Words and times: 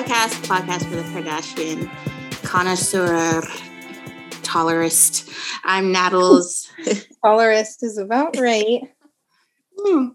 podcast, 0.00 0.46
podcast 0.46 0.84
for 0.84 0.96
the 0.96 1.02
Kardashian 1.02 1.90
connoisseur, 2.42 3.42
tolerist. 4.42 5.28
I'm 5.62 5.92
Nattles. 5.92 6.70
Tolerist 7.22 7.82
is 7.82 7.98
about 7.98 8.38
right. 8.38 8.80
Hmm. 9.78 10.08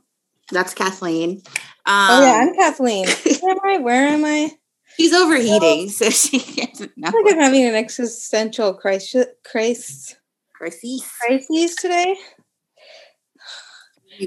That's 0.52 0.74
Kathleen. 0.74 1.44
Um, 1.86 2.10
oh 2.10 2.22
yeah, 2.26 2.34
I'm 2.42 2.56
Kathleen. 2.56 3.06
Where 3.42 3.52
am 3.52 3.60
I? 3.64 3.78
Where 3.78 4.08
am 4.08 4.26
I? 4.26 4.52
She's 4.98 5.14
overheating, 5.14 5.90
so 5.90 6.10
she 6.10 6.40
doesn't 6.40 6.98
know. 6.98 7.10
I 7.10 7.24
I'm 7.28 7.40
having 7.40 7.66
an 7.66 7.76
existential 7.76 8.74
crisis, 8.74 9.28
crisis, 9.44 10.16
Crises. 10.52 11.76
today. 11.76 12.16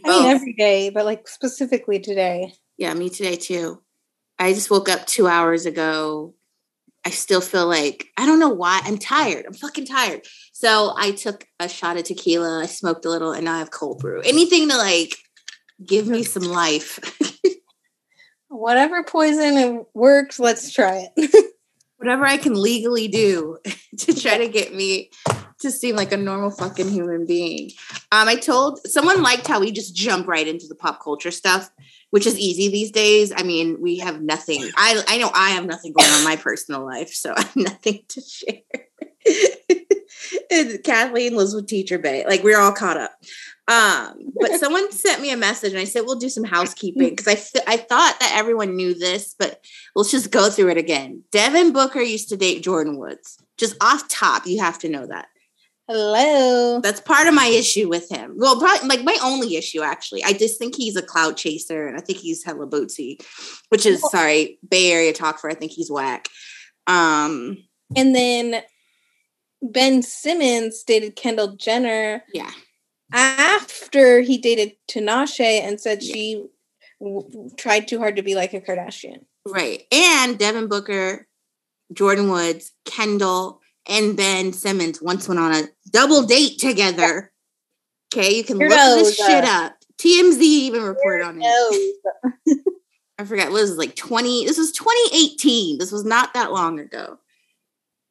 I 0.05 0.09
mean, 0.09 0.27
every 0.29 0.53
day, 0.53 0.91
but 0.91 1.05
like 1.05 1.27
specifically 1.27 1.99
today. 1.99 2.53
Yeah, 2.77 2.95
me 2.95 3.11
today 3.11 3.35
too. 3.35 3.83
I 4.39 4.53
just 4.53 4.71
woke 4.71 4.89
up 4.89 5.07
two 5.07 5.27
hours 5.27 5.67
ago. 5.67 6.35
I 7.05 7.11
still 7.11 7.41
feel 7.41 7.67
like 7.67 8.07
I 8.17 8.27
don't 8.27 8.41
know 8.41 8.49
why. 8.49 8.81
I'm 8.85 8.99
tired. 8.99 9.47
I'm 9.47 9.55
fucking 9.55 9.87
tired. 9.87 10.23
So 10.53 10.93
I 10.97 11.13
took 11.13 11.47
a 11.59 11.69
shot 11.69 11.97
of 11.97 12.05
tequila. 12.05 12.63
I 12.63 12.67
smoked 12.67 13.05
a 13.05 13.11
little, 13.11 13.33
and 13.33 13.45
now 13.45 13.55
I 13.55 13.59
have 13.59 13.71
cold 13.71 14.01
brew. 14.01 14.21
Anything 14.21 14.69
to 14.69 14.77
like 14.77 15.17
give 15.85 16.07
me 16.07 16.23
some 16.23 16.43
life. 16.43 16.99
Whatever 18.49 19.05
poison 19.05 19.85
works, 19.95 20.39
let's 20.39 20.73
try 20.73 21.09
it. 21.17 21.55
Whatever 21.97 22.27
I 22.27 22.37
can 22.37 22.55
legally 22.55 23.09
do 23.09 23.59
to 23.99 24.15
try 24.15 24.39
to 24.39 24.49
get 24.49 24.75
me 24.75 25.11
to 25.61 25.71
seem 25.71 25.97
like 25.97 26.13
a 26.13 26.17
normal 26.17 26.51
fucking 26.51 26.89
human 26.89 27.27
being. 27.27 27.71
Um, 28.13 28.29
I 28.29 28.37
told 28.37 28.81
someone 28.87 29.23
liked 29.23 29.47
how 29.47 29.61
we 29.61 29.73
just 29.73 29.95
jump 29.95 30.29
right 30.29 30.47
into 30.47 30.67
the 30.67 30.75
pop 30.75 31.03
culture 31.03 31.31
stuff, 31.31 31.71
which 32.11 32.27
is 32.27 32.39
easy 32.39 32.69
these 32.69 32.91
days. 32.91 33.33
I 33.37 33.43
mean, 33.43 33.81
we 33.81 33.99
have 33.99 34.21
nothing. 34.23 34.63
I 34.77 35.03
I 35.09 35.19
know 35.19 35.31
I 35.35 35.51
have 35.51 35.67
nothing 35.67 35.93
going 35.93 36.11
on 36.11 36.19
in 36.19 36.25
my 36.25 36.37
personal 36.37 36.85
life, 36.85 37.13
so 37.13 37.35
I 37.37 37.43
have 37.43 37.57
nothing 37.57 38.01
to 38.09 38.21
share. 38.21 38.63
and 40.51 40.83
Kathleen 40.85 41.37
lives 41.37 41.55
with 41.55 41.67
Teacher 41.67 41.99
Bay. 41.99 42.25
Like 42.27 42.43
we're 42.43 42.61
all 42.61 42.73
caught 42.73 42.97
up. 42.97 43.13
Um, 43.69 44.33
but 44.41 44.53
someone 44.59 44.91
sent 44.91 45.21
me 45.21 45.31
a 45.31 45.37
message 45.37 45.73
and 45.73 45.81
I 45.81 45.85
said, 45.85 46.03
we'll 46.07 46.19
do 46.19 46.31
some 46.31 46.45
housekeeping 46.45 47.11
because 47.11 47.29
I, 47.29 47.35
th- 47.35 47.65
I 47.67 47.77
thought 47.77 48.17
that 48.19 48.35
everyone 48.35 48.77
knew 48.77 48.95
this, 48.95 49.35
but 49.39 49.63
let's 49.95 50.11
just 50.11 50.31
go 50.31 50.49
through 50.49 50.71
it 50.71 50.79
again. 50.79 51.23
Devin 51.31 51.73
Booker 51.73 52.01
used 52.01 52.31
to 52.31 52.37
date 52.37 52.65
Jordyn 52.65 52.97
Woods. 52.97 53.39
Just 53.59 53.77
off 53.83 54.09
top, 54.09 54.47
you 54.47 54.61
have 54.61 54.79
to 54.81 54.89
know 54.89 55.07
that. 55.07 55.29
Hello. 55.89 56.81
That's 56.81 57.01
part 57.01 57.27
of 57.29 57.35
my 57.35 57.47
issue 57.47 57.89
with 57.89 58.11
him. 58.11 58.35
Well, 58.37 58.59
probably 58.61 58.89
like 58.89 59.05
my 59.05 59.17
only 59.23 59.57
issue 59.57 59.81
actually. 59.83 60.23
I 60.23 60.35
just 60.35 60.59
think 60.59 60.77
he's 60.77 60.97
a 60.97 61.03
cloud 61.03 61.37
chaser 61.39 61.87
and 61.87 61.97
I 61.97 62.01
think 62.01 62.19
he's 62.19 62.45
hella 62.45 62.67
bootsy, 62.67 63.21
which 63.71 63.87
is 63.87 64.03
sorry, 64.11 64.59
Bay 64.69 64.93
Area 64.93 65.13
talk 65.15 65.39
for 65.39 65.51
I 65.51 65.55
think 65.55 65.73
he's 65.73 65.91
whack. 65.91 66.29
Um, 66.87 67.57
And 67.97 68.15
then 68.15 68.63
Ben 69.63 70.03
Simmons 70.03 70.83
dated 70.85 71.17
Kendall 71.17 71.57
Jenner 71.57 72.23
yeah. 72.35 72.51
after 73.13 74.21
he 74.21 74.37
dated 74.39 74.73
Tinashe 74.91 75.41
and 75.41 75.81
said 75.81 76.03
Yeah. 76.03 76.13
she 76.15 76.45
w- 77.01 77.51
tried 77.57 77.89
too 77.89 77.99
hard 77.99 78.17
to 78.17 78.23
be 78.23 78.35
like 78.35 78.53
a 78.53 78.61
Kardashian. 78.61 79.25
Right. 79.47 79.85
And 79.91 80.39
Devin 80.39 80.69
Booker, 80.69 81.27
Jordyn 81.95 82.31
Woods, 82.31 82.73
Kendall, 82.85 83.63
and 83.89 84.17
Ben 84.17 84.53
Simmons 84.53 85.01
once 85.01 85.29
went 85.29 85.41
on 85.41 85.55
a 85.55 85.69
double 85.91 86.25
date 86.25 86.59
together. 86.59 87.33
Okay, 88.13 88.35
you 88.35 88.45
can 88.45 88.59
Here 88.59 88.69
look 88.69 88.99
this 88.99 89.17
shit 89.17 89.45
uh, 89.45 89.49
up. 89.49 89.75
TMZ 89.99 90.41
even 90.41 90.83
reported 90.83 91.25
on 91.25 91.41
it. 91.43 92.59
I 93.19 93.25
forgot 93.25 93.51
what 93.51 93.61
was 93.61 93.77
like 93.77 93.97
20 93.97 94.47
this 94.47 94.59
was 94.59 94.71
2018 94.73 95.79
this 95.79 95.91
was 95.91 96.05
not 96.05 96.35
that 96.35 96.53
long 96.53 96.79
ago 96.79 97.19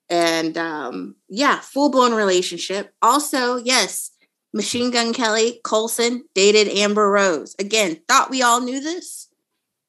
and 0.10 0.58
um 0.58 1.16
yeah 1.30 1.60
full-blown 1.60 2.14
relationship 2.14 2.94
also 3.02 3.56
yes 3.56 4.12
machine 4.54 4.92
gun 4.92 5.14
kelly 5.14 5.62
colson 5.64 6.26
dated 6.36 6.68
amber 6.68 7.10
rose 7.10 7.56
again 7.58 7.98
thought 8.08 8.30
we 8.30 8.42
all 8.42 8.60
knew 8.60 8.82
this 8.82 9.30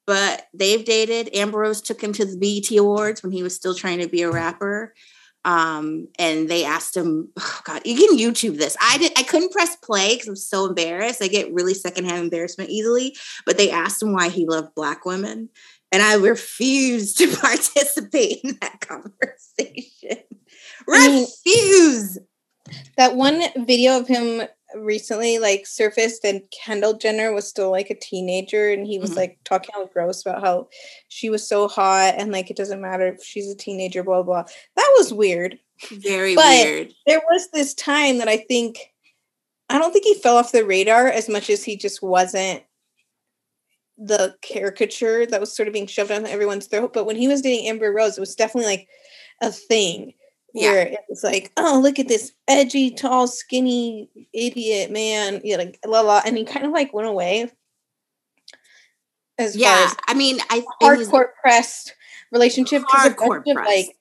but 0.07 0.47
they've 0.53 0.85
dated 0.85 1.29
amber 1.35 1.59
rose 1.59 1.81
took 1.81 2.01
him 2.01 2.13
to 2.13 2.25
the 2.25 2.37
BET 2.37 2.77
awards 2.77 3.21
when 3.21 3.31
he 3.31 3.43
was 3.43 3.55
still 3.55 3.75
trying 3.75 3.99
to 3.99 4.07
be 4.07 4.21
a 4.21 4.31
rapper 4.31 4.93
um 5.45 6.07
and 6.19 6.49
they 6.49 6.65
asked 6.65 6.95
him 6.97 7.29
oh 7.39 7.61
god 7.63 7.81
you 7.85 7.95
can 7.95 8.17
youtube 8.17 8.57
this. 8.57 8.75
I 8.81 8.97
did 8.97 9.11
i 9.17 9.23
couldn't 9.23 9.51
press 9.51 9.75
play 9.77 10.15
because 10.15 10.27
i'm 10.27 10.35
so 10.35 10.65
embarrassed. 10.67 11.23
I 11.23 11.27
get 11.27 11.53
really 11.53 11.73
secondhand 11.73 12.23
embarrassment 12.23 12.69
easily 12.69 13.15
but 13.45 13.57
they 13.57 13.71
asked 13.71 14.01
him 14.01 14.13
why 14.13 14.29
he 14.29 14.45
loved 14.45 14.75
black 14.75 15.05
women 15.05 15.49
and 15.91 16.01
i 16.03 16.15
refused 16.15 17.17
to 17.19 17.27
participate 17.37 18.39
in 18.43 18.57
that 18.61 18.79
conversation. 18.87 20.23
I 20.89 21.07
mean- 21.07 21.21
refuse 21.21 22.17
That 22.97 23.15
one 23.15 23.41
video 23.65 23.97
of 23.99 24.07
him 24.07 24.43
recently 24.75 25.39
like 25.39 25.65
surfaced 25.65 26.23
and 26.23 26.43
Kendall 26.51 26.93
Jenner 26.93 27.33
was 27.33 27.47
still 27.47 27.71
like 27.71 27.89
a 27.89 27.95
teenager 27.99 28.69
and 28.69 28.85
he 28.85 28.99
was 28.99 29.11
Mhm. 29.11 29.15
like 29.15 29.39
talking 29.43 29.71
all 29.75 29.87
gross 29.87 30.21
about 30.21 30.41
how 30.43 30.67
she 31.07 31.31
was 31.31 31.47
so 31.47 31.67
hot 31.67 32.13
and 32.17 32.31
like 32.31 32.51
it 32.51 32.55
doesn't 32.57 32.79
matter 32.81 33.07
if 33.07 33.23
she's 33.23 33.49
a 33.49 33.55
teenager, 33.55 34.03
blah 34.03 34.21
blah. 34.21 34.43
That 34.75 34.93
was 34.97 35.13
weird. 35.13 35.59
very 35.91 36.35
But- 36.35 36.65
weird 36.65 36.93
There 37.07 37.21
was 37.31 37.47
this 37.51 37.73
time 37.73 38.17
that 38.19 38.27
I 38.27 38.37
think 38.37 38.93
I 39.69 39.77
don't 39.79 39.93
think 39.93 40.03
he 40.05 40.13
fell 40.15 40.35
off 40.37 40.51
the 40.51 40.65
radar 40.65 41.07
as 41.07 41.29
much 41.29 41.49
as 41.49 41.63
he 41.63 41.77
just 41.77 42.01
wasn't 42.03 42.63
the 43.97 44.35
caricature 44.41 45.25
that 45.25 45.39
was 45.39 45.55
sort 45.55 45.67
of 45.67 45.73
being 45.73 45.87
shoved 45.87 46.09
down 46.09 46.25
everyone's 46.25 46.67
throat. 46.67 46.93
But 46.93 47.05
when 47.05 47.15
he 47.15 47.27
was 47.27 47.41
dating 47.41 47.67
Amber 47.67 47.91
Rose, 47.93 48.17
it 48.17 48.21
was 48.21 48.35
definitely 48.35 48.69
like 48.71 48.87
a 49.41 49.51
thing 49.51 50.13
Yeah. 50.53 50.71
where 50.71 50.87
it 50.87 50.99
was 51.09 51.23
like, 51.23 51.51
oh, 51.57 51.79
look 51.81 51.99
at 51.99 52.07
this 52.07 52.31
edgy, 52.47 52.91
tall, 52.91 53.27
skinny 53.27 54.09
idiot 54.33 54.91
man. 54.91 55.41
Yeah, 55.43 55.57
like 55.57 55.79
la 55.85 56.01
la. 56.01 56.21
And 56.25 56.37
he 56.37 56.45
kind 56.45 56.65
of 56.65 56.71
like 56.71 56.93
went 56.93 57.07
away. 57.07 57.51
As 59.37 59.55
yeah 59.55 59.87
far 59.87 59.95
i 60.09 60.13
mean 60.15 60.37
i 60.49 60.57
as 60.57 60.65
hardcore 61.07 61.29
pressed 61.41 61.95
relationship. 62.31 62.83
Hardcore 62.83 63.43
bunch 63.45 63.47
of, 63.47 63.65
like 63.65 63.95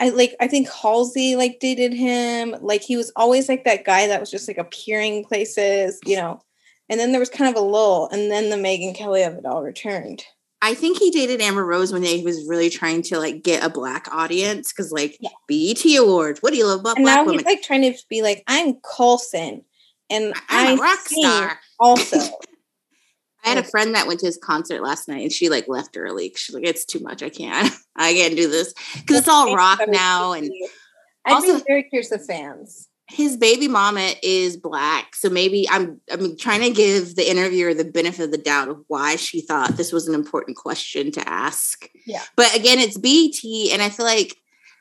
I 0.00 0.08
like 0.10 0.34
I 0.40 0.48
think 0.48 0.68
Halsey 0.68 1.36
like 1.36 1.60
dated 1.60 1.92
him. 1.92 2.56
Like 2.60 2.82
he 2.82 2.96
was 2.96 3.12
always 3.16 3.48
like 3.48 3.64
that 3.64 3.84
guy 3.84 4.08
that 4.08 4.20
was 4.20 4.30
just 4.30 4.48
like 4.48 4.58
appearing 4.58 5.24
places, 5.24 6.00
you 6.04 6.16
know. 6.16 6.42
And 6.88 6.98
then 6.98 7.12
there 7.12 7.20
was 7.20 7.30
kind 7.30 7.54
of 7.54 7.62
a 7.62 7.64
lull, 7.64 8.08
and 8.12 8.30
then 8.30 8.50
the 8.50 8.56
Megan 8.56 8.94
Kelly 8.94 9.22
of 9.22 9.34
it 9.34 9.46
all 9.46 9.62
returned. 9.62 10.24
I 10.64 10.74
think 10.74 10.98
he 10.98 11.10
dated 11.10 11.40
Amber 11.40 11.64
Rose 11.66 11.92
when 11.92 12.02
he 12.04 12.22
was 12.24 12.46
really 12.46 12.70
trying 12.70 13.02
to 13.02 13.18
like 13.18 13.42
get 13.42 13.64
a 13.64 13.68
black 13.68 14.06
audience 14.12 14.72
because 14.72 14.92
like 14.92 15.18
Yeah. 15.20 15.30
BET 15.48 15.84
Awards. 15.98 16.40
What 16.40 16.52
do 16.52 16.56
you 16.58 16.66
love 16.66 16.80
about 16.80 16.96
And 16.96 17.04
black 17.04 17.16
now 17.16 17.24
women? 17.24 17.40
he's 17.40 17.46
like 17.46 17.62
trying 17.62 17.82
to 17.82 17.98
be 18.08 18.22
like, 18.22 18.44
I'm 18.46 18.74
Colson, 18.74 19.64
and 20.08 20.32
I'm 20.48 20.78
a 20.78 20.80
I 20.80 20.84
rock 20.84 21.00
star. 21.00 21.58
Also, 21.80 22.18
I 23.44 23.48
had 23.48 23.58
a 23.58 23.64
friend 23.64 23.96
that 23.96 24.06
went 24.06 24.20
to 24.20 24.26
his 24.26 24.38
concert 24.38 24.82
last 24.82 25.08
night 25.08 25.22
and 25.22 25.32
she 25.32 25.48
like 25.48 25.66
left 25.66 25.96
early. 25.96 26.32
She's 26.36 26.54
like, 26.54 26.64
it's 26.64 26.84
too 26.84 27.00
much. 27.00 27.24
I 27.24 27.28
can't. 27.28 27.74
I 27.96 28.12
can't 28.14 28.36
do 28.36 28.48
this 28.48 28.72
because 28.94 29.16
it's 29.18 29.28
all 29.28 29.56
rock 29.56 29.80
now. 29.88 30.32
And 30.32 30.48
I'd 31.26 31.32
also- 31.32 31.58
very 31.66 31.82
curious 31.82 32.12
of 32.12 32.24
fans. 32.24 32.88
His 33.12 33.36
baby 33.36 33.68
mama 33.68 34.14
is 34.22 34.56
black, 34.56 35.14
so 35.14 35.28
maybe 35.28 35.68
I'm 35.68 36.00
I'm 36.10 36.36
trying 36.36 36.62
to 36.62 36.70
give 36.70 37.14
the 37.14 37.30
interviewer 37.30 37.74
the 37.74 37.84
benefit 37.84 38.24
of 38.24 38.30
the 38.30 38.38
doubt 38.38 38.68
of 38.68 38.82
why 38.88 39.16
she 39.16 39.42
thought 39.42 39.76
this 39.76 39.92
was 39.92 40.08
an 40.08 40.14
important 40.14 40.56
question 40.56 41.12
to 41.12 41.28
ask. 41.28 41.88
Yeah. 42.06 42.22
But 42.36 42.56
again, 42.56 42.78
it's 42.78 42.96
BT, 42.96 43.70
and 43.72 43.82
I 43.82 43.90
feel 43.90 44.06
like 44.06 44.36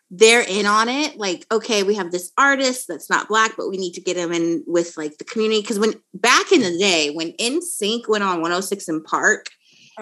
they're 0.09 0.45
in 0.47 0.65
on 0.65 0.89
it. 0.89 1.17
Like, 1.17 1.45
okay, 1.51 1.83
we 1.83 1.95
have 1.95 2.11
this 2.11 2.31
artist 2.37 2.87
that's 2.87 3.09
not 3.09 3.27
black, 3.27 3.55
but 3.57 3.69
we 3.69 3.77
need 3.77 3.93
to 3.93 4.01
get 4.01 4.17
him 4.17 4.31
in 4.31 4.63
with 4.67 4.97
like 4.97 5.17
the 5.17 5.23
community. 5.23 5.61
Because 5.61 5.79
when 5.79 5.93
back 6.13 6.51
in 6.51 6.61
the 6.61 6.77
day, 6.77 7.11
when 7.11 7.31
NSYNC 7.33 8.07
went 8.07 8.23
on 8.23 8.41
106 8.41 8.89
& 8.97 9.05
Park, 9.05 9.49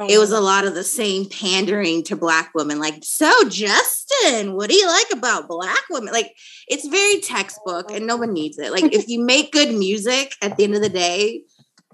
it 0.08 0.20
was 0.20 0.32
a 0.32 0.40
lot 0.40 0.66
of 0.66 0.76
the 0.76 0.84
same 0.84 1.26
pandering 1.26 2.04
to 2.04 2.16
black 2.16 2.52
women 2.54 2.80
like 2.80 3.00
so 3.02 3.32
justin 3.50 4.10
what 4.54 4.70
do 4.70 4.76
you 4.76 4.88
like 4.88 5.08
about 5.14 5.48
black 5.48 5.84
women? 5.90 6.14
Like 6.14 6.36
it's 6.68 6.88
very 6.88 7.20
textbook 7.22 7.92
and 7.92 8.06
no 8.06 8.18
one 8.18 8.34
needs 8.34 8.58
it. 8.58 8.72
Like 8.72 8.94
if 8.94 9.08
you 9.08 9.24
make 9.24 9.52
good 9.52 9.74
music 9.74 10.36
at 10.42 10.58
the 10.58 10.64
end 10.64 10.76
of 10.76 10.82
the 10.82 10.90
day 10.90 11.44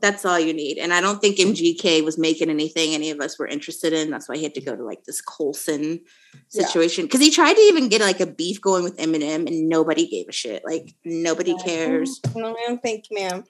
that's 0.02 0.26
all 0.26 0.40
you 0.40 0.54
need. 0.54 0.78
And 0.78 0.94
i 0.94 1.00
don't 1.00 1.22
think 1.22 1.38
mgk 1.38 2.04
was 2.04 2.18
making 2.18 2.50
anything 2.50 2.94
any 2.94 3.12
of 3.12 3.22
us 3.22 3.40
were 3.40 3.48
interested 3.48 3.94
in. 3.94 4.10
That's 4.10 4.28
why 4.28 4.38
he 4.38 4.44
had 4.44 4.54
to 4.56 4.62
go 4.62 4.76
to 4.76 4.84
like 4.84 5.04
this 5.06 5.22
colson 5.22 6.02
situation. 6.50 7.06
Because 7.06 7.22
he 7.22 7.32
tried 7.32 7.54
to 7.54 7.62
even 7.62 7.90
get 7.90 8.02
like 8.02 8.20
a 8.20 8.28
beef 8.28 8.62
going 8.62 8.84
with 8.84 8.98
eminem 8.98 9.48
and 9.48 9.70
nobody 9.70 10.08
gave 10.08 10.28
a 10.28 10.34
shit. 10.34 10.64
Like 10.66 10.94
nobody 11.04 11.56
cares. 11.58 12.20
No, 12.36 12.54
ma'am. 12.54 12.80
Thank 12.80 13.10
you, 13.10 13.18
ma'am. 13.20 13.44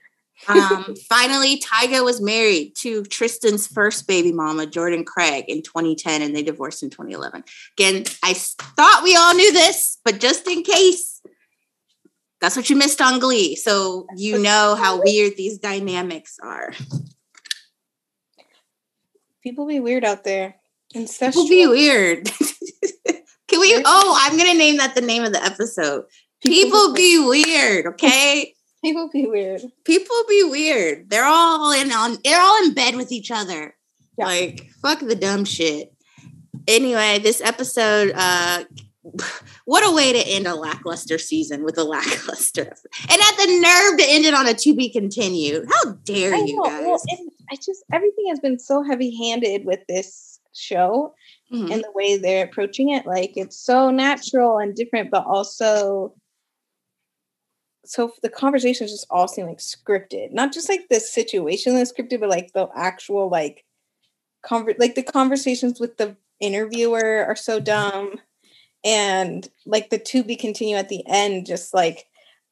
Um, 0.47 0.95
finally, 1.09 1.59
Tyga 1.59 2.03
was 2.03 2.21
married 2.21 2.75
to 2.77 3.03
Tristan's 3.05 3.67
first 3.67 4.07
baby 4.07 4.31
mama, 4.31 4.65
Jordan 4.65 5.03
Craig, 5.03 5.45
in 5.47 5.61
2010, 5.61 6.21
and 6.21 6.35
they 6.35 6.43
divorced 6.43 6.83
in 6.83 6.89
2011. 6.89 7.43
Again, 7.77 8.03
I 8.23 8.33
thought 8.33 9.01
we 9.03 9.15
all 9.15 9.33
knew 9.33 9.51
this, 9.51 9.97
but 10.03 10.19
just 10.19 10.47
in 10.47 10.63
case, 10.63 11.21
that's 12.41 12.55
what 12.55 12.69
you 12.69 12.75
missed 12.75 13.01
on 13.01 13.19
Glee. 13.19 13.55
So 13.55 14.07
you 14.15 14.37
know 14.37 14.75
how 14.75 15.01
weird 15.01 15.33
these 15.37 15.57
dynamics 15.57 16.37
are. 16.43 16.73
People 19.41 19.65
be 19.65 19.79
weird 19.79 20.03
out 20.03 20.23
there. 20.23 20.55
People 20.93 21.47
be 21.47 21.67
weird. 21.67 22.25
Can 23.47 23.59
we? 23.59 23.81
Oh, 23.85 24.17
I'm 24.21 24.37
gonna 24.37 24.53
name 24.53 24.77
that 24.77 24.95
the 24.95 25.01
name 25.01 25.23
of 25.23 25.33
the 25.33 25.43
episode. 25.43 26.05
People, 26.43 26.93
be 26.93 27.19
weird, 27.19 27.87
okay? 27.87 28.54
People 28.85 29.09
be 29.09 29.25
weird. 29.25 29.63
People 29.83 30.15
be 30.29 30.43
weird. 30.43 31.09
They're 31.09 31.25
all 31.25 31.71
in 31.71 31.91
on. 31.91 32.17
They're 32.23 32.39
all 32.39 32.63
in 32.63 32.75
bed 32.75 32.95
with 32.95 33.11
each 33.11 33.31
other. 33.31 33.73
Yeah. 34.15 34.25
Like 34.25 34.69
fuck 34.79 34.99
the 34.99 35.15
dumb 35.15 35.43
shit. 35.43 35.91
Anyway, 36.67 37.17
this 37.17 37.41
episode. 37.41 38.11
uh 38.15 38.63
What 39.65 39.83
a 39.83 39.95
way 39.95 40.13
to 40.13 40.19
end 40.19 40.45
a 40.45 40.53
lackluster 40.53 41.17
season 41.17 41.63
with 41.63 41.79
a 41.79 41.83
lackluster, 41.83 42.61
and 42.61 43.21
at 43.21 43.37
the 43.37 43.59
nerve 43.59 43.97
to 43.97 44.05
end 44.07 44.25
it 44.25 44.35
on 44.35 44.47
a 44.47 44.53
to 44.53 44.75
be 44.75 44.89
continued. 44.89 45.67
How 45.67 45.93
dare 46.03 46.35
you 46.35 46.61
guys? 46.63 46.83
Well, 46.83 47.01
I 47.51 47.55
just 47.55 47.83
everything 47.91 48.25
has 48.29 48.39
been 48.39 48.59
so 48.59 48.83
heavy 48.83 49.15
handed 49.17 49.65
with 49.65 49.79
this 49.89 50.39
show 50.53 51.15
mm-hmm. 51.51 51.71
and 51.71 51.83
the 51.83 51.91
way 51.95 52.17
they're 52.17 52.45
approaching 52.45 52.89
it. 52.91 53.07
Like 53.07 53.33
it's 53.35 53.57
so 53.57 53.89
natural 53.89 54.59
and 54.59 54.75
different, 54.75 55.09
but 55.09 55.25
also 55.25 56.13
so 57.85 58.13
the 58.21 58.29
conversations 58.29 58.91
just 58.91 59.07
all 59.09 59.27
seem 59.27 59.47
like 59.47 59.59
scripted. 59.59 60.31
Not 60.31 60.53
just 60.53 60.69
like 60.69 60.87
the 60.89 60.99
situation 60.99 61.75
that's 61.75 61.91
scripted, 61.91 62.19
but 62.19 62.29
like 62.29 62.53
the 62.53 62.67
actual 62.75 63.29
like 63.29 63.65
conver- 64.45 64.79
like 64.79 64.95
the 64.95 65.03
conversations 65.03 65.79
with 65.79 65.97
the 65.97 66.15
interviewer 66.39 67.25
are 67.25 67.35
so 67.35 67.59
dumb. 67.59 68.19
And 68.83 69.47
like 69.65 69.89
the 69.89 69.97
to 69.97 70.23
be 70.23 70.35
continue 70.35 70.75
at 70.75 70.89
the 70.89 71.03
end, 71.07 71.47
just 71.47 71.73
like, 71.73 72.05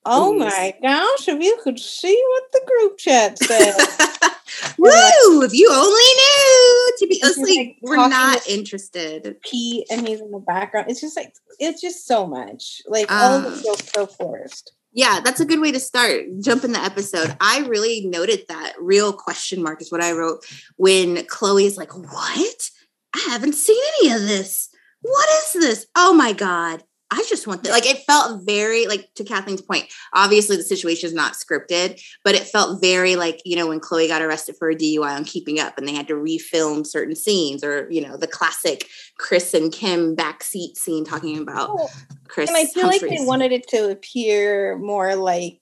oh 0.06 0.34
my 0.34 0.74
gosh, 0.82 1.28
if 1.28 1.42
you 1.42 1.60
could 1.64 1.80
see 1.80 2.22
what 2.30 2.44
the 2.52 2.62
group 2.66 2.98
chat 2.98 3.38
said. 3.38 3.76
Woo! 4.78 4.90
Like, 4.90 5.48
if 5.48 5.54
you 5.54 5.70
only 5.72 5.90
knew 5.90 6.92
to 7.00 7.08
be 7.08 7.22
honestly, 7.24 7.58
like 7.58 7.78
we're 7.82 8.08
not 8.08 8.48
interested. 8.48 9.38
Pete 9.44 9.86
and 9.90 10.08
he's 10.08 10.22
in 10.22 10.32
the 10.32 10.40
background. 10.40 10.90
It's 10.90 11.02
just 11.02 11.16
like 11.16 11.34
it's 11.60 11.82
just 11.82 12.08
so 12.08 12.26
much. 12.28 12.82
Like 12.88 13.12
um, 13.12 13.18
all 13.20 13.48
of 13.48 13.54
it 13.54 13.62
feels 13.62 13.84
so 13.92 14.06
forced. 14.06 14.74
Yeah, 14.94 15.20
that's 15.24 15.40
a 15.40 15.46
good 15.46 15.60
way 15.60 15.72
to 15.72 15.80
start. 15.80 16.22
Jump 16.40 16.64
in 16.64 16.72
the 16.72 16.80
episode. 16.80 17.36
I 17.42 17.66
really 17.68 18.06
noted 18.06 18.46
that 18.48 18.74
real 18.80 19.12
question 19.12 19.64
mark 19.64 19.82
is 19.82 19.92
what 19.92 20.04
I 20.04 20.12
wrote 20.12 20.46
when 20.78 21.18
Khloe 21.18 21.66
is 21.66 21.78
like, 21.78 21.96
What? 21.96 22.70
I 23.16 23.28
haven't 23.30 23.54
seen 23.54 23.82
any 24.00 24.12
of 24.14 24.22
this. 24.22 24.70
What 25.02 25.30
is 25.30 25.54
this? 25.54 25.88
Oh 25.96 26.14
my 26.14 26.34
God. 26.34 26.84
I 27.14 27.24
just 27.30 27.46
want 27.46 27.64
that. 27.64 27.72
Like 27.72 27.86
it 27.86 28.00
felt 28.08 28.44
very 28.44 28.88
like 28.88 29.08
to 29.16 29.24
Kathleen's 29.24 29.62
point. 29.62 29.86
Obviously, 30.14 30.58
the 30.58 30.64
situation 30.64 31.08
is 31.08 31.14
not 31.14 31.34
scripted, 31.34 32.02
but 32.24 32.34
it 32.34 32.42
felt 32.42 32.82
very 32.82 33.16
like 33.16 33.40
you 33.46 33.56
know 33.56 33.68
when 33.68 33.80
Khloe 33.80 34.08
got 34.08 34.24
arrested 34.24 34.56
for 34.58 34.70
a 34.70 34.76
DUI 34.76 35.16
on 35.16 35.24
Keeping 35.24 35.60
Up, 35.60 35.78
and 35.78 35.88
they 35.88 35.94
had 35.94 36.08
to 36.08 36.16
refilm 36.16 36.86
certain 36.86 37.16
scenes, 37.16 37.64
or 37.64 37.88
you 37.92 38.02
know 38.02 38.18
the 38.18 38.28
classic 38.28 38.88
Kris 39.20 39.54
and 39.54 39.72
Kim 39.72 40.16
backseat 40.16 40.76
scene 40.76 41.06
talking 41.06 41.38
about 41.38 41.70
oh, 41.72 41.90
Kris. 42.28 42.50
And 42.50 42.58
I 42.58 42.66
feel 42.66 42.90
Humphries. 42.90 43.02
like 43.04 43.20
they 43.20 43.26
wanted 43.26 43.52
it 43.52 43.68
to 43.70 43.92
appear 43.92 44.78
more 44.80 45.16
like 45.16 45.62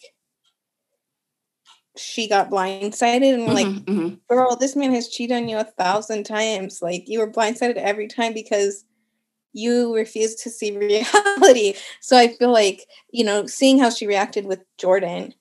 she 1.98 2.30
got 2.30 2.50
blindsided 2.50 3.34
and 3.34 3.44
mm-hmm, 3.44 3.54
like 3.54 3.68
mm-hmm. 3.68 4.16
girl 4.30 4.56
this 4.56 4.78
man 4.78 4.94
has 4.94 5.10
cheated 5.10 5.36
on 5.36 5.50
you 5.50 5.58
a 5.58 5.66
thousand 5.66 6.24
times 6.24 6.80
like 6.82 7.04
you 7.08 7.20
were 7.20 7.30
blindsided 7.30 7.76
every 7.76 8.08
time 8.08 8.34
because 8.34 8.86
you 9.54 9.96
refuse 9.96 10.36
to 10.36 10.50
see 10.50 10.78
reality. 10.78 11.76
So 12.00 12.18
I 12.18 12.30
feel 12.36 12.52
like, 12.52 12.88
you 13.12 13.24
know, 13.24 13.46
seeing 13.46 13.80
how 13.80 13.90
she 13.90 14.08
reacted 14.08 14.46
with 14.46 14.60
Jordan, 14.78 15.34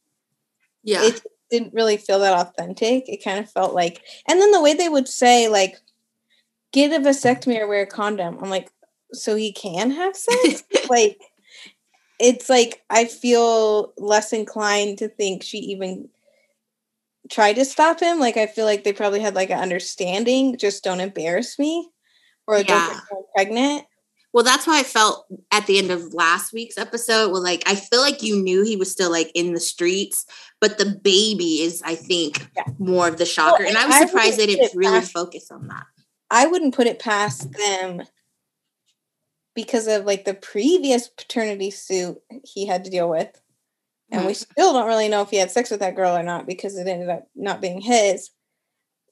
yeah, 0.83 1.05
it 1.05 1.23
didn't 1.51 1.75
really 1.75 1.97
feel 1.97 2.19
that 2.21 2.39
authentic. 2.39 3.09
It 3.09 3.23
kind 3.23 3.39
of 3.39 3.51
felt 3.51 3.75
like, 3.75 4.03
and 4.29 4.41
then 4.41 4.51
the 4.53 4.63
way 4.63 4.75
they 4.75 4.89
would 4.89 5.09
say, 5.09 5.49
like, 5.49 5.77
get 6.73 6.93
a 6.93 7.05
vasectomy 7.05 7.61
or 7.61 7.67
wear 7.67 7.83
a 7.83 7.87
condom. 7.87 8.39
I'm 8.41 8.51
like, 8.51 8.71
so 9.13 9.35
he 9.35 9.53
can 9.53 9.91
have 9.91 10.17
sex? 10.17 10.63
like, 10.89 11.21
it's 12.19 12.49
like 12.49 12.83
I 12.91 13.07
feel 13.07 13.93
less 13.97 14.33
inclined 14.33 14.99
to 14.99 15.09
think 15.09 15.43
she 15.43 15.59
even 15.59 16.09
tried 17.31 17.55
to 17.55 17.65
stop 17.65 18.01
him. 18.01 18.21
Like, 18.21 18.37
I 18.37 18.47
feel 18.47 18.67
like 18.67 18.85
they 18.85 18.93
probably 18.93 19.21
had 19.21 19.35
like 19.35 19.51
an 19.51 19.59
understanding, 19.59 20.57
just 20.57 20.85
don't 20.85 21.01
embarrass 21.01 21.59
me 21.59 21.89
or 22.47 22.59
yeah. 22.59 22.65
don't 22.65 22.93
get 22.93 23.33
pregnant. 23.35 23.85
Well, 24.33 24.45
that's 24.45 24.67
why 24.67 24.79
I 24.79 24.85
felt 24.85 25.27
at 25.51 25.67
the 25.67 25.79
end 25.79 25.91
of 25.91 26.15
last 26.15 26.53
week's 26.53 26.79
episode. 26.79 27.33
Well, 27.33 27.43
like 27.43 27.65
I 27.67 27.75
feel 27.75 28.01
like 28.01 28.23
you 28.23 28.41
knew 28.41 28.63
he 28.63 28.77
was 28.77 28.91
still 28.91 29.11
like 29.11 29.31
in 29.35 29.55
the 29.55 29.61
streets, 29.61 30.25
but 30.61 30.79
the 30.79 31.01
baby 31.03 31.63
is, 31.63 31.83
I 31.85 31.97
think, 31.97 32.49
yeah. 32.57 32.65
more 32.79 33.09
of 33.09 33.19
the 33.19 33.27
shocker. 33.27 33.65
Well, 33.65 33.69
and 33.69 33.77
I 33.77 33.87
was 33.87 33.97
surprised 33.97 34.39
they 34.39 34.47
didn't 34.47 34.77
really 34.77 35.01
past, 35.01 35.13
focus 35.13 35.51
on 35.51 35.67
that. 35.69 35.85
I 36.31 36.47
wouldn't 36.47 36.75
put 36.75 36.87
it 36.87 37.01
past 37.01 37.53
them 37.53 38.03
because 39.55 39.89
of 39.89 40.05
like 40.05 40.25
the 40.25 40.35
previous 40.35 41.09
paternity 41.09 41.71
suit 41.71 42.19
he 42.45 42.67
had 42.67 42.85
to 42.85 42.91
deal 42.91 43.11
with. 43.11 43.41
And 44.13 44.21
mm-hmm. 44.21 44.29
we 44.29 44.35
still 44.35 44.73
don't 44.73 44.87
really 44.87 45.09
know 45.09 45.23
if 45.23 45.31
he 45.31 45.37
had 45.39 45.51
sex 45.51 45.71
with 45.71 45.81
that 45.81 45.97
girl 45.97 46.17
or 46.17 46.23
not 46.23 46.47
because 46.47 46.77
it 46.79 46.87
ended 46.87 47.09
up 47.09 47.29
not 47.35 47.61
being 47.61 47.81
his. 47.81 48.31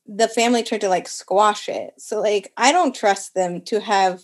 The 0.07 0.29
family 0.29 0.63
tried 0.63 0.81
to 0.83 0.89
like 0.89 1.09
squash 1.09 1.69
it. 1.69 1.95
So 1.99 2.21
like 2.21 2.53
I 2.57 2.71
don't 2.71 2.95
trust 2.95 3.35
them 3.35 3.63
to 3.63 3.81
have 3.81 4.23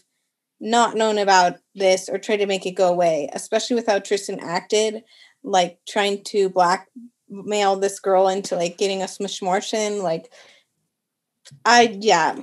not 0.60 0.96
known 0.96 1.18
about 1.18 1.56
this 1.74 2.08
or 2.08 2.18
tried 2.18 2.38
to 2.38 2.46
make 2.46 2.66
it 2.66 2.72
go 2.72 2.88
away, 2.88 3.28
especially 3.32 3.76
with 3.76 3.86
how 3.86 3.98
Tristan 3.98 4.40
acted, 4.40 5.02
like 5.42 5.78
trying 5.88 6.22
to 6.24 6.48
blackmail 6.48 7.76
this 7.76 8.00
girl 8.00 8.28
into 8.28 8.56
like 8.56 8.78
getting 8.78 9.02
a 9.02 9.06
smishmortion. 9.06 10.02
Like, 10.02 10.32
I, 11.64 11.96
yeah. 12.00 12.40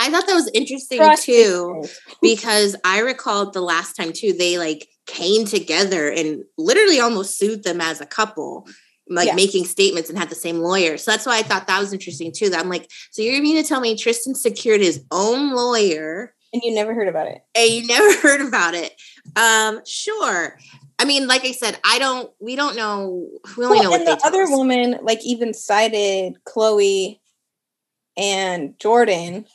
I 0.00 0.10
thought 0.10 0.26
that 0.26 0.34
was 0.34 0.50
interesting 0.54 1.00
too, 1.20 1.84
because 2.22 2.76
I 2.84 3.00
recalled 3.00 3.52
the 3.52 3.60
last 3.60 3.94
time 3.94 4.12
too, 4.12 4.32
they 4.32 4.58
like 4.58 4.86
came 5.06 5.44
together 5.44 6.08
and 6.08 6.44
literally 6.56 7.00
almost 7.00 7.38
sued 7.38 7.64
them 7.64 7.80
as 7.80 8.00
a 8.00 8.06
couple 8.06 8.68
like 9.10 9.28
yeah. 9.28 9.34
making 9.34 9.64
statements 9.64 10.10
and 10.10 10.18
had 10.18 10.28
the 10.28 10.34
same 10.34 10.58
lawyer. 10.58 10.98
So 10.98 11.10
that's 11.10 11.26
why 11.26 11.38
I 11.38 11.42
thought 11.42 11.66
that 11.66 11.80
was 11.80 11.92
interesting 11.92 12.32
too. 12.32 12.50
That 12.50 12.60
I'm 12.60 12.68
like, 12.68 12.88
so 13.10 13.22
you're 13.22 13.42
mean 13.42 13.56
to 13.56 13.66
tell 13.66 13.80
me 13.80 13.96
Tristan 13.96 14.34
secured 14.34 14.80
his 14.80 15.04
own 15.10 15.54
lawyer 15.54 16.34
and 16.52 16.62
you 16.62 16.74
never 16.74 16.94
heard 16.94 17.08
about 17.08 17.28
it. 17.28 17.42
And 17.54 17.70
you 17.70 17.86
never 17.86 18.18
heard 18.20 18.40
about 18.40 18.74
it. 18.74 18.94
Um, 19.36 19.80
sure. 19.84 20.58
I 20.98 21.04
mean, 21.04 21.26
like 21.28 21.44
I 21.44 21.52
said, 21.52 21.78
I 21.84 21.98
don't. 21.98 22.30
We 22.40 22.56
don't 22.56 22.76
know. 22.76 23.28
We 23.56 23.64
only 23.64 23.80
well, 23.80 23.84
know 23.84 23.90
what 23.90 24.04
the 24.04 24.26
other 24.26 24.42
us. 24.42 24.50
woman, 24.50 24.98
like, 25.02 25.24
even 25.24 25.54
cited 25.54 26.38
Khloe 26.44 27.20
and 28.16 28.78
Jordan. 28.78 29.46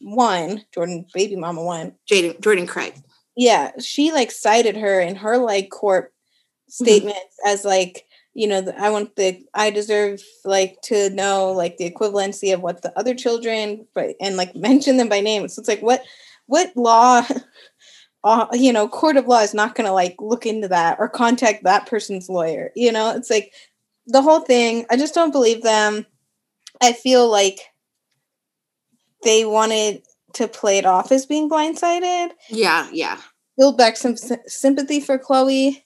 One, 0.00 0.64
Jordan, 0.74 1.06
baby 1.14 1.36
mama 1.36 1.62
one. 1.62 1.94
Jaden, 2.10 2.40
Jordan 2.40 2.66
Craig. 2.66 2.94
Yeah, 3.36 3.70
she 3.78 4.12
like 4.12 4.32
cited 4.32 4.76
her 4.76 5.00
in 5.00 5.16
her 5.16 5.38
like 5.38 5.70
court 5.70 6.06
mm-hmm. 6.06 6.84
statements 6.84 7.20
mm-hmm. 7.20 7.48
as 7.48 7.64
like 7.64 8.04
you 8.34 8.46
know, 8.46 8.72
I 8.78 8.90
want 8.90 9.16
the 9.16 9.44
I 9.54 9.70
deserve 9.70 10.22
like 10.44 10.80
to 10.84 11.10
know 11.10 11.52
like 11.52 11.76
the 11.76 11.90
equivalency 11.90 12.54
of 12.54 12.62
what 12.62 12.82
the 12.82 12.96
other 12.98 13.14
children, 13.14 13.86
but 13.94 14.16
and 14.20 14.36
like 14.36 14.54
mention 14.56 14.96
them 14.96 15.08
by 15.08 15.20
name. 15.20 15.48
So 15.48 15.60
it's 15.60 15.68
like 15.68 15.82
what 15.82 16.02
what 16.46 16.74
law, 16.76 17.26
uh, 18.24 18.46
you 18.52 18.72
know, 18.72 18.88
court 18.88 19.16
of 19.16 19.26
law 19.26 19.40
is 19.40 19.54
not 19.54 19.74
going 19.74 19.86
to 19.86 19.92
like 19.92 20.16
look 20.18 20.46
into 20.46 20.68
that 20.68 20.96
or 20.98 21.08
contact 21.08 21.64
that 21.64 21.86
person's 21.86 22.28
lawyer. 22.28 22.70
You 22.74 22.92
know, 22.92 23.14
it's 23.14 23.30
like 23.30 23.52
the 24.06 24.22
whole 24.22 24.40
thing. 24.40 24.86
I 24.90 24.96
just 24.96 25.14
don't 25.14 25.32
believe 25.32 25.62
them. 25.62 26.06
I 26.80 26.92
feel 26.92 27.30
like 27.30 27.60
they 29.22 29.44
wanted 29.44 30.02
to 30.34 30.48
play 30.48 30.78
it 30.78 30.86
off 30.86 31.12
as 31.12 31.26
being 31.26 31.50
blindsided. 31.50 32.30
Yeah, 32.48 32.88
yeah. 32.92 33.18
Build 33.58 33.76
back 33.76 33.96
some 33.98 34.16
sympathy 34.16 35.00
for 35.00 35.18
Khloe, 35.18 35.76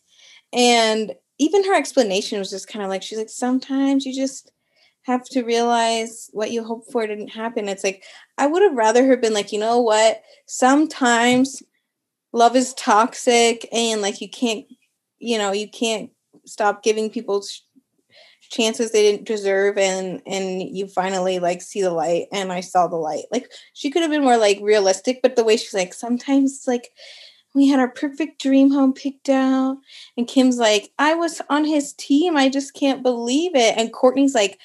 and 0.53 1.13
even 1.39 1.65
her 1.65 1.75
explanation 1.75 2.39
was 2.39 2.51
just 2.51 2.69
kind 2.69 2.85
of 2.85 2.91
like 2.91 3.03
she's 3.03 3.19
like 3.19 3.29
sometimes 3.29 4.07
you 4.07 4.15
just 4.15 4.53
have 5.03 5.25
to 5.25 5.45
realize 5.45 6.31
what 6.33 6.51
you 6.51 6.65
hope 6.65 6.91
for 6.91 7.07
didn't 7.07 7.29
happen. 7.29 7.69
It's 7.69 7.85
like 7.85 8.05
i 8.39 8.47
would 8.47 8.63
have 8.63 8.75
rather 8.75 9.05
her 9.07 9.17
been 9.17 9.35
like 9.35 9.53
you 9.53 9.59
know 9.59 9.81
what? 9.81 10.23
Sometimes 10.47 11.63
love 12.33 12.57
is 12.57 12.75
toxic 12.75 13.69
and 13.73 14.03
like 14.03 14.21
you 14.21 14.29
can't 14.29 14.67
you 15.19 15.39
know 15.39 15.53
you 15.53 15.69
can't 15.69 16.11
stop 16.45 16.83
giving 16.83 17.09
people 17.11 17.43
chances 18.51 18.93
they 18.93 19.03
didn't 19.03 19.27
deserve 19.27 19.77
and 19.79 20.23
and 20.27 20.63
you 20.63 20.87
finally 20.87 21.39
like 21.39 21.61
see 21.61 21.83
the 21.83 21.91
light 21.91 22.27
and 22.33 22.53
i 22.53 22.61
saw 22.61 22.87
the 22.87 22.97
light. 22.97 23.25
Like 23.33 23.51
she 23.73 23.91
could 23.91 24.03
have 24.03 24.11
been 24.11 24.25
more 24.25 24.37
like 24.37 24.59
realistic 24.63 25.21
but 25.23 25.37
the 25.37 25.45
way 25.45 25.57
she's 25.57 25.75
like 25.75 25.95
sometimes 25.95 26.65
like 26.67 26.91
we 27.57 27.67
had 27.67 27.81
our 27.81 27.89
perfect 27.89 28.41
dream 28.41 28.71
home 28.71 28.93
picked 28.93 29.31
out. 29.31 29.79
And 30.17 30.29
Kim's 30.29 30.59
like, 30.59 30.93
I 30.99 31.15
was 31.15 31.41
on 31.49 31.65
his 31.65 31.95
team. 31.95 32.37
I 32.37 32.51
just 32.51 32.75
can't 32.75 33.03
believe 33.03 33.55
it. 33.55 33.77
And 33.77 33.93
Kourtney's 33.93 34.35
like, 34.35 34.61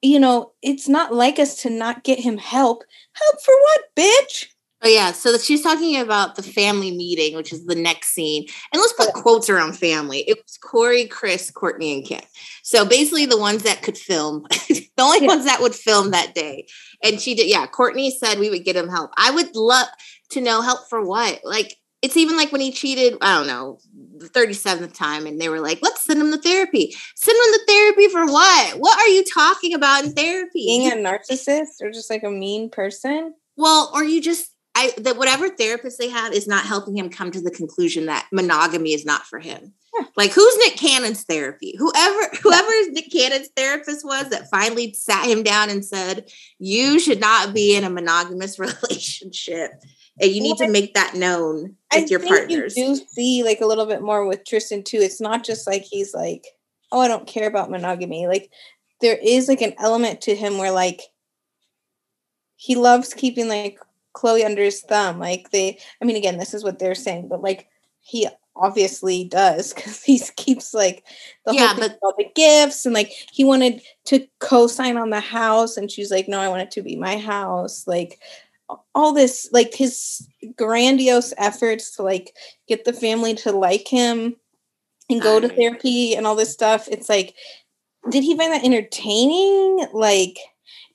you 0.00 0.18
know, 0.18 0.52
it's 0.62 0.88
not 0.88 1.12
like 1.12 1.38
us 1.38 1.62
to 1.62 1.70
not 1.70 2.04
get 2.04 2.18
him 2.18 2.38
help. 2.38 2.84
Help 3.12 3.42
for 3.42 3.54
what, 3.54 3.82
bitch? 3.94 4.46
Oh 4.82 4.88
yeah, 4.88 5.12
so 5.12 5.36
she's 5.38 5.62
talking 5.62 5.98
about 5.98 6.36
the 6.36 6.42
family 6.42 6.90
meeting, 6.90 7.34
which 7.34 7.52
is 7.52 7.64
the 7.64 7.74
next 7.74 8.08
scene. 8.10 8.46
And 8.72 8.80
let's 8.80 8.92
put 8.92 9.12
quotes 9.14 9.50
around 9.50 9.72
family. 9.72 10.18
It 10.28 10.38
was 10.42 10.58
Corey, 10.58 11.06
Kris, 11.06 11.50
Kourtney, 11.50 11.96
and 11.96 12.04
Kim. 12.04 12.20
So 12.62 12.84
basically 12.84 13.26
the 13.26 13.38
ones 13.38 13.62
that 13.62 13.82
could 13.82 13.96
film, 13.96 14.46
the 14.68 14.88
only 14.98 15.22
yeah. 15.22 15.26
ones 15.26 15.44
that 15.44 15.60
would 15.60 15.74
film 15.74 16.10
that 16.10 16.34
day. 16.34 16.66
And 17.02 17.20
she 17.20 17.34
did, 17.34 17.48
yeah. 17.48 17.66
Kourtney 17.66 18.10
said 18.10 18.38
we 18.38 18.50
would 18.50 18.64
get 18.64 18.76
him 18.76 18.88
help. 18.88 19.12
I 19.16 19.30
would 19.30 19.56
love 19.56 19.88
to 20.30 20.40
know 20.40 20.60
help 20.60 20.88
for 20.88 21.02
what? 21.02 21.40
Like 21.42 21.76
it's 22.06 22.16
even 22.16 22.36
like 22.36 22.52
when 22.52 22.60
he 22.60 22.70
cheated, 22.70 23.18
I 23.20 23.36
don't 23.36 23.48
know, 23.48 23.80
the 24.16 24.28
37th 24.28 24.94
time, 24.94 25.26
and 25.26 25.40
they 25.40 25.48
were 25.48 25.58
like, 25.58 25.80
let's 25.82 26.04
send 26.04 26.20
him 26.20 26.30
to 26.30 26.38
therapy. 26.38 26.94
Send 27.16 27.36
him 27.36 27.52
to 27.52 27.66
therapy 27.66 28.08
for 28.08 28.26
what? 28.26 28.78
What 28.78 28.96
are 28.96 29.08
you 29.08 29.24
talking 29.24 29.74
about 29.74 30.04
in 30.04 30.12
therapy? 30.12 30.66
Being 30.66 30.92
a 30.92 30.94
narcissist 30.94 31.82
or 31.82 31.90
just 31.90 32.08
like 32.08 32.22
a 32.22 32.30
mean 32.30 32.70
person? 32.70 33.34
Well, 33.56 33.90
or 33.92 34.04
you 34.04 34.22
just 34.22 34.52
I 34.76 34.92
that 34.98 35.16
whatever 35.16 35.48
therapist 35.48 35.98
they 35.98 36.10
have 36.10 36.32
is 36.32 36.46
not 36.46 36.64
helping 36.64 36.96
him 36.96 37.08
come 37.08 37.32
to 37.32 37.40
the 37.40 37.50
conclusion 37.50 38.06
that 38.06 38.28
monogamy 38.30 38.92
is 38.92 39.04
not 39.04 39.26
for 39.26 39.40
him. 39.40 39.72
Yeah. 39.98 40.06
Like 40.16 40.32
who's 40.32 40.56
Nick 40.58 40.76
Cannon's 40.76 41.24
therapy? 41.24 41.74
Whoever 41.76 42.36
whoever 42.42 42.80
yeah. 42.82 42.90
Nick 42.92 43.10
Cannon's 43.10 43.48
therapist 43.56 44.04
was 44.04 44.28
that 44.28 44.50
finally 44.50 44.92
sat 44.92 45.26
him 45.26 45.42
down 45.42 45.70
and 45.70 45.84
said, 45.84 46.30
You 46.58 47.00
should 47.00 47.20
not 47.20 47.54
be 47.54 47.74
in 47.74 47.84
a 47.84 47.90
monogamous 47.90 48.58
relationship. 48.58 49.70
And 50.20 50.30
you 50.30 50.40
need 50.40 50.56
well, 50.58 50.68
to 50.68 50.72
make 50.72 50.94
that 50.94 51.14
known 51.14 51.76
with 51.94 52.04
I 52.04 52.06
your 52.06 52.20
partners. 52.20 52.76
You 52.76 52.96
do 52.96 53.02
see 53.08 53.42
like 53.42 53.60
a 53.60 53.66
little 53.66 53.86
bit 53.86 54.02
more 54.02 54.26
with 54.26 54.46
Tristan 54.46 54.82
too. 54.82 54.98
It's 54.98 55.20
not 55.20 55.44
just 55.44 55.66
like 55.66 55.82
he's 55.82 56.14
like, 56.14 56.46
Oh, 56.92 57.00
I 57.00 57.08
don't 57.08 57.26
care 57.26 57.48
about 57.48 57.70
monogamy. 57.70 58.26
Like 58.26 58.50
there 59.00 59.18
is 59.22 59.48
like 59.48 59.60
an 59.60 59.74
element 59.78 60.22
to 60.22 60.34
him 60.34 60.58
where 60.58 60.70
like 60.70 61.02
he 62.56 62.74
loves 62.74 63.12
keeping 63.12 63.48
like 63.48 63.78
Khloe 64.14 64.44
under 64.44 64.62
his 64.62 64.80
thumb. 64.80 65.18
Like 65.18 65.50
they, 65.50 65.78
I 66.00 66.04
mean, 66.04 66.16
again, 66.16 66.38
this 66.38 66.54
is 66.54 66.64
what 66.64 66.78
they're 66.78 66.94
saying, 66.94 67.28
but 67.28 67.42
like 67.42 67.68
he 68.00 68.26
obviously 68.56 69.24
does 69.24 69.74
because 69.74 70.02
he 70.02 70.18
keeps 70.36 70.72
like 70.72 71.04
the 71.44 71.54
yeah, 71.54 71.68
whole 71.68 71.76
but 71.76 71.98
all 72.02 72.14
the 72.16 72.30
gifts 72.34 72.86
and 72.86 72.94
like 72.94 73.12
he 73.30 73.44
wanted 73.44 73.82
to 74.06 74.26
co-sign 74.38 74.96
on 74.96 75.10
the 75.10 75.20
house, 75.20 75.76
and 75.76 75.90
she's 75.90 76.10
like, 76.10 76.28
"No, 76.28 76.40
I 76.40 76.48
want 76.48 76.62
it 76.62 76.70
to 76.72 76.82
be 76.82 76.96
my 76.96 77.18
house." 77.18 77.86
Like 77.86 78.20
all 78.94 79.12
this, 79.12 79.48
like 79.52 79.74
his 79.74 80.26
grandiose 80.56 81.32
efforts 81.38 81.96
to 81.96 82.02
like 82.02 82.34
get 82.68 82.84
the 82.84 82.92
family 82.92 83.34
to 83.34 83.52
like 83.52 83.88
him 83.88 84.36
and 85.08 85.22
go 85.22 85.38
to 85.38 85.48
therapy 85.48 86.14
and 86.14 86.26
all 86.26 86.34
this 86.34 86.52
stuff. 86.52 86.88
It's 86.88 87.08
like, 87.08 87.34
did 88.10 88.24
he 88.24 88.36
find 88.36 88.52
that 88.52 88.64
entertaining? 88.64 89.86
Like 89.92 90.38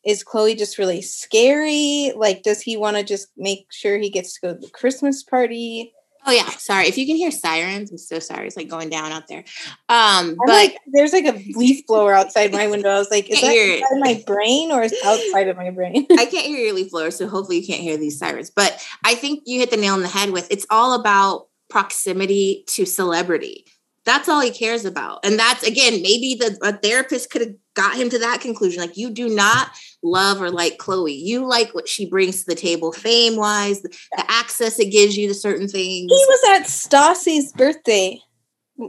is 0.04 0.24
Khloe 0.24 0.58
just 0.58 0.78
really 0.78 1.02
scary? 1.02 2.12
Like, 2.16 2.44
does 2.44 2.62
he 2.62 2.76
want 2.78 2.98
to 2.98 3.04
just 3.04 3.28
make 3.38 3.68
sure 3.72 3.98
he 3.98 4.10
gets 4.10 4.34
to 4.34 4.42
go 4.42 4.54
to 4.54 4.60
the 4.60 4.70
Christmas 4.70 5.24
party? 5.24 5.94
Oh 6.26 6.32
yeah, 6.32 6.50
sorry. 6.52 6.88
If 6.88 6.98
you 6.98 7.08
can 7.08 7.16
hear 7.16 7.32
sirens, 7.32 7.92
I'm 7.92 7.98
so 7.98 8.20
sorry. 8.20 8.48
It's 8.48 8.56
like 8.56 8.70
going 8.70 8.90
down 8.90 9.12
out 9.12 9.28
there. 9.28 9.44
Um, 9.90 10.36
but 10.38 10.50
like, 10.50 10.78
there's 10.88 11.14
like 11.14 11.26
a 11.26 11.32
leaf 11.58 11.86
blower 11.88 12.14
outside 12.14 12.52
my 12.52 12.68
window. 12.68 12.90
I 12.90 13.00
was 13.00 13.10
like, 13.10 13.30
is 13.30 13.42
that 13.42 13.52
inside 13.52 14.00
my 14.00 14.24
brain 14.28 14.72
or 14.72 14.84
is 14.84 14.94
outside 15.04 15.48
of 15.48 15.58
my 15.58 15.72
brain? 15.72 16.06
I 16.12 16.26
can't 16.26 16.46
hear 16.46 16.60
your 16.60 16.74
leaf 16.74 16.92
blower, 16.92 17.12
so 17.12 17.28
hopefully 17.28 17.60
you 17.60 17.66
can't 17.66 17.82
hear 17.82 17.98
these 17.98 18.20
sirens. 18.20 18.52
But 18.52 18.86
I 19.04 19.16
think 19.16 19.44
you 19.46 19.60
hit 19.60 19.72
the 19.72 19.78
nail 19.78 19.96
on 19.96 20.02
the 20.02 20.08
head 20.08 20.30
with 20.30 20.52
it's 20.52 20.68
all 20.70 21.00
about 21.00 21.48
proximity 21.70 22.66
to 22.68 22.86
celebrity. 22.86 23.66
That's 24.06 24.30
all 24.30 24.42
he 24.42 24.52
cares 24.52 24.86
about. 24.86 25.26
And 25.26 25.40
that's 25.40 25.64
again, 25.64 26.02
maybe 26.02 26.36
the 26.36 26.58
a 26.62 26.74
therapist 26.74 27.32
could 27.32 27.42
have 27.42 27.56
got 27.74 27.96
him 27.96 28.10
to 28.10 28.20
that 28.20 28.42
conclusion. 28.42 28.82
Like, 28.82 28.98
you 28.98 29.10
do 29.10 29.30
not 29.30 29.72
love 30.04 30.42
or 30.42 30.50
like 30.50 30.78
Khloe. 30.78 31.18
You 31.18 31.46
like 31.46 31.74
what 31.74 31.88
she 31.88 32.10
brings 32.10 32.42
to 32.42 32.46
the 32.48 32.56
table, 32.56 32.92
fame 32.92 33.36
wise, 33.36 33.82
the, 33.82 33.90
the 33.90 34.26
access 34.30 34.80
it 34.80 34.92
gives 34.92 35.18
you 35.18 35.28
to 35.28 35.34
certain 35.34 35.68
things. 35.68 36.12
He 36.12 36.26
was 36.28 36.62
at 36.62 36.68
Stassie's 36.68 37.52
birthday 37.54 38.22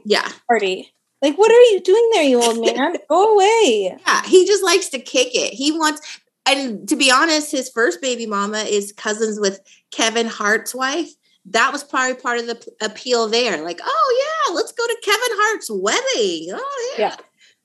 yeah 0.04 0.28
party. 0.48 0.92
Like, 1.20 1.38
what 1.38 1.52
are 1.52 1.62
you 1.72 1.80
doing 1.80 2.10
there, 2.12 2.24
you 2.24 2.42
old 2.42 2.60
man? 2.60 2.96
Go 3.08 3.34
away. 3.34 3.96
Yeah, 4.06 4.22
he 4.24 4.44
just 4.44 4.64
likes 4.64 4.88
to 4.88 4.98
kick 4.98 5.28
it. 5.34 5.54
He 5.54 5.70
wants, 5.70 6.20
and 6.46 6.88
to 6.88 6.96
be 6.96 7.12
honest, 7.12 7.52
his 7.52 7.70
first 7.70 8.00
baby 8.00 8.26
mama 8.26 8.58
is 8.58 8.92
cousins 8.92 9.38
with 9.38 9.60
Kevin 9.92 10.26
Hart's 10.26 10.74
wife. 10.74 11.10
That 11.46 11.72
was 11.72 11.84
probably 11.84 12.16
part 12.16 12.38
of 12.38 12.46
the 12.46 12.72
appeal 12.80 13.28
there. 13.28 13.62
Like, 13.62 13.80
oh 13.84 14.46
yeah, 14.48 14.54
let's 14.54 14.72
go 14.72 14.84
to 14.84 14.96
Kevin 15.04 15.20
Hart's 15.30 15.70
wedding. 15.70 16.54
Oh 16.54 16.94
yeah. 16.98 17.08
yeah. 17.08 17.16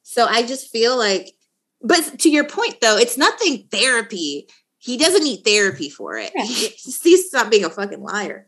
So 0.10 0.26
I 0.26 0.44
just 0.44 0.70
feel 0.70 0.98
like, 0.98 1.36
but 1.82 2.20
to 2.20 2.30
your 2.30 2.46
point 2.46 2.78
though, 2.82 2.98
it's 2.98 3.18
nothing 3.18 3.68
therapy. 3.70 4.48
He 4.78 4.96
doesn't 4.96 5.22
need 5.22 5.44
therapy 5.44 5.90
for 5.90 6.16
it. 6.18 6.32
Yeah. 6.34 6.44
He's 7.04 7.34
not 7.34 7.52
being 7.52 7.66
a 7.66 7.70
fucking 7.70 8.02
liar. 8.02 8.48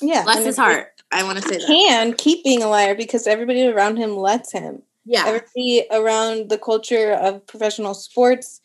Yeah. 0.00 0.22
Bless 0.22 0.44
his 0.44 0.56
heart. 0.56 0.92
I 1.10 1.24
want 1.24 1.42
to 1.42 1.48
say 1.48 1.58
that. 1.58 1.66
Can 1.66 2.12
keep 2.14 2.44
being 2.44 2.62
a 2.62 2.68
liar 2.68 2.94
because 2.94 3.26
everybody 3.26 3.66
around 3.66 3.96
him 3.96 4.16
lets 4.16 4.52
him. 4.52 4.82
Yeah. 5.04 5.24
Everybody 5.26 5.86
around 5.90 6.50
the 6.50 6.58
culture 6.58 7.14
of 7.14 7.44
professional 7.48 7.94
sports 7.94 8.60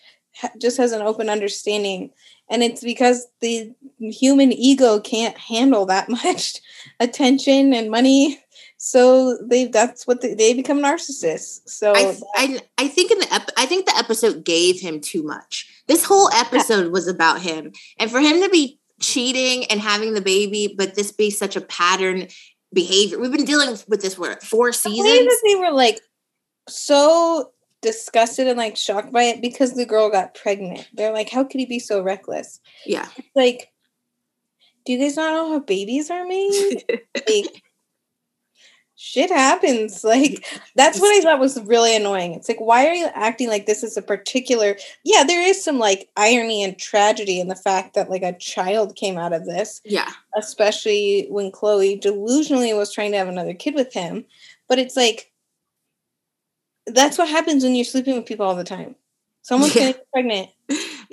just 0.61 0.77
has 0.77 0.91
an 0.91 1.01
open 1.01 1.27
understanding. 1.27 2.11
And 2.51 2.61
it's 2.61 2.83
because 2.83 3.25
the 3.41 3.73
human 3.99 4.53
ego 4.53 4.99
can't 4.99 5.37
handle 5.39 5.87
that 5.87 6.07
much 6.23 6.61
attention 6.99 7.73
and 7.73 7.89
money 7.89 8.42
so 8.85 9.37
they 9.37 9.67
that's 9.67 10.05
what 10.05 10.19
they, 10.19 10.33
they 10.33 10.53
become 10.53 10.79
narcissists. 10.79 11.61
So 11.69 11.93
I, 11.95 12.17
I, 12.35 12.59
I 12.77 12.87
think 12.89 13.11
in 13.11 13.19
the 13.19 13.33
ep- 13.33 13.51
i 13.55 13.65
think 13.65 13.85
the 13.85 13.95
episode 13.95 14.43
gave 14.43 14.77
him 14.81 14.99
too 14.99 15.23
much. 15.23 15.83
This 15.87 16.03
whole 16.03 16.29
episode 16.33 16.87
yeah. 16.87 16.91
was 16.91 17.07
about 17.07 17.39
him. 17.41 17.71
And 17.97 18.11
for 18.11 18.19
him 18.19 18.41
to 18.41 18.49
be 18.49 18.81
cheating 18.99 19.63
and 19.67 19.79
having 19.79 20.13
the 20.13 20.21
baby 20.21 20.75
but 20.77 20.95
this 20.95 21.13
be 21.13 21.29
such 21.29 21.55
a 21.55 21.61
pattern 21.61 22.27
behavior 22.73 23.19
we've 23.19 23.31
been 23.31 23.45
dealing 23.45 23.69
with 23.87 24.01
this 24.01 24.15
for 24.15 24.35
four 24.41 24.73
seasons 24.73 25.05
that 25.05 25.41
they 25.45 25.55
were 25.55 25.71
like 25.71 26.01
so 26.67 27.51
disgusted 27.81 28.47
and 28.47 28.57
like 28.57 28.75
shocked 28.75 29.13
by 29.13 29.23
it 29.23 29.41
because 29.41 29.75
the 29.75 29.85
girl 29.85 30.09
got 30.09 30.35
pregnant. 30.35 30.89
They're 30.93 31.13
like 31.13 31.29
how 31.29 31.45
could 31.45 31.61
he 31.61 31.65
be 31.65 31.79
so 31.79 32.01
reckless? 32.01 32.59
Yeah. 32.85 33.07
It's 33.15 33.27
like 33.33 33.71
do 34.85 34.91
you 34.91 34.99
guys 34.99 35.15
not 35.15 35.31
know 35.31 35.53
how 35.53 35.59
babies 35.59 36.11
are 36.11 36.25
made? 36.25 36.83
Like 37.15 37.63
shit 39.03 39.29
happens. 39.29 40.03
Like 40.13 40.45
that's 40.75 40.99
what 40.99 41.15
I 41.15 41.21
thought 41.21 41.39
was 41.39 41.59
really 41.61 41.95
annoying. 41.95 42.33
It's 42.33 42.47
like, 42.47 42.61
why 42.61 42.85
are 42.87 42.93
you 42.93 43.07
acting 43.15 43.47
like 43.47 43.65
this 43.65 43.81
is 43.83 43.97
a 43.97 44.01
particular? 44.01 44.75
Yeah, 45.03 45.23
there 45.23 45.41
is 45.41 45.63
some 45.63 45.79
like 45.79 46.09
irony 46.15 46.63
and 46.63 46.77
tragedy 46.77 47.39
in 47.39 47.47
the 47.47 47.55
fact 47.55 47.95
that 47.95 48.11
like 48.11 48.21
a 48.21 48.37
child 48.37 48.95
came 48.95 49.17
out 49.17 49.33
of 49.33 49.45
this. 49.45 49.81
Yeah, 49.83 50.11
especially 50.37 51.25
when 51.29 51.51
Khloe 51.51 51.99
delusionally 51.99 52.77
was 52.77 52.93
trying 52.93 53.11
to 53.11 53.17
have 53.17 53.27
another 53.27 53.55
kid 53.55 53.73
with 53.73 53.91
him. 53.91 54.25
But 54.67 54.77
it's 54.77 54.95
like 54.95 55.31
that's 56.85 57.17
what 57.17 57.29
happens 57.29 57.63
when 57.63 57.73
you're 57.73 57.85
sleeping 57.85 58.15
with 58.15 58.27
people 58.27 58.45
all 58.45 58.55
the 58.55 58.63
time. 58.63 58.95
Someone's 59.41 59.75
yeah. 59.75 59.81
gonna 59.81 59.93
get 59.93 60.11
pregnant. 60.13 60.49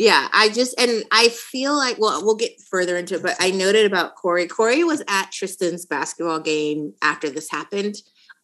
Yeah, 0.00 0.28
I 0.32 0.48
just 0.48 0.80
and 0.80 1.04
I 1.12 1.28
feel 1.28 1.76
like 1.76 1.98
well, 1.98 2.24
we'll 2.24 2.34
get 2.34 2.58
further 2.62 2.96
into 2.96 3.16
it, 3.16 3.22
but 3.22 3.36
I 3.38 3.50
noted 3.50 3.84
about 3.84 4.16
Corey. 4.16 4.46
Corey 4.46 4.82
was 4.82 5.02
at 5.08 5.30
Tristan's 5.30 5.84
basketball 5.84 6.40
game 6.40 6.94
after 7.02 7.28
this 7.28 7.50
happened. 7.50 7.96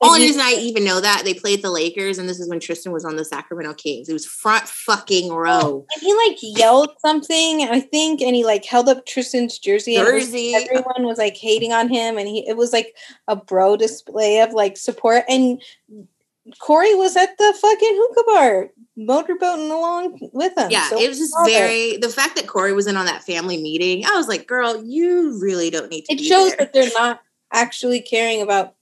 Only 0.03 0.21
oh, 0.21 0.23
reason 0.25 0.43
I 0.43 0.55
even 0.61 0.85
know 0.85 1.01
that 1.01 1.23
they 1.25 1.33
played 1.33 1.63
the 1.63 1.71
Lakers, 1.71 2.19
and 2.19 2.29
this 2.29 2.41
is 2.41 2.51
when 2.51 2.61
Tristan 2.61 2.93
was 2.93 3.07
on 3.07 3.17
the 3.17 3.25
Sacramento 3.25 3.73
Kings. 3.73 4.11
It 4.11 4.13
was 4.13 4.27
front 4.27 4.69
fucking 4.69 5.31
oh, 5.33 5.37
row. 5.37 5.87
And 5.95 6.03
he 6.03 6.15
like 6.29 6.37
yelled 6.43 6.91
something, 6.99 7.63
I 7.63 7.81
think, 7.81 8.21
and 8.21 8.37
he 8.37 8.45
like 8.45 8.67
held 8.67 8.91
up 8.91 9.07
Tristan's 9.07 9.59
jersey. 9.59 9.95
jersey. 9.95 10.53
Was, 10.53 10.65
everyone 10.65 11.07
was 11.07 11.17
like 11.17 11.39
hating 11.39 11.73
on 11.73 11.89
him, 11.89 12.19
and 12.19 12.29
he 12.29 12.47
it 12.47 12.59
was 12.59 12.75
like 12.75 12.95
a 13.29 13.37
bro 13.37 13.79
display 13.79 14.43
of 14.43 14.53
like 14.53 14.77
support. 14.77 15.25
And 15.27 15.63
Corey 16.59 16.95
was 16.95 17.17
at 17.17 17.37
the 17.39 17.55
fucking 17.61 17.97
hookah 18.01 18.25
bar 18.27 18.71
motorboating 18.99 19.71
along 19.71 20.19
with 20.33 20.57
him. 20.57 20.71
Yeah, 20.71 20.89
so 20.89 21.01
it 21.01 21.09
was 21.09 21.19
just 21.19 21.35
very 21.45 21.91
it. 21.93 22.01
the 22.01 22.09
fact 22.09 22.37
that 22.37 22.47
Corey 22.47 22.73
was 22.73 22.87
in 22.87 22.97
on 22.97 23.07
that 23.07 23.25
family 23.25 23.61
meeting. 23.61 24.05
I 24.07 24.17
was 24.17 24.29
like, 24.29 24.47
girl, 24.47 24.83
you 24.85 25.39
really 25.41 25.71
don't 25.71 25.91
need 25.91 26.05
to. 26.07 26.15
It 26.15 26.21
shows 26.21 26.51
there. 26.51 26.59
that 26.59 26.73
they're 26.73 26.91
not 26.97 27.21
actually 27.53 28.01
caring 28.01 28.43
about 28.43 28.75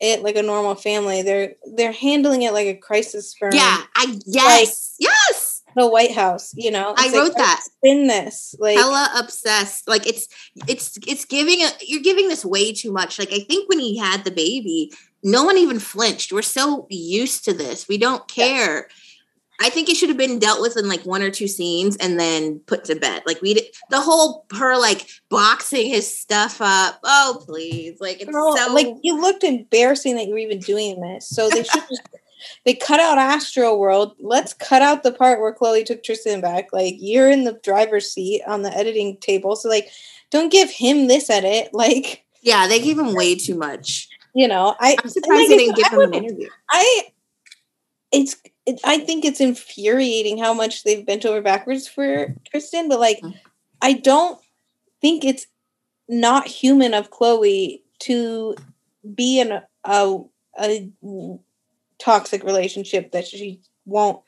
it 0.00 0.22
like 0.22 0.36
a 0.36 0.42
normal 0.42 0.74
family. 0.74 1.22
They're 1.22 1.54
they're 1.74 1.92
handling 1.92 2.42
it 2.42 2.52
like 2.52 2.66
a 2.66 2.74
crisis 2.74 3.34
firm. 3.34 3.52
Yeah, 3.52 3.82
I 3.94 4.18
yes, 4.26 4.96
like, 5.00 5.10
yes. 5.10 5.54
The 5.76 5.86
White 5.86 6.12
House, 6.12 6.54
you 6.56 6.70
know. 6.70 6.94
I 6.96 7.12
wrote 7.12 7.36
that. 7.36 7.60
In 7.82 8.06
this, 8.06 8.54
like 8.58 8.76
hella 8.76 9.10
obsessed. 9.16 9.86
Like 9.86 10.06
it's 10.06 10.26
it's 10.66 10.98
it's 11.06 11.24
giving 11.24 11.60
a, 11.60 11.70
you're 11.86 12.02
giving 12.02 12.28
this 12.28 12.44
way 12.44 12.72
too 12.72 12.90
much. 12.90 13.18
Like 13.18 13.32
I 13.32 13.40
think 13.40 13.68
when 13.68 13.78
he 13.78 13.98
had 13.98 14.24
the 14.24 14.30
baby, 14.30 14.90
no 15.22 15.44
one 15.44 15.58
even 15.58 15.78
flinched. 15.78 16.32
We're 16.32 16.42
so 16.42 16.86
used 16.90 17.44
to 17.44 17.52
this. 17.52 17.88
We 17.88 17.98
don't 17.98 18.26
care. 18.28 18.88
I 19.60 19.70
think 19.70 19.88
it 19.88 19.96
should 19.96 20.08
have 20.08 20.18
been 20.18 20.38
dealt 20.38 20.60
with 20.60 20.76
in 20.76 20.88
like 20.88 21.02
one 21.02 21.22
or 21.22 21.30
two 21.30 21.48
scenes 21.48 21.96
and 21.96 22.18
then 22.18 22.60
put 22.60 22.84
to 22.84 22.94
bed. 22.94 23.22
Like 23.26 23.42
we 23.42 23.54
did 23.54 23.64
the 23.90 24.00
whole 24.00 24.46
her 24.56 24.78
like 24.78 25.08
boxing 25.30 25.88
his 25.88 26.18
stuff 26.18 26.60
up. 26.60 27.00
Oh 27.02 27.42
please, 27.44 28.00
like 28.00 28.20
it's 28.20 28.30
Girl, 28.30 28.56
so 28.56 28.72
like 28.72 28.86
you 29.02 29.20
looked 29.20 29.42
embarrassing 29.42 30.14
that 30.14 30.26
you 30.26 30.32
were 30.32 30.38
even 30.38 30.60
doing 30.60 31.00
this. 31.00 31.28
So 31.28 31.48
they 31.48 31.64
should 31.64 31.82
just 31.88 32.08
they 32.64 32.74
cut 32.74 33.00
out 33.00 33.18
Astroworld. 33.18 34.14
Let's 34.20 34.54
cut 34.54 34.82
out 34.82 35.02
the 35.02 35.12
part 35.12 35.40
where 35.40 35.54
Khloe 35.54 35.84
took 35.84 36.04
Tristan 36.04 36.40
back. 36.40 36.72
Like 36.72 36.94
you're 36.98 37.30
in 37.30 37.42
the 37.42 37.58
driver's 37.64 38.12
seat 38.12 38.42
on 38.46 38.62
the 38.62 38.76
editing 38.76 39.16
table, 39.16 39.56
so 39.56 39.68
like 39.68 39.88
don't 40.30 40.52
give 40.52 40.70
him 40.70 41.08
this 41.08 41.30
edit. 41.30 41.70
Like 41.72 42.24
yeah, 42.42 42.68
they 42.68 42.80
gave 42.80 42.98
him 42.98 43.14
way 43.16 43.34
too 43.34 43.56
much. 43.56 44.08
You 44.38 44.46
know, 44.46 44.76
I, 44.78 44.96
I'm 45.02 45.10
surprised 45.10 45.40
like, 45.40 45.48
they 45.48 45.56
didn't 45.56 45.74
give 45.74 45.92
him 45.92 46.00
an 46.00 46.14
interview. 46.14 46.48
I 46.70 47.06
it's 48.12 48.36
it, 48.66 48.78
I 48.84 48.98
think 49.00 49.24
it's 49.24 49.40
infuriating 49.40 50.38
how 50.38 50.54
much 50.54 50.84
they've 50.84 51.04
bent 51.04 51.26
over 51.26 51.42
backwards 51.42 51.88
for 51.88 52.36
Tristan, 52.48 52.88
but 52.88 53.00
like 53.00 53.18
mm-hmm. 53.18 53.36
I 53.82 53.94
don't 53.94 54.40
think 55.00 55.24
it's 55.24 55.48
not 56.08 56.46
human 56.46 56.94
of 56.94 57.10
Khloe 57.10 57.80
to 58.02 58.54
be 59.12 59.40
in 59.40 59.50
a, 59.50 59.66
a, 59.84 60.20
a 60.60 60.88
toxic 61.98 62.44
relationship 62.44 63.10
that 63.10 63.26
she 63.26 63.60
won't 63.86 64.22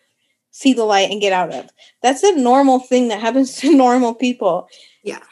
see 0.50 0.73
the 0.73 0.83
light 0.83 1.12
and 1.12 1.21
get 1.21 1.33
out 1.33 1.55
of. 1.55 1.71
That's 2.02 2.25
a 2.25 2.35
normal 2.35 2.81
thing 2.81 3.07
that 3.09 3.21
happens 3.21 3.55
to 3.61 3.73
normal 3.73 4.14
people. 4.14 4.69
Yeah. 5.05 5.23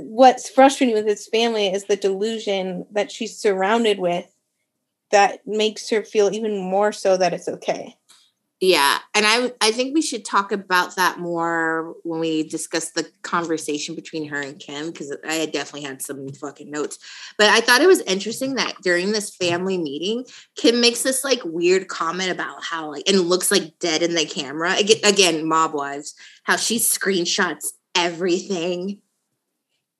What's 0.00 0.48
frustrating 0.48 0.94
with 0.94 1.06
his 1.06 1.26
family 1.26 1.68
is 1.68 1.84
the 1.84 1.96
delusion 1.96 2.86
that 2.92 3.10
she's 3.10 3.36
surrounded 3.36 3.98
with 3.98 4.26
that 5.10 5.46
makes 5.46 5.88
her 5.90 6.02
feel 6.02 6.32
even 6.32 6.58
more 6.58 6.92
so 6.92 7.16
that 7.16 7.32
it's 7.32 7.48
okay. 7.48 7.96
Yeah, 8.60 8.98
and 9.14 9.24
I 9.24 9.52
I 9.60 9.70
think 9.70 9.94
we 9.94 10.02
should 10.02 10.24
talk 10.24 10.50
about 10.50 10.96
that 10.96 11.20
more 11.20 11.94
when 12.02 12.18
we 12.18 12.42
discuss 12.42 12.90
the 12.90 13.06
conversation 13.22 13.94
between 13.94 14.28
her 14.28 14.40
and 14.40 14.58
Kim 14.58 14.90
because 14.90 15.16
I 15.24 15.46
definitely 15.46 15.82
had 15.82 16.02
some 16.02 16.28
fucking 16.30 16.68
notes. 16.68 16.98
But 17.38 17.50
I 17.50 17.60
thought 17.60 17.82
it 17.82 17.86
was 17.86 18.00
interesting 18.00 18.54
that 18.54 18.74
during 18.82 19.12
this 19.12 19.32
family 19.32 19.78
meeting, 19.78 20.24
Kim 20.56 20.80
makes 20.80 21.04
this 21.04 21.22
like 21.22 21.40
weird 21.44 21.86
comment 21.86 22.32
about 22.32 22.64
how 22.64 22.90
like 22.90 23.08
and 23.08 23.20
looks 23.20 23.52
like 23.52 23.78
dead 23.78 24.02
in 24.02 24.16
the 24.16 24.26
camera. 24.26 24.74
Again, 24.76 24.98
again 25.04 25.46
mob 25.46 25.72
wives, 25.72 26.16
how 26.42 26.56
she 26.56 26.80
screenshots 26.80 27.68
everything 27.94 29.00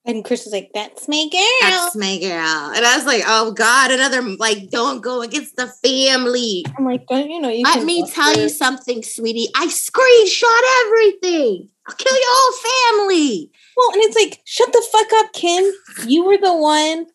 and 0.05 0.23
Kris 0.23 0.45
was 0.45 0.53
like, 0.53 0.71
"That's 0.73 1.07
my 1.07 1.27
girl. 1.31 1.69
That's 1.69 1.95
my 1.95 2.17
girl." 2.19 2.73
And 2.75 2.85
I 2.85 2.97
was 2.97 3.05
like, 3.05 3.23
"Oh 3.25 3.51
God, 3.51 3.91
another 3.91 4.21
like, 4.21 4.69
don't 4.69 5.01
go 5.01 5.21
against 5.21 5.55
the 5.55 5.67
family." 5.67 6.65
I'm 6.77 6.85
like, 6.85 7.05
"Don't 7.07 7.29
you 7.29 7.39
know 7.39 7.49
you?" 7.49 7.63
Let 7.63 7.83
me 7.83 8.09
tell 8.09 8.33
her. 8.33 8.41
you 8.41 8.49
something, 8.49 9.03
sweetie. 9.03 9.49
I 9.55 9.67
screenshot 9.67 10.85
everything. 10.85 11.69
I'll 11.87 11.95
kill 11.95 12.13
your 12.13 12.23
whole 12.25 13.07
family. 13.07 13.51
Well, 13.75 13.93
and 13.93 14.03
it's 14.03 14.15
like, 14.15 14.41
shut 14.45 14.71
the 14.71 14.85
fuck 14.91 15.07
up, 15.15 15.33
Kim. 15.33 15.71
You 16.05 16.25
were 16.25 16.37
the 16.37 16.55
one 16.55 17.07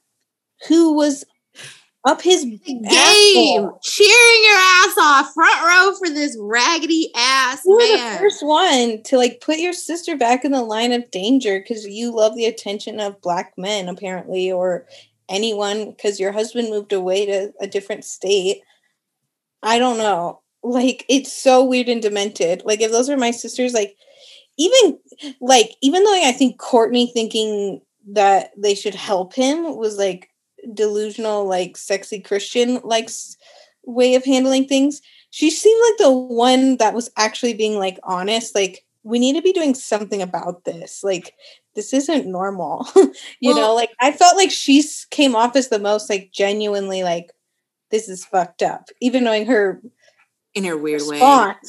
who 0.69 0.95
was 0.95 1.25
up 2.05 2.21
his 2.21 2.45
game, 2.45 3.71
cheering 3.83 4.45
your 4.45 4.59
ass 4.59 4.95
off, 4.99 5.33
front 5.33 5.65
row 5.65 5.95
for 5.99 6.13
this 6.13 6.37
raggedy 6.39 7.11
ass 7.17 7.63
you 7.65 7.79
man. 7.79 7.91
were 7.91 8.13
the 8.13 8.19
first 8.19 8.45
one 8.45 9.03
to 9.05 9.17
like 9.17 9.41
put 9.41 9.59
your 9.59 9.73
sister 9.73 10.17
back 10.17 10.45
in 10.45 10.53
the 10.53 10.63
line 10.63 10.93
of 10.93 11.11
danger 11.11 11.59
because 11.59 11.87
you 11.87 12.15
love 12.15 12.37
the 12.37 12.45
attention 12.45 13.01
of 13.01 13.21
black 13.23 13.55
men, 13.57 13.89
apparently, 13.89 14.53
or 14.53 14.87
anyone 15.31 15.91
because 15.91 16.21
your 16.21 16.33
husband 16.33 16.69
moved 16.69 16.93
away 16.93 17.25
to 17.25 17.53
a 17.61 17.67
different 17.67 18.05
state. 18.05 18.61
I 19.63 19.79
don't 19.79 19.97
know. 19.97 20.43
Like 20.63 21.07
it's 21.09 21.33
so 21.33 21.65
weird 21.65 21.89
and 21.89 22.03
demented. 22.03 22.63
Like 22.67 22.83
if 22.83 22.91
those 22.91 23.09
are 23.09 23.17
my 23.17 23.31
sisters, 23.31 23.73
like 23.73 23.97
even 24.59 24.99
like 25.41 25.71
even 25.81 26.05
though 26.05 26.23
I 26.23 26.33
think 26.33 26.61
Kourtney 26.61 27.11
thinking 27.11 27.81
that 28.09 28.51
they 28.59 28.75
should 28.75 28.95
help 28.95 29.35
him 29.35 29.79
was 29.79 29.97
like 29.97 30.29
delusional, 30.73 31.47
like 31.47 31.77
sexy 31.77 32.21
Christian 32.21 32.81
likes 32.85 33.37
way 33.85 34.15
of 34.15 34.25
handling 34.25 34.67
things. 34.67 35.03
She 35.31 35.51
seemed 35.51 35.81
like 35.91 35.99
the 35.99 36.13
one 36.13 36.77
that 36.79 36.95
was 36.95 37.11
actually 37.17 37.55
being 37.55 37.79
like 37.79 37.99
honest, 38.05 38.55
like 38.55 38.85
we 39.03 39.19
need 39.19 39.35
to 39.35 39.43
be 39.43 39.53
doing 39.53 39.75
something 39.75 40.23
about 40.23 40.65
this. 40.65 41.03
Like 41.05 41.35
this 41.75 41.93
isn't 41.93 42.27
normal. 42.27 42.87
you 42.97 43.13
well, 43.43 43.57
know, 43.57 43.75
like 43.75 43.91
I 44.01 44.13
felt 44.13 44.37
like 44.37 44.51
she 44.51 44.83
came 45.11 45.35
off 45.37 45.57
as 45.57 45.69
the 45.69 45.79
most 45.79 46.09
like 46.09 46.31
genuinely 46.33 47.03
like 47.03 47.31
this 47.91 48.09
is 48.09 48.25
fucked 48.25 48.63
up, 48.63 48.89
even 49.01 49.25
knowing 49.25 49.47
her 49.47 49.83
in 50.55 50.65
her 50.65 50.77
weird 50.77 51.03
way 51.07 51.21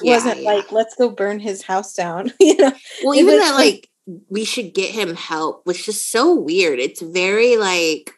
wasn't 0.03 0.41
yeah. 0.41 0.53
like 0.53 0.71
let's 0.71 0.95
go 0.95 1.09
burn 1.09 1.39
his 1.39 1.61
house 1.61 1.93
down. 1.93 2.31
you 2.39 2.55
know, 2.57 2.71
well, 3.03 3.15
even 3.15 3.39
that 3.39 3.55
like 3.55 3.89
we 4.29 4.45
should 4.45 4.73
get 4.73 4.91
him 4.91 5.15
help 5.15 5.65
was 5.65 5.83
just 5.83 6.11
so 6.11 6.33
weird. 6.33 6.79
It's 6.79 7.01
very 7.01 7.57
like 7.57 8.13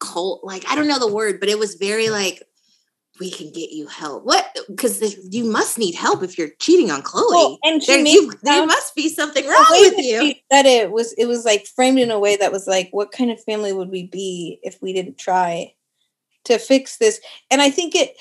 cult 0.00 0.44
like 0.44 0.64
i 0.68 0.74
don't 0.74 0.88
know 0.88 0.98
the 0.98 1.12
word 1.12 1.40
but 1.40 1.48
it 1.48 1.58
was 1.58 1.74
very 1.74 2.08
like 2.08 2.42
we 3.18 3.30
can 3.30 3.50
get 3.50 3.70
you 3.70 3.86
help. 3.86 4.24
What 4.24 4.56
because 4.68 5.16
you 5.30 5.44
must 5.44 5.78
need 5.78 5.94
help 5.94 6.22
if 6.22 6.36
you're 6.36 6.50
cheating 6.58 6.90
on 6.90 7.02
Khloe. 7.02 7.30
Well, 7.30 7.58
and 7.64 7.82
there, 7.82 8.04
you, 8.04 8.32
there 8.42 8.66
must 8.66 8.94
be 8.94 9.08
something 9.08 9.46
wrong 9.46 9.66
with 9.70 9.98
you. 9.98 10.34
that 10.50 10.66
it 10.66 10.90
was 10.90 11.12
it 11.14 11.26
was 11.26 11.44
like 11.44 11.66
framed 11.66 11.98
in 11.98 12.10
a 12.10 12.18
way 12.18 12.36
that 12.36 12.52
was 12.52 12.66
like 12.66 12.88
what 12.92 13.12
kind 13.12 13.30
of 13.30 13.42
family 13.44 13.72
would 13.72 13.90
we 13.90 14.06
be 14.06 14.58
if 14.62 14.80
we 14.82 14.92
didn't 14.92 15.18
try 15.18 15.72
to 16.44 16.58
fix 16.58 16.98
this? 16.98 17.20
And 17.50 17.62
i 17.62 17.70
think 17.70 17.94
it 17.94 18.16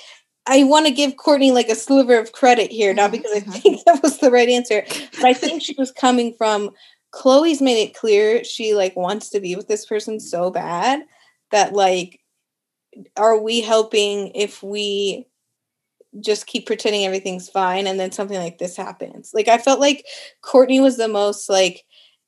I 0.47 0.63
want 0.63 0.85
to 0.85 0.93
give 0.93 1.13
Kourtney 1.13 1.51
like 1.51 1.69
a 1.69 1.75
sliver 1.75 2.19
of 2.19 2.31
credit 2.31 2.71
here, 2.71 2.93
not 2.93 3.11
mm-hmm, 3.11 3.17
because 3.17 3.31
I 3.31 3.39
mm-hmm. 3.39 3.51
think 3.51 3.83
that 3.85 4.03
was 4.03 4.19
the 4.19 4.31
right 4.31 4.49
answer, 4.49 4.83
but 5.15 5.25
I 5.25 5.33
think 5.33 5.61
she 5.61 5.75
was 5.77 5.91
coming 5.91 6.33
from 6.37 6.71
Khloe's 7.13 7.61
made 7.61 7.81
it 7.81 7.95
clear 7.95 8.43
she 8.43 8.75
like 8.75 8.95
wants 8.95 9.29
to 9.29 9.39
be 9.39 9.55
with 9.55 9.67
this 9.67 9.85
person 9.85 10.19
so 10.19 10.51
bad 10.51 11.03
that 11.51 11.73
like 11.73 12.19
are 13.17 13.37
we 13.39 13.61
helping 13.61 14.31
if 14.35 14.63
we 14.63 15.27
just 16.21 16.47
keep 16.47 16.65
pretending 16.65 17.05
everything's 17.05 17.49
fine 17.49 17.87
and 17.87 17.99
then 17.99 18.11
something 18.11 18.37
like 18.37 18.57
this 18.57 18.77
happens? 18.77 19.31
Like 19.33 19.47
i 19.47 19.57
felt 19.57 19.79
like 19.79 20.05
Kourtney 20.43 20.81
was 20.81 20.97
the 20.97 21.07
most 21.07 21.49
like 21.49 21.83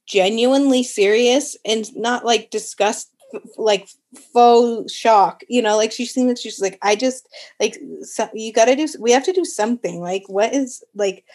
genuinely 0.08 0.84
serious 0.84 1.58
and 1.66 1.86
not 1.96 2.26
like 2.26 2.50
disgust 2.50 3.10
like 3.58 3.90
faux 4.34 4.94
shock 4.94 5.42
you 5.50 5.62
know? 5.62 5.78
Like 5.78 5.92
she 5.92 6.06
seemed 6.06 6.30
like 6.30 6.38
she's 6.38 6.62
like 6.62 6.78
i 6.82 6.96
just 6.96 7.28
like 7.60 7.78
so, 8.02 8.30
you 8.34 8.54
gotta 8.54 8.76
do 8.76 8.88
we 9.00 9.12
have 9.12 9.26
to 9.26 9.34
do 9.34 9.46
something. 9.46 10.00
Like 10.02 10.24
what 10.28 10.54
is 10.54 10.84
like 10.96 11.26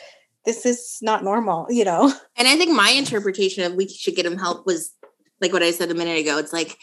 this 0.44 0.66
is 0.66 0.98
not 1.02 1.24
normal 1.24 1.66
you 1.70 1.84
know? 1.84 2.12
And 2.36 2.48
i 2.48 2.56
think 2.56 2.72
my 2.72 2.90
interpretation 2.90 3.64
of 3.64 3.74
we 3.74 3.88
should 3.88 4.16
get 4.16 4.26
him 4.26 4.38
help 4.38 4.66
was 4.66 4.94
like 5.40 5.52
what 5.52 5.62
i 5.62 5.70
said 5.70 5.90
a 5.90 5.94
minute 5.94 6.18
ago. 6.18 6.38
It's 6.38 6.52
like 6.52 6.78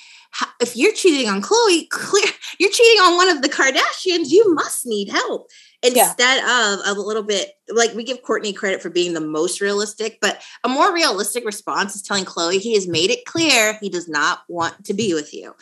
if 0.62 0.76
you're 0.76 0.94
cheating 0.94 1.30
on 1.30 1.42
Khloe, 1.42 1.90
clear 1.90 2.26
you're 2.60 2.72
cheating 2.72 3.02
on 3.02 3.16
one 3.16 3.30
of 3.30 3.42
the 3.42 3.50
Kardashians, 3.50 4.30
you 4.30 4.54
must 4.54 4.86
need 4.86 5.10
help. 5.10 5.50
Instead 5.82 6.38
yeah. 6.40 6.82
of 6.88 6.98
a 6.98 7.02
little 7.02 7.24
bit 7.24 7.54
like 7.70 7.94
we 7.94 8.04
give 8.04 8.22
Kourtney 8.22 8.54
credit 8.54 8.82
for 8.82 8.90
being 8.90 9.14
the 9.14 9.22
most 9.22 9.62
realistic, 9.62 10.18
but 10.22 10.42
a 10.66 10.70
more 10.70 10.94
realistic 10.94 11.46
response 11.46 11.96
is 11.96 12.02
telling 12.02 12.26
Khloe 12.26 12.60
he 12.60 12.74
has 12.74 12.88
made 12.88 13.12
it 13.12 13.26
clear 13.26 13.78
he 13.80 13.90
does 13.90 14.10
not 14.10 14.40
want 14.50 14.84
to 14.86 14.94
be 14.94 15.14
with 15.14 15.34
you. 15.34 15.56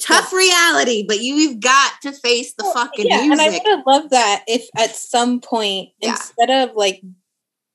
Tough 0.00 0.30
yeah. 0.32 0.38
reality, 0.38 1.04
but 1.06 1.20
you've 1.20 1.60
got 1.60 1.92
to 2.02 2.12
face 2.12 2.54
the 2.54 2.64
well, 2.64 2.72
fucking 2.74 3.06
yeah, 3.06 3.22
music. 3.22 3.38
And 3.38 3.40
I 3.40 3.74
would 3.76 3.86
love 3.86 4.10
that 4.10 4.42
if 4.48 4.68
at 4.76 4.96
some 4.96 5.40
point, 5.40 5.90
yeah. 6.00 6.10
instead 6.10 6.50
of 6.50 6.74
like 6.74 7.02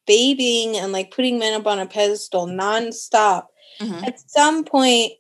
babying 0.08 0.76
and 0.78 0.92
like 0.92 1.12
putting 1.12 1.40
men 1.40 1.54
up 1.54 1.68
on 1.68 1.80
a 1.80 1.86
pedestal 1.86 2.48
nonstop, 2.48 3.46
mm-hmm. 3.80 4.04
at 4.04 4.20
some 4.30 4.64
point 4.66 5.14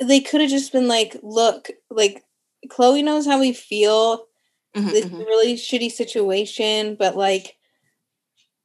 they 0.00 0.20
could 0.20 0.40
have 0.40 0.50
just 0.50 0.72
been 0.72 0.88
like, 0.88 1.16
look, 1.22 1.68
like 1.90 2.24
Khloe 2.68 3.04
knows 3.04 3.26
how 3.26 3.40
we 3.40 3.52
feel. 3.52 4.26
Mm-hmm, 4.74 4.88
this 4.88 5.04
mm-hmm. 5.04 5.18
really 5.18 5.54
shitty 5.54 5.90
situation, 5.90 6.96
but 6.96 7.16
like 7.16 7.56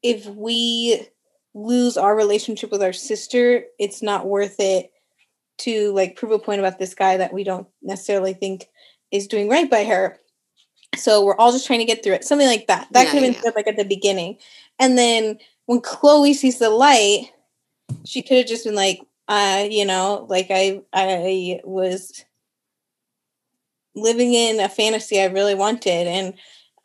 if 0.02 0.26
we 0.26 1.08
lose 1.54 1.98
our 1.98 2.16
relationship 2.16 2.72
with 2.72 2.82
our 2.82 2.94
sister, 2.94 3.64
it's 3.78 4.02
not 4.02 4.26
worth 4.26 4.56
it 4.60 4.92
to 5.60 5.92
like 5.94 6.16
prove 6.16 6.32
a 6.32 6.40
point 6.40 6.60
about 6.60 6.80
this 6.80 6.96
guy 6.96 7.18
that 7.18 7.34
we 7.34 7.44
don't 7.44 7.68
necessarily 7.84 8.34
think 8.34 8.68
is 9.12 9.28
doing 9.28 9.50
right 9.50 9.70
by 9.70 9.84
her. 9.84 10.18
So 10.96 11.24
we're 11.24 11.36
all 11.36 11.52
just 11.52 11.68
trying 11.68 11.80
to 11.80 11.86
get 11.86 12.04
through 12.04 12.14
it. 12.14 12.24
Something 12.24 12.48
like 12.48 12.68
that. 12.68 12.88
That 12.92 13.06
yeah, 13.06 13.12
could 13.12 13.24
have 13.24 13.34
been 13.34 13.44
said 13.44 13.54
like 13.56 13.68
at 13.68 13.78
the 13.78 13.84
beginning. 13.84 14.38
And 14.80 14.98
then 14.98 15.38
when 15.68 15.82
Khloe 15.82 16.34
sees 16.34 16.58
the 16.58 16.70
light, 16.70 17.32
she 18.06 18.22
could 18.22 18.38
have 18.38 18.48
just 18.48 18.66
been 18.66 18.76
like, 18.76 19.00
uh, 19.30 19.68
you 19.70 19.86
know, 19.86 20.28
like 20.30 20.48
I 20.52 20.82
I 20.94 21.62
was 21.66 22.26
living 23.96 24.34
in 24.34 24.60
a 24.60 24.70
fantasy 24.70 25.22
I 25.22 25.26
really 25.26 25.56
wanted, 25.56 26.08
and 26.08 26.34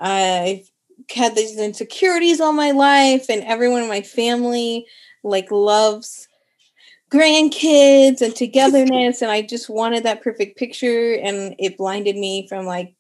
I 0.01 0.65
had 1.15 1.35
these 1.37 1.59
insecurities 1.59 2.41
all 2.41 2.53
my 2.53 2.71
life, 2.73 3.27
and 3.29 3.43
everyone 3.45 3.83
in 3.83 3.89
my 3.89 4.03
family 4.03 4.87
like 5.23 5.51
loves 5.51 6.29
grandkids 7.13 8.23
and 8.23 8.37
togetherness, 8.37 9.23
and 9.23 9.31
I 9.31 9.43
just 9.43 9.71
wanted 9.71 10.05
that 10.05 10.23
perfect 10.23 10.59
picture, 10.59 11.15
and 11.15 11.57
it 11.59 11.79
blinded 11.79 12.17
me 12.17 12.47
from 12.49 12.67
like 12.67 12.95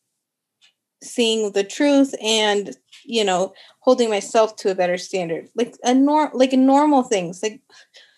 seeing 1.03 1.53
the 1.53 1.65
truth 1.65 2.15
and 2.23 2.77
you 3.05 3.23
know 3.23 3.53
holding 3.81 4.09
myself 4.09 4.57
to 4.57 4.71
a 4.71 4.75
better 4.75 4.97
standard 4.97 5.49
like 5.55 5.75
a 5.85 5.93
norm 5.93 6.31
like 6.33 6.53
normal 6.53 7.03
things 7.03 7.43
like 7.43 7.61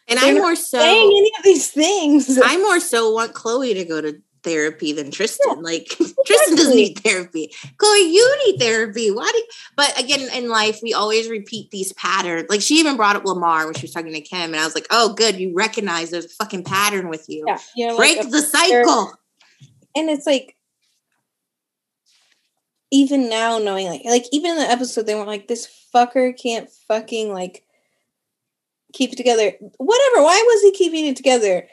and 0.09 0.19
I 0.19 0.33
more 0.35 0.57
so 0.57 0.79
saying 0.79 1.09
any 1.09 1.33
of 1.39 1.45
these 1.45 1.71
things. 1.71 2.39
I 2.43 2.57
more 2.59 2.81
so 2.81 3.13
want 3.13 3.35
Khloe 3.35 3.75
to 3.75 3.85
go 3.85 4.01
to 4.01 4.21
therapy 4.43 4.93
than 4.93 5.11
Tristan. 5.11 5.57
Yeah, 5.57 5.63
like 5.63 5.87
Tristan 6.27 6.57
doesn't 6.57 6.77
need 6.77 6.99
therapy. 7.01 7.53
Khloe, 7.77 8.13
you 8.13 8.39
need 8.47 8.59
therapy. 8.59 9.11
Why 9.11 9.29
do 9.31 9.39
you? 9.39 9.47
but 9.77 10.01
again 10.01 10.29
in 10.33 10.49
life 10.49 10.81
we 10.83 10.95
always 10.95 11.29
repeat 11.29 11.71
these 11.71 11.93
patterns. 11.95 12.47
Like 12.49 12.63
she 12.63 12.79
even 12.79 12.97
brought 12.97 13.17
up 13.17 13.25
Lamar 13.25 13.67
when 13.67 13.75
she 13.75 13.83
was 13.83 13.93
talking 13.93 14.13
to 14.13 14.21
Kim, 14.21 14.53
and 14.53 14.57
I 14.57 14.65
was 14.65 14.75
like, 14.75 14.87
oh 14.91 15.15
good, 15.15 15.37
you 15.37 15.53
recognize 15.55 16.11
there's 16.11 16.27
a 16.27 16.29
fucking 16.31 16.65
pattern 16.65 17.09
with 17.09 17.27
you. 17.29 17.45
Yeah, 17.47 17.59
you 17.75 17.89
know, 17.89 17.97
break 17.97 18.19
like 18.19 18.31
the 18.31 18.43
cycle. 18.43 19.13
And 19.97 20.11
it's 20.11 20.27
like 20.27 20.57
even 22.91 23.29
now 23.29 23.59
knowing 23.59 23.87
like 23.87 24.03
like 24.05 24.25
even 24.31 24.53
in 24.53 24.59
the 24.59 24.71
episode 24.71 25.07
they 25.07 25.15
weren't 25.15 25.27
like 25.27 25.49
this 25.49 25.69
fucker 25.95 26.37
can't 26.37 26.71
fucking 26.89 27.33
like 27.33 27.66
keep 28.97 29.13
it 29.13 29.17
together. 29.17 29.53
Whatever. 29.61 30.23
Why 30.23 30.43
was 30.47 30.63
he 30.63 30.73
keeping 30.73 31.07
it 31.07 31.17
together? 31.17 31.67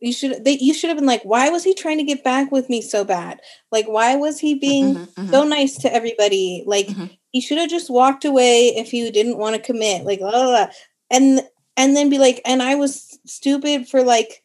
You 0.00 0.12
should 0.12 0.44
they 0.44 0.56
you 0.58 0.72
should 0.72 0.88
have 0.88 0.96
been 0.96 1.06
like, 1.06 1.22
why 1.24 1.50
was 1.50 1.62
he 1.64 1.74
trying 1.74 1.98
to 1.98 2.04
get 2.04 2.24
back 2.24 2.50
with 2.50 2.68
me 2.68 2.80
so 2.80 3.04
bad? 3.04 3.40
Like, 3.70 3.86
why 3.86 4.16
was 4.16 4.38
he 4.38 4.54
being 4.54 4.94
mm-hmm, 4.94 5.20
mm-hmm. 5.20 5.30
so 5.30 5.44
nice 5.44 5.76
to 5.78 5.92
everybody? 5.92 6.64
Like 6.66 6.86
mm-hmm. 6.86 7.06
he 7.32 7.40
should 7.40 7.58
have 7.58 7.68
just 7.68 7.90
walked 7.90 8.24
away 8.24 8.68
if 8.68 8.90
he 8.90 9.10
didn't 9.10 9.38
want 9.38 9.56
to 9.56 9.62
commit. 9.62 10.04
Like 10.04 10.20
blah, 10.20 10.30
blah, 10.30 10.46
blah. 10.46 10.66
and 11.10 11.42
and 11.76 11.96
then 11.96 12.08
be 12.08 12.18
like, 12.18 12.40
and 12.44 12.62
I 12.62 12.76
was 12.76 13.18
stupid 13.26 13.88
for 13.88 14.02
like 14.02 14.42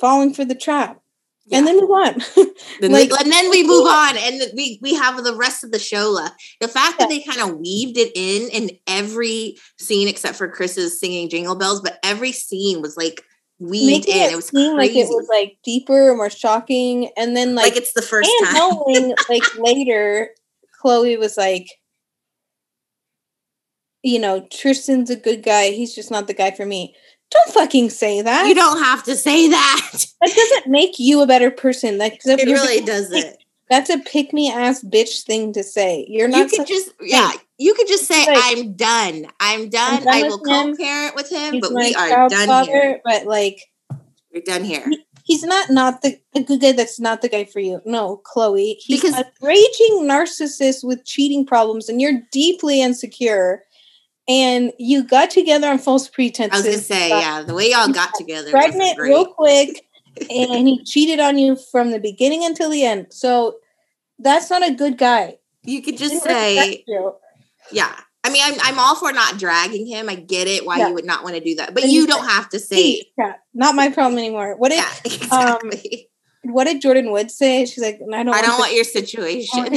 falling 0.00 0.32
for 0.32 0.44
the 0.44 0.54
trap. 0.54 1.01
Yeah. 1.46 1.58
And 1.58 1.66
then 1.66 1.80
move 1.80 1.90
on. 1.90 2.14
then 2.80 2.92
like, 2.92 3.10
and 3.10 3.32
then 3.32 3.50
we 3.50 3.66
move 3.66 3.86
on, 3.86 4.16
and 4.16 4.42
we 4.54 4.78
we 4.80 4.94
have 4.94 5.22
the 5.24 5.34
rest 5.34 5.64
of 5.64 5.72
the 5.72 5.78
show 5.78 6.10
left. 6.10 6.40
The 6.60 6.68
fact 6.68 6.96
yeah. 6.98 7.06
that 7.06 7.08
they 7.08 7.20
kind 7.20 7.40
of 7.40 7.58
weaved 7.58 7.98
it 7.98 8.12
in 8.14 8.48
in 8.50 8.70
every 8.86 9.56
scene 9.78 10.06
except 10.06 10.36
for 10.36 10.48
Kris's 10.48 11.00
singing 11.00 11.28
Jingle 11.28 11.56
Bells, 11.56 11.80
but 11.80 11.98
every 12.04 12.30
scene 12.30 12.80
was 12.80 12.96
like 12.96 13.24
weaved 13.58 14.06
Making 14.06 14.22
in. 14.22 14.28
It, 14.28 14.32
it 14.32 14.36
was 14.36 14.50
crazy. 14.50 14.70
like 14.70 14.90
it 14.92 15.08
was 15.08 15.28
like 15.28 15.58
deeper, 15.64 16.14
more 16.14 16.30
shocking, 16.30 17.10
and 17.16 17.36
then 17.36 17.56
like, 17.56 17.72
like 17.72 17.76
it's 17.76 17.92
the 17.92 18.02
first 18.02 18.30
and 18.30 18.48
time. 18.48 18.56
knowing 18.56 19.14
like 19.28 19.58
later, 19.58 20.30
Khloe 20.82 21.18
was 21.18 21.36
like, 21.36 21.66
you 24.02 24.18
know, 24.18 24.46
Tristan's 24.52 25.10
a 25.10 25.16
good 25.16 25.42
guy. 25.42 25.70
He's 25.70 25.94
just 25.94 26.10
not 26.10 26.26
the 26.26 26.34
guy 26.34 26.50
for 26.52 26.66
me. 26.66 26.94
Don't 27.32 27.54
fucking 27.54 27.90
say 27.90 28.20
that. 28.20 28.46
You 28.46 28.54
don't 28.54 28.82
have 28.82 29.02
to 29.04 29.16
say 29.16 29.48
that. 29.48 30.06
That 30.22 30.36
doesn't 30.36 30.70
make 30.70 31.00
you 31.00 31.20
a 31.20 31.26
better 31.26 31.50
person. 31.50 31.98
That 31.98 32.12
it 32.24 32.46
really 32.46 32.84
doesn't. 32.84 33.42
That's 33.68 33.90
a 33.90 33.98
pick 33.98 34.32
me 34.32 34.52
ass 34.52 34.84
bitch 34.84 35.24
thing 35.24 35.52
to 35.54 35.64
say. 35.64 36.06
You're 36.08 36.28
not. 36.28 36.38
You 36.38 36.58
could 36.58 36.66
just 36.68 36.92
yeah. 37.00 37.32
You 37.58 37.74
could 37.74 37.88
just 37.88 38.04
say 38.04 38.24
like, 38.26 38.38
I'm 38.38 38.74
done. 38.74 39.26
I'm 39.40 39.68
done. 39.68 39.94
I'm 39.94 40.04
done 40.04 40.14
I 40.14 40.22
will 40.24 40.38
co-parent 40.38 41.16
with 41.16 41.28
him, 41.28 41.58
but 41.58 41.72
we 41.74 41.94
are 41.94 42.28
done 42.28 42.46
father, 42.46 42.70
here. 42.70 43.00
But 43.04 43.26
like, 43.26 43.62
we're 44.32 44.42
done 44.44 44.62
here. 44.62 44.88
He, 44.88 45.04
he's 45.24 45.42
not 45.42 45.70
not 45.70 46.02
the 46.02 46.20
a 46.34 46.42
good 46.42 46.60
guy. 46.60 46.72
That's 46.72 47.00
not 47.00 47.22
the 47.22 47.28
guy 47.28 47.46
for 47.46 47.60
you. 47.60 47.80
No, 47.84 48.22
Khloe. 48.24 48.76
He's 48.78 49.00
because, 49.00 49.18
a 49.18 49.24
raging 49.40 50.02
narcissist 50.02 50.84
with 50.84 51.04
cheating 51.04 51.44
problems, 51.44 51.88
and 51.88 52.00
you're 52.00 52.20
deeply 52.30 52.80
insecure 52.80 53.64
and 54.28 54.72
you 54.78 55.04
got 55.04 55.30
together 55.30 55.68
on 55.68 55.78
false 55.78 56.08
pretenses. 56.08 56.52
I 56.52 56.56
was 56.56 56.76
gonna 56.76 56.78
say, 56.78 57.08
yeah, 57.08 57.42
the 57.42 57.54
way 57.54 57.70
y'all 57.70 57.92
got 57.92 58.14
together, 58.14 58.50
pregnant 58.50 58.98
real 58.98 59.26
quick, 59.26 59.84
and 60.30 60.68
he 60.68 60.82
cheated 60.84 61.20
on 61.20 61.38
you 61.38 61.56
from 61.56 61.90
the 61.90 61.98
beginning 61.98 62.44
until 62.44 62.70
the 62.70 62.84
end. 62.84 63.08
So 63.10 63.58
that's 64.18 64.50
not 64.50 64.66
a 64.66 64.72
good 64.72 64.98
guy. 64.98 65.38
You 65.64 65.82
could 65.82 65.96
just 65.96 66.22
say, 66.22 66.84
yeah. 67.70 67.94
I 68.24 68.30
mean, 68.30 68.42
I'm 68.44 68.54
I'm 68.62 68.78
all 68.78 68.94
for 68.94 69.12
not 69.12 69.38
dragging 69.38 69.84
him. 69.84 70.08
I 70.08 70.14
get 70.14 70.46
it 70.46 70.64
why 70.64 70.78
yeah. 70.78 70.88
you 70.88 70.94
would 70.94 71.04
not 71.04 71.24
want 71.24 71.34
to 71.34 71.40
do 71.40 71.56
that, 71.56 71.74
but 71.74 71.82
and 71.82 71.92
you 71.92 72.06
don't 72.06 72.28
have 72.28 72.48
to 72.50 72.60
say, 72.60 73.04
yeah, 73.18 73.34
not 73.52 73.74
my 73.74 73.90
problem 73.90 74.18
anymore. 74.18 74.54
What 74.56 74.70
if, 74.70 74.78
yeah, 74.78 75.36
um, 75.36 75.70
exactly. 75.70 76.08
um, 76.08 76.11
what 76.44 76.64
did 76.64 76.82
Jordyn 76.82 77.12
Wood 77.12 77.30
say? 77.30 77.64
She's 77.66 77.82
like, 77.82 78.00
I 78.12 78.22
don't. 78.22 78.34
I 78.34 78.42
don't 78.42 78.58
want 78.58 78.74
your 78.74 78.84
situation. 78.84 79.68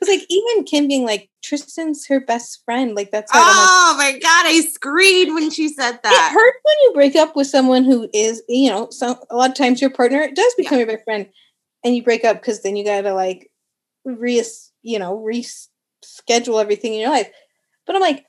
It's 0.00 0.08
like 0.08 0.22
even 0.30 0.64
Kim 0.64 0.88
being 0.88 1.04
like, 1.04 1.28
Tristan's 1.42 2.06
her 2.06 2.20
best 2.20 2.64
friend. 2.64 2.94
Like 2.94 3.10
that's. 3.10 3.30
Oh 3.34 3.96
like, 3.98 4.14
my 4.14 4.18
god! 4.18 4.46
I 4.46 4.60
screamed 4.60 5.34
when 5.34 5.50
she 5.50 5.68
said 5.68 5.98
that. 6.02 6.30
It 6.30 6.34
hurts 6.34 6.58
when 6.62 6.76
you 6.82 6.92
break 6.94 7.16
up 7.16 7.36
with 7.36 7.48
someone 7.48 7.84
who 7.84 8.08
is, 8.14 8.42
you 8.48 8.70
know, 8.70 8.88
so 8.90 9.18
a 9.30 9.36
lot 9.36 9.50
of 9.50 9.56
times 9.56 9.80
your 9.80 9.90
partner 9.90 10.30
does 10.34 10.54
become 10.54 10.78
yeah. 10.78 10.86
your 10.86 10.94
best 10.94 11.04
friend, 11.04 11.26
and 11.84 11.94
you 11.94 12.02
break 12.02 12.24
up 12.24 12.40
because 12.40 12.62
then 12.62 12.76
you 12.76 12.84
gotta 12.84 13.12
like 13.12 13.50
re, 14.06 14.42
you 14.82 14.98
know, 14.98 15.18
reschedule 15.18 16.60
everything 16.60 16.94
in 16.94 17.00
your 17.00 17.10
life. 17.10 17.30
But 17.86 17.96
I'm 17.96 18.02
like, 18.02 18.24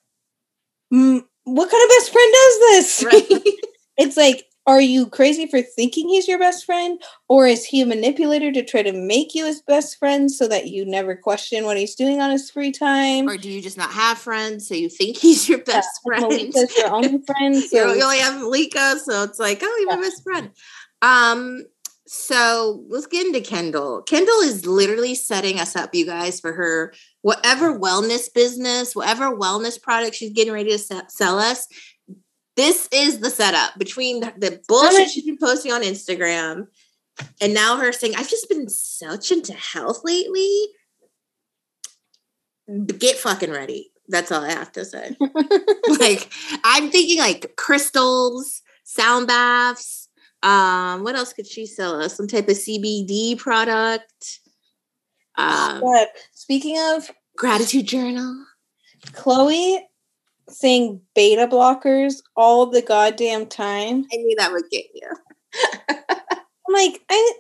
mm, 0.94 1.24
what 1.46 1.72
kind 1.72 1.84
of 1.84 1.90
best 1.90 2.12
friend 2.12 2.34
does 2.34 2.60
this? 2.60 3.04
Right. 3.04 3.54
it's 3.98 4.18
like 4.18 4.46
are 4.70 4.80
you 4.80 5.08
crazy 5.08 5.48
for 5.48 5.64
thinking 5.64 6.08
he's 6.08 6.28
your 6.28 6.38
best 6.38 6.64
friend? 6.64 7.02
Or 7.28 7.48
is 7.48 7.66
he 7.66 7.82
a 7.82 7.88
manipulator 7.88 8.52
to 8.52 8.64
try 8.64 8.84
to 8.84 8.94
make 8.94 9.34
you 9.34 9.46
his 9.46 9.64
best 9.64 9.98
friend 9.98 10.32
so 10.32 10.48
that 10.48 10.68
you 10.68 10.86
never 10.86 11.16
question 11.16 11.66
what 11.66 11.76
he's 11.76 11.96
doing 11.96 12.22
on 12.22 12.30
his 12.30 12.52
free 12.52 12.72
time? 12.72 13.28
Or 13.28 13.36
do 13.36 13.50
you 13.50 13.64
just 13.64 13.78
not 13.78 13.90
have 13.90 14.20
friends 14.20 14.68
so 14.68 14.76
you 14.76 14.88
think 14.88 15.18
he's 15.18 15.50
your 15.50 15.58
best 15.58 16.02
yeah, 16.06 16.20
friend? 16.20 16.32
Malika's 16.32 16.78
your 16.78 16.94
only 16.94 17.20
friend. 17.26 17.56
So. 17.56 17.94
you 17.94 18.04
only 18.04 18.20
have 18.20 18.40
Malika, 18.40 19.00
so 19.00 19.24
it's 19.24 19.40
like, 19.40 19.60
oh, 19.64 19.78
you're 19.80 19.90
yeah. 19.90 19.96
my 19.96 20.02
best 20.04 20.24
friend. 20.24 20.52
Um, 21.02 21.64
so 22.06 22.86
let's 22.90 23.08
get 23.08 23.26
into 23.26 23.42
Kendall. 23.42 24.04
Kendall 24.04 24.42
is 24.42 24.68
literally 24.68 25.16
setting 25.16 25.60
us 25.60 25.76
up, 25.76 25.96
you 25.96 26.06
guys, 26.06 26.40
for 26.40 26.54
her 26.54 26.94
whatever 27.22 27.78
wellness 27.78 28.32
business, 28.32 28.96
whatever 28.96 29.36
wellness 29.36 29.82
product 29.82 30.16
she's 30.16 30.32
getting 30.32 30.54
ready 30.54 30.70
to 30.70 31.04
sell 31.08 31.40
us 31.40 31.68
this 32.60 32.90
is 32.92 33.20
the 33.20 33.30
setup 33.30 33.80
between 33.80 34.20
the 34.20 34.62
bullshit 34.68 35.10
she's 35.10 35.24
been 35.24 35.38
posting 35.38 35.72
on 35.72 35.82
Instagram 35.82 36.68
and 37.40 37.54
now 37.54 37.78
her 37.78 37.94
saying, 37.94 38.16
I've 38.18 38.30
just 38.30 38.50
been 38.50 38.68
such 38.68 39.32
into 39.32 39.54
health 39.54 40.02
lately. 40.04 40.68
Get 42.98 43.16
fucking 43.16 43.50
ready. 43.50 43.92
That's 44.10 44.30
all 44.30 44.44
I 44.44 44.52
have 44.52 44.74
to 44.74 44.84
say. 44.84 45.16
like, 46.02 46.30
I'm 46.66 46.90
thinking 46.90 47.20
like 47.20 47.56
crystals, 47.56 48.62
sound 48.84 49.28
baths. 49.28 50.10
Um, 50.44 51.06
what 51.06 51.16
else 51.16 51.32
could 51.32 51.48
she 51.48 51.66
sell 51.66 52.02
us? 52.02 52.18
Some 52.18 52.28
type 52.28 52.50
of 52.50 52.58
CBD 52.58 53.38
product. 53.38 54.42
Um, 55.38 55.80
but 55.80 56.10
speaking 56.34 56.78
of 56.78 57.10
gratitude 57.38 57.88
journal, 57.88 58.46
Khloe 59.14 59.80
saying 60.52 61.02
beta 61.16 61.48
blockers 61.48 62.22
all 62.36 62.66
the 62.66 62.82
goddamn 62.82 63.46
time. 63.48 64.06
I 64.12 64.16
knew 64.18 64.36
that 64.38 64.52
would 64.52 64.70
get 64.72 64.86
you. 64.94 65.10
I'm 65.90 66.74
like, 66.74 67.02
I 67.10 67.34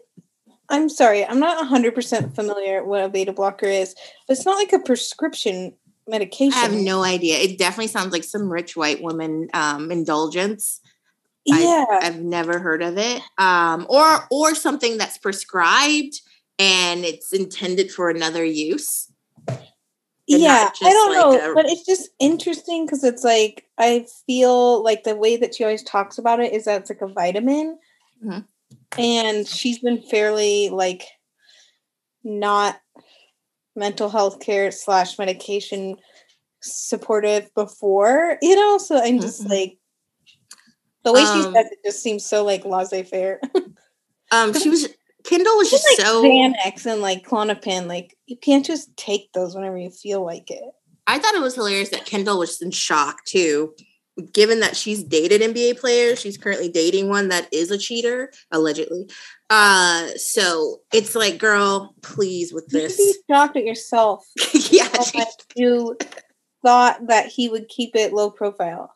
I'm 0.69 0.87
sorry, 0.87 1.25
I'm 1.25 1.39
not 1.39 1.67
100% 1.67 2.35
familiar 2.35 2.83
what 2.83 3.03
a 3.03 3.09
beta 3.09 3.33
blocker 3.33 3.65
is, 3.65 3.95
but 4.27 4.37
it's 4.37 4.45
not 4.45 4.57
like 4.57 4.71
a 4.71 4.79
prescription 4.79 5.73
medication. 6.07 6.53
I 6.57 6.61
have 6.61 6.73
no 6.73 7.03
idea. 7.03 7.37
It 7.37 7.57
definitely 7.57 7.87
sounds 7.87 8.13
like 8.13 8.23
some 8.23 8.51
rich 8.51 8.75
white 8.75 9.01
woman 9.01 9.49
um, 9.53 9.91
indulgence. 9.91 10.79
Yeah. 11.45 11.85
I've, 11.89 12.15
I've, 12.15 12.21
never 12.21 12.59
heard 12.59 12.83
of 12.83 12.97
it. 12.97 13.21
Um, 13.39 13.87
or 13.89 14.27
or 14.29 14.53
something 14.53 14.97
that's 14.97 15.17
prescribed 15.17 16.21
and 16.59 17.05
it's 17.05 17.33
intended 17.33 17.91
for 17.91 18.09
another 18.09 18.43
use 18.43 19.11
yeah 20.37 20.69
i 20.83 20.93
don't 20.93 21.13
like 21.13 21.41
know 21.41 21.51
a, 21.51 21.55
but 21.55 21.65
it's 21.65 21.85
just 21.85 22.09
interesting 22.19 22.85
because 22.85 23.03
it's 23.03 23.23
like 23.23 23.65
i 23.77 24.05
feel 24.27 24.83
like 24.83 25.03
the 25.03 25.15
way 25.15 25.35
that 25.35 25.55
she 25.55 25.63
always 25.63 25.83
talks 25.83 26.17
about 26.17 26.39
it 26.39 26.53
is 26.53 26.65
that 26.65 26.81
it's 26.81 26.89
like 26.89 27.01
a 27.01 27.07
vitamin 27.07 27.77
mm-hmm. 28.23 28.39
and 28.99 29.47
she's 29.47 29.79
been 29.79 30.01
fairly 30.03 30.69
like 30.69 31.03
not 32.23 32.79
mental 33.75 34.09
health 34.09 34.39
care 34.39 34.71
slash 34.71 35.17
medication 35.17 35.95
supportive 36.61 37.51
before 37.55 38.37
you 38.41 38.55
know 38.55 38.77
so 38.77 39.01
i'm 39.01 39.19
just 39.19 39.41
mm-hmm. 39.41 39.51
like 39.51 39.77
the 41.03 41.13
way 41.13 41.23
um, 41.23 41.37
she 41.37 41.43
says 41.43 41.65
it 41.71 41.79
just 41.83 42.03
seems 42.03 42.25
so 42.25 42.43
like 42.43 42.65
laissez-faire 42.65 43.39
um 44.31 44.53
she 44.53 44.69
was 44.69 44.87
Kendall 45.23 45.57
was 45.57 45.69
just 45.69 45.85
like 45.89 46.05
so 46.05 46.23
Xanax 46.23 46.85
and 46.85 47.01
like 47.01 47.25
Klonopin. 47.25 47.87
Like 47.87 48.17
you 48.25 48.37
can't 48.37 48.65
just 48.65 48.95
take 48.97 49.31
those 49.33 49.55
whenever 49.55 49.77
you 49.77 49.89
feel 49.89 50.23
like 50.23 50.49
it. 50.49 50.63
I 51.07 51.19
thought 51.19 51.35
it 51.35 51.41
was 51.41 51.55
hilarious 51.55 51.89
that 51.89 52.05
Kendall 52.05 52.39
was 52.39 52.61
in 52.61 52.71
shock 52.71 53.25
too, 53.25 53.73
given 54.31 54.59
that 54.59 54.75
she's 54.75 55.03
dated 55.03 55.41
NBA 55.41 55.79
players. 55.79 56.19
She's 56.19 56.37
currently 56.37 56.69
dating 56.69 57.09
one 57.09 57.29
that 57.29 57.47
is 57.51 57.71
a 57.71 57.77
cheater, 57.77 58.31
allegedly. 58.51 59.09
Uh, 59.49 60.09
so 60.15 60.81
it's 60.93 61.15
like, 61.15 61.39
girl, 61.39 61.95
please 62.03 62.53
with 62.53 62.67
this. 62.67 62.99
You 62.99 63.13
be 63.13 63.33
shocked 63.33 63.57
at 63.57 63.65
yourself. 63.65 64.25
yeah, 64.53 64.87
you 65.55 65.97
thought 66.63 67.07
that 67.07 67.27
he 67.27 67.49
would 67.49 67.67
keep 67.69 67.95
it 67.95 68.13
low 68.13 68.29
profile. 68.29 68.93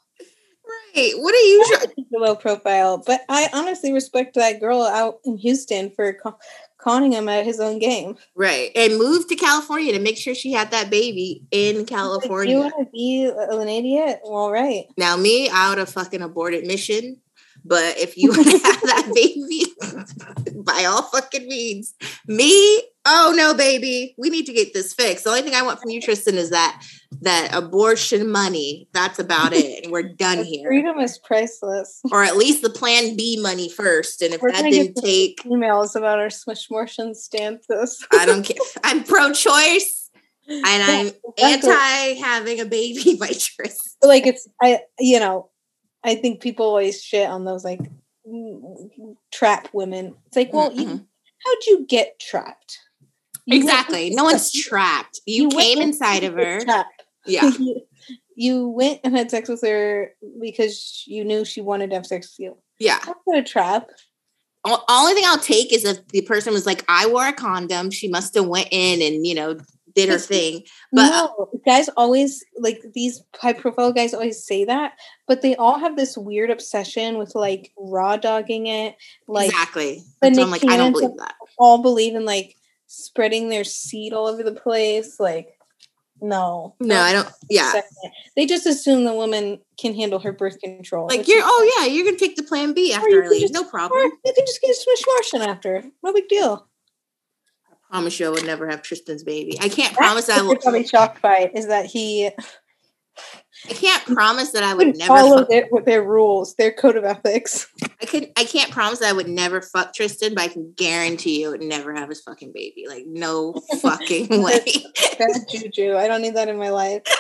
Right. 0.96 1.14
What 1.16 1.34
are 1.34 1.38
you 1.38 1.66
trying? 1.68 2.06
Low 2.12 2.36
profile, 2.36 3.02
but 3.06 3.22
I 3.28 3.50
honestly 3.54 3.92
respect 3.92 4.36
that 4.36 4.60
girl 4.60 4.84
out 4.84 5.20
in 5.26 5.38
Houston 5.38 5.90
for 5.90 6.14
con- 6.14 6.36
conning 6.78 7.14
him 7.14 7.28
at 7.28 7.46
his 7.46 7.60
own 7.60 7.80
game. 7.80 8.18
Right, 8.36 8.72
and 8.76 8.98
moved 8.98 9.30
to 9.30 9.36
California 9.36 9.94
to 9.94 10.00
make 10.00 10.18
sure 10.18 10.36
she 10.36 10.52
had 10.52 10.72
that 10.72 10.90
baby 10.90 11.44
in 11.50 11.86
California. 11.86 12.60
Like, 12.60 12.72
you 12.72 12.78
want 12.78 12.88
to 12.88 12.92
be 12.92 13.58
an 13.62 13.70
idiot? 13.70 14.20
Well, 14.24 14.52
right. 14.52 14.86
Now 14.98 15.16
me, 15.16 15.50
I 15.50 15.70
would 15.70 15.80
have 15.80 15.90
fucking 15.90 16.22
aborted 16.22 16.68
mission. 16.68 17.22
But 17.66 17.98
if 17.98 18.18
you 18.18 18.30
want 18.30 18.46
to 18.46 18.52
have 18.64 18.82
that 18.82 19.12
baby, 19.14 19.66
by 20.64 20.86
all 20.86 21.04
fucking 21.04 21.48
means, 21.48 21.94
me, 22.28 22.84
oh 23.06 23.34
no, 23.36 23.54
baby, 23.54 24.16
we 24.18 24.30
need 24.30 24.46
to 24.46 24.54
get 24.54 24.74
this 24.74 24.94
fixed. 24.94 25.24
The 25.24 25.30
only 25.30 25.42
thing 25.42 25.56
I 25.56 25.62
want 25.62 25.80
from 25.80 25.90
you, 25.90 26.02
Tristan, 26.02 26.36
is 26.36 26.50
that 26.50 26.82
that 27.22 27.52
abortion 27.54 28.30
money. 28.30 28.88
That's 28.94 29.20
about 29.20 29.54
it, 29.54 29.84
and 29.84 29.92
we're 29.92 30.04
done 30.18 30.44
here. 30.44 30.68
Freedom 30.68 31.00
is 31.00 31.18
priceless. 31.20 32.02
Or 32.12 32.24
at 32.24 32.38
least 32.38 32.62
the 32.62 32.70
Plan 32.70 33.16
B 33.16 33.40
money 33.42 33.70
first. 33.70 34.22
And 34.22 34.34
if 34.34 34.42
We're 34.42 34.52
that 34.52 34.64
didn't 34.64 34.96
take, 34.96 35.42
emails 35.44 35.96
about 35.96 36.20
our 36.20 36.28
smishmortion 36.28 37.16
stances. 37.16 38.06
I 38.12 38.26
don't 38.26 38.44
care. 38.44 38.58
I'm 38.84 39.04
pro-choice, 39.04 40.10
and 40.48 40.66
I'm 40.66 41.12
anti 41.42 42.14
having 42.20 42.60
a 42.60 42.66
baby 42.66 43.16
by 43.20 43.28
Tristan. 43.28 43.94
like 44.02 44.28
it's 44.28 44.48
I 44.62 44.80
you 45.00 45.20
know, 45.20 45.50
I 46.04 46.16
think 46.16 46.42
people 46.42 46.66
always 46.66 47.02
shit 47.02 47.30
on 47.30 47.46
those 47.46 47.64
like 47.64 47.80
trap 49.32 49.70
women. 49.74 50.16
It's 50.28 50.36
like, 50.38 50.54
well, 50.54 50.72
you, 50.74 50.86
Mhm. 50.86 51.06
how'd 51.46 51.66
you 51.68 51.86
get 51.88 52.20
trapped? 52.20 52.80
You 53.46 53.58
Exactly. 53.58 54.10
No 54.12 54.24
one's 54.24 54.52
trapped. 54.52 55.20
You, 55.26 55.50
went 55.50 55.60
came 55.60 55.82
inside 55.82 56.24
of 56.24 56.34
her. 56.36 56.62
Yeah. 57.26 57.50
you, 57.60 57.82
you 58.36 58.68
went 58.70 59.02
and 59.04 59.16
had 59.16 59.30
sex 59.32 59.50
with 59.50 59.62
her 59.64 60.12
because 60.42 61.04
you 61.06 61.24
knew 61.26 61.44
she 61.46 61.62
wanted 61.62 61.90
to 61.90 61.96
have 61.98 62.06
sex 62.06 62.36
with 62.38 62.46
you. 62.46 62.58
Yeah. 62.80 63.00
That's 63.06 63.20
not 63.28 63.40
a 63.40 63.44
trap. 63.44 63.90
O- 64.66 64.84
only 64.90 65.14
thing 65.14 65.26
I'll 65.28 65.38
take 65.40 65.74
is 65.74 65.84
if 65.84 66.08
the 66.10 66.22
person 66.22 66.54
was 66.54 66.66
like, 66.66 66.86
I 66.88 67.08
wore 67.08 67.28
a 67.28 67.34
condom. 67.34 67.92
She 67.92 68.08
must 68.08 68.34
have 68.36 68.46
went 68.48 68.70
in 68.72 69.02
and, 69.02 69.28
you 69.28 69.36
know, 69.36 69.58
did 69.96 70.10
her 70.10 70.18
thing. 70.18 70.64
But 70.92 71.12
uh, 71.12 71.28
no, 71.38 71.50
guys 71.66 71.90
always 71.98 72.44
like 72.58 72.82
these 72.94 73.22
high 73.36 73.54
profile 73.54 73.94
guys 73.94 74.14
always 74.14 74.46
say 74.46 74.66
that, 74.66 74.94
but 75.28 75.42
they 75.42 75.56
all 75.56 75.80
have 75.80 75.96
this 75.96 76.18
weird 76.18 76.50
obsession 76.50 77.18
with 77.18 77.36
like 77.36 77.72
raw 77.78 78.18
dogging 78.18 78.68
it. 78.68 78.96
Like 79.28 79.50
exactly. 79.50 80.04
That's 80.22 80.38
I'm 80.38 80.50
like, 80.52 80.64
I 80.66 80.78
don't 80.78 80.92
believe 80.94 81.18
that. 81.18 81.36
all 81.58 81.82
believe 81.82 82.16
in 82.16 82.26
like 82.26 82.56
spreading 82.88 83.50
their 83.50 83.64
seed 83.64 84.14
all 84.14 84.28
over 84.28 84.44
the 84.44 84.54
place. 84.54 85.20
Like, 85.20 85.50
no. 86.22 86.76
No, 86.80 87.00
I 87.00 87.12
don't. 87.12 87.28
Yeah. 87.50 87.72
Second. 87.72 88.12
They 88.36 88.46
just 88.46 88.66
assume 88.66 89.04
the 89.04 89.14
woman 89.14 89.60
can 89.80 89.94
handle 89.94 90.20
her 90.20 90.32
birth 90.32 90.60
control. 90.60 91.08
Like 91.08 91.28
you're, 91.28 91.42
oh 91.44 91.76
yeah, 91.80 91.88
you're 91.88 92.06
gonna 92.06 92.18
take 92.18 92.36
the 92.36 92.44
plan 92.44 92.74
B 92.74 92.94
after 92.94 93.24
just- 93.40 93.54
No 93.54 93.64
problem. 93.64 94.00
you 94.24 94.34
can 94.34 94.46
just 94.46 94.62
get 94.62 94.72
a 94.72 94.74
swish 94.76 95.02
Martian 95.08 95.42
after. 95.50 95.84
No 96.04 96.14
big 96.14 96.28
deal. 96.28 96.68
I 97.94 97.98
promise 97.98 98.20
you, 98.20 98.26
I 98.26 98.30
would 98.32 98.46
never 98.46 98.68
have 98.68 98.82
Tristan's 98.82 99.24
baby. 99.24 99.56
I 99.62 99.70
can't 99.70 99.96
That's 99.96 99.98
promise 99.98 100.28
I 100.30 100.38
what 100.38 100.48
will. 100.48 100.56
probably 100.58 100.88
shocked 100.88 101.22
by 101.22 101.52
is 101.54 101.68
that 101.68 101.86
he 101.86 102.32
I 103.70 103.74
can't 103.74 104.04
promise 104.06 104.50
that 104.52 104.64
I 104.64 104.74
would 104.74 104.98
never. 104.98 105.08
follow 105.08 105.38
Fuck, 105.42 105.50
their, 105.50 105.68
with 105.72 105.86
their 105.86 106.04
rules, 106.04 106.56
their 106.56 106.72
code 106.74 106.98
of 106.98 107.04
ethics. 107.06 107.68
I 108.02 108.06
could. 108.08 108.32
I 108.36 108.46
can't 108.46 108.72
promise 108.72 108.98
that 109.00 109.10
I 109.10 109.14
would 109.14 109.30
never 109.30 109.62
fuck 109.62 109.94
Tristan, 109.94 110.34
but 110.34 110.44
I 110.44 110.48
can 110.48 110.74
guarantee 110.76 111.42
you, 111.42 111.50
I 111.50 111.52
would 111.52 111.62
never 111.62 111.94
have 111.94 112.10
his 112.10 112.22
fucking 112.22 112.52
baby. 112.54 112.86
Like 112.90 113.04
no 113.06 113.54
fucking 113.82 114.42
way. 114.42 114.66
Bad 115.20 115.42
juju. 115.50 115.96
I 115.96 116.08
don't 116.08 116.24
need 116.24 116.36
that 116.36 116.50
in 116.50 116.58
my 116.58 116.70
life. 116.72 117.04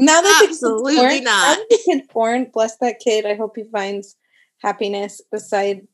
Now 0.00 0.20
that 0.20 0.38
the 0.42 0.46
kid's 0.46 0.62
Absolutely 0.62 0.96
born, 0.96 1.24
now 1.24 1.30
not. 1.30 1.56
that 1.58 1.66
the 1.70 1.78
kid's 1.84 2.06
born, 2.12 2.50
bless 2.52 2.76
that 2.78 3.00
kid. 3.00 3.26
I 3.26 3.34
hope 3.34 3.56
he 3.56 3.64
finds 3.64 4.14
happiness 4.62 5.20
beside 5.32 5.88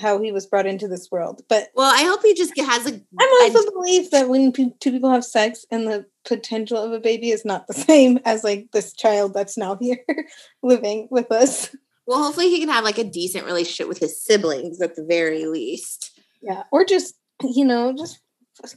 how 0.00 0.20
he 0.20 0.32
was 0.32 0.46
brought 0.46 0.66
into 0.66 0.88
this 0.88 1.08
world. 1.10 1.42
But 1.48 1.68
Well, 1.74 1.92
I 1.92 2.02
hope 2.04 2.22
he 2.22 2.34
just 2.34 2.58
has 2.58 2.86
a. 2.86 2.92
I'm 2.92 3.02
a- 3.50 3.56
also 3.56 3.70
believe 3.72 4.10
that 4.10 4.28
when 4.28 4.52
pe- 4.52 4.72
two 4.80 4.92
people 4.92 5.10
have 5.10 5.24
sex 5.24 5.64
and 5.70 5.86
the 5.86 6.06
potential 6.24 6.76
of 6.78 6.92
a 6.92 7.00
baby 7.00 7.30
is 7.30 7.44
not 7.44 7.66
the 7.66 7.74
same 7.90 8.18
as 8.24 8.44
like 8.44 8.68
this 8.72 8.92
child 8.92 9.34
that's 9.34 9.56
now 9.56 9.76
here 9.80 10.04
living 10.62 11.08
with 11.10 11.30
us. 11.32 11.74
well, 12.06 12.22
hopefully 12.22 12.50
he 12.50 12.60
can 12.60 12.68
have 12.68 12.84
like 12.84 12.98
a 12.98 13.04
decent 13.04 13.46
relationship 13.46 13.88
with 13.88 13.98
his 13.98 14.20
siblings 14.22 14.80
at 14.80 14.96
the 14.96 15.04
very 15.04 15.46
least. 15.46 16.18
Yeah. 16.42 16.64
Or 16.72 16.84
just, 16.84 17.14
you 17.42 17.64
know, 17.64 17.92
just 17.96 18.20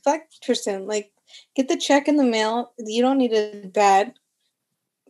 fuck 0.03 0.21
Tristan. 0.41 0.87
Like, 0.87 1.11
get 1.55 1.67
the 1.67 1.77
check 1.77 2.07
in 2.07 2.15
the 2.17 2.23
mail. 2.23 2.73
You 2.77 3.01
don't 3.01 3.17
need 3.17 3.33
a 3.33 3.65
dad. 3.67 4.13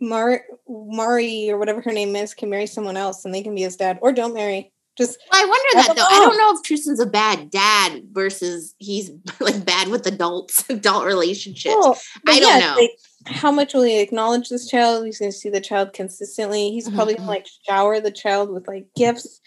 Mar 0.02 0.42
Mari 0.68 1.50
or 1.50 1.58
whatever 1.58 1.80
her 1.82 1.94
name 1.94 2.16
is 2.16 2.34
can 2.34 2.50
marry 2.50 2.66
someone 2.66 2.98
else 2.98 3.24
and 3.24 3.34
they 3.34 3.44
can 3.44 3.56
be 3.56 3.62
his 3.62 3.78
dad. 3.78 4.00
Or 4.02 4.12
don't 4.12 4.34
marry. 4.34 4.73
Just 4.98 5.18
Well, 5.32 5.42
I 5.44 5.46
wonder 5.48 5.80
I 5.80 5.88
that 5.88 5.96
though. 5.96 6.04
I 6.04 6.20
don't 6.20 6.38
know 6.38 6.54
if 6.56 6.64
Tristan's 6.64 7.00
a 7.00 7.06
bad 7.08 7.50
dad 7.50 8.04
versus 8.12 8.76
he's 8.78 9.10
like 9.40 9.66
bad 9.66 9.88
with 9.88 10.06
adults, 10.06 10.64
adult 10.70 11.06
relationships. 11.06 11.76
well, 11.80 12.00
I 12.28 12.40
don't 12.40 12.60
yeah, 12.60 12.68
know. 12.68 12.76
Like, 12.82 12.92
how 13.26 13.52
much 13.52 13.74
will 13.74 13.84
he 13.84 14.00
acknowledge 14.00 14.50
this 14.50 14.70
child? 14.70 15.06
He's 15.06 15.20
gonna 15.20 15.32
see 15.32 15.50
the 15.50 15.62
child 15.62 15.94
consistently. 15.94 16.72
He's 16.72 16.90
Mhm, 16.90 16.96
probably 16.96 17.14
mhm. 17.16 17.18
gonna 17.20 17.30
like 17.30 17.48
shower 17.68 18.00
the 18.00 18.12
child 18.12 18.52
with 18.52 18.68
like 18.68 18.86
gifts. 18.96 19.42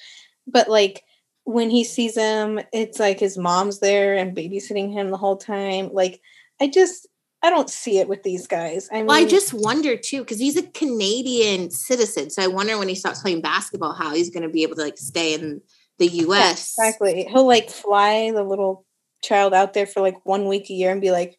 But 0.46 0.68
like 0.68 1.02
when 1.44 1.70
he 1.70 1.84
sees 1.84 2.16
him, 2.16 2.58
it's 2.72 2.98
like 2.98 3.20
his 3.20 3.38
mom's 3.38 3.78
there 3.78 4.16
and 4.16 4.36
babysitting 4.36 4.92
him 4.92 5.10
the 5.10 5.16
whole 5.16 5.36
time. 5.36 5.90
Like 5.92 6.20
I 6.60 6.66
just 6.68 7.06
I 7.42 7.50
don't 7.50 7.70
see 7.70 7.98
it 7.98 8.08
with 8.08 8.22
these 8.22 8.46
guys. 8.46 8.88
I 8.90 8.96
mean 8.96 9.06
Well, 9.06 9.16
I 9.16 9.24
just 9.26 9.52
wonder 9.54 9.96
too, 9.96 10.20
because 10.20 10.38
he's 10.38 10.56
a 10.56 10.62
Canadian 10.62 11.70
citizen. 11.70 12.30
So 12.30 12.42
I 12.42 12.46
wonder 12.48 12.76
when 12.78 12.88
he 12.88 12.94
stops 12.94 13.20
playing 13.22 13.42
basketball, 13.42 13.92
how 13.92 14.14
he's 14.14 14.30
going 14.30 14.42
to 14.42 14.48
be 14.48 14.62
able 14.62 14.76
to 14.76 14.82
like 14.82 14.98
stay 14.98 15.34
in 15.34 15.60
the 15.98 16.06
Yeah, 16.08 16.22
U.S. 16.24 16.74
exactly. 16.78 17.24
He'll 17.24 17.46
like 17.46 17.70
fly 17.70 18.30
the 18.32 18.42
little 18.42 18.84
child 19.22 19.54
out 19.54 19.74
there 19.74 19.86
for 19.86 20.00
like 20.00 20.24
one 20.24 20.46
week 20.48 20.68
a 20.70 20.72
year 20.74 20.90
and 20.90 21.00
be 21.00 21.10
like, 21.10 21.38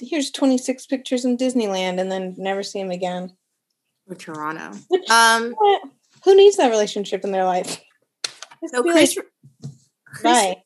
here's 0.00 0.30
26 0.32 0.86
pictures 0.86 1.24
in 1.24 1.36
Disneyland 1.36 2.00
and 2.00 2.10
then 2.10 2.34
never 2.36 2.62
see 2.62 2.80
him 2.80 2.90
again. 2.90 3.36
or 4.08 4.16
Toronto. 4.16 4.76
Which, 4.88 5.08
Um, 5.08 5.54
who 6.24 6.34
needs 6.36 6.56
that 6.56 6.70
relationship 6.70 7.22
in 7.24 7.30
their 7.32 7.44
life? 7.44 7.80
Just 8.60 8.74
so 8.74 8.82
Kris, 8.82 9.16
like, 9.16 9.26
Kris, 10.06 10.22
bye. 10.22 10.56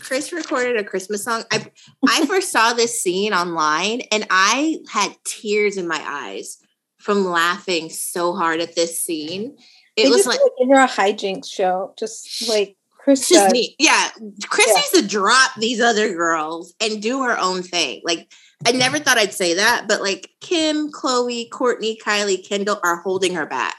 Kris 0.00 0.32
recorded 0.32 0.76
a 0.76 0.84
Christmas 0.84 1.24
song. 1.24 1.44
I 1.50 1.66
I 2.08 2.26
first 2.26 2.50
saw 2.50 2.72
this 2.72 3.00
scene 3.00 3.32
online, 3.32 4.02
and 4.12 4.26
I 4.30 4.78
had 4.90 5.14
tears 5.24 5.76
in 5.76 5.88
my 5.88 6.02
eyes 6.04 6.58
from 6.98 7.24
laughing 7.24 7.90
so 7.90 8.34
hard 8.34 8.60
at 8.60 8.74
this 8.74 9.00
scene. 9.00 9.56
It 9.96 10.04
They 10.04 10.08
was 10.10 10.26
like 10.26 10.40
like 10.40 10.50
give 10.58 10.68
her 10.68 10.82
a 10.82 10.88
hijinks 10.88 11.50
show, 11.50 11.94
just 11.98 12.48
like 12.48 12.76
Kris 13.04 13.28
just 13.28 13.52
me. 13.52 13.76
Yeah. 13.78 14.08
Kris 14.48 14.66
Yeah. 14.66 14.74
needs 14.74 14.90
to 14.92 15.06
drop 15.06 15.52
these 15.58 15.80
other 15.80 16.14
girls 16.14 16.74
and 16.80 17.02
do 17.02 17.22
her 17.22 17.38
own 17.38 17.62
thing. 17.62 18.00
Like, 18.02 18.32
I 18.66 18.72
never 18.72 18.98
thought 18.98 19.18
I'd 19.18 19.34
say 19.34 19.54
that, 19.54 19.84
but 19.86 20.00
like 20.00 20.30
Kim, 20.40 20.90
Khloe, 20.90 21.50
Kourtney, 21.50 21.98
Kylie, 21.98 22.46
Kendall 22.46 22.80
are 22.82 22.96
holding 22.96 23.34
her 23.34 23.44
back. 23.44 23.76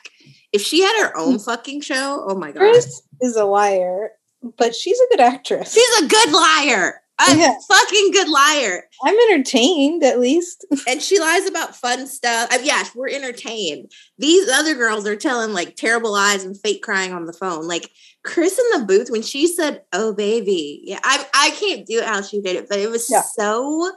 If 0.53 0.61
she 0.61 0.83
had 0.83 1.07
her 1.07 1.17
own 1.17 1.33
hmm. 1.33 1.39
fucking 1.39 1.81
show, 1.81 2.23
oh 2.27 2.35
my 2.35 2.51
God. 2.51 2.59
Kris 2.59 3.01
is 3.21 3.35
a 3.35 3.45
liar, 3.45 4.11
but 4.57 4.75
she's 4.75 4.99
a 4.99 5.07
good 5.09 5.21
actress. 5.21 5.73
She's 5.73 6.03
a 6.03 6.07
good 6.07 6.31
liar. 6.31 7.01
A 7.17 7.33
Yeah. 7.37 7.53
fucking 7.69 8.11
good 8.11 8.27
liar. 8.27 8.83
I'm 9.05 9.15
entertained 9.31 10.03
at 10.03 10.19
least. 10.19 10.65
And 10.87 11.01
she 11.01 11.17
lies 11.19 11.45
about 11.47 11.73
fun 11.75 12.07
stuff. 12.07 12.49
I 12.51 12.57
mean, 12.57 12.65
yes, 12.65 12.91
we're 12.93 13.07
entertained. 13.09 13.91
These 14.17 14.49
other 14.49 14.75
girls 14.75 15.07
are 15.07 15.15
telling 15.15 15.53
like 15.53 15.75
terrible 15.77 16.11
lies 16.11 16.43
and 16.43 16.59
fake 16.59 16.83
crying 16.83 17.13
on 17.13 17.25
the 17.25 17.31
phone. 17.33 17.67
Like 17.69 17.89
Kris 18.23 18.59
in 18.59 18.79
the 18.81 18.85
booth 18.85 19.09
when 19.09 19.21
she 19.21 19.47
said, 19.47 19.83
"Oh 19.93 20.13
baby," 20.13 20.81
yeah, 20.83 20.99
I 21.03 21.25
I 21.33 21.51
can't 21.51 21.85
do 21.85 21.99
it 21.99 22.05
how 22.05 22.21
she 22.21 22.41
did 22.41 22.57
it, 22.57 22.67
but 22.67 22.79
it 22.79 22.89
was 22.89 23.07
Yeah. 23.09 23.21
so 23.21 23.91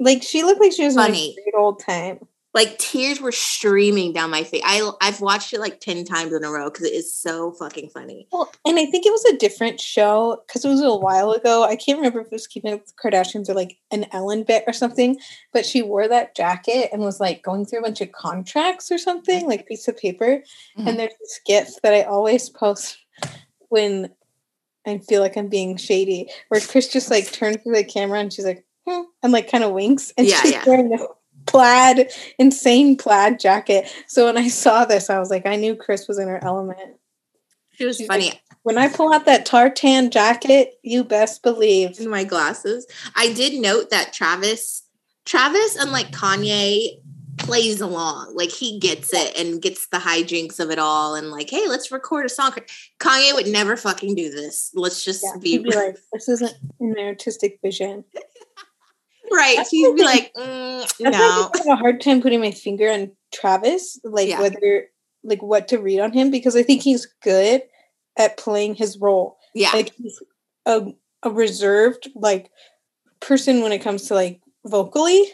Like 0.00 0.22
she 0.24 0.42
looked 0.42 0.60
like 0.60 0.72
she 0.72 0.84
was 0.84 0.94
Funny. 0.96 1.36
great 1.36 1.54
old 1.56 1.78
time. 1.80 2.18
Like 2.54 2.78
tears 2.78 3.20
were 3.20 3.32
streaming 3.32 4.12
down 4.12 4.30
my 4.30 4.44
face. 4.44 4.62
I 4.64 4.88
I've 5.00 5.20
watched 5.20 5.52
it 5.52 5.58
like 5.60 5.80
ten 5.80 6.04
times 6.04 6.32
in 6.32 6.44
a 6.44 6.50
row 6.50 6.70
because 6.70 6.86
it 6.86 6.92
is 6.92 7.12
so 7.12 7.50
fucking 7.52 7.88
funny. 7.90 8.28
Well, 8.30 8.50
and 8.64 8.78
I 8.78 8.86
think 8.86 9.04
it 9.04 9.10
was 9.12 9.24
a 9.24 9.36
different 9.36 9.80
show 9.80 10.42
because 10.46 10.64
it 10.64 10.68
was 10.68 10.80
a 10.80 10.94
while 10.94 11.32
ago. 11.32 11.64
I 11.64 11.74
can't 11.74 11.98
remember 11.98 12.20
if 12.20 12.26
it 12.26 12.32
was 12.32 12.46
Keeping 12.46 12.72
Up 12.72 12.80
with 12.80 12.94
the 12.94 13.10
Kardashians 13.10 13.48
or 13.48 13.54
like 13.54 13.76
an 13.90 14.06
Ellen 14.12 14.44
bit 14.44 14.62
or 14.68 14.72
something. 14.72 15.18
But 15.52 15.66
she 15.66 15.82
wore 15.82 16.06
that 16.06 16.36
jacket 16.36 16.90
and 16.92 17.02
was 17.02 17.18
like 17.18 17.42
going 17.42 17.66
through 17.66 17.80
a 17.80 17.82
bunch 17.82 18.00
of 18.00 18.12
contracts 18.12 18.92
or 18.92 18.98
something, 18.98 19.48
like 19.48 19.66
piece 19.66 19.88
of 19.88 19.96
paper. 19.98 20.42
Mhm. 20.78 20.88
And 20.88 20.98
there's 20.98 21.12
this 21.20 21.40
GIF 21.44 21.82
that 21.82 21.92
I 21.92 22.02
always 22.02 22.48
post 22.48 22.98
when 23.68 24.10
I 24.86 24.98
feel 24.98 25.22
like 25.22 25.36
I'm 25.36 25.48
being 25.48 25.76
shady, 25.76 26.28
where 26.48 26.60
Kris 26.60 26.88
just 26.88 27.10
like 27.10 27.32
turns 27.32 27.56
to 27.64 27.72
the 27.72 27.82
camera 27.82 28.20
and 28.20 28.32
she's 28.32 28.44
like, 28.44 28.64
hmm, 28.86 29.02
and 29.22 29.32
like 29.32 29.50
kind 29.50 29.64
of 29.64 29.72
winks, 29.72 30.12
and 30.16 30.26
Yeah, 30.26 30.40
she's 30.42 30.52
yeah. 30.52 30.62
wearing 30.66 30.90
this 30.90 31.02
plaid, 31.46 32.10
insane 32.38 32.96
plaid 32.96 33.38
jacket. 33.40 33.88
So 34.06 34.26
when 34.26 34.36
I 34.38 34.48
saw 34.48 34.84
this, 34.84 35.10
I 35.10 35.18
was 35.18 35.30
like, 35.30 35.46
I 35.46 35.56
knew 35.56 35.74
Kris 35.76 36.08
was 36.08 36.18
in 36.18 36.28
her 36.28 36.42
element. 36.42 36.96
She 37.72 37.84
was 37.84 37.96
She's 37.96 38.06
funny. 38.06 38.26
like- 38.30 38.40
When 38.62 38.78
I 38.78 38.88
pull 38.88 39.12
out 39.12 39.26
that 39.26 39.44
tartan 39.46 40.10
jacket, 40.10 40.74
you 40.82 41.04
best 41.04 41.42
believe. 41.42 41.98
in 42.00 42.08
my 42.08 42.24
glasses. 42.24 42.86
I 43.16 43.32
did 43.32 43.60
note 43.60 43.90
that 43.90 44.12
Travis, 44.12 44.82
Travis, 45.24 45.76
unlike 45.76 46.10
Kanye, 46.12 47.00
plays 47.36 47.80
along. 47.80 48.32
Like 48.36 48.50
he 48.50 48.78
gets 48.78 49.12
it 49.12 49.36
and 49.36 49.60
gets 49.60 49.88
the 49.88 49.96
hijinks 49.98 50.60
of 50.60 50.70
it 50.70 50.78
all. 50.78 51.16
And 51.16 51.30
like, 51.32 51.50
hey, 51.50 51.66
let's 51.68 51.90
record 51.90 52.24
a 52.26 52.28
song. 52.28 52.52
Kanye 53.00 53.34
would 53.34 53.48
never 53.48 53.76
fucking 53.76 54.14
do 54.14 54.30
this. 54.30 54.70
Let's 54.74 55.04
just 55.04 55.24
Yeah, 55.24 55.40
be, 55.40 55.58
be 55.58 55.74
like, 55.74 55.96
this 56.12 56.28
isn't 56.28 56.54
an 56.78 56.94
artistic 56.98 57.58
vision. 57.60 58.04
Right. 59.32 59.56
That's 59.56 59.70
He'd 59.70 59.92
be 59.94 59.98
thing. 59.98 60.04
like, 60.06 60.32
mm, 60.36 60.92
why 60.98 61.08
I 61.08 61.10
no. 61.10 61.50
have 61.54 61.66
a 61.66 61.76
hard 61.76 62.00
time 62.00 62.20
putting 62.22 62.40
my 62.40 62.50
finger 62.50 62.90
on 62.90 63.10
Travis, 63.32 63.98
like 64.04 64.28
Yeah. 64.28 64.40
whether 64.40 64.88
like 65.22 65.42
what 65.42 65.68
to 65.68 65.78
read 65.78 66.00
on 66.00 66.12
him 66.12 66.30
because 66.30 66.54
I 66.56 66.62
think 66.62 66.82
he's 66.82 67.06
good 67.22 67.62
at 68.18 68.36
playing 68.36 68.74
his 68.74 68.98
role. 68.98 69.38
Yeah. 69.54 69.70
Like 69.72 69.92
he's 69.94 70.22
a, 70.66 70.86
a 71.22 71.30
reserved 71.30 72.08
like 72.14 72.50
person 73.20 73.62
when 73.62 73.72
it 73.72 73.78
comes 73.80 74.08
to 74.08 74.14
like 74.14 74.40
vocally. 74.66 75.24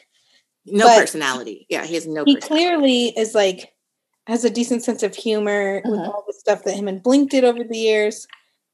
no 0.66 0.86
but 0.86 0.98
personality. 1.00 1.66
Yeah, 1.68 1.84
he 1.84 1.94
has 1.94 2.06
no 2.06 2.24
He 2.24 2.36
clearly 2.36 3.06
is 3.18 3.34
like 3.34 3.72
has 4.28 4.44
a 4.44 4.50
decent 4.50 4.84
sense 4.84 5.02
of 5.02 5.14
humor 5.16 5.82
with 5.84 5.98
Mhm. 6.00 6.08
all 6.08 6.24
the 6.26 6.32
stuff 6.34 6.62
that 6.64 6.74
him 6.76 6.86
and 6.86 7.02
Blink 7.02 7.30
did 7.30 7.42
over 7.42 7.64
the 7.64 7.78
years. 7.78 8.26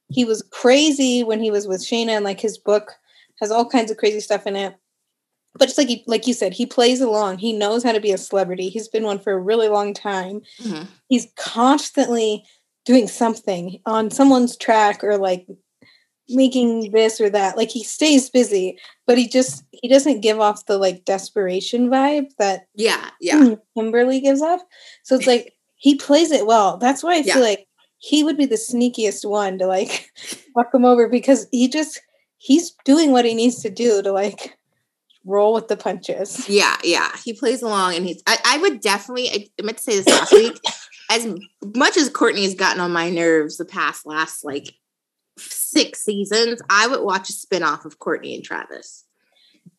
He 0.09 0.23
was 0.23 0.43
crazy 0.51 1.23
when 1.23 1.41
he 1.41 1.49
was 1.51 1.67
with 1.67 1.83
Shanna, 1.83 2.11
and 2.13 2.23
like 2.25 2.39
his 2.39 2.57
book 2.59 2.93
has 3.41 3.49
all 3.51 3.67
kinds 3.67 3.89
of 3.91 3.97
crazy 3.97 4.19
stuff 4.19 4.45
in 4.45 4.55
it. 4.55 4.75
But 5.57 5.65
just 5.65 5.77
like 5.77 5.87
he, 5.87 6.03
like 6.07 6.27
you 6.27 6.33
said, 6.33 6.53
he 6.53 6.65
plays 6.65 7.01
along. 7.01 7.39
He 7.39 7.53
knows 7.53 7.83
how 7.83 7.91
to 7.91 7.99
be 7.99 8.11
a 8.11 8.17
celebrity. 8.17 8.69
He's 8.69 8.87
been 8.87 9.03
one 9.03 9.19
for 9.19 9.33
a 9.33 9.39
really 9.39 9.69
long 9.69 9.93
time. 9.93 10.41
Mhm. 10.61 10.87
He's 11.09 11.27
constantly 11.35 12.43
doing 12.85 13.07
something 13.07 13.79
on 13.85 14.09
someone's 14.11 14.55
track 14.57 15.03
or 15.03 15.17
like 15.17 15.45
making 16.29 16.91
this 16.91 17.21
or 17.21 17.29
that. 17.29 17.57
Like 17.57 17.69
he 17.69 17.83
stays 17.83 18.29
busy, 18.29 18.77
but 19.05 19.17
he 19.17 19.27
just 19.27 19.63
he 19.71 19.87
doesn't 19.87 20.21
give 20.21 20.39
off 20.39 20.65
the 20.65 20.77
like 20.77 21.05
desperation 21.05 21.89
vibe 21.89 22.27
that 22.39 22.67
Yeah, 22.75 23.09
yeah. 23.21 23.55
Kimberly 23.75 24.19
gives 24.19 24.41
off. 24.41 24.61
So 25.03 25.15
it's 25.15 25.27
like 25.27 25.53
he 25.75 25.95
plays 25.95 26.31
it 26.31 26.45
well. 26.45 26.77
That's 26.77 27.03
why 27.03 27.15
I 27.15 27.17
Yeah. 27.19 27.35
feel 27.35 27.43
like 27.43 27.67
he 27.99 28.23
would 28.23 28.37
be 28.37 28.45
the 28.45 28.55
sneakiest 28.55 29.27
one 29.29 29.57
to 29.59 29.67
like 29.67 30.11
fuck 30.53 30.73
him 30.73 30.85
over 30.85 31.07
because 31.07 31.47
he 31.51 31.67
just 31.67 32.01
he's 32.39 32.75
doing 32.85 33.11
what 33.11 33.25
he 33.25 33.33
needs 33.33 33.61
to 33.61 33.69
do 33.69 34.01
to 34.01 34.11
like 34.11 34.56
roll 35.27 35.53
with 35.53 35.67
the 35.67 35.77
punches. 35.77 36.47
Yeah, 36.57 36.77
yeah. 36.83 37.11
He 37.23 37.33
plays 37.33 37.61
along 37.61 37.95
and 37.95 38.05
he's 38.05 38.23
I, 38.25 38.37
I 38.45 38.57
would 38.59 38.81
definitely 38.81 39.29
I 39.59 39.63
meant 39.63 39.77
to 39.77 39.83
say 39.83 39.97
this 39.97 40.07
last 40.07 40.31
week. 40.31 40.59
As 41.09 41.25
much 41.75 41.95
as 41.95 42.09
Kourtney 42.09 42.43
has 42.43 42.53
gotten 42.53 42.81
on 42.81 42.91
my 42.91 43.09
nerves 43.09 43.55
the 43.55 43.63
past 43.63 44.05
last 44.05 44.43
like 44.43 44.73
six 45.37 46.03
seasons, 46.03 46.61
I 46.69 46.87
would 46.87 47.01
watch 47.01 47.29
a 47.29 47.33
spin-off 47.33 47.85
of 47.85 47.97
Kourtney 47.97 48.35
and 48.35 48.43
Travis. 48.43 49.05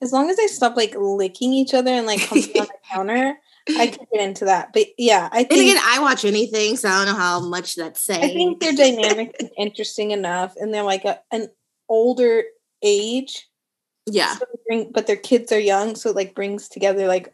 As 0.01 0.11
long 0.11 0.31
as 0.31 0.37
they 0.37 0.47
stop 0.47 0.75
like 0.75 0.95
licking 0.97 1.53
each 1.53 1.75
other 1.75 1.91
and 1.91 2.07
like 2.07 2.21
humping 2.21 2.63
on 2.63 2.67
the 2.67 2.73
counter, 2.91 3.39
I 3.77 3.89
could 3.89 4.07
get 4.13 4.23
into 4.23 4.47
that. 4.47 4.73
But 4.73 4.87
yeah, 4.97 5.29
I 5.31 5.41
And 5.41 5.49
think 5.49 5.71
again, 5.71 5.83
I 5.85 6.01
watch 6.01 6.25
anything, 6.25 6.77
so 6.77 6.89
I 6.89 7.05
don't 7.05 7.13
know 7.15 7.21
how 7.21 7.41
much 7.41 7.75
that's 7.75 8.03
saying. 8.03 8.25
I 8.25 8.29
think 8.29 8.61
their 8.61 8.73
dynamic 8.73 9.37
is 9.41 9.51
interesting 9.59 10.13
enough, 10.13 10.55
and 10.57 10.73
they're 10.73 10.83
like 10.83 11.05
a, 11.05 11.21
an 11.31 11.49
older 11.89 12.45
age. 12.83 13.49
Yeah. 14.13 14.35
so 14.37 14.45
bring, 14.67 14.91
but 14.93 15.07
their 15.07 15.17
kids 15.17 15.53
are 15.53 15.59
young, 15.61 15.95
so 15.97 16.11
it 16.11 16.17
like 16.17 16.35
brings 16.35 16.69
together 16.69 17.07
like 17.07 17.33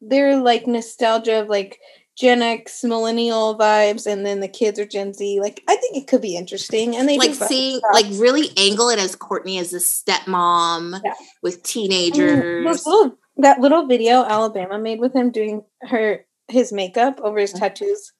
their 0.00 0.36
like 0.36 0.66
nostalgia 0.66 1.40
of 1.40 1.48
like 1.48 1.78
Gen 2.16 2.40
X 2.42 2.82
millennial 2.84 3.58
vibes, 3.58 4.06
and 4.06 4.24
then 4.24 4.40
the 4.40 4.48
kids 4.48 4.78
are 4.78 4.86
Gen 4.86 5.12
Z. 5.12 5.40
Like 5.40 5.62
I 5.68 5.76
think 5.76 5.96
it 5.96 6.06
could 6.06 6.22
be 6.22 6.36
interesting, 6.36 6.96
and 6.96 7.08
they 7.08 7.18
Like 7.18 7.34
seeing 7.34 7.80
like 7.92 8.06
really 8.12 8.50
angle 8.56 8.88
it 8.88 8.98
as 8.98 9.14
Kourtney 9.16 9.60
as 9.60 9.72
a 9.74 9.78
stepmom 9.78 11.00
Yeah. 11.04 11.12
with 11.42 11.62
teenagers. 11.62 12.64
little, 12.86 13.18
that 13.36 13.60
little 13.60 13.86
video 13.86 14.24
Alabama 14.24 14.78
made 14.78 14.98
with 15.00 15.14
him 15.14 15.30
doing 15.30 15.62
her 15.82 16.24
his 16.48 16.72
makeup 16.72 17.20
over 17.22 17.38
his 17.38 17.52
tattoos, 17.52 18.12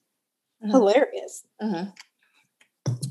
Mhm. 0.63 0.71
hilarious. 0.73 1.45
Mhm. 1.63 1.93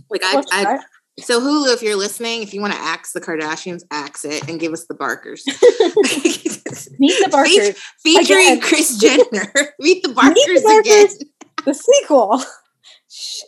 Like 0.10 0.24
I, 0.24 0.44
I. 0.52 0.80
so 1.20 1.40
Hulu, 1.40 1.74
if 1.74 1.82
you're 1.82 1.96
listening, 1.96 2.42
if 2.44 2.54
you 2.54 2.60
want 2.62 2.74
to 2.74 2.80
axe 2.80 3.14
the 3.14 3.22
Kardashians, 3.22 3.84
axe 3.92 4.26
it 4.26 4.48
and 4.50 4.60
give 4.60 4.74
us 4.74 4.86
the 4.86 4.94
Barkers. 4.94 5.44
Meet 7.00 7.24
the 7.24 7.30
Barkers, 7.32 7.78
Featuring 8.04 8.48
Again. 8.48 8.62
Kris 8.62 8.98
Jenner. 8.98 9.52
Meet 9.80 10.04
the 10.04 10.14
Barkers, 10.14 10.64
Barkers. 10.64 11.16
again. 11.16 11.30
the 11.66 11.74
sequel, 11.74 12.44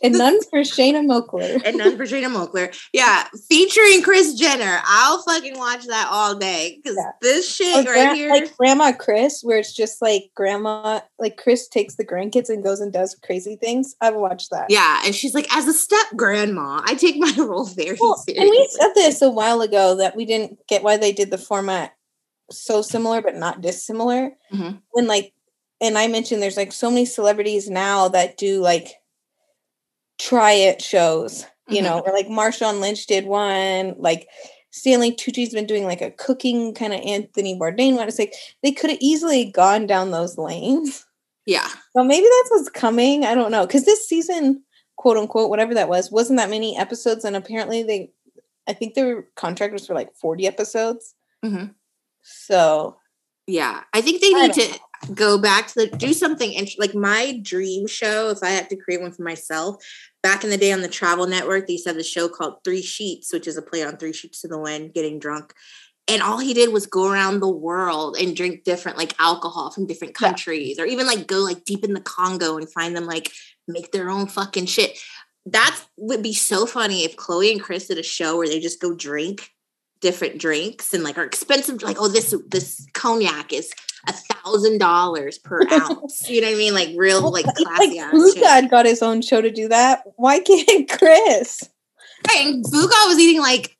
and 0.02 0.14
none 0.16 0.38
for 0.50 0.64
Shanna 0.64 1.00
Moakler. 1.00 1.60
And 1.64 1.76
none 1.78 1.96
for 1.96 2.04
Jada 2.04 2.26
Moakler. 2.26 2.74
Yeah, 2.92 3.26
featuring 3.48 4.02
Kris 4.02 4.34
Jenner. 4.34 4.80
I'll 4.86 5.22
fucking 5.22 5.58
watch 5.58 5.86
that 5.86 6.08
all 6.10 6.34
day 6.34 6.80
because 6.82 6.96
Yeah. 6.96 7.10
this 7.20 7.54
shit 7.54 7.86
Or 7.86 7.92
right 7.92 8.14
here. 8.16 8.30
like 8.30 8.56
Grandma 8.56 8.92
Kris, 8.92 9.42
where 9.42 9.58
it's 9.58 9.72
just 9.72 10.00
like 10.02 10.30
grandma, 10.34 11.00
like 11.18 11.36
Kris 11.36 11.68
takes 11.68 11.96
the 11.96 12.04
grandkids 12.06 12.48
and 12.48 12.62
goes 12.64 12.80
and 12.80 12.92
does 12.92 13.14
crazy 13.22 13.56
things. 13.56 13.94
I've 14.00 14.14
watched 14.16 14.50
that. 14.50 14.66
yeah, 14.70 15.02
and 15.04 15.14
she's 15.14 15.34
like, 15.34 15.54
as 15.54 15.66
a 15.66 15.72
step 15.74 16.06
grandma, 16.16 16.80
I 16.84 16.94
take 16.94 17.16
my 17.16 17.32
role 17.38 17.64
very 17.64 17.96
Well, 18.00 18.16
seriously. 18.16 18.36
and 18.42 18.50
we 18.50 18.68
said 18.70 18.92
this 18.94 19.22
a 19.22 19.30
while 19.30 19.60
ago 19.60 19.96
that 19.96 20.16
we 20.16 20.24
didn't 20.24 20.66
get 20.68 20.82
why 20.82 20.96
they 20.96 21.12
did 21.12 21.30
the 21.30 21.38
format 21.38 21.92
so 22.50 22.80
similar 22.80 23.20
but 23.20 23.36
not 23.36 23.60
dissimilar. 23.60 24.32
Mhm. 24.52 24.80
When 24.92 25.06
like, 25.06 25.32
and 25.80 25.98
I 25.98 26.06
mentioned 26.08 26.42
there's 26.42 26.56
like 26.56 26.72
so 26.72 26.90
many 26.90 27.04
celebrities 27.04 27.68
now 27.68 28.08
that 28.08 28.36
do 28.38 28.60
like 28.60 28.94
try 30.18 30.52
it 30.52 30.82
shows, 30.82 31.44
you 31.68 31.80
Mhm. 31.80 31.84
know, 31.84 31.98
or 32.00 32.12
like 32.12 32.26
Marshawn 32.28 32.80
Lynch 32.80 33.06
did 33.06 33.26
one, 33.26 33.94
like 33.98 34.28
Stanley 34.70 35.12
Tucci's 35.12 35.52
been 35.54 35.66
doing 35.66 35.84
like 35.84 36.00
a 36.02 36.10
cooking 36.10 36.74
kind 36.74 36.92
of 36.92 37.00
Anthony 37.00 37.58
Bourdain 37.58 37.96
one. 37.96 38.06
It's 38.08 38.18
like 38.18 38.34
they 38.62 38.72
could 38.72 38.90
have 38.90 38.98
easily 39.00 39.46
gone 39.46 39.86
down 39.86 40.10
those 40.10 40.36
lanes. 40.38 41.04
yeah, 41.46 41.66
So 41.96 42.04
maybe 42.04 42.26
that's 42.26 42.50
what's 42.50 42.68
coming. 42.68 43.24
I 43.24 43.34
don't 43.34 43.50
know. 43.50 43.66
Because 43.66 43.84
this 43.86 44.06
season, 44.06 44.62
quote 44.96 45.16
unquote, 45.16 45.48
whatever 45.50 45.72
that 45.74 45.88
was, 45.88 46.10
wasn't 46.10 46.38
that 46.38 46.50
many 46.50 46.76
episodes. 46.76 47.24
And 47.24 47.34
apparently 47.36 47.82
they, 47.82 48.10
I 48.68 48.74
think 48.74 48.92
their 48.94 49.22
contract 49.36 49.72
was 49.72 49.86
for 49.86 49.94
like 49.94 50.14
40 50.14 50.46
episodes. 50.46 51.14
Mhm. 51.44 51.74
So 52.22 52.96
yeah. 53.46 53.84
I 53.94 54.02
think 54.02 54.20
they 54.20 54.34
need 54.34 54.52
to 54.52 54.78
go 55.14 55.38
back 55.38 55.68
to 55.68 55.74
the 55.76 55.86
do 55.86 56.12
something 56.12 56.52
int- 56.52 56.78
like 56.78 56.94
my 56.94 57.38
dream 57.42 57.86
show. 57.86 58.28
If 58.28 58.42
I 58.42 58.50
had 58.50 58.68
to 58.68 58.76
create 58.76 59.00
one 59.00 59.12
for 59.12 59.22
myself, 59.22 59.82
back 60.22 60.44
in 60.44 60.50
the 60.50 60.56
day 60.56 60.72
on 60.72 60.82
the 60.82 60.88
Travel 60.88 61.26
Network, 61.26 61.66
they 61.66 61.74
used 61.74 61.84
to 61.84 61.90
have 61.90 61.96
the 61.96 62.02
show 62.04 62.28
called 62.28 62.62
Three 62.64 62.82
Sheets, 62.82 63.32
which 63.32 63.46
is 63.46 63.56
a 63.56 63.62
play 63.62 63.84
on 63.84 63.96
Three 63.96 64.12
Sheets 64.12 64.40
to 64.42 64.48
the 64.48 64.58
Wind, 64.58 64.94
getting 64.94 65.18
drunk. 65.18 65.54
And 66.06 66.22
all 66.22 66.38
he 66.38 66.54
did 66.54 66.72
was 66.72 66.86
go 66.86 67.10
around 67.10 67.40
the 67.40 67.48
world 67.50 68.16
and 68.18 68.34
drink 68.34 68.64
different 68.64 68.96
like 68.96 69.14
alcohol 69.20 69.70
from 69.70 69.86
different 69.86 70.16
Yeah. 70.18 70.28
countries, 70.28 70.78
or 70.78 70.86
even 70.86 71.06
like 71.06 71.26
go 71.26 71.38
like 71.38 71.64
deep 71.64 71.84
in 71.84 71.92
the 71.92 72.00
Congo 72.00 72.56
and 72.56 72.70
find 72.72 72.96
them 72.96 73.06
like 73.06 73.30
make 73.66 73.92
their 73.92 74.08
own 74.08 74.26
fucking 74.26 74.66
shit. 74.66 74.98
That 75.46 75.78
would 75.96 76.22
be 76.22 76.34
so 76.34 76.66
funny 76.66 77.04
if 77.04 77.16
Khloe 77.16 77.52
and 77.52 77.62
Kris 77.62 77.88
did 77.88 77.98
a 77.98 78.02
show 78.02 78.36
where 78.36 78.48
they 78.48 78.60
just 78.60 78.80
go 78.80 78.94
drink 78.94 79.50
different 80.00 80.38
drinks 80.38 80.92
and 80.94 81.02
like 81.04 81.18
are 81.18 81.24
expensive. 81.24 81.82
Like, 81.82 81.96
oh, 82.00 82.08
this 82.08 82.34
this 82.48 82.86
cognac 82.94 83.52
is 83.52 83.72
a 84.06 84.12
thousand 84.12 84.78
dollars 84.78 85.38
per 85.38 85.60
ounce. 85.72 86.28
You 86.30 86.40
know 86.40 86.48
what 86.48 86.54
I 86.54 86.58
mean? 86.58 86.74
Like 86.74 86.88
real 86.96 87.30
like 87.30 87.46
like 87.46 87.56
classy 87.56 87.98
ass 87.98 88.10
Blue. 88.12 88.34
God 88.34 88.70
got 88.70 88.86
his 88.86 89.02
own 89.02 89.22
show 89.22 89.40
to 89.40 89.50
do 89.50 89.68
that. 89.68 90.02
Why 90.16 90.40
can't 90.40 90.88
Kris? 90.98 91.68
Right, 92.28 92.46
and 92.46 92.64
Buga 92.64 93.06
was 93.08 93.18
eating 93.18 93.40
like 93.40 93.76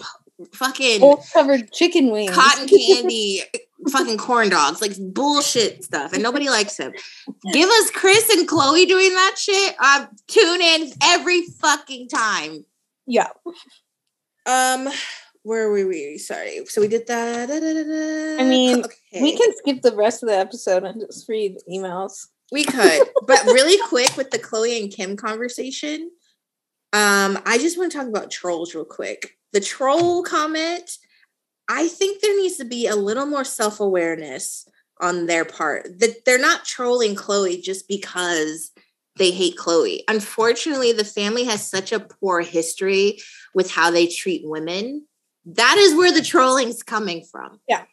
fucking 0.53 1.01
Gold 1.01 1.25
covered 1.33 1.73
chicken 1.73 2.11
wings. 2.13 2.31
cotton 2.33 2.69
candy, 2.87 3.43
fucking 3.91 4.19
corn 4.19 4.49
dogs, 4.49 4.81
like 4.81 4.93
bullshit 5.13 5.83
stuff, 5.83 6.13
and 6.13 6.23
nobody 6.23 6.49
likes 6.49 6.77
him. 6.77 6.93
Give 7.53 7.69
us 7.69 7.91
Kris 7.91 8.31
and 8.31 8.49
Khloe 8.49 8.87
doing 8.87 9.13
that 9.15 9.35
shit. 9.37 9.75
Um, 9.81 10.09
tune 10.29 10.61
in 10.61 10.93
every 11.03 11.43
fucking 11.61 12.09
time. 12.09 12.65
yeah. 13.07 13.29
Um, 14.47 14.89
where 15.49 15.71
were 15.71 15.87
we? 15.87 16.19
Sorry. 16.19 16.65
So 16.67 16.83
we 16.83 16.89
did 16.89 17.07
that. 17.07 17.51
I 17.51 18.45
mean, 18.45 18.85
Okay. 18.85 19.23
We 19.23 19.37
can 19.37 19.57
skip 19.57 19.81
the 19.81 19.97
rest 19.97 20.23
of 20.23 20.29
the 20.29 20.37
episode 20.37 20.85
and 20.85 21.01
just 21.01 21.29
read 21.29 21.57
emails. 21.71 22.27
We 22.53 22.65
could, 22.65 23.03
but 23.27 23.45
really 23.47 23.79
quick 23.89 24.17
with 24.17 24.31
the 24.31 24.39
Khloe 24.39 24.81
and 24.81 24.93
Kim 24.93 25.17
conversation. 25.17 26.11
Um, 26.93 27.39
I 27.45 27.59
just 27.59 27.79
want 27.79 27.93
to 27.93 27.99
talk 27.99 28.07
about 28.07 28.31
trolls 28.31 28.75
real 28.75 28.85
quick. 28.85 29.37
The 29.53 29.61
troll 29.61 30.23
comment, 30.23 30.91
I 31.69 31.89
think 31.89 32.21
there 32.21 32.37
needs 32.37 32.57
to 32.59 32.65
be 32.65 32.87
a 32.87 32.97
little 32.97 33.27
more 33.27 33.45
self 33.45 33.81
awareness 33.81 34.67
on 35.01 35.27
their 35.27 35.45
part. 35.45 35.99
That 35.99 36.25
they're 36.25 36.39
not 36.39 36.65
trolling 36.65 37.17
Khloe 37.17 37.63
just 37.63 37.89
because 37.89 38.71
they 39.17 39.31
hate 39.31 39.57
Khloe. 39.57 40.01
Unfortunately, 40.09 40.93
the 40.93 41.05
family 41.05 41.45
has 41.45 41.69
such 41.69 41.93
a 41.93 42.01
poor 42.01 42.41
history 42.41 43.19
with 43.55 43.71
how 43.71 43.91
they 43.91 44.07
treat 44.07 44.43
women. 44.45 45.07
That 45.55 45.77
is 45.79 45.95
where 45.95 46.13
the 46.13 46.23
trolling's 46.23 46.83
coming 46.83 47.25
from. 47.25 47.61
Yeah. 47.69 47.85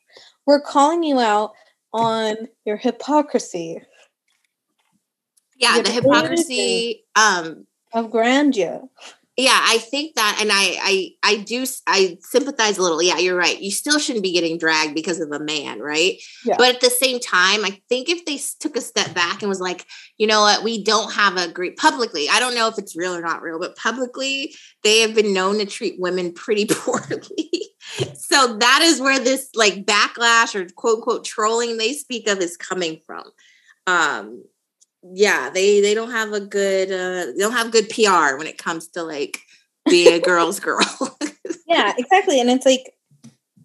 We're 0.45 0.61
calling 0.61 1.03
you 1.03 1.19
out 1.19 1.53
on 1.93 2.35
your 2.65 2.75
hypocrisy 2.77 3.81
Yeah, 5.57 5.81
the 5.81 5.89
hypocrisy. 5.89 7.05
Um, 7.15 7.65
of 7.93 8.11
grandeur. 8.11 8.81
Yeah 9.37 9.59
i 9.63 9.77
think 9.77 10.15
that 10.15 10.37
and 10.41 10.51
i 10.51 10.77
i 10.81 11.09
i 11.23 11.37
do 11.37 11.65
i 11.87 12.17
sympathize 12.21 12.77
a 12.77 12.81
little 12.81 13.01
yeah 13.01 13.17
you're 13.17 13.37
right 13.37 13.61
you 13.61 13.71
still 13.71 13.99
shouldn't 13.99 14.23
be 14.23 14.33
getting 14.33 14.57
dragged 14.57 14.95
because 14.95 15.19
of 15.19 15.31
a 15.31 15.39
man 15.39 15.79
right? 15.79 16.15
Yeah. 16.45 16.55
but 16.57 16.75
at 16.75 16.81
the 16.81 16.89
same 16.89 17.19
time 17.19 17.65
i 17.65 17.79
think 17.89 18.09
if 18.09 18.25
they 18.25 18.39
took 18.59 18.75
a 18.75 18.81
step 18.81 19.13
back 19.13 19.41
and 19.41 19.49
was 19.49 19.61
like 19.61 19.85
you 20.17 20.27
know 20.27 20.41
what 20.41 20.63
we 20.63 20.83
don't 20.83 21.13
have 21.13 21.37
a 21.37 21.51
great 21.51 21.77
publicly 21.77 22.27
i 22.29 22.39
don't 22.39 22.55
know 22.55 22.67
if 22.67 22.77
it's 22.77 22.95
real 22.95 23.15
or 23.15 23.21
not 23.21 23.41
real 23.41 23.59
but 23.59 23.75
publicly 23.75 24.53
they 24.85 24.99
have 24.99 25.15
been 25.15 25.33
known 25.33 25.57
to 25.57 25.65
treat 25.65 25.99
women 25.99 26.31
pretty 26.31 26.65
poorly. 26.69 27.61
So 28.13 28.57
that 28.57 28.79
is 28.83 29.01
where 29.01 29.19
this 29.19 29.49
like 29.55 29.85
backlash 29.85 30.55
or 30.55 30.67
quote 30.75 30.97
unquote 30.97 31.25
trolling 31.25 31.77
they 31.77 31.93
speak 31.93 32.29
of 32.29 32.39
is 32.39 32.55
coming 32.55 33.01
from. 33.05 33.23
Um 33.87 34.43
yeah, 35.13 35.49
they 35.49 35.81
they 35.81 35.93
don't 35.93 36.11
have 36.11 36.33
a 36.33 36.39
good 36.39 36.91
uh 36.91 37.31
they 37.31 37.39
don't 37.39 37.53
have 37.53 37.71
good 37.71 37.89
PR 37.89 38.37
when 38.37 38.47
it 38.47 38.57
comes 38.57 38.87
to 38.89 39.03
like 39.03 39.39
being 39.89 40.13
a 40.13 40.19
girl's 40.19 40.59
girl. 40.59 41.17
yeah, 41.67 41.93
exactly. 41.97 42.39
And 42.39 42.49
it's 42.49 42.65
like 42.65 42.93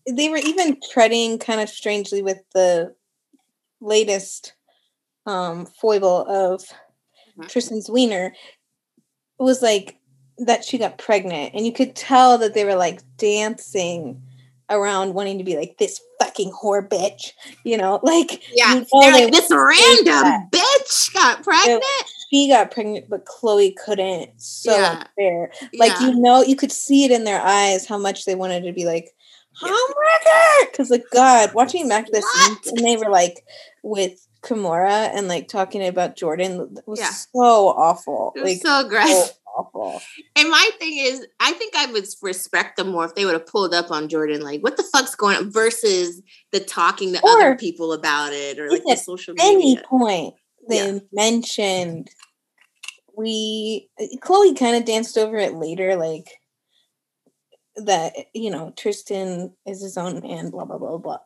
they 0.08 0.28
were 0.28 0.36
even 0.36 0.78
treading 0.92 1.38
kind 1.38 1.60
of 1.60 1.68
strangely 1.68 2.22
with 2.22 2.38
the 2.52 2.94
latest 3.80 4.54
um 5.26 5.66
foible 5.66 6.26
of 6.26 6.60
mm-hmm. 6.62 7.46
Tristan's 7.46 7.90
wiener 7.90 8.34
was 9.38 9.62
like 9.62 9.96
that 10.38 10.64
she 10.64 10.78
got 10.78 10.98
pregnant 10.98 11.54
and 11.54 11.64
you 11.64 11.72
could 11.72 11.94
tell 11.94 12.38
that 12.38 12.54
they 12.54 12.64
were 12.64 12.74
like 12.74 13.00
dancing 13.16 14.22
around 14.70 15.14
wanting 15.14 15.38
to 15.38 15.44
be 15.44 15.56
like 15.56 15.76
this 15.78 16.00
fucking 16.20 16.52
whore 16.52 16.86
bitch, 16.86 17.32
you 17.64 17.76
know, 17.76 18.00
like 18.02 18.42
yeah, 18.54 18.74
you 18.74 18.80
know 18.80 18.86
like 18.92 19.32
this 19.32 19.50
random 19.50 20.48
bitch 20.50 21.12
got 21.12 21.42
pregnant. 21.42 21.84
she 22.30 22.48
got 22.48 22.70
pregnant, 22.70 23.08
but 23.08 23.26
Khloe 23.26 23.74
couldn't. 23.84 24.30
So 24.40 24.72
yeah. 24.72 25.04
unfair. 25.18 25.52
Like 25.74 25.92
yeah. 26.00 26.08
you 26.08 26.20
know, 26.20 26.42
you 26.42 26.56
could 26.56 26.72
see 26.72 27.04
it 27.04 27.10
in 27.10 27.24
their 27.24 27.40
eyes 27.40 27.86
how 27.86 27.98
much 27.98 28.24
they 28.24 28.34
wanted 28.34 28.64
to 28.64 28.72
be 28.72 28.84
like 28.84 29.10
homewrecker. 29.60 30.70
Because 30.70 30.90
like 30.90 31.04
God, 31.12 31.52
watching 31.54 31.88
back 31.88 32.06
this 32.10 32.24
and 32.66 32.78
they 32.78 32.96
were 32.96 33.10
like 33.10 33.44
with 33.82 34.26
Kimora 34.42 35.10
and 35.14 35.28
like 35.28 35.48
talking 35.48 35.86
about 35.86 36.16
Jordyn 36.16 36.78
was 36.86 37.00
yeah. 37.00 37.10
so 37.10 37.68
awful. 37.68 38.32
It 38.36 38.42
was 38.42 38.52
like 38.52 38.62
so 38.62 38.86
aggressive. 38.86 39.26
So 39.26 39.32
awful. 39.56 40.00
And 40.40 40.48
my 40.48 40.70
thing 40.78 40.96
is, 40.96 41.26
I 41.38 41.52
think 41.52 41.74
I 41.76 41.92
would 41.92 42.06
respect 42.22 42.78
them 42.78 42.88
more 42.88 43.04
if 43.04 43.14
they 43.14 43.26
would 43.26 43.34
have 43.34 43.46
pulled 43.46 43.74
up 43.74 43.90
on 43.90 44.08
Jordyn, 44.08 44.40
like, 44.40 44.62
what 44.62 44.78
the 44.78 44.82
fuck's 44.82 45.14
going 45.14 45.36
on, 45.36 45.52
versus 45.52 46.22
the 46.50 46.60
talking 46.60 47.12
to 47.12 47.20
or 47.22 47.30
other 47.30 47.56
people 47.56 47.92
about 47.92 48.32
it 48.32 48.58
or 48.58 48.70
like 48.70 48.82
the 48.86 48.96
social 48.96 49.34
media. 49.34 49.50
Any 49.50 49.76
point 49.76 50.34
they 50.66 50.94
yeah. 50.94 50.98
mentioned, 51.12 52.08
we 53.14 53.90
uh, 54.00 54.06
Khloe 54.22 54.58
kind 54.58 54.76
of 54.76 54.86
danced 54.86 55.18
over 55.18 55.36
it 55.36 55.56
later, 55.56 55.96
like 55.96 56.30
that, 57.76 58.14
you 58.34 58.50
know, 58.50 58.72
Tristan 58.78 59.52
is 59.66 59.82
his 59.82 59.98
own 59.98 60.20
man, 60.20 60.48
blah, 60.48 60.64
blah, 60.64 60.78
blah, 60.78 60.96
blah. 60.96 61.18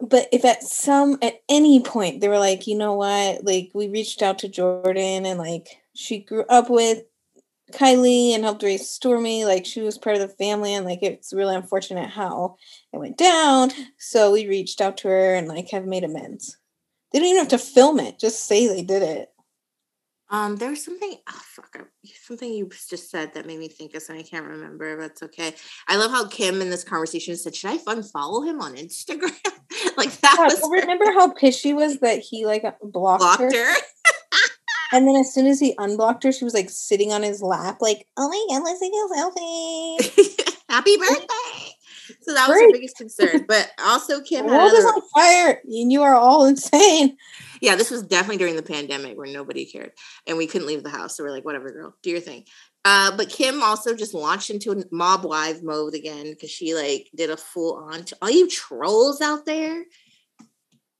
But 0.00 0.28
if 0.32 0.44
at 0.44 0.64
some, 0.64 1.16
at 1.22 1.42
any 1.48 1.78
point, 1.80 2.20
they 2.20 2.28
were 2.28 2.40
like, 2.40 2.66
you 2.66 2.76
know 2.76 2.94
what, 2.94 3.44
like, 3.44 3.70
we 3.72 3.86
reached 3.88 4.20
out 4.20 4.40
to 4.40 4.48
Jordyn 4.48 5.24
and 5.24 5.38
like, 5.38 5.68
she 5.94 6.18
grew 6.18 6.44
up 6.48 6.68
with 6.68 7.04
Kylie 7.72 8.34
and 8.34 8.44
helped 8.44 8.62
raise 8.62 8.88
Stormi. 8.88 9.44
Like 9.44 9.66
she 9.66 9.80
was 9.80 9.98
part 9.98 10.16
of 10.16 10.22
the 10.22 10.34
family, 10.36 10.74
and 10.74 10.86
like 10.86 11.02
it's 11.02 11.32
really 11.32 11.54
unfortunate 11.54 12.10
how 12.10 12.56
it 12.92 12.98
went 12.98 13.18
down. 13.18 13.70
So 13.98 14.32
we 14.32 14.48
reached 14.48 14.80
out 14.80 14.98
to 14.98 15.08
her 15.08 15.34
and 15.34 15.48
like 15.48 15.70
have 15.70 15.86
made 15.86 16.04
amends. 16.04 16.56
They 17.12 17.18
don't 17.18 17.28
even 17.28 17.40
have 17.40 17.48
to 17.48 17.58
film 17.58 17.98
it; 18.00 18.18
just 18.18 18.46
say 18.46 18.66
they 18.66 18.82
did 18.82 19.02
it. 19.02 19.30
Um, 20.28 20.56
there 20.56 20.70
was 20.70 20.84
something. 20.84 21.14
Oh 21.28 21.40
fuck! 21.42 21.86
Something 22.22 22.52
you 22.52 22.68
just 22.88 23.10
said 23.10 23.34
that 23.34 23.46
made 23.46 23.60
me 23.60 23.68
think 23.68 23.94
of 23.94 24.02
something 24.02 24.24
I 24.24 24.28
can't 24.28 24.46
remember. 24.46 24.96
But 24.96 25.12
it's 25.12 25.22
okay. 25.22 25.54
I 25.86 25.96
love 25.96 26.10
how 26.10 26.26
Kim 26.26 26.60
in 26.60 26.70
this 26.70 26.82
conversation 26.82 27.36
said, 27.36 27.54
"Should 27.54 27.70
I 27.70 27.78
unfollow 27.78 28.46
him 28.46 28.60
on 28.60 28.74
Instagram?" 28.74 29.30
like 29.96 30.12
that. 30.20 30.36
Yeah, 30.38 30.44
was. 30.44 30.68
Remember 30.68 31.04
how 31.12 31.32
pissed 31.32 31.60
she 31.60 31.74
was 31.74 32.00
that 32.00 32.18
he 32.18 32.44
like 32.44 32.62
blocked, 32.82 33.20
blocked 33.20 33.40
her? 33.40 33.72
her? 33.72 33.76
And 34.92 35.06
then 35.06 35.16
as 35.16 35.32
soon 35.32 35.46
as 35.46 35.60
he 35.60 35.74
unblocked 35.78 36.24
her, 36.24 36.32
she 36.32 36.44
was 36.44 36.54
like 36.54 36.70
sitting 36.70 37.12
on 37.12 37.22
his 37.22 37.42
lap, 37.42 37.78
like, 37.80 38.06
"Oh 38.16 38.28
my 38.28 38.46
god, 38.48 38.64
let's 38.64 38.80
take 38.80 38.92
a 38.92 39.06
selfie! 39.14 40.54
Happy 40.68 40.96
birthday!" 40.96 41.74
So 42.22 42.34
that 42.34 42.48
was 42.48 42.60
her 42.60 42.72
biggest 42.72 42.96
concern. 42.96 43.44
But 43.48 43.70
also, 43.82 44.20
Kim, 44.20 44.46
the 44.46 44.52
world 44.52 44.72
is 44.72 44.84
on 44.84 45.02
fire, 45.14 45.60
and 45.64 45.92
you 45.92 46.02
are 46.02 46.14
all 46.14 46.46
insane. 46.46 47.16
Yeah, 47.60 47.74
this 47.74 47.90
was 47.90 48.02
definitely 48.02 48.36
during 48.36 48.56
the 48.56 48.62
pandemic 48.62 49.16
where 49.16 49.32
nobody 49.32 49.64
cared, 49.64 49.92
and 50.26 50.36
we 50.36 50.46
couldn't 50.46 50.66
leave 50.66 50.82
the 50.82 50.90
house. 50.90 51.16
So 51.16 51.24
we're 51.24 51.30
like, 51.30 51.44
"Whatever, 51.44 51.70
girl, 51.70 51.94
do 52.02 52.10
your 52.10 52.20
thing." 52.20 52.44
Uh, 52.84 53.16
but 53.16 53.28
Kim 53.28 53.64
also 53.64 53.96
just 53.96 54.14
launched 54.14 54.50
into 54.50 54.70
a 54.70 54.84
mob 54.92 55.24
wife 55.24 55.60
mode 55.62 55.94
again 55.94 56.30
because 56.30 56.50
she 56.50 56.74
like 56.74 57.10
did 57.16 57.30
a 57.30 57.36
full 57.36 57.74
on. 57.74 58.04
T- 58.04 58.14
all 58.22 58.30
you 58.30 58.48
trolls 58.48 59.20
out 59.20 59.44
there 59.44 59.84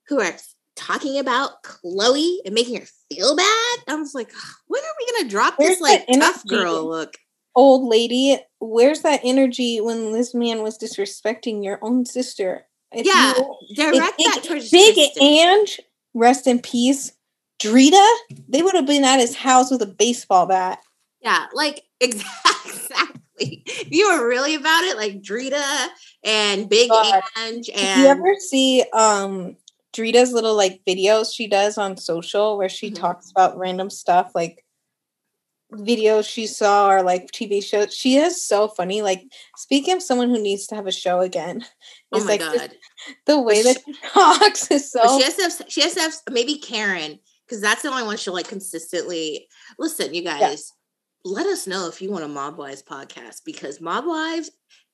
who 0.09 0.21
are 0.21 0.35
talking 0.77 1.19
about 1.19 1.63
Khloe 1.63 2.37
and 2.45 2.55
making 2.55 2.77
her 2.77 2.87
feel 3.11 3.35
bad. 3.35 3.79
I 3.89 3.95
was 3.97 4.15
like, 4.15 4.31
when 4.69 4.83
are 4.83 4.95
we 4.99 5.13
gonna 5.13 5.31
drop 5.31 5.55
Where's 5.57 5.79
this 5.79 5.81
like 5.81 6.07
tough 6.19 6.47
girl 6.47 6.89
look? 6.89 7.17
Old 7.55 7.89
lady, 7.89 8.39
where's 8.61 9.01
that 9.01 9.21
energy 9.25 9.81
when 9.81 10.13
this 10.13 10.35
man 10.35 10.63
was 10.63 10.79
disrespecting 10.79 11.65
your 11.65 11.79
own 11.81 12.05
sister? 12.05 12.67
If 12.93 13.07
yeah, 13.07 13.35
you, 13.37 13.75
direct 13.75 14.17
if, 14.19 14.35
that 14.35 14.45
towards 14.45 14.71
Big 14.71 14.99
Ange, 15.21 15.81
rest 16.15 16.47
in 16.47 16.61
peace. 16.61 17.13
Drita, 17.59 18.17
they 18.49 18.63
would 18.63 18.75
have 18.75 18.87
been 18.87 19.05
at 19.05 19.19
his 19.19 19.35
house 19.35 19.71
with 19.71 19.81
a 19.81 19.87
baseball 19.87 20.47
bat. 20.47 20.81
Yeah, 21.23 21.47
like 21.55 21.83
exactly. 22.01 22.43
If 23.39 23.91
you 23.91 24.11
were 24.11 24.29
really 24.29 24.55
about 24.55 24.85
it, 24.85 24.97
like 24.97 25.23
Drita 25.23 25.89
and 26.23 26.69
Big 26.69 26.91
God. 26.91 27.23
Ange 27.39 27.71
and 27.75 28.03
you 28.03 28.09
ever 28.09 28.35
see 28.39 28.85
um 28.93 29.57
Drita's 29.97 30.33
little 30.33 30.55
like 30.55 30.83
videos 30.87 31.35
she 31.35 31.47
does 31.49 31.79
on 31.79 31.97
social 31.97 32.59
where 32.59 32.69
she 32.69 32.91
mm-hmm. 32.91 33.03
talks 33.03 33.31
about 33.31 33.57
random 33.57 33.91
stuff 33.91 34.33
like 34.35 34.63
videos 35.73 36.29
she 36.29 36.47
saw 36.47 36.91
or 36.91 37.03
like 37.03 37.31
TV 37.33 37.65
shows. 37.65 37.95
She 37.95 38.17
is 38.17 38.45
so 38.45 38.69
funny. 38.69 39.03
Like 39.03 39.25
speaking 39.57 39.97
of 39.97 40.03
someone 40.03 40.29
who 40.29 40.41
needs 40.41 40.67
to 40.69 40.75
have 40.75 40.87
a 40.87 40.93
show 40.93 41.21
again, 41.21 41.65
oh 42.13 42.21
my 42.21 42.33
like 42.33 42.41
god, 42.41 42.75
the 43.27 43.41
way 43.41 43.63
that 43.63 43.79
she 43.85 43.95
talks 44.13 44.71
is 44.71 44.91
so. 44.91 45.19
She 45.19 45.25
has 45.25 45.37
to 45.37 45.43
have, 45.43 45.65
she 45.69 45.83
has 45.83 45.95
to 45.95 46.01
have 46.01 46.15
maybe 46.31 46.59
Karen 46.59 47.19
because 47.47 47.61
that's 47.61 47.83
the 47.83 47.89
only 47.89 48.05
one 48.05 48.17
she'll 48.17 48.35
like 48.35 48.49
consistently 48.49 49.49
listen. 49.79 50.15
You 50.15 50.23
guys, 50.23 50.73
yeah. 51.25 51.33
let 51.33 51.47
us 51.47 51.67
know 51.67 51.89
if 51.89 52.01
you 52.03 52.11
want 52.11 52.25
a 52.25 52.29
Mob 52.29 52.59
Wives 52.59 52.83
podcast 52.83 53.43
because 53.45 53.81
Mob 53.81 54.07
Wives 54.07 54.51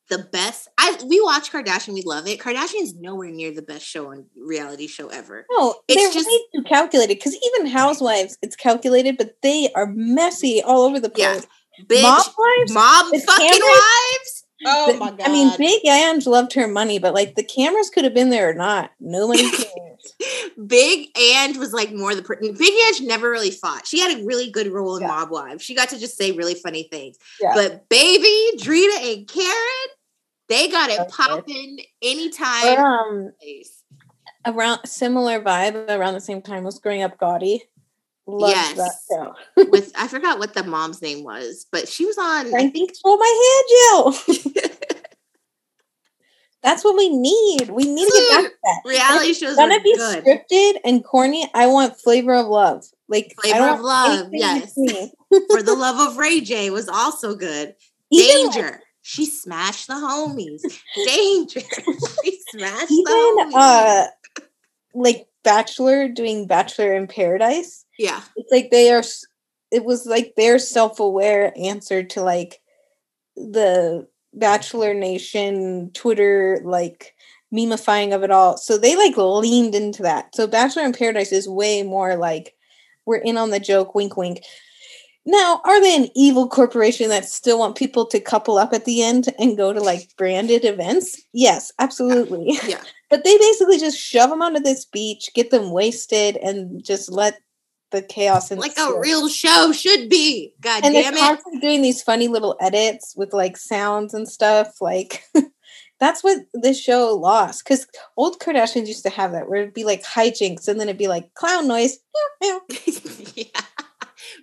the 0.08 0.18
best. 0.32 0.68
I 0.78 0.98
we 1.06 1.20
watch 1.20 1.50
Kardashian, 1.50 1.94
we 1.94 2.02
love 2.04 2.26
it. 2.26 2.38
Kardashian 2.38 2.82
is 2.82 2.94
nowhere 2.94 3.30
near 3.30 3.54
the 3.54 3.62
best 3.62 3.84
show 3.84 4.10
on 4.10 4.26
reality 4.36 4.86
show 4.86 5.08
ever. 5.08 5.46
No, 5.50 5.76
it's 5.88 6.00
they're 6.00 6.12
just 6.12 6.28
too 6.54 6.62
calculated 6.64 7.16
because 7.16 7.36
even 7.36 7.70
Housewives, 7.70 8.36
it's 8.42 8.56
calculated, 8.56 9.16
but 9.16 9.36
they 9.42 9.70
are 9.74 9.86
messy 9.86 10.62
all 10.62 10.82
over 10.82 11.00
the 11.00 11.10
place. 11.10 11.46
Yeah. 11.78 11.84
Bitch, 11.86 12.02
mob 12.02 12.26
wives, 12.36 12.72
mob 12.72 13.06
fucking 13.06 13.48
cameras, 13.48 13.60
wives. 13.62 14.41
Oh 14.64 14.96
my 14.98 15.10
god! 15.10 15.22
I 15.22 15.32
mean, 15.32 15.50
Big 15.58 15.84
Ange 15.86 16.26
loved 16.26 16.52
her 16.54 16.68
money, 16.68 16.98
but 16.98 17.14
like 17.14 17.34
the 17.34 17.44
cameras 17.44 17.90
could 17.90 18.04
have 18.04 18.14
been 18.14 18.30
there 18.30 18.50
or 18.50 18.54
not. 18.54 18.90
Nobody 19.00 19.50
cares. 19.50 20.14
Big 20.66 21.08
Ange 21.18 21.56
was 21.56 21.72
like 21.72 21.92
more 21.92 22.14
the 22.14 22.22
Big 22.22 22.72
Ange 22.86 23.00
never 23.02 23.30
really 23.30 23.50
fought. 23.50 23.86
She 23.86 24.00
had 24.00 24.18
a 24.18 24.24
really 24.24 24.50
good 24.50 24.68
role 24.68 24.96
in 24.96 25.02
yeah. 25.02 25.08
Mob 25.08 25.30
Wives. 25.30 25.62
She 25.62 25.74
got 25.74 25.88
to 25.90 25.98
just 25.98 26.16
say 26.16 26.32
really 26.32 26.54
funny 26.54 26.88
things. 26.90 27.16
Yeah. 27.40 27.52
But 27.54 27.88
baby, 27.88 28.56
Drita 28.58 29.14
and 29.14 29.28
Karen, 29.28 29.88
they 30.48 30.68
got 30.68 30.90
it 30.90 31.08
popping 31.08 31.80
anytime. 32.02 32.78
um, 32.78 33.32
around 34.46 34.80
similar 34.84 35.40
vibe 35.40 35.88
around 35.88 36.14
the 36.14 36.20
same 36.20 36.42
time 36.42 36.64
was 36.64 36.78
growing 36.78 37.02
up 37.02 37.18
Gotti. 37.18 37.60
Loved 38.26 38.76
yes. 38.76 39.08
With 39.56 39.92
I 39.96 40.06
forgot 40.08 40.38
what 40.38 40.54
the 40.54 40.62
mom's 40.62 41.02
name 41.02 41.24
was, 41.24 41.66
but 41.72 41.88
she 41.88 42.06
was 42.06 42.16
on 42.18 42.54
I 42.54 42.70
think 42.70 42.92
Hold 43.02 43.18
My 43.18 44.12
Hand, 44.14 44.44
Jill. 44.46 44.72
That's 46.62 46.84
what 46.84 46.96
we 46.96 47.08
need. 47.08 47.70
We 47.70 47.82
need 47.84 48.06
to 48.06 48.12
get 48.12 48.30
back 48.30 48.50
to 48.52 48.56
that. 48.62 48.88
Reality 48.88 49.32
shows 49.32 49.56
gonna 49.56 49.80
be 49.80 49.96
good. 49.96 50.24
scripted 50.24 50.74
and 50.84 51.04
corny. 51.04 51.50
I 51.52 51.66
want 51.66 51.98
flavor 51.98 52.34
of 52.34 52.46
love. 52.46 52.84
Like 53.08 53.34
flavor 53.42 53.68
of 53.68 53.80
love. 53.80 54.28
Yes. 54.32 54.72
For 55.50 55.62
the 55.62 55.74
love 55.74 56.12
of 56.12 56.16
Ray 56.16 56.40
J 56.40 56.70
was 56.70 56.88
also 56.88 57.34
good. 57.34 57.74
Even 58.12 58.52
Danger. 58.52 58.70
Like, 58.70 58.80
she 59.02 59.26
smashed 59.26 59.88
the 59.88 59.94
homies. 59.94 60.62
Danger. 61.04 61.60
she 62.24 62.38
smashed 62.50 62.92
Even, 62.92 63.04
the 63.04 63.50
homies. 63.52 64.06
Uh, 64.06 64.06
like 64.94 65.26
Bachelor 65.42 66.08
doing 66.08 66.46
Bachelor 66.46 66.94
in 66.94 67.08
Paradise. 67.08 67.81
Yeah. 67.98 68.22
It's 68.36 68.50
like 68.50 68.70
they 68.70 68.90
are 68.92 69.02
it 69.70 69.84
was 69.84 70.06
like 70.06 70.34
their 70.36 70.58
self-aware 70.58 71.52
answer 71.56 72.02
to 72.02 72.22
like 72.22 72.60
the 73.36 74.06
Bachelor 74.34 74.94
Nation 74.94 75.90
Twitter 75.94 76.60
like 76.64 77.14
memifying 77.52 78.14
of 78.14 78.22
it 78.22 78.30
all. 78.30 78.56
So 78.56 78.78
they 78.78 78.96
like 78.96 79.16
leaned 79.16 79.74
into 79.74 80.02
that. 80.02 80.34
So 80.34 80.46
Bachelor 80.46 80.84
in 80.84 80.92
Paradise 80.92 81.32
is 81.32 81.48
way 81.48 81.82
more 81.82 82.16
like 82.16 82.54
we're 83.06 83.16
in 83.16 83.36
on 83.36 83.50
the 83.50 83.60
joke, 83.60 83.94
wink 83.94 84.16
wink. 84.16 84.42
Now, 85.24 85.60
are 85.64 85.80
they 85.80 85.94
an 85.94 86.08
evil 86.16 86.48
corporation 86.48 87.08
that 87.10 87.26
still 87.26 87.58
want 87.58 87.76
people 87.76 88.06
to 88.06 88.18
couple 88.18 88.58
up 88.58 88.72
at 88.72 88.84
the 88.84 89.02
end 89.02 89.32
and 89.38 89.56
go 89.56 89.72
to 89.72 89.80
like 89.80 90.08
branded 90.16 90.64
events? 90.64 91.20
Yes, 91.32 91.72
absolutely. 91.78 92.58
Yeah. 92.66 92.80
but 93.10 93.22
they 93.22 93.38
basically 93.38 93.78
just 93.78 93.98
shove 93.98 94.30
them 94.30 94.42
onto 94.42 94.60
this 94.60 94.84
beach, 94.84 95.30
get 95.34 95.50
them 95.50 95.70
wasted, 95.70 96.36
and 96.38 96.82
just 96.84 97.10
let 97.10 97.40
the 97.92 98.02
chaos 98.02 98.50
and 98.50 98.60
like 98.60 98.76
a 98.78 98.98
real 98.98 99.28
show 99.28 99.72
should 99.72 100.08
be. 100.08 100.54
God 100.60 100.84
and 100.84 100.94
damn 100.94 101.14
they're 101.14 101.24
it! 101.24 101.26
Constantly 101.28 101.60
doing 101.60 101.82
these 101.82 102.02
funny 102.02 102.28
little 102.28 102.56
edits 102.60 103.14
with 103.16 103.32
like 103.32 103.56
sounds 103.56 104.14
and 104.14 104.28
stuff. 104.28 104.80
Like 104.80 105.22
That's 106.02 106.24
what 106.24 106.38
this 106.52 106.80
show 106.80 107.14
lost 107.14 107.62
because 107.62 107.86
old 108.16 108.40
Kardashians 108.40 108.88
used 108.88 109.04
to 109.04 109.10
have 109.10 109.30
that 109.30 109.48
where 109.48 109.62
it'd 109.62 109.72
be 109.72 109.84
like 109.84 110.02
hijinks 110.02 110.66
and 110.66 110.80
then 110.80 110.88
it'd 110.88 110.98
be 110.98 111.06
like 111.06 111.32
clown 111.34 111.68
noise. 111.68 112.00
yeah. 112.42 112.58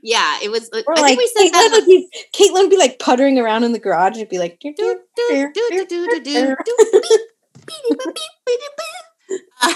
yeah, 0.01 0.39
it 0.41 0.49
was. 0.49 0.69
Or 0.87 0.97
I 0.97 1.01
like 1.01 1.17
think 1.17 1.19
we 1.19 1.27
said 1.27 1.49
Caitlyn 1.49 1.51
that. 1.51 1.71
would, 1.73 1.85
be, 1.85 2.09
Caitlyn 2.33 2.61
would 2.61 2.69
be 2.69 2.77
like 2.77 2.99
puttering 2.99 3.37
around 3.37 3.65
in 3.65 3.73
the 3.73 3.79
garage. 3.79 4.15
It'd 4.15 4.29
be 4.29 4.39
like, 4.39 4.61
"Doo, 4.61 4.73
do, 4.73 5.01
do, 5.17 5.51
do, 5.53 5.69
do, 5.69 5.85
do, 5.85 6.07
do, 6.07 6.19
do, 6.23 6.55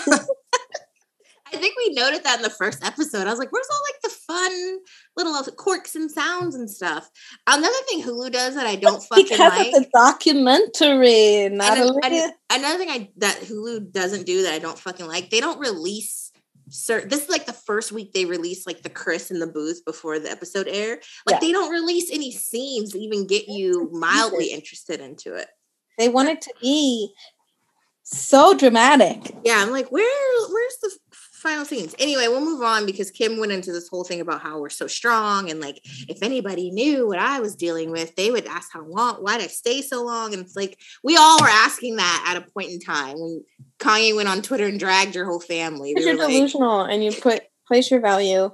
do, 0.07 0.19
I 1.53 1.57
think 1.57 1.75
we 1.77 1.93
noted 1.93 2.23
that 2.23 2.37
in 2.37 2.41
the 2.43 2.49
first 2.49 2.83
episode. 2.83 3.27
I 3.27 3.29
was 3.29 3.39
like, 3.39 3.51
"Where's 3.51 3.67
all 3.71 3.81
like 3.91 4.01
the 4.03 4.09
fun 4.09 4.77
little 5.17 5.53
quirks 5.55 5.95
and 5.95 6.09
sounds 6.11 6.55
and 6.55 6.69
stuff?" 6.69 7.09
Another 7.47 7.77
thing 7.89 8.01
Hulu 8.03 8.31
does 8.31 8.55
that 8.55 8.65
I 8.67 8.75
don't 8.75 9.01
fucking 9.09 9.25
because 9.25 9.39
like. 9.39 9.67
of 9.67 9.73
the 9.73 9.89
documentary, 9.93 11.49
not 11.49 11.77
And 11.77 11.89
a 11.89 11.93
an- 12.05 12.13
an- 12.13 12.33
another 12.51 12.77
thing 12.77 12.89
I 12.89 13.09
that 13.17 13.39
Hulu 13.41 13.91
doesn't 13.91 14.25
do 14.25 14.43
that 14.43 14.53
I 14.53 14.59
don't 14.59 14.77
fucking 14.79 15.07
like, 15.07 15.29
they 15.29 15.39
don't 15.39 15.59
release 15.59 16.31
certain. 16.69 17.09
This 17.09 17.23
is 17.23 17.29
like 17.29 17.45
the 17.45 17.53
first 17.53 17.91
week 17.91 18.13
they 18.13 18.25
release 18.25 18.65
like 18.65 18.81
the 18.81 18.89
Kris 18.89 19.31
in 19.31 19.39
the 19.39 19.47
booth 19.47 19.83
before 19.85 20.19
the 20.19 20.31
episode 20.31 20.67
air. 20.67 20.99
Like 21.27 21.35
Yeah. 21.35 21.39
they 21.47 21.51
don't 21.51 21.71
release 21.71 22.09
any 22.11 22.31
scenes 22.31 22.91
to 22.93 22.99
even 22.99 23.27
get 23.27 23.47
you 23.47 23.89
mildly 23.91 24.47
interested 24.47 24.99
into 24.99 25.35
it. 25.35 25.47
They 25.97 26.09
want 26.09 26.29
it 26.29 26.41
to 26.41 26.53
be 26.61 27.13
so 28.03 28.53
dramatic. 28.57 29.33
Yeah, 29.45 29.61
I'm 29.61 29.71
like, 29.71 29.89
where 29.91 30.47
where's 30.49 30.77
the 30.81 30.91
final 31.43 31.65
scenes? 31.65 31.93
Anyway, 31.99 32.27
we'll 32.27 32.43
move 32.43 32.63
on 32.63 32.85
because 32.85 33.11
Kim 33.11 33.37
went 33.37 33.51
into 33.51 33.71
this 33.71 33.87
whole 33.87 34.03
thing 34.03 34.21
about 34.21 34.41
how 34.41 34.59
we're 34.59 34.69
so 34.69 34.87
strong 34.87 35.51
and 35.51 35.59
like 35.59 35.75
mm-hmm. 35.75 36.11
if 36.11 36.23
anybody 36.23 36.71
knew 36.71 37.07
what 37.07 37.19
I 37.19 37.39
was 37.39 37.55
dealing 37.55 37.91
with, 37.91 38.15
they 38.15 38.31
would 38.31 38.47
ask 38.47 38.71
how 38.73 38.83
long, 38.83 39.15
why'd 39.17 39.41
I 39.41 39.47
stay 39.47 39.81
so 39.81 40.03
long? 40.03 40.33
And 40.33 40.41
it's 40.41 40.55
like 40.55 40.79
we 41.03 41.17
all 41.17 41.39
were 41.39 41.47
asking 41.47 41.97
that 41.97 42.25
at 42.27 42.41
a 42.41 42.51
point 42.51 42.71
in 42.71 42.79
time 42.79 43.19
when 43.19 43.43
Kanye 43.79 44.15
went 44.15 44.29
on 44.29 44.41
Twitter 44.41 44.65
and 44.65 44.79
dragged 44.79 45.13
your 45.13 45.25
whole 45.25 45.39
family. 45.39 45.93
Because 45.93 46.05
We 46.05 46.11
you're 46.11 46.19
like, 46.19 46.29
delusional 46.33 46.81
and 46.81 47.03
you 47.03 47.11
put 47.11 47.43
place 47.67 47.91
your 47.91 47.99
value 47.99 48.49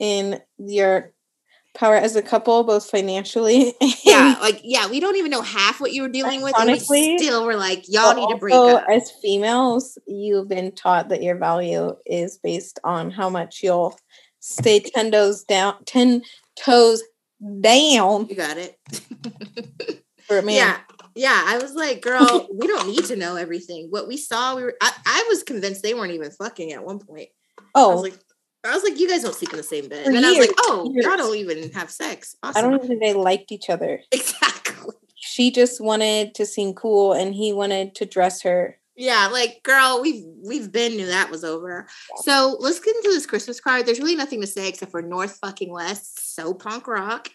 in 0.00 0.40
your 0.58 1.12
power 1.74 1.94
as 1.96 2.16
a 2.16 2.22
couple, 2.22 2.64
both 2.64 2.88
financially. 2.90 3.74
Yeah, 4.04 4.36
like 4.40 4.60
yeah, 4.64 4.88
we 4.88 5.00
don't 5.00 5.16
even 5.16 5.30
know 5.30 5.42
half 5.42 5.80
what 5.80 5.92
you 5.92 6.02
were 6.02 6.08
dealing 6.08 6.42
with, 6.42 6.56
and 6.56 6.66
we 6.66 6.72
Honestly, 6.72 7.18
still 7.18 7.44
were 7.44 7.56
like, 7.56 7.84
y'all 7.88 8.14
need 8.14 8.28
to 8.28 8.36
break 8.36 8.54
up. 8.54 8.84
As 8.90 9.10
females, 9.22 9.98
you've 10.06 10.48
been 10.48 10.72
taught 10.72 11.08
that 11.10 11.22
your 11.22 11.36
value 11.36 11.94
is 12.06 12.38
based 12.42 12.78
on 12.84 13.10
how 13.10 13.28
much 13.28 13.60
you'll 13.62 13.98
stay 14.40 14.80
ten 14.80 15.10
toes 15.10 15.44
down, 15.44 15.74
ten 15.84 16.22
toes 16.56 17.02
down 17.60 18.26
You 18.28 18.34
got 18.36 18.56
it. 18.56 18.76
for 20.26 20.38
a 20.38 20.42
man. 20.42 20.54
Yeah. 20.56 20.78
Yeah, 21.14 21.42
I 21.46 21.58
was 21.58 21.74
like, 21.74 22.00
girl, 22.00 22.46
we 22.54 22.68
don't 22.68 22.86
need 22.88 23.04
to 23.06 23.16
know 23.16 23.34
everything. 23.34 23.88
What 23.90 24.06
we 24.06 24.16
saw, 24.16 24.54
we 24.54 24.62
were 24.62 24.76
I, 24.80 24.92
I 25.04 25.26
was 25.28 25.42
convinced 25.42 25.82
they 25.82 25.94
weren't 25.94 26.12
even 26.12 26.30
fucking 26.30 26.72
at 26.72 26.84
one 26.84 27.00
point. 27.00 27.28
I 27.58 27.62
Oh, 27.74 27.94
was 27.94 28.02
like, 28.02 28.18
I 28.68 28.74
was 28.74 28.84
like, 28.84 28.98
you 28.98 29.08
guys 29.08 29.22
don't 29.22 29.34
sleep 29.34 29.50
in 29.50 29.56
the 29.56 29.62
same 29.62 29.88
bed. 29.88 30.04
For 30.04 30.12
And 30.12 30.24
I 30.24 30.30
was 30.30 30.38
like, 30.38 30.56
oh, 30.58 30.90
years. 30.92 31.04
y'all 31.04 31.16
don't 31.16 31.36
even 31.36 31.70
have 31.72 31.90
sex. 31.90 32.36
I 32.42 32.60
don't 32.60 32.74
even 32.74 32.88
think 32.88 33.00
they 33.00 33.14
liked 33.14 33.52
each 33.52 33.70
other. 33.70 34.00
exactly. 34.12 34.94
She 35.14 35.50
just 35.50 35.80
wanted 35.80 36.34
to 36.36 36.46
seem 36.46 36.74
cool, 36.74 37.12
and 37.12 37.34
he 37.34 37.52
wanted 37.52 37.94
to 37.96 38.06
dress 38.06 38.42
her. 38.42 38.78
Yeah, 38.96 39.28
like 39.28 39.62
girl, 39.62 40.00
we've 40.02 40.24
we've 40.44 40.72
been 40.72 40.96
knew 40.96 41.06
that 41.06 41.30
was 41.30 41.44
over. 41.44 41.86
So 42.22 42.56
let's 42.58 42.80
get 42.80 42.96
into 42.96 43.10
this 43.10 43.26
Christmas 43.26 43.60
card. 43.60 43.86
There's 43.86 44.00
really 44.00 44.16
nothing 44.16 44.40
to 44.40 44.46
say 44.48 44.68
except 44.68 44.90
for 44.90 45.02
North 45.02 45.38
fucking 45.40 45.70
West, 45.70 46.34
so 46.34 46.52
punk 46.52 46.88
rock. 46.88 47.28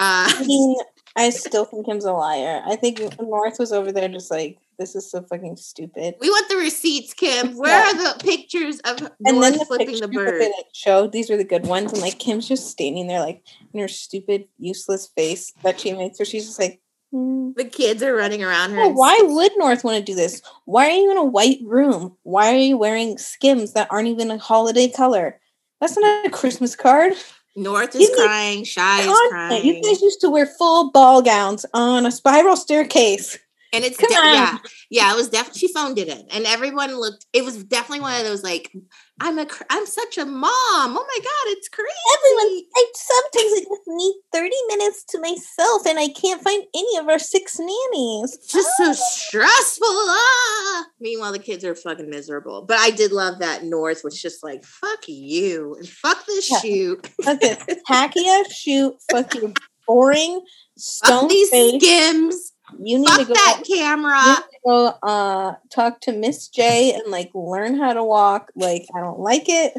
Uh 0.00 0.26
I 0.34 0.44
mean, 0.44 0.76
I 1.16 1.30
still 1.30 1.64
think 1.64 1.86
Kim's 1.86 2.04
a 2.04 2.12
liar. 2.12 2.60
I 2.66 2.74
think 2.74 3.00
North 3.20 3.60
was 3.60 3.70
over 3.70 3.92
there 3.92 4.08
just 4.08 4.32
like, 4.32 4.58
this 4.78 4.94
is 4.94 5.10
so 5.10 5.22
fucking 5.22 5.56
stupid. 5.56 6.14
we 6.20 6.28
want 6.28 6.48
the 6.48 6.56
receipts, 6.56 7.14
Kim. 7.14 7.56
Where 7.56 7.70
Yeah. 7.70 7.90
are 7.90 8.14
the 8.14 8.24
pictures 8.24 8.80
of 8.80 9.00
And 9.24 9.42
then 9.42 9.58
the 9.58 9.64
flipping 9.64 10.00
the 10.00 10.08
bird? 10.08 10.40
they 10.40 10.46
like, 10.46 10.66
showed, 10.72 11.12
these 11.12 11.30
were 11.30 11.36
the 11.36 11.44
good 11.44 11.66
ones. 11.66 11.92
And 11.92 12.00
like 12.02 12.18
Kim's 12.18 12.48
just 12.48 12.68
standing 12.70 13.06
there, 13.06 13.20
like 13.20 13.42
in 13.72 13.80
her 13.80 13.88
stupid, 13.88 14.48
useless 14.58 15.06
face 15.16 15.52
that 15.62 15.80
she 15.80 15.92
makes, 15.92 16.18
where 16.18 16.26
she's 16.26 16.46
just 16.46 16.58
like, 16.58 16.80
hmm. 17.12 17.52
The 17.56 17.64
kids 17.64 18.02
are 18.02 18.14
running 18.14 18.42
around 18.42 18.70
her. 18.72 18.76
Well, 18.76 18.94
why 18.94 19.18
would 19.22 19.52
North 19.56 19.84
want 19.84 19.96
to 19.98 20.02
do 20.04 20.14
this? 20.14 20.42
Why 20.66 20.86
are 20.88 20.96
you 20.96 21.10
in 21.10 21.16
a 21.18 21.24
white 21.24 21.60
room? 21.64 22.16
Why 22.22 22.52
are 22.52 22.58
you 22.58 22.76
wearing 22.76 23.16
skims 23.18 23.72
that 23.72 23.88
aren't 23.90 24.08
even 24.08 24.30
a 24.30 24.38
holiday 24.38 24.88
color? 24.88 25.40
That's 25.80 25.96
not 25.96 26.26
a 26.26 26.30
Christmas 26.30 26.74
card. 26.76 27.12
North 27.58 27.94
is 27.94 28.10
crying, 28.14 28.66
Chi 28.66 29.00
is 29.00 29.18
crying. 29.30 29.64
You 29.64 29.82
guys 29.82 30.02
used 30.02 30.20
to 30.20 30.28
wear 30.28 30.44
full 30.44 30.90
ball 30.90 31.22
gowns 31.22 31.64
on 31.72 32.04
a 32.04 32.10
spiral 32.12 32.54
staircase. 32.54 33.38
And 33.72 33.84
it's 33.84 33.96
de- 33.96 34.06
yeah, 34.10 34.58
yeah. 34.90 35.12
It 35.12 35.16
was 35.16 35.28
definitely 35.28 35.58
she 35.60 35.72
phoned 35.72 35.98
it 35.98 36.08
in, 36.08 36.26
and 36.30 36.46
everyone 36.46 36.94
looked. 36.98 37.26
It 37.32 37.44
was 37.44 37.62
definitely 37.64 38.00
one 38.00 38.18
of 38.20 38.26
those 38.26 38.42
like, 38.42 38.72
I'm 39.20 39.38
a, 39.38 39.46
cr- 39.46 39.64
I'm 39.70 39.86
such 39.86 40.18
a 40.18 40.26
mom. 40.26 40.50
Oh 40.50 40.88
my 41.06 41.18
god, 41.18 41.52
it's 41.52 41.68
crazy. 41.68 41.90
Everyone, 42.14 42.62
I 42.76 42.84
sometimes 42.94 43.52
I 43.52 43.60
just 43.68 43.82
need 43.88 44.14
30 44.32 44.50
minutes 44.68 45.04
to 45.10 45.20
myself 45.20 45.86
and 45.86 45.98
I 45.98 46.08
can't 46.08 46.42
find 46.42 46.62
any 46.74 46.98
of 46.98 47.08
our 47.08 47.18
six 47.18 47.58
nannies. 47.58 48.36
Just 48.48 48.76
so 48.76 48.92
stressful. 48.92 49.86
Ah! 49.88 50.84
Meanwhile, 51.00 51.32
the 51.32 51.38
kids 51.38 51.64
are 51.64 51.74
fucking 51.74 52.10
miserable. 52.10 52.62
But 52.66 52.78
I 52.78 52.90
did 52.90 53.12
love 53.12 53.38
that 53.40 53.64
North 53.64 54.02
was 54.04 54.20
just 54.20 54.44
like, 54.44 54.64
fuck 54.64 55.00
you 55.08 55.74
and 55.78 55.88
fuck 55.88 56.24
this 56.26 56.50
Yeah. 56.50 56.58
shoot. 56.60 57.06
Fuck 57.22 57.40
this. 57.40 57.58
Tacky 57.86 58.26
ass 58.28 58.52
shoot. 58.52 58.94
Fuck 59.10 59.34
you. 59.34 59.52
Boring. 59.86 60.40
Stone 60.76 61.28
these 61.28 61.48
face. 61.50 61.82
skims. 61.82 62.52
You 62.78 62.98
need 62.98 63.06
to 63.06 63.12
Fuck 63.16 63.28
go. 63.28 63.34
that 63.34 63.62
camera. 63.66 64.36
to 64.36 64.58
go 64.66 64.86
uh, 65.02 65.54
talk 65.70 66.00
to 66.02 66.12
Miss 66.12 66.48
J 66.48 66.94
and 66.94 67.10
like 67.10 67.30
learn 67.34 67.78
how 67.78 67.92
to 67.92 68.02
walk. 68.04 68.50
Like 68.56 68.86
I 68.94 69.00
don't 69.00 69.20
like 69.20 69.44
it. 69.48 69.72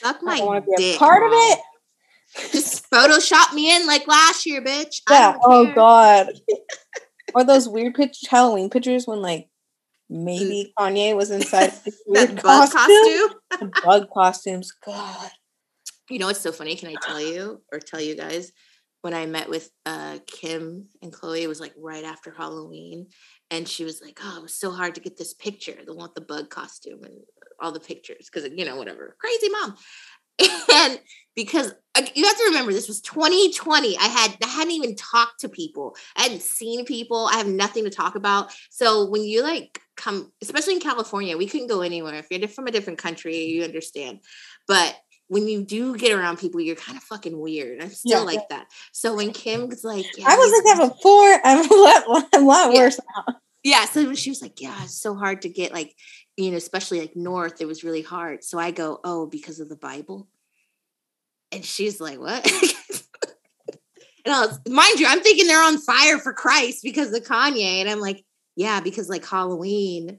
Fuck 0.00 0.18
I 0.26 0.38
my 0.38 0.44
want 0.44 0.64
to 0.64 0.70
be 0.70 0.76
dick. 0.76 0.96
a 0.96 0.98
part 0.98 1.22
of 1.22 1.30
it. 1.32 1.58
Just 2.52 2.88
Photoshop 2.90 3.52
me 3.52 3.74
in 3.74 3.86
like 3.86 4.06
last 4.08 4.46
year, 4.46 4.62
bitch. 4.62 5.02
Yeah. 5.10 5.36
Oh 5.44 5.66
care. 5.66 5.74
God. 5.74 6.26
or 7.34 7.44
those 7.44 7.68
weird 7.68 7.94
pitch 7.94 8.18
Halloween 8.28 8.70
pictures 8.70 9.06
when 9.06 9.20
like 9.20 9.48
maybe 10.08 10.72
Kanye 10.78 11.14
was 11.14 11.30
inside 11.30 11.72
this 11.84 12.00
weird 12.06 12.42
bug 12.42 12.70
costume. 12.72 12.88
costume. 12.88 13.38
The 13.60 13.80
bug 13.84 14.06
costumes. 14.12 14.72
God. 14.84 15.30
You 16.08 16.18
know 16.18 16.26
what's 16.26 16.40
so 16.40 16.52
funny? 16.52 16.74
Can 16.76 16.88
I 16.88 16.94
tell 17.02 17.20
you 17.20 17.60
or 17.70 17.78
tell 17.78 18.00
you 18.00 18.14
guys? 18.16 18.52
When 19.02 19.14
I 19.14 19.26
met 19.26 19.48
with 19.50 19.70
uh, 19.84 20.18
Kim 20.26 20.88
and 21.02 21.12
Khloe, 21.12 21.42
it 21.42 21.48
was 21.48 21.60
like 21.60 21.74
right 21.76 22.04
after 22.04 22.32
Halloween. 22.32 23.08
And 23.50 23.68
she 23.68 23.84
was 23.84 24.00
like, 24.00 24.18
Oh, 24.22 24.38
it 24.38 24.42
was 24.42 24.54
so 24.54 24.70
hard 24.70 24.94
to 24.94 25.00
get 25.00 25.16
this 25.16 25.34
picture, 25.34 25.76
the 25.84 25.94
one 25.94 26.04
with 26.04 26.14
the 26.14 26.20
bug 26.20 26.50
costume 26.50 27.04
and 27.04 27.18
all 27.60 27.72
the 27.72 27.80
pictures. 27.80 28.30
Cause, 28.30 28.48
you 28.54 28.64
know, 28.64 28.76
whatever. 28.76 29.16
Crazy 29.20 29.48
mom. 29.48 29.76
And 30.74 31.00
because 31.36 31.72
you 32.14 32.26
have 32.26 32.36
to 32.36 32.44
remember, 32.46 32.72
this 32.72 32.88
was 32.88 33.00
2020. 33.02 33.96
I 33.98 34.04
had 34.04 34.36
I 34.42 34.48
hadn't 34.48 34.72
even 34.72 34.96
talked 34.96 35.40
to 35.40 35.48
people. 35.48 35.96
I 36.16 36.22
hadn't 36.22 36.42
seen 36.42 36.84
people. 36.84 37.28
I 37.30 37.36
have 37.36 37.46
nothing 37.46 37.84
to 37.84 37.90
talk 37.90 38.14
about. 38.14 38.52
So 38.70 39.08
when 39.08 39.22
you 39.22 39.42
like 39.42 39.80
come, 39.96 40.32
especially 40.42 40.74
in 40.74 40.80
California, 40.80 41.36
we 41.36 41.46
couldn't 41.46 41.68
go 41.68 41.82
anywhere. 41.82 42.14
If 42.14 42.26
you're 42.30 42.48
from 42.48 42.66
a 42.66 42.70
different 42.70 42.98
country, 42.98 43.44
you 43.44 43.64
understand. 43.64 44.20
But 44.66 44.96
when 45.32 45.48
you 45.48 45.62
do 45.62 45.96
get 45.96 46.12
around 46.12 46.36
people, 46.38 46.60
you're 46.60 46.76
kind 46.76 46.98
of 46.98 47.02
fucking 47.04 47.38
weird. 47.38 47.80
I'm 47.82 47.88
still 47.88 48.18
Yeah. 48.20 48.36
like 48.36 48.50
that. 48.50 48.66
So 48.92 49.16
when 49.16 49.32
Kim's 49.32 49.82
like, 49.82 50.04
yeah, 50.18 50.26
I 50.28 50.36
was 50.36 50.52
like 50.52 50.76
that 50.76 50.90
before. 50.94 51.40
I'm 51.42 51.70
a 51.70 51.74
lot, 51.74 52.28
a 52.34 52.40
lot 52.40 52.74
worse 52.74 53.00
now. 53.16 53.36
yeah. 53.62 53.86
So 53.86 54.04
when 54.04 54.14
she 54.14 54.28
was 54.28 54.42
like, 54.42 54.60
yeah, 54.60 54.76
it's 54.84 55.00
so 55.00 55.14
hard 55.14 55.40
to 55.42 55.48
get 55.48 55.72
like, 55.72 55.96
you 56.36 56.50
know, 56.50 56.58
especially 56.58 57.00
like 57.00 57.16
North, 57.16 57.62
it 57.62 57.66
was 57.66 57.82
really 57.82 58.02
hard. 58.02 58.44
So 58.44 58.58
I 58.58 58.72
go, 58.72 59.00
oh, 59.04 59.24
because 59.26 59.58
of 59.58 59.70
the 59.70 59.76
Bible. 59.76 60.28
And 61.50 61.64
she's 61.64 61.98
like, 61.98 62.18
what? 62.18 62.44
and 64.26 64.34
I 64.34 64.44
was, 64.44 64.60
mind 64.68 65.00
you, 65.00 65.06
I'm 65.08 65.22
thinking 65.22 65.46
they're 65.46 65.64
on 65.64 65.78
fire 65.78 66.18
for 66.18 66.34
Christ 66.34 66.80
because 66.82 67.10
of 67.14 67.22
Kanye. 67.22 67.80
And 67.80 67.88
I'm 67.88 68.00
like, 68.00 68.22
yeah, 68.54 68.80
because 68.80 69.08
like 69.08 69.24
Halloween 69.24 70.18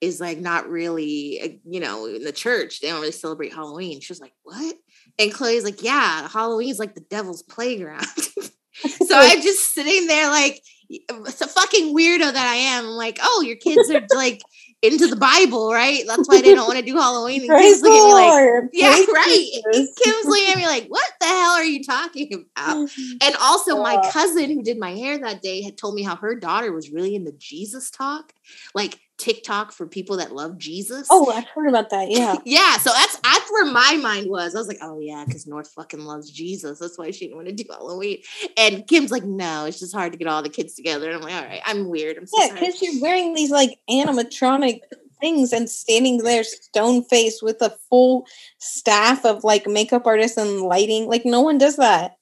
is 0.00 0.20
like 0.20 0.38
not 0.38 0.68
really, 0.68 1.40
uh, 1.42 1.48
you 1.64 1.80
know, 1.80 2.06
in 2.06 2.22
the 2.24 2.32
church, 2.32 2.80
they 2.80 2.88
don't 2.88 3.00
really 3.00 3.12
celebrate 3.12 3.52
Halloween. 3.52 4.00
She 4.00 4.12
was 4.12 4.20
like, 4.20 4.34
what? 4.42 4.76
And 5.18 5.32
Khloe's 5.32 5.64
like, 5.64 5.82
yeah, 5.82 6.28
Halloween's 6.28 6.78
like 6.78 6.94
the 6.94 7.00
devil's 7.00 7.42
playground. 7.42 8.06
so 8.74 9.16
I'm 9.18 9.40
just 9.42 9.72
sitting 9.72 10.06
there 10.06 10.28
like, 10.28 10.62
it's 10.88 11.40
a 11.40 11.48
fucking 11.48 11.96
weirdo 11.96 12.32
that 12.32 12.46
I 12.46 12.54
am. 12.56 12.84
I'm 12.84 12.90
like, 12.90 13.18
oh, 13.22 13.42
your 13.44 13.56
kids 13.56 13.90
are 13.90 14.02
like 14.14 14.40
into 14.82 15.08
the 15.08 15.16
Bible, 15.16 15.72
right? 15.72 16.04
That's 16.06 16.28
why 16.28 16.42
they 16.42 16.54
don't 16.54 16.66
want 16.66 16.78
to 16.78 16.84
do 16.84 16.96
Halloween. 16.96 17.40
And 17.40 17.48
Praise 17.48 17.80
Kim's 17.80 17.82
looking 17.82 17.98
at 17.98 18.04
me 18.06 18.12
like, 18.12 18.30
Lord. 18.30 18.68
yeah, 18.72 18.92
Praise 18.92 19.08
right. 19.08 19.62
Jesus. 19.72 19.94
Kim's 20.00 20.26
looking 20.26 20.48
at 20.52 20.56
me 20.58 20.66
like, 20.66 20.86
what 20.88 21.10
the 21.20 21.26
hell 21.26 21.52
are 21.52 21.64
you 21.64 21.82
talking 21.82 22.46
about? 22.56 22.88
And 23.22 23.36
also, 23.40 23.82
my 23.82 23.96
Uh. 23.96 24.12
cousin 24.12 24.50
who 24.50 24.62
did 24.62 24.78
my 24.78 24.92
hair 24.94 25.18
that 25.18 25.42
day 25.42 25.62
had 25.62 25.76
told 25.76 25.94
me 25.94 26.02
how 26.02 26.14
her 26.16 26.34
daughter 26.34 26.70
was 26.72 26.90
really 26.90 27.16
into 27.16 27.32
Jesus 27.32 27.90
talk. 27.90 28.32
Like, 28.74 29.00
TikTok 29.18 29.72
for 29.72 29.86
people 29.86 30.18
that 30.18 30.32
love 30.32 30.58
Jesus. 30.58 31.08
Oh, 31.10 31.30
I've 31.30 31.46
heard 31.48 31.68
about 31.68 31.90
that. 31.90 32.10
Yeah. 32.10 32.36
yeah. 32.44 32.76
So 32.78 32.90
that's 32.90 33.18
that's 33.20 33.50
where 33.50 33.64
my 33.64 33.98
mind 34.02 34.28
was. 34.28 34.54
I 34.54 34.58
was 34.58 34.68
like, 34.68 34.78
oh 34.82 35.00
yeah, 35.00 35.24
because 35.26 35.46
North 35.46 35.70
fucking 35.70 36.00
loves 36.00 36.30
Jesus. 36.30 36.78
That's 36.78 36.98
why 36.98 37.10
she 37.10 37.26
didn't 37.26 37.36
want 37.36 37.48
to 37.48 37.54
do 37.54 37.64
Halloween. 37.70 38.18
And 38.56 38.86
Kim's 38.86 39.10
like, 39.10 39.24
no, 39.24 39.64
it's 39.64 39.80
just 39.80 39.94
hard 39.94 40.12
to 40.12 40.18
get 40.18 40.28
all 40.28 40.42
the 40.42 40.48
kids 40.48 40.74
together. 40.74 41.06
And 41.06 41.16
I'm 41.16 41.22
like, 41.22 41.34
all 41.34 41.48
right, 41.48 41.62
I'm 41.64 41.88
weird. 41.88 42.18
I'm 42.18 42.26
so 42.26 42.42
yeah, 42.42 42.54
because 42.54 42.82
you're 42.82 43.00
wearing 43.00 43.34
these 43.34 43.50
like 43.50 43.78
animatronic 43.88 44.80
things 45.20 45.52
and 45.52 45.68
standing 45.70 46.18
there 46.18 46.44
stone 46.44 47.02
faced 47.02 47.42
with 47.42 47.62
a 47.62 47.70
full 47.88 48.26
staff 48.58 49.24
of 49.24 49.44
like 49.44 49.66
makeup 49.66 50.06
artists 50.06 50.36
and 50.36 50.60
lighting. 50.60 51.08
Like 51.08 51.24
no 51.24 51.40
one 51.40 51.58
does 51.58 51.76
that. 51.76 52.18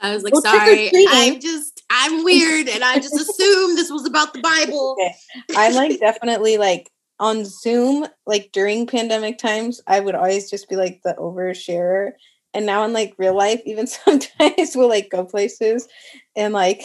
I 0.00 0.12
was 0.12 0.22
like, 0.22 0.34
well, 0.34 0.42
sorry, 0.42 0.90
I'm 1.08 1.40
just 1.40 1.75
I'm 1.90 2.24
weird 2.24 2.68
and 2.68 2.82
I 2.82 2.96
just 2.96 3.14
assumed 3.14 3.78
this 3.78 3.90
was 3.90 4.06
about 4.06 4.32
the 4.32 4.40
Bible. 4.40 4.96
Okay. 5.48 5.56
I 5.56 5.70
like 5.70 6.00
definitely 6.00 6.58
like 6.58 6.90
on 7.18 7.44
Zoom, 7.44 8.06
like 8.26 8.50
during 8.52 8.86
pandemic 8.86 9.38
times, 9.38 9.80
I 9.86 10.00
would 10.00 10.14
always 10.14 10.50
just 10.50 10.68
be 10.68 10.76
like 10.76 11.00
the 11.04 11.14
oversharer. 11.18 12.12
And 12.54 12.66
now 12.66 12.84
in 12.84 12.92
like 12.92 13.14
real 13.18 13.36
life, 13.36 13.60
even 13.64 13.86
sometimes 13.86 14.74
we'll 14.74 14.88
like 14.88 15.10
go 15.10 15.24
places 15.24 15.86
and 16.34 16.52
like 16.52 16.82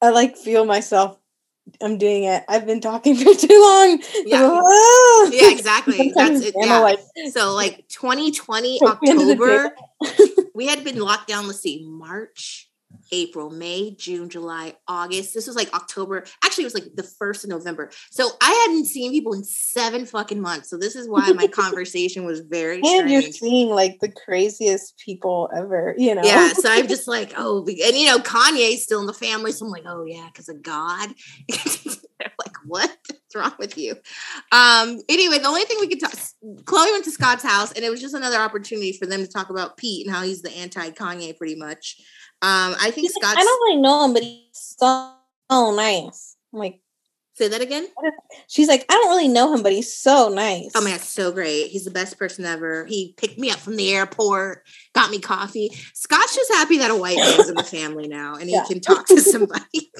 I 0.00 0.10
like 0.10 0.36
feel 0.36 0.64
myself 0.64 1.18
I'm 1.80 1.98
doing 1.98 2.24
it. 2.24 2.44
I've 2.48 2.66
been 2.66 2.80
talking 2.80 3.14
for 3.16 3.34
too 3.34 3.48
long. 3.48 4.02
Yeah, 4.24 4.60
yeah 5.30 5.50
exactly. 5.50 6.12
That's 6.14 6.40
it. 6.40 6.54
Yeah. 6.56 6.78
Like, 6.80 7.00
so 7.30 7.54
like 7.54 7.86
2020 7.88 8.80
October, 8.82 9.70
we 10.54 10.66
had 10.66 10.84
been 10.84 10.98
locked 10.98 11.28
down. 11.28 11.46
Let's 11.46 11.60
see, 11.60 11.84
March, 11.86 12.67
April, 13.12 13.50
May, 13.50 13.94
June, 13.98 14.28
July, 14.28 14.74
August. 14.86 15.34
This 15.34 15.46
was 15.46 15.56
like 15.56 15.72
October. 15.74 16.24
Actually, 16.44 16.64
it 16.64 16.66
was 16.66 16.74
like 16.74 16.94
the 16.94 17.02
first 17.02 17.44
of 17.44 17.50
November. 17.50 17.90
So 18.10 18.30
I 18.40 18.66
hadn't 18.66 18.86
seen 18.86 19.12
people 19.12 19.34
in 19.34 19.44
seven 19.44 20.06
fucking 20.06 20.40
months. 20.40 20.70
So 20.70 20.76
this 20.76 20.96
is 20.96 21.08
why 21.08 21.30
my 21.32 21.46
conversation 21.52 22.24
was 22.24 22.40
very. 22.40 22.76
And 22.76 22.84
strange. 22.86 23.10
you're 23.10 23.22
seeing 23.22 23.68
like 23.68 23.98
the 24.00 24.10
craziest 24.10 24.98
people 24.98 25.50
ever. 25.56 25.94
You 25.96 26.14
know. 26.14 26.22
Yeah. 26.24 26.52
So 26.52 26.70
I'm 26.70 26.88
just 26.88 27.08
like, 27.08 27.32
oh, 27.36 27.60
and 27.60 27.96
you 27.96 28.06
know, 28.06 28.18
Kanye's 28.18 28.82
still 28.82 29.00
in 29.00 29.06
the 29.06 29.12
family. 29.12 29.52
So 29.52 29.66
I'm 29.66 29.72
like, 29.72 29.86
oh 29.86 30.04
yeah, 30.04 30.28
because 30.32 30.48
of 30.48 30.62
God. 30.62 31.10
They're 32.18 32.32
like, 32.44 32.56
what? 32.66 32.96
What's 33.08 33.36
wrong 33.36 33.54
with 33.58 33.76
you? 33.78 33.94
Um. 34.52 35.00
Anyway, 35.08 35.38
the 35.38 35.48
only 35.48 35.64
thing 35.64 35.78
we 35.80 35.88
could 35.88 36.00
talk. 36.00 36.14
Khloe 36.64 36.92
went 36.92 37.04
to 37.04 37.10
Scott's 37.10 37.42
house, 37.42 37.72
and 37.72 37.84
it 37.84 37.90
was 37.90 38.00
just 38.00 38.14
another 38.14 38.38
opportunity 38.38 38.92
for 38.92 39.06
them 39.06 39.20
to 39.20 39.28
talk 39.28 39.50
about 39.50 39.76
Pete 39.76 40.06
and 40.06 40.14
how 40.14 40.22
he's 40.22 40.42
the 40.42 40.50
anti 40.56 40.90
Kanye, 40.90 41.36
pretty 41.36 41.56
much. 41.56 42.00
Um, 42.40 42.76
I 42.80 42.90
think 42.92 43.10
Scott. 43.10 43.36
I 43.36 43.42
don't 43.42 43.62
really 43.62 43.80
know 43.80 44.04
him, 44.04 44.12
but 44.12 44.22
he's 44.22 44.44
so, 44.52 45.12
nice. 45.50 46.36
I'm 46.52 46.60
like, 46.60 46.80
say 47.38 47.48
that 47.48 47.60
again. 47.60 47.86
She's 48.48 48.68
like, 48.68 48.84
I 48.88 48.94
don't 48.94 49.08
really 49.08 49.28
know 49.28 49.54
him, 49.54 49.62
but 49.62 49.72
he's 49.72 49.94
so 49.94 50.28
nice. 50.28 50.72
Oh 50.74 50.84
man, 50.84 50.98
so 50.98 51.32
great. 51.32 51.68
He's 51.68 51.84
the 51.84 51.90
best 51.90 52.18
person 52.18 52.44
ever. 52.44 52.84
He 52.86 53.14
picked 53.16 53.38
me 53.38 53.50
up 53.50 53.58
from 53.58 53.76
the 53.76 53.92
airport, 53.94 54.64
got 54.94 55.10
me 55.10 55.20
coffee. 55.20 55.70
Scott's 55.94 56.34
just 56.34 56.52
happy 56.52 56.78
that 56.78 56.90
a 56.90 56.96
white 56.96 57.16
man's 57.16 57.48
in 57.48 57.54
the 57.54 57.62
family 57.64 58.08
now, 58.08 58.34
and 58.34 58.50
he 58.50 58.60
can 58.66 58.80
talk 58.80 59.06
to 59.06 59.20
somebody. 59.20 59.90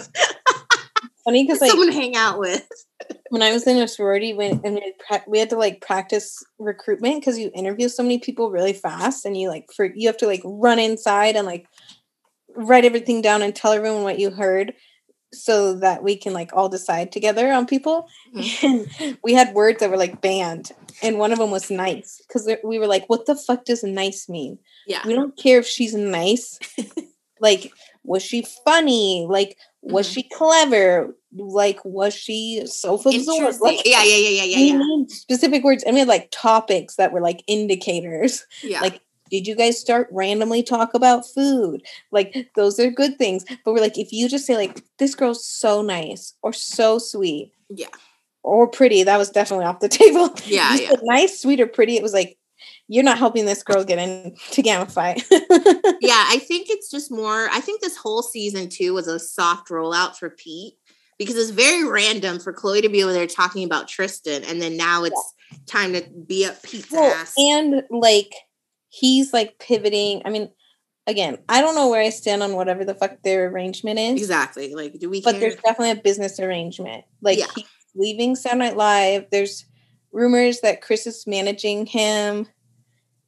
Funny 1.24 1.44
because 1.44 1.60
like 1.60 1.70
someone 1.70 1.88
to 1.88 1.94
hang 1.94 2.16
out 2.16 2.38
with. 2.38 2.66
when 3.30 3.42
I 3.42 3.52
was 3.52 3.66
in 3.66 3.78
a 3.78 3.88
sorority, 3.88 4.34
when 4.34 4.60
and 4.64 4.80
we 5.26 5.38
had 5.38 5.50
to 5.50 5.56
like 5.56 5.80
practice 5.80 6.44
recruitment 6.58 7.20
because 7.20 7.38
you 7.38 7.50
interview 7.54 7.88
so 7.88 8.02
many 8.02 8.18
people 8.18 8.50
really 8.50 8.72
fast, 8.72 9.24
and 9.24 9.36
you 9.36 9.48
like 9.48 9.66
for 9.74 9.86
you 9.94 10.08
have 10.08 10.16
to 10.18 10.26
like 10.26 10.42
run 10.44 10.78
inside 10.78 11.36
and 11.36 11.46
like 11.46 11.66
write 12.58 12.84
everything 12.84 13.22
down 13.22 13.42
and 13.42 13.54
tell 13.54 13.72
everyone 13.72 14.02
what 14.02 14.18
you 14.18 14.30
heard 14.30 14.74
so 15.32 15.74
that 15.74 16.02
we 16.02 16.16
can 16.16 16.32
like 16.32 16.50
all 16.52 16.68
decide 16.68 17.12
together 17.12 17.52
on 17.52 17.66
people. 17.66 18.08
Mm-hmm. 18.34 18.84
And 19.02 19.18
we 19.22 19.34
had 19.34 19.54
words 19.54 19.80
that 19.80 19.90
were 19.90 19.96
like 19.96 20.20
banned, 20.20 20.72
and 21.02 21.18
one 21.18 21.32
of 21.32 21.38
them 21.38 21.50
was 21.50 21.70
nice 21.70 22.20
because 22.26 22.50
we 22.64 22.78
were 22.78 22.86
like, 22.86 23.08
"What 23.08 23.26
the 23.26 23.36
fuck 23.36 23.64
does 23.64 23.84
nice 23.84 24.28
mean?" 24.28 24.58
Yeah, 24.86 25.06
we 25.06 25.14
don't 25.14 25.36
care 25.36 25.58
if 25.58 25.66
she's 25.66 25.94
nice. 25.94 26.58
like, 27.40 27.72
was 28.04 28.22
she 28.22 28.46
funny? 28.64 29.26
Like, 29.28 29.56
was 29.82 30.06
mm-hmm. 30.06 30.14
she 30.14 30.22
clever? 30.34 31.14
Like, 31.36 31.78
was 31.84 32.14
she 32.14 32.62
self-absorbed? 32.64 33.60
Like, 33.60 33.84
yeah, 33.84 34.02
yeah, 34.02 34.16
yeah, 34.16 34.42
yeah, 34.42 34.44
yeah. 34.44 34.78
We 34.78 34.78
yeah. 34.78 35.04
specific 35.08 35.62
words, 35.62 35.84
and 35.84 35.94
we 35.94 36.00
had 36.00 36.08
like 36.08 36.30
topics 36.30 36.96
that 36.96 37.12
were 37.12 37.20
like 37.20 37.44
indicators. 37.46 38.46
Yeah, 38.62 38.80
like 38.80 39.00
did 39.30 39.46
you 39.46 39.54
guys 39.54 39.78
start 39.78 40.08
randomly 40.10 40.62
talk 40.62 40.94
about 40.94 41.26
food? 41.26 41.82
Like 42.10 42.50
those 42.54 42.78
are 42.78 42.90
good 42.90 43.18
things. 43.18 43.44
But 43.64 43.72
we're 43.72 43.80
like, 43.80 43.98
if 43.98 44.12
you 44.12 44.28
just 44.28 44.46
say 44.46 44.56
like, 44.56 44.82
this 44.98 45.14
girl's 45.14 45.44
so 45.44 45.82
nice 45.82 46.34
or 46.42 46.52
so 46.52 46.98
sweet. 46.98 47.52
Yeah. 47.68 47.88
Or 48.42 48.68
pretty, 48.68 49.02
that 49.02 49.18
was 49.18 49.30
definitely 49.30 49.66
off 49.66 49.80
the 49.80 49.88
table. 49.88 50.34
Yeah. 50.44 50.74
yeah. 50.76 50.92
nice, 51.02 51.40
sweet, 51.40 51.60
or 51.60 51.66
pretty. 51.66 51.96
It 51.96 52.02
was 52.02 52.12
like, 52.12 52.38
you're 52.88 53.04
not 53.04 53.18
helping 53.18 53.44
this 53.44 53.62
girl 53.62 53.84
get 53.84 53.98
into 53.98 54.62
Gamma 54.62 54.86
Phi. 54.86 55.16
yeah, 56.00 56.24
I 56.28 56.40
think 56.42 56.68
it's 56.70 56.90
just 56.90 57.10
more. 57.10 57.48
I 57.52 57.60
think 57.60 57.80
this 57.80 57.96
whole 57.96 58.22
season 58.22 58.68
two 58.68 58.94
was 58.94 59.06
a 59.06 59.18
soft 59.18 59.68
rollout 59.68 60.16
for 60.16 60.30
Pete 60.30 60.74
because 61.18 61.36
it's 61.36 61.50
very 61.50 61.84
random 61.84 62.38
for 62.38 62.52
Khloe 62.52 62.82
to 62.82 62.88
be 62.88 63.02
over 63.02 63.12
there 63.12 63.26
talking 63.26 63.64
about 63.64 63.88
Tristan, 63.88 64.42
and 64.44 64.62
then 64.62 64.76
now 64.76 65.04
it's 65.04 65.34
yeah. 65.50 65.58
time 65.66 65.92
to 65.92 66.02
be 66.26 66.46
up 66.46 66.62
Pete's 66.62 66.90
well, 66.90 67.12
ass. 67.12 67.34
And 67.36 67.82
like 67.90 68.32
he's 68.98 69.32
like 69.32 69.58
pivoting. 69.58 70.22
I 70.24 70.30
mean, 70.30 70.50
again, 71.06 71.38
I 71.48 71.60
don't 71.60 71.74
know 71.74 71.88
where 71.88 72.02
I 72.02 72.10
stand 72.10 72.42
on 72.42 72.54
whatever 72.54 72.84
the 72.84 72.94
fuck 72.94 73.22
their 73.22 73.48
arrangement 73.48 73.98
is. 73.98 74.20
Exactly. 74.20 74.74
Like, 74.74 74.98
do 74.98 75.10
we? 75.10 75.20
But 75.20 75.32
care? 75.32 75.40
there's 75.40 75.56
definitely 75.56 75.92
a 75.92 76.02
business 76.02 76.38
arrangement. 76.40 77.04
Like, 77.20 77.38
yeah. 77.38 77.46
he's 77.54 77.64
leaving 77.94 78.36
Saturday 78.36 78.66
Night 78.66 78.76
Live. 78.76 79.26
There's 79.30 79.64
rumors 80.12 80.60
that 80.60 80.82
Kris 80.82 81.06
is 81.06 81.26
managing 81.26 81.86
him, 81.86 82.46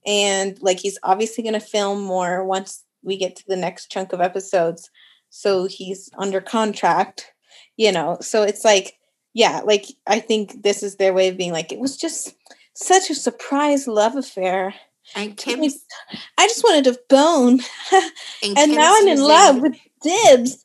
and 0.07 0.61
like 0.61 0.79
he's 0.79 0.99
obviously 1.03 1.43
going 1.43 1.55
to 1.55 1.61
film 1.61 2.03
more 2.03 2.45
once 2.45 2.85
we 3.03 3.17
get 3.17 3.37
to 3.37 3.45
the 3.49 3.57
next 3.57 3.91
chunk 3.91 4.13
of 4.13 4.21
episodes. 4.21 4.91
So 5.31 5.67
he's 5.67 6.11
under 6.19 6.41
contract, 6.41 7.33
you 7.77 7.93
know. 7.93 8.19
So 8.21 8.43
it's 8.43 8.65
like, 8.65 8.99
yeah, 9.33 9.61
like 9.65 9.87
I 10.07 10.21
think 10.21 10.63
this 10.63 10.83
is 10.83 10.97
their 10.97 11.15
way 11.15 11.29
of 11.29 11.37
being 11.37 11.53
like, 11.53 11.73
it 11.73 11.79
was 11.79 11.97
just 11.97 12.35
such 12.75 13.11
a 13.11 13.15
surprise 13.15 13.87
love 13.87 14.17
affair 14.17 14.75
and 15.15 15.37
Kim's, 15.37 15.85
I 16.39 16.47
just 16.47 16.65
wanted 16.65 16.85
to 16.85 17.01
bone, 17.09 17.61
and, 18.43 18.59
and 18.59 18.73
now 18.75 18.95
I'm 18.97 19.03
in 19.03 19.09
using, 19.09 19.27
love 19.27 19.61
with 19.61 19.77
Dibs. 20.03 20.65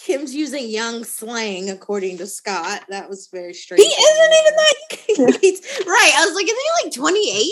Kim's 0.00 0.34
using 0.34 0.68
young 0.68 1.04
slang, 1.04 1.70
according 1.70 2.18
to 2.18 2.26
Scott. 2.26 2.84
That 2.88 3.08
was 3.08 3.28
very 3.32 3.54
strange. 3.54 3.82
He 3.82 3.88
isn't 3.88 4.34
even 4.40 4.56
that. 4.56 5.84
right. 5.86 6.12
I 6.16 6.24
was 6.26 6.34
like, 6.34 6.46
isn't 6.46 6.56
he 6.56 6.84
like 6.84 6.94
28? 6.94 7.46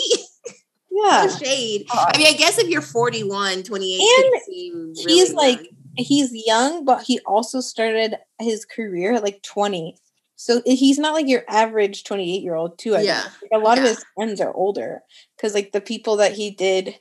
Yeah. 0.91 1.27
shade. 1.27 1.85
Uh, 1.93 2.05
I 2.13 2.17
mean, 2.17 2.27
I 2.27 2.33
guess 2.33 2.57
if 2.57 2.69
you're 2.69 2.81
41, 2.81 3.63
28, 3.63 3.99
and 3.99 4.95
he's 4.97 5.33
like, 5.33 5.69
he's 5.97 6.31
young, 6.45 6.85
but 6.85 7.03
he 7.03 7.19
also 7.25 7.59
started 7.59 8.15
his 8.39 8.65
career 8.65 9.13
at 9.13 9.23
like 9.23 9.41
20. 9.43 9.97
So 10.35 10.61
eh, 10.65 10.75
he's 10.75 10.99
not 10.99 11.13
like 11.13 11.27
your 11.27 11.43
average 11.47 12.03
28 12.03 12.41
year 12.41 12.55
old 12.55 12.77
too. 12.77 12.95
I 12.95 13.01
yeah. 13.01 13.23
Like 13.41 13.51
a 13.53 13.57
lot 13.57 13.77
yeah. 13.77 13.83
of 13.83 13.89
his 13.89 14.05
friends 14.15 14.41
are 14.41 14.53
older 14.53 15.01
because 15.35 15.53
like 15.53 15.71
the 15.71 15.81
people 15.81 16.17
that 16.17 16.33
he 16.33 16.51
did 16.51 16.95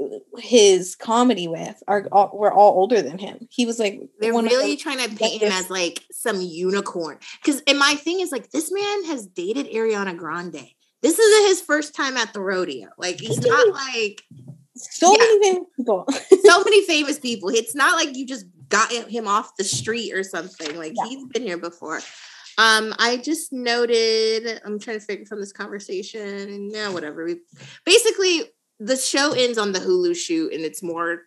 uh, 0.00 0.18
his 0.38 0.94
comedy 0.96 1.48
with 1.48 1.82
are 1.88 2.06
all, 2.12 2.30
were 2.34 2.52
all 2.52 2.72
older 2.74 3.02
than 3.02 3.18
him. 3.18 3.48
He 3.50 3.66
was 3.66 3.78
like 3.78 4.00
they're 4.20 4.32
really 4.32 4.76
trying 4.76 4.98
to 4.98 5.16
paint 5.16 5.42
him 5.42 5.52
as 5.52 5.70
like 5.70 6.04
some 6.12 6.40
unicorn. 6.40 7.18
Because 7.42 7.62
and 7.66 7.78
my 7.78 7.94
thing 7.94 8.20
is 8.20 8.32
like 8.32 8.50
this 8.50 8.72
man 8.72 9.04
has 9.04 9.26
dated 9.26 9.66
Ariana 9.66 10.16
Grande. 10.16 10.68
This 11.00 11.18
isn't 11.18 11.48
his 11.48 11.60
first 11.60 11.94
time 11.94 12.16
at 12.16 12.32
the 12.32 12.40
rodeo. 12.40 12.88
Like 12.98 13.20
he's 13.20 13.40
not 13.40 13.68
like 13.72 14.22
so 14.74 15.12
yeah. 15.12 15.18
many 15.18 15.42
famous 15.42 15.68
people. 15.76 16.06
so 16.44 16.58
many 16.64 16.86
famous 16.86 17.18
people. 17.18 17.48
It's 17.50 17.74
not 17.74 17.94
like 17.94 18.16
you 18.16 18.26
just 18.26 18.46
got 18.68 18.92
him 18.92 19.26
off 19.26 19.56
the 19.56 19.64
street 19.64 20.12
or 20.12 20.22
something. 20.22 20.76
Like 20.76 20.92
yeah. 20.96 21.06
he's 21.06 21.24
been 21.26 21.42
here 21.42 21.58
before. 21.58 22.00
Um, 22.58 22.92
I 22.98 23.18
just 23.18 23.52
noted, 23.52 24.60
I'm 24.64 24.80
trying 24.80 24.98
to 24.98 25.04
figure 25.04 25.24
from 25.24 25.40
this 25.40 25.52
conversation. 25.52 26.70
Yeah, 26.72 26.90
whatever. 26.90 27.24
We 27.24 27.36
basically 27.84 28.50
the 28.80 28.96
show 28.96 29.32
ends 29.32 29.58
on 29.58 29.72
the 29.72 29.78
Hulu 29.78 30.16
shoot 30.16 30.52
and 30.52 30.64
it's 30.64 30.82
more 30.82 31.22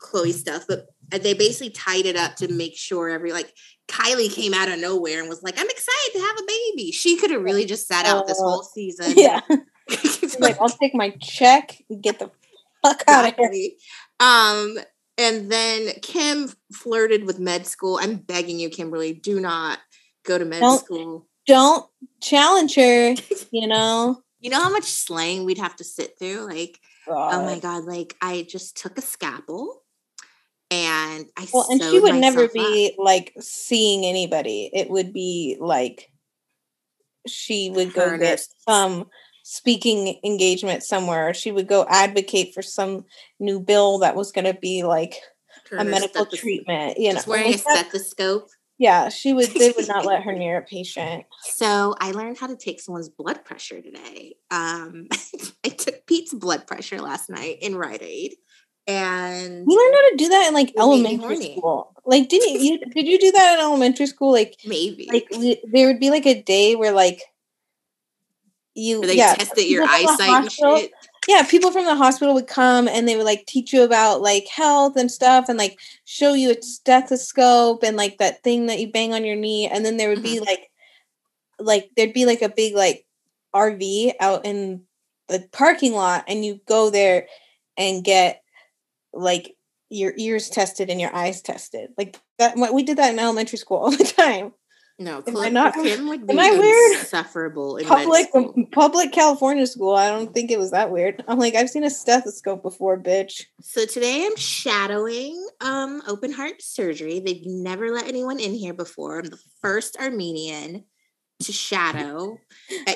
Khloe 0.00 0.32
stuff, 0.32 0.66
but 0.68 0.86
they 1.10 1.34
basically 1.34 1.70
tied 1.70 2.06
it 2.06 2.16
up 2.16 2.36
to 2.36 2.48
make 2.48 2.76
sure 2.76 3.08
every 3.08 3.32
like 3.32 3.52
Kylie 3.88 4.32
came 4.32 4.54
out 4.54 4.68
of 4.68 4.78
nowhere 4.78 5.20
and 5.20 5.28
was 5.28 5.42
like, 5.42 5.58
I'm 5.58 5.68
excited 5.68 6.12
to 6.12 6.20
have 6.20 6.36
a 6.38 6.46
baby. 6.46 6.92
She 6.92 7.16
could 7.16 7.30
have 7.30 7.42
really 7.42 7.64
just 7.64 7.88
sat 7.88 8.06
out 8.06 8.26
this 8.26 8.40
uh, 8.40 8.44
whole 8.44 8.62
season. 8.62 9.14
Yeah. 9.16 9.40
like, 10.38 10.60
I'll 10.60 10.68
take 10.68 10.94
my 10.94 11.10
check, 11.20 11.82
and 11.90 12.02
get 12.02 12.18
the 12.18 12.30
fuck 12.82 13.02
out 13.08 13.28
of 13.28 13.34
here. 13.36 13.70
Um, 14.20 14.78
and 15.18 15.50
then 15.50 15.88
Kim 16.02 16.52
flirted 16.72 17.24
with 17.24 17.40
med 17.40 17.66
school. 17.66 17.98
I'm 18.00 18.16
begging 18.16 18.60
you, 18.60 18.70
Kimberly, 18.70 19.12
do 19.12 19.40
not 19.40 19.78
go 20.24 20.38
to 20.38 20.44
med 20.44 20.60
don't, 20.60 20.84
school. 20.84 21.26
Don't 21.46 21.86
challenge 22.20 22.74
her, 22.74 23.14
you 23.50 23.66
know. 23.66 24.22
you 24.40 24.50
know 24.50 24.62
how 24.62 24.70
much 24.70 24.84
slang 24.84 25.44
we'd 25.44 25.58
have 25.58 25.76
to 25.76 25.84
sit 25.84 26.18
through? 26.18 26.46
Like, 26.46 26.78
god. 27.06 27.34
oh 27.34 27.44
my 27.44 27.58
god, 27.58 27.84
like 27.84 28.16
I 28.20 28.46
just 28.48 28.76
took 28.76 28.98
a 28.98 29.02
scalpel 29.02 29.82
and 30.70 31.26
I 31.36 31.48
well, 31.52 31.66
and 31.68 31.82
she 31.82 31.98
would 31.98 32.14
never 32.14 32.48
be 32.48 32.92
up. 32.92 33.04
like 33.04 33.32
seeing 33.40 34.04
anybody. 34.04 34.70
It 34.72 34.88
would 34.88 35.12
be 35.12 35.56
like 35.58 36.10
she 37.26 37.70
would 37.70 37.92
go 37.92 38.16
get 38.16 38.40
some 38.68 39.08
speaking 39.42 40.20
engagement 40.24 40.84
somewhere. 40.84 41.34
She 41.34 41.50
would 41.50 41.66
go 41.66 41.86
advocate 41.88 42.54
for 42.54 42.62
some 42.62 43.04
new 43.40 43.58
bill 43.58 43.98
that 43.98 44.14
was 44.14 44.30
going 44.30 44.44
to 44.44 44.58
be 44.58 44.84
like 44.84 45.16
a 45.76 45.84
medical 45.84 46.24
treatment. 46.26 46.98
You 46.98 47.12
know, 47.12 47.18
She's 47.18 47.26
wearing 47.26 47.54
a 47.54 47.58
stethoscope. 47.58 48.48
Yeah, 48.80 49.10
she 49.10 49.34
would. 49.34 49.48
They 49.48 49.74
would 49.76 49.86
not 49.88 50.06
let 50.06 50.22
her 50.22 50.32
near 50.36 50.56
a 50.56 50.62
patient. 50.62 51.26
So 51.42 51.94
I 52.00 52.12
learned 52.12 52.38
how 52.38 52.46
to 52.46 52.56
take 52.56 52.80
someone's 52.80 53.10
blood 53.10 53.44
pressure 53.44 53.82
today. 53.82 54.36
Um, 54.50 55.06
I 55.64 55.68
took 55.68 56.06
Pete's 56.06 56.32
blood 56.32 56.66
pressure 56.66 56.98
last 56.98 57.28
night 57.28 57.58
in 57.60 57.76
Rite 57.76 58.00
Aid, 58.00 58.36
and 58.86 59.66
You 59.70 59.78
learned 59.78 59.94
how 59.94 60.10
to 60.10 60.16
do 60.16 60.28
that 60.30 60.48
in 60.48 60.54
like 60.54 60.70
It 60.70 60.76
made 60.78 61.02
me 61.02 61.14
elementary 61.14 61.52
school. 61.58 61.94
Like, 62.06 62.30
didn't 62.30 62.62
you? 62.62 62.78
Did 62.78 63.06
you 63.06 63.18
do 63.18 63.30
that 63.32 63.54
in 63.58 63.60
elementary 63.60 64.06
school? 64.06 64.32
Like, 64.32 64.56
maybe 64.64 65.10
like 65.12 65.28
we- 65.30 65.62
there 65.70 65.86
would 65.88 66.00
be 66.00 66.08
like 66.08 66.24
a 66.24 66.42
day 66.42 66.74
where 66.74 66.92
like 66.92 67.20
you 68.74 69.02
they 69.02 69.16
yeah 69.16 69.34
tested 69.34 69.66
your 69.66 69.86
people 69.86 70.16
from 70.16 70.16
the 70.16 70.22
eyesight 70.22 70.42
and 70.44 70.52
shit. 70.52 70.92
Yeah 71.30 71.42
people 71.42 71.70
from 71.70 71.84
the 71.84 71.94
hospital 71.94 72.34
would 72.34 72.46
come 72.46 72.88
and 72.88 73.06
they 73.06 73.16
would 73.16 73.24
like 73.24 73.46
teach 73.46 73.72
you 73.72 73.82
about 73.82 74.20
like 74.20 74.46
health 74.48 74.96
and 74.96 75.10
stuff 75.10 75.48
and 75.48 75.58
like 75.58 75.78
show 76.04 76.34
you 76.34 76.50
a 76.50 76.62
stethoscope 76.62 77.82
and 77.82 77.96
like 77.96 78.18
that 78.18 78.42
thing 78.42 78.66
that 78.66 78.80
you 78.80 78.90
bang 78.90 79.14
on 79.14 79.24
your 79.24 79.36
knee 79.36 79.66
and 79.66 79.84
then 79.84 79.96
there 79.96 80.08
would 80.08 80.22
be 80.22 80.36
mm-hmm. 80.36 80.44
like 80.44 80.70
like 81.58 81.90
there'd 81.96 82.12
be 82.12 82.26
like 82.26 82.42
a 82.42 82.48
big 82.48 82.74
like 82.74 83.06
rv 83.54 84.12
out 84.20 84.44
in 84.44 84.82
the 85.28 85.46
parking 85.52 85.92
lot 85.92 86.24
and 86.26 86.44
you 86.44 86.60
go 86.66 86.90
there 86.90 87.26
and 87.76 88.04
get 88.04 88.42
like 89.12 89.56
your 89.90 90.14
ears 90.16 90.48
tested 90.48 90.88
and 90.88 91.00
your 91.00 91.14
eyes 91.14 91.42
tested. 91.42 91.90
Like 91.98 92.18
that 92.38 92.56
we 92.56 92.82
did 92.82 92.96
that 92.98 93.12
in 93.12 93.18
elementary 93.18 93.58
school 93.58 93.78
all 93.78 93.90
the 93.90 94.04
time 94.16 94.52
No, 95.00 95.22
Am 95.26 95.36
I 95.38 95.48
not- 95.48 95.72
Kim 95.74 96.08
would 96.10 96.26
be 96.26 96.34
am 96.34 96.38
I 96.38 96.50
weird? 96.50 97.00
insufferable 97.00 97.78
in 97.78 97.86
public 97.86 98.28
public 98.70 99.12
California 99.12 99.66
school. 99.66 99.94
I 99.94 100.10
don't 100.10 100.34
think 100.34 100.50
it 100.50 100.58
was 100.58 100.72
that 100.72 100.90
weird. 100.90 101.24
I'm 101.26 101.38
like, 101.38 101.54
I've 101.54 101.70
seen 101.70 101.84
a 101.84 101.90
stethoscope 101.90 102.62
before, 102.62 102.98
bitch. 103.00 103.44
So 103.62 103.86
today 103.86 104.26
I'm 104.26 104.36
shadowing 104.36 105.42
um 105.62 106.02
open 106.06 106.32
heart 106.32 106.60
surgery. 106.60 107.18
They've 107.18 107.46
never 107.46 107.90
let 107.90 108.06
anyone 108.06 108.38
in 108.38 108.52
here 108.52 108.74
before. 108.74 109.20
I'm 109.20 109.24
the 109.30 109.38
first 109.62 109.96
Armenian 109.98 110.84
to 111.44 111.52
shadow 111.52 112.36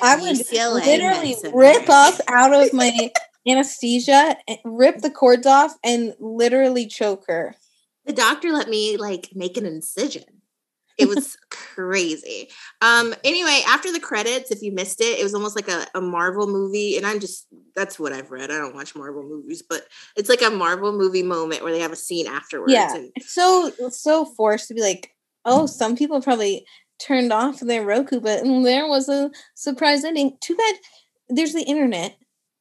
I 0.03 0.17
would 0.21 0.35
UCLA. 0.37 0.85
literally 0.85 1.35
rip 1.55 1.89
off 1.89 2.21
out 2.27 2.53
of 2.53 2.71
my 2.71 3.09
anesthesia, 3.47 4.37
rip 4.63 4.99
the 4.99 5.09
cords 5.09 5.47
off, 5.47 5.73
and 5.83 6.13
literally 6.19 6.85
choke 6.85 7.23
her. 7.27 7.55
the 8.05 8.13
doctor 8.13 8.51
let 8.51 8.69
me 8.69 8.97
like 8.97 9.29
make 9.33 9.57
an 9.57 9.65
incision. 9.65 10.23
It 10.97 11.07
was 11.15 11.37
crazy. 11.49 12.49
Um, 12.81 13.13
anyway, 13.23 13.61
after 13.67 13.91
the 13.91 13.99
credits, 13.99 14.51
if 14.51 14.61
you 14.61 14.71
missed 14.71 15.01
it, 15.01 15.19
it 15.19 15.23
was 15.23 15.33
almost 15.33 15.55
like 15.55 15.67
a, 15.67 15.85
a 15.93 16.01
Marvel 16.01 16.47
movie. 16.47 16.97
And 16.97 17.05
I'm 17.05 17.19
just 17.19 17.47
that's 17.75 17.99
what 17.99 18.13
I've 18.13 18.31
read. 18.31 18.51
I 18.51 18.57
don't 18.57 18.75
watch 18.75 18.95
Marvel 18.95 19.23
movies, 19.23 19.63
but 19.67 19.83
it's 20.15 20.29
like 20.29 20.41
a 20.41 20.49
Marvel 20.49 20.91
movie 20.91 21.23
moment 21.23 21.63
where 21.63 21.73
they 21.73 21.79
have 21.79 21.91
a 21.91 21.97
scene 21.97 22.27
afterwards. 22.27 22.73
Yeah, 22.73 22.95
And 22.95 23.11
it's 23.15 23.33
so 23.33 23.71
it's 23.79 24.01
so 24.01 24.25
forced 24.25 24.67
to 24.69 24.73
be 24.73 24.81
like, 24.81 25.11
oh, 25.45 25.65
some 25.65 25.95
people 25.95 26.21
probably 26.21 26.65
turned 26.99 27.33
off 27.33 27.59
their 27.59 27.85
Roku, 27.85 28.19
but 28.19 28.43
mm, 28.43 28.63
there 28.63 28.87
was 28.87 29.09
a 29.09 29.31
surprise 29.53 30.03
ending. 30.03 30.37
Too 30.41 30.55
bad. 30.55 30.75
There's 31.29 31.53
the 31.53 31.63
internet. 31.63 32.15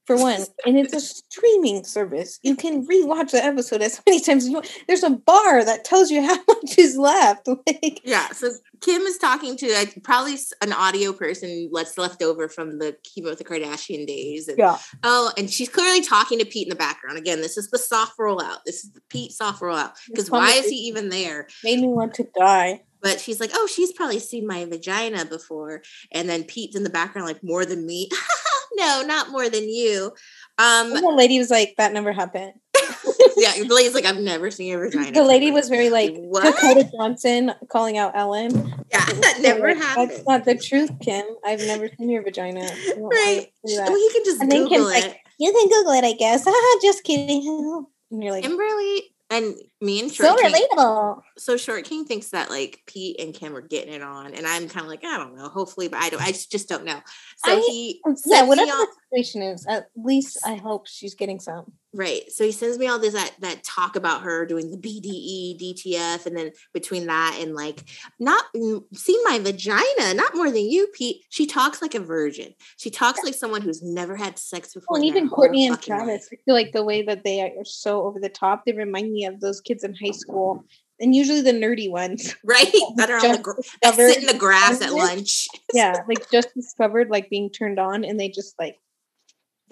For 0.07 0.17
one, 0.17 0.43
and 0.67 0.77
it's 0.77 0.93
a 0.93 1.01
streaming 1.01 1.83
service. 1.85 2.39
You 2.43 2.57
can 2.57 2.87
rewatch 2.87 3.31
the 3.31 3.43
episode 3.43 3.81
as 3.81 4.03
many 4.07 4.21
times 4.21 4.45
as 4.45 4.49
you 4.51 4.55
want. 4.55 4.71
There's 4.87 5.03
a 5.03 5.11
bar 5.11 5.65
that 5.65 5.85
tells 5.85 6.11
you 6.11 6.23
how 6.23 6.37
much 6.49 6.79
is 6.79 6.97
left. 6.97 7.49
Like, 7.67 8.01
yeah, 8.05 8.29
so 8.29 8.51
Kim 8.81 9.03
is 9.03 9.17
talking 9.17 9.57
to 9.57 9.73
uh, 9.73 9.87
probably 10.03 10.37
an 10.61 10.73
audio 10.73 11.13
person 11.13 11.71
that's 11.73 11.97
left 11.97 12.23
over 12.23 12.49
from 12.49 12.79
the 12.79 12.97
Keep 13.03 13.25
Up 13.25 13.31
with 13.31 13.39
the 13.39 13.45
Kardashian 13.45 14.07
days. 14.07 14.49
And, 14.49 14.59
yeah. 14.59 14.79
Oh, 15.03 15.33
and 15.39 15.51
she's 15.51 15.69
clearly 15.69 16.03
talking 16.03 16.39
to 16.39 16.45
Pete 16.45 16.67
in 16.67 16.71
the 16.71 16.77
background. 16.77 17.17
Again, 17.17 17.41
this 17.41 17.57
is 17.57 17.71
the 17.71 17.79
soft 17.79 18.19
rollout. 18.19 18.59
This 18.67 18.85
is 18.85 18.93
the 18.93 19.01
Pete 19.09 19.33
soft 19.33 19.63
rollout. 19.63 19.93
Because 20.09 20.31
why 20.31 20.51
is 20.51 20.67
he 20.69 20.77
even 20.77 21.09
there? 21.09 21.49
made 21.63 21.81
me 21.81 21.89
want 21.89 22.15
to 22.15 22.27
die. 22.39 22.83
But 23.03 23.21
she's 23.21 23.41
like, 23.41 23.51
oh, 23.55 23.67
she's 23.67 23.93
probably 23.93 24.19
seen 24.19 24.47
my 24.47 24.65
vagina 24.65 25.25
before. 25.25 25.83
And 26.13 26.29
then 26.29 26.45
Pete's 26.45 26.77
in 26.77 26.85
the 26.85 26.91
background, 26.91 27.29
like, 27.29 27.43
more 27.43 27.65
than 27.65 27.87
me. 27.87 28.09
no, 28.77 29.03
not 29.07 29.31
more 29.31 29.49
than 29.49 29.69
you. 29.69 30.13
Um, 30.59 30.93
And 30.93 31.03
the 31.05 31.11
lady 31.11 31.39
was 31.39 31.51
like, 31.51 31.75
"That 31.79 31.93
never 31.93 32.13
happened." 32.13 32.53
yeah, 33.37 33.53
the 33.55 33.75
lady's 33.75 33.95
like, 33.95 34.05
I've 34.05 34.19
never 34.19 34.51
seen 34.51 34.69
your 34.69 34.85
vagina. 34.85 35.13
The 35.13 35.25
lady 35.25 35.51
was 35.51 35.69
very 35.69 35.91
like 35.91 36.15
What? 36.17 36.43
Dakota 36.55 36.91
Johnson 36.97 37.53
calling 37.71 37.99
out 37.99 38.13
Ellen. 38.15 38.53
yeah, 38.93 39.05
that 39.05 39.39
never 39.41 39.69
like, 39.69 39.77
happened. 39.79 40.11
That's 40.11 40.27
not 40.27 40.45
the 40.45 40.57
truth, 40.57 40.91
Kim. 41.01 41.25
I've 41.45 41.61
never 41.61 41.89
seen 41.89 42.11
your 42.11 42.23
vagina. 42.23 42.61
Right. 42.61 42.97
always 42.99 43.47
do 43.67 43.77
that. 43.77 43.89
Well, 43.89 43.99
you 43.99 44.11
can 44.13 44.25
just 44.25 44.41
And 44.43 44.51
then 44.53 44.65
Google 44.65 44.91
Kim's 44.91 45.05
it. 45.05 45.09
like, 45.09 45.21
You 45.39 45.53
can 45.53 45.69
Google 45.69 45.93
it, 45.93 46.05
I 46.05 46.13
guess. 46.13 46.45
Just 46.83 47.05
kidding. 47.05 47.87
And 48.11 48.23
you're 48.23 48.33
like, 48.33 48.45
Kimberly 48.45 49.14
and 49.35 49.55
me 49.81 50.01
and 50.01 50.11
so 50.11 50.25
Short 50.25 50.41
King. 50.41 50.55
relatable. 50.55 51.23
So 51.39 51.57
Short 51.57 51.85
King 51.85 52.05
thinks 52.05 52.31
that 52.31 52.51
like 52.51 52.81
Pete 52.87 53.21
and 53.21 53.35
Kim 53.35 53.57
are 53.57 53.61
getting 53.61 53.93
it 53.93 54.03
on, 54.03 54.35
and 54.35 54.47
I'm 54.47 54.69
kind 54.69 54.85
of 54.85 54.91
like, 54.91 55.05
I 55.05 55.19
don't 55.19 55.37
know. 55.37 55.49
Hopefully, 55.49 55.89
but 55.89 56.01
I 56.01 56.09
don't. 56.11 56.23
I 56.23 56.33
just, 56.33 56.69
don't 56.69 56.85
know. 56.85 57.01
So 57.45 57.57
I- 57.57 57.65
he 57.67 58.01
Yeah, 58.27 58.45
whatever 58.45 58.71
the 58.71 58.87
situation 59.11 59.43
is, 59.43 59.67
at 59.67 59.89
least 59.97 60.39
I 60.45 60.55
hope 60.55 60.87
she's 60.87 61.15
getting 61.15 61.41
some. 61.41 61.73
Right. 61.97 62.23
So 62.29 62.43
he 62.43 62.51
sends 62.51 62.77
me 62.77 62.89
all 62.89 62.99
this 62.99 63.15
that 63.15 63.35
that 63.39 63.63
talk 63.63 63.95
about 63.95 64.23
her 64.23 64.45
doing 64.47 64.69
the 64.69 64.77
BDE, 64.77 65.61
DTF, 65.61 66.27
and 66.27 66.37
then 66.37 66.51
between 66.73 67.07
that 67.07 67.39
and 67.41 67.55
like 67.55 67.85
not 68.19 68.45
mm, 68.55 68.83
seen 68.93 69.23
my 69.23 69.39
vagina, 69.39 70.13
not 70.15 70.35
more 70.35 70.51
than 70.51 70.69
you, 70.69 70.89
Pete. 70.93 71.23
She 71.31 71.47
talks 71.47 71.81
like 71.81 71.95
a 71.95 72.01
virgin. 72.01 72.53
She 72.79 72.91
talks 72.91 73.23
like 73.23 73.35
someone 73.35 73.63
who's 73.63 73.81
never 73.81 74.17
had 74.17 74.41
sex 74.41 74.75
before. 74.75 74.87
Well, 74.91 75.03
and 75.03 75.09
even 75.09 75.31
Kourtney 75.31 75.69
and 75.69 75.81
Travis, 75.81 76.07
life. 76.07 76.29
I 76.33 76.37
feel 76.45 76.55
like 76.55 76.73
the 76.73 76.83
way 76.83 77.03
that 77.03 77.23
they 77.23 77.41
are 77.43 77.65
so 77.65 78.03
over 78.03 78.19
the 78.19 78.29
top, 78.29 78.65
they 78.67 78.73
remind 78.73 79.13
me 79.13 79.25
of 79.25 79.41
those 79.41 79.61
kids 79.61 79.85
in 79.85 79.95
high 79.95 80.11
school, 80.11 80.65
and 80.99 81.15
usually 81.15 81.43
the 81.43 81.53
nerdy 81.53 81.89
ones. 81.89 82.35
right? 82.45 82.67
That 82.97 83.11
are 83.11 83.25
on 83.25 83.33
the 83.33 83.39
gr- 83.39 83.61
that 83.83 83.95
sit 83.95 84.19
in 84.19 84.27
the 84.27 84.35
grass 84.35 84.83
at 84.83 84.93
lunch. 84.95 85.47
yeah, 85.73 86.03
like 86.09 86.29
just 86.33 86.53
discovered 86.55 87.09
like 87.09 87.31
being 87.31 87.51
turned 87.51 87.79
on, 87.79 88.05
and 88.05 88.19
they 88.19 88.31
just 88.31 88.59
like 88.59 88.81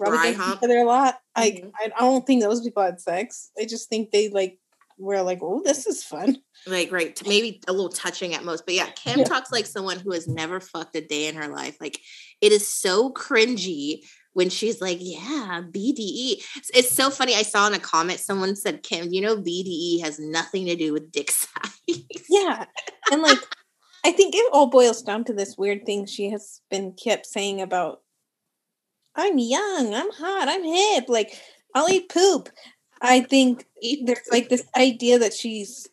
rub 0.03 0.13
Dry 0.13 0.27
against 0.27 0.45
hump. 0.45 0.59
each 0.59 0.63
other 0.65 0.77
a 0.79 0.85
lot. 0.85 1.19
Like 1.37 1.55
Mhm. 1.63 1.71
I, 1.79 1.91
I 1.97 1.99
don't 2.01 2.25
think 2.27 2.41
those 2.41 2.61
people 2.61 2.83
had 2.83 2.99
sex. 3.01 3.51
I 3.59 3.65
just 3.65 3.89
think 3.89 4.11
they 4.11 4.29
like 4.29 4.59
were 4.97 5.21
like, 5.21 5.39
oh, 5.41 5.61
this 5.63 5.87
is 5.87 6.03
fun. 6.03 6.37
Like 6.67 6.91
right, 6.91 7.19
maybe 7.27 7.59
a 7.67 7.73
little 7.73 7.89
touching 7.89 8.33
at 8.33 8.43
most, 8.45 8.65
but 8.65 8.75
yeah, 8.75 8.89
Kim 8.91 9.19
Yeah. 9.19 9.25
talks 9.25 9.51
like 9.51 9.65
someone 9.65 9.99
who 9.99 10.11
has 10.13 10.27
never 10.27 10.59
fucked 10.61 10.95
a 10.95 11.01
day 11.01 11.27
in 11.27 11.35
her 11.35 11.47
life. 11.49 11.75
Like 11.81 11.99
it 12.41 12.51
is 12.51 12.67
so 12.67 13.11
cringy 13.11 14.03
when 14.33 14.49
she's 14.49 14.81
like, 14.81 14.97
"Yeah, 15.01 15.61
BDE." 15.69 16.33
It's- 16.55 16.71
It's 16.73 16.91
so 16.91 17.09
funny. 17.09 17.35
I 17.35 17.41
saw 17.43 17.67
in 17.67 17.73
a 17.73 17.79
comment 17.79 18.19
someone 18.19 18.55
said, 18.55 18.81
"Kim, 18.83 19.11
you 19.11 19.19
know 19.21 19.35
BDE 19.35 19.99
has 20.01 20.19
nothing 20.19 20.65
to 20.67 20.75
do 20.75 20.93
with 20.93 21.11
dick 21.11 21.31
size." 21.31 22.03
Yeah, 22.29 22.65
and 23.11 23.21
like 23.21 23.39
I 24.05 24.11
think 24.11 24.35
it 24.35 24.49
all 24.53 24.67
boils 24.67 25.01
down 25.01 25.23
to 25.25 25.33
this 25.33 25.57
weird 25.57 25.85
thing 25.85 26.05
she 26.05 26.29
has 26.29 26.61
been 26.69 26.93
kept 26.93 27.25
saying 27.25 27.61
about 27.61 28.02
I'm 29.15 29.37
young, 29.37 29.93
I'm 29.93 30.11
hot, 30.11 30.47
I'm 30.47 30.63
hip, 30.63 31.05
like 31.07 31.39
I'll 31.75 31.89
eat 31.89 32.09
poop. 32.09 32.49
I 33.01 33.21
think 33.21 33.65
there's 34.05 34.19
like 34.31 34.49
this 34.49 34.63
idea 34.77 35.19
that 35.19 35.33
she's 35.33 35.87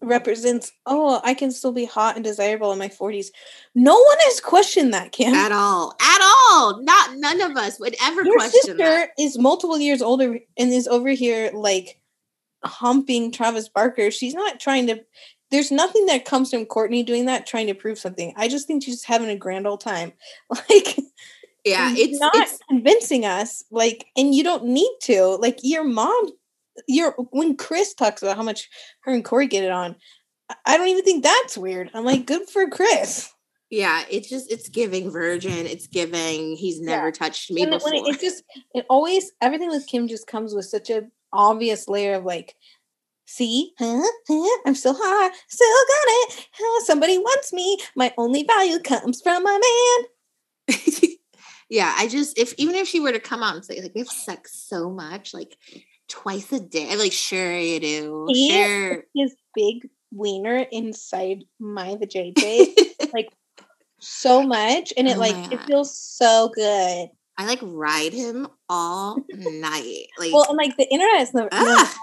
represents, 0.00 0.72
oh, 0.86 1.20
I 1.24 1.34
can 1.34 1.50
still 1.50 1.72
be 1.72 1.84
hot 1.84 2.16
and 2.16 2.24
desirable 2.24 2.72
in 2.72 2.78
my 2.78 2.88
40s. 2.88 3.28
No 3.74 3.94
one 3.94 4.16
has 4.20 4.40
questioned 4.40 4.94
that, 4.94 5.12
Kim. 5.12 5.34
at 5.34 5.52
all, 5.52 5.94
at 6.00 6.20
all. 6.22 6.82
Not 6.82 7.16
none 7.16 7.40
of 7.40 7.56
us 7.56 7.80
would 7.80 7.96
ever 8.02 8.24
Your 8.24 8.36
question 8.36 8.60
sister 8.62 8.76
that. 8.76 9.10
is 9.18 9.38
multiple 9.38 9.78
years 9.78 10.02
older 10.02 10.38
and 10.56 10.72
is 10.72 10.86
over 10.88 11.10
here 11.10 11.50
like 11.52 12.00
humping 12.64 13.32
Travis 13.32 13.68
Barker. 13.68 14.10
She's 14.10 14.34
not 14.34 14.60
trying 14.60 14.86
to. 14.88 15.00
There's 15.50 15.70
nothing 15.72 16.06
that 16.06 16.26
comes 16.26 16.50
from 16.50 16.66
Kourtney 16.66 17.04
doing 17.04 17.24
that 17.24 17.46
trying 17.46 17.68
to 17.68 17.74
prove 17.74 17.98
something. 17.98 18.34
I 18.36 18.48
just 18.48 18.66
think 18.66 18.82
she's 18.82 18.96
just 18.96 19.06
having 19.06 19.30
a 19.30 19.36
grand 19.36 19.66
old 19.66 19.80
time. 19.80 20.12
Like, 20.50 20.98
Yeah, 21.64 21.92
it's 21.96 22.18
not 22.18 22.34
it's 22.36 22.58
convincing 22.68 23.24
us. 23.24 23.62
Like, 23.70 24.06
and 24.16 24.34
you 24.34 24.42
don't 24.44 24.64
need 24.64 24.90
to. 25.02 25.36
Like, 25.40 25.58
your 25.62 25.84
mom, 25.84 26.30
your 26.86 27.12
when 27.30 27.56
Kris 27.56 27.94
talks 27.94 28.22
about 28.22 28.36
how 28.36 28.42
much 28.42 28.68
her 29.02 29.12
and 29.12 29.24
Corey 29.24 29.46
get 29.46 29.64
it 29.64 29.70
on, 29.70 29.96
I- 30.64 30.76
don't 30.78 30.88
even 30.88 31.04
think 31.04 31.22
that's 31.24 31.58
weird. 31.58 31.90
I'm 31.94 32.04
like, 32.04 32.24
good 32.26 32.48
for 32.48 32.68
Kris. 32.68 33.28
yeah, 33.70 34.04
it's 34.10 34.28
just 34.30 34.50
it's 34.50 34.68
giving 34.68 35.10
virgin. 35.10 35.66
It's 35.66 35.86
giving 35.88 36.56
he's 36.56 36.78
Yeah. 36.80 36.96
never 36.96 37.10
touched 37.12 37.50
me 37.50 37.66
before. 37.66 37.92
it, 37.94 38.14
it 38.14 38.20
just 38.20 38.42
it 38.74 38.86
always 38.88 39.32
everything 39.42 39.68
with 39.68 39.86
Kim 39.86 40.08
just 40.08 40.26
comes 40.26 40.54
with 40.54 40.64
such 40.64 40.88
a 40.90 41.02
obvious 41.34 41.86
layer 41.88 42.14
of 42.14 42.24
like, 42.24 42.54
see, 43.26 43.72
huh, 43.78 44.00
huh, 44.26 44.58
I'm 44.64 44.74
so 44.74 44.94
hot, 44.96 45.32
still 45.48 45.66
got 45.68 46.34
it. 46.38 46.48
huh, 46.52 46.84
somebody 46.86 47.18
wants 47.18 47.52
me. 47.52 47.78
My 47.94 48.14
only 48.16 48.44
value 48.44 48.78
comes 48.78 49.20
from 49.20 49.42
my 49.42 49.60
man. 50.70 50.76
yeah, 51.68 51.94
I 51.96 52.08
just 52.08 52.38
if 52.38 52.54
even 52.58 52.74
if 52.74 52.88
she 52.88 53.00
were 53.00 53.12
to 53.12 53.20
come 53.20 53.42
out 53.42 53.54
and 53.56 53.64
say 53.64 53.80
like 53.80 53.92
we 53.94 54.00
have 54.00 54.08
sex 54.08 54.52
so 54.68 54.90
much, 54.90 55.34
like 55.34 55.56
twice 56.08 56.52
a 56.52 56.60
day, 56.60 56.96
like 56.96 57.12
sure 57.12 57.58
you 57.58 57.80
do, 57.80 58.26
He- 58.28 58.50
sure. 58.52 59.04
His 59.14 59.34
big 59.54 59.88
wiener 60.10 60.64
inside 60.72 61.44
my 61.58 61.94
vajayjay. 61.96 62.74
like 63.12 63.28
so 64.00 64.42
much, 64.42 64.92
and 64.96 65.08
it 65.08 65.16
Oh 65.16 65.20
like 65.20 65.52
it 65.52 65.62
feels 65.64 65.96
so 65.98 66.50
good. 66.54 67.08
I 67.36 67.46
like 67.46 67.60
ride 67.62 68.12
him 68.12 68.48
all 68.68 69.18
night. 69.30 70.06
Like 70.18 70.32
Well, 70.32 70.46
and 70.48 70.56
like 70.56 70.76
the 70.76 70.88
internet 70.90 71.20
is 71.22 71.34
never, 71.34 71.48
Ah. 71.52 71.96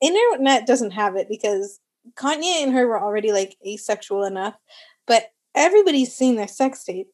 internet 0.00 0.66
doesn't 0.66 0.90
have 0.92 1.14
it 1.16 1.28
because 1.28 1.78
Kanye 2.16 2.62
and 2.62 2.72
her 2.72 2.86
were 2.88 3.00
already 3.00 3.30
like 3.32 3.56
asexual 3.66 4.24
enough, 4.24 4.54
but 5.06 5.30
everybody's 5.54 6.14
seen 6.14 6.36
their 6.36 6.48
sex 6.48 6.82
tape 6.84 7.08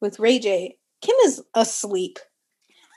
with 0.00 0.18
Ray 0.20 0.38
J. 0.38 0.78
Kim 1.06 1.16
is 1.24 1.40
asleep. 1.54 2.18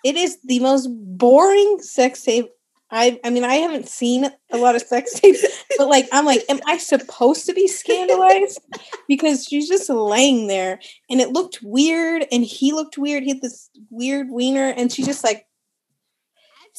It 0.04 0.16
is 0.16 0.40
the 0.44 0.60
most 0.60 0.88
boring 0.90 1.78
sex 1.80 2.24
tape. 2.24 2.50
I 2.92 3.20
I 3.24 3.30
mean 3.30 3.44
I 3.44 3.56
haven't 3.56 3.88
seen 3.88 4.32
a 4.52 4.58
lot 4.58 4.76
of 4.76 4.82
sex 4.82 5.20
tapes, 5.20 5.46
but 5.78 5.88
like 5.90 6.08
I'm 6.12 6.26
like, 6.26 6.44
am 6.50 6.60
I 6.66 6.78
supposed 6.78 7.46
to 7.46 7.54
be 7.54 7.68
scandalized? 7.68 8.60
Because 9.08 9.46
she's 9.46 9.68
just 9.68 9.90
laying 9.90 10.48
there 10.48 10.80
and 11.10 11.22
it 11.22 11.30
looked 11.30 11.60
weird 11.62 12.26
and 12.32 12.44
he 12.44 12.72
looked 12.72 12.98
weird. 12.98 13.22
He 13.24 13.30
had 13.30 13.42
this 13.42 13.70
weird 13.92 14.30
wiener 14.32 14.74
and 14.76 14.92
she 14.92 15.04
just 15.04 15.24
like 15.24 15.46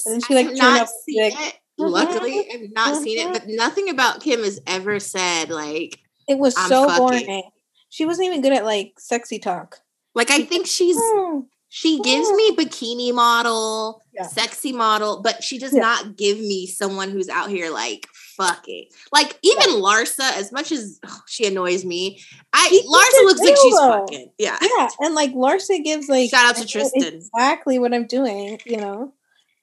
and 0.07 0.15
then 0.15 0.21
she, 0.23 0.35
like, 0.35 0.47
turned 0.47 0.79
up, 0.79 0.89
like, 1.19 1.35
it. 1.37 1.59
Luckily, 1.77 2.47
I've 2.53 2.73
not 2.73 3.03
seen 3.03 3.19
it, 3.19 3.27
uh-huh. 3.27 3.33
but 3.33 3.43
nothing 3.49 3.91
about 3.91 4.23
Kim 4.23 4.43
has 4.43 4.61
ever 4.67 4.99
said 4.99 5.51
like 5.51 6.01
It 6.27 6.39
was 6.39 6.55
so 6.55 6.89
fucking. 6.89 7.27
boring. 7.27 7.43
She 7.89 8.07
wasn't 8.07 8.27
even 8.27 8.41
good 8.41 8.53
at 8.53 8.65
like 8.65 8.95
sexy 8.99 9.39
talk. 9.39 9.79
Like 10.15 10.31
I 10.31 10.43
think 10.45 10.67
she's 10.67 10.97
Hmm. 10.99 11.41
she 11.69 12.01
gives 12.01 12.29
me 12.33 12.51
bikini 12.57 13.13
model, 13.15 14.03
Yeah. 14.13 14.27
sexy 14.27 14.73
model, 14.73 15.21
but 15.23 15.43
she 15.45 15.59
does 15.59 15.73
Yeah. 15.75 15.83
not 15.83 16.17
give 16.17 16.39
me 16.39 16.67
someone 16.67 17.11
who's 17.11 17.29
out 17.29 17.49
here 17.51 17.71
like 17.71 18.07
fucking. 18.37 18.87
Like 19.13 19.39
even 19.43 19.81
Larsa, 19.81 20.33
as 20.37 20.51
much 20.51 20.73
as 20.73 20.99
ugh, 21.07 21.21
she 21.29 21.47
annoys 21.47 21.85
me, 21.85 22.21
I 22.53 22.69
She 22.69 22.83
Larsa 22.83 23.25
looks 23.27 23.41
like 23.41 23.57
she's 23.63 23.75
though. 23.77 23.91
fucking. 24.01 24.33
Yeah. 24.39 24.59
Yeah, 24.61 24.89
and 25.01 25.15
like 25.15 25.33
Larsa 25.33 25.83
gives 25.85 26.09
like 26.09 26.31
Shout 26.31 26.47
out 26.47 26.57
to 26.57 26.67
Tristan. 26.67 27.03
Exactly 27.05 27.79
what 27.79 27.95
I'm 27.95 28.07
doing. 28.07 28.59
You 28.67 28.79
know, 28.79 29.13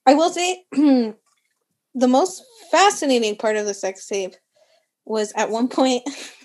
I 0.05 0.13
will 0.13 0.29
say 0.29 0.63
the 0.71 2.07
most 2.07 2.43
fascinating 2.71 3.35
part 3.35 3.57
of 3.57 3.65
the 3.65 3.73
sex 3.73 4.07
tape 4.07 4.35
was 5.05 5.33
at 5.35 5.49
one 5.49 5.67
point, 5.67 6.03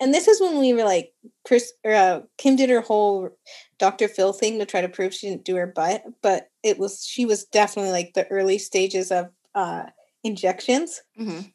and 0.00 0.12
this 0.14 0.28
is 0.28 0.40
when 0.40 0.58
we 0.58 0.72
were 0.72 0.84
like 0.84 1.12
Kris 1.46 1.72
or 1.84 1.92
uh, 1.94 2.20
Kim 2.38 2.56
did 2.56 2.70
her 2.70 2.80
whole 2.80 3.30
Dr. 3.78 4.08
Phil 4.08 4.32
thing 4.32 4.58
to 4.58 4.66
try 4.66 4.80
to 4.80 4.88
prove 4.88 5.12
she 5.14 5.28
didn't 5.28 5.44
do 5.44 5.56
her 5.56 5.66
butt, 5.66 6.02
but 6.22 6.48
it 6.62 6.78
was 6.78 7.04
she 7.04 7.26
was 7.26 7.44
definitely 7.44 7.90
like 7.92 8.14
the 8.14 8.26
early 8.28 8.58
stages 8.58 9.10
of 9.10 9.30
uh 9.54 9.84
injections. 10.22 11.02
Mhm. 11.20 11.52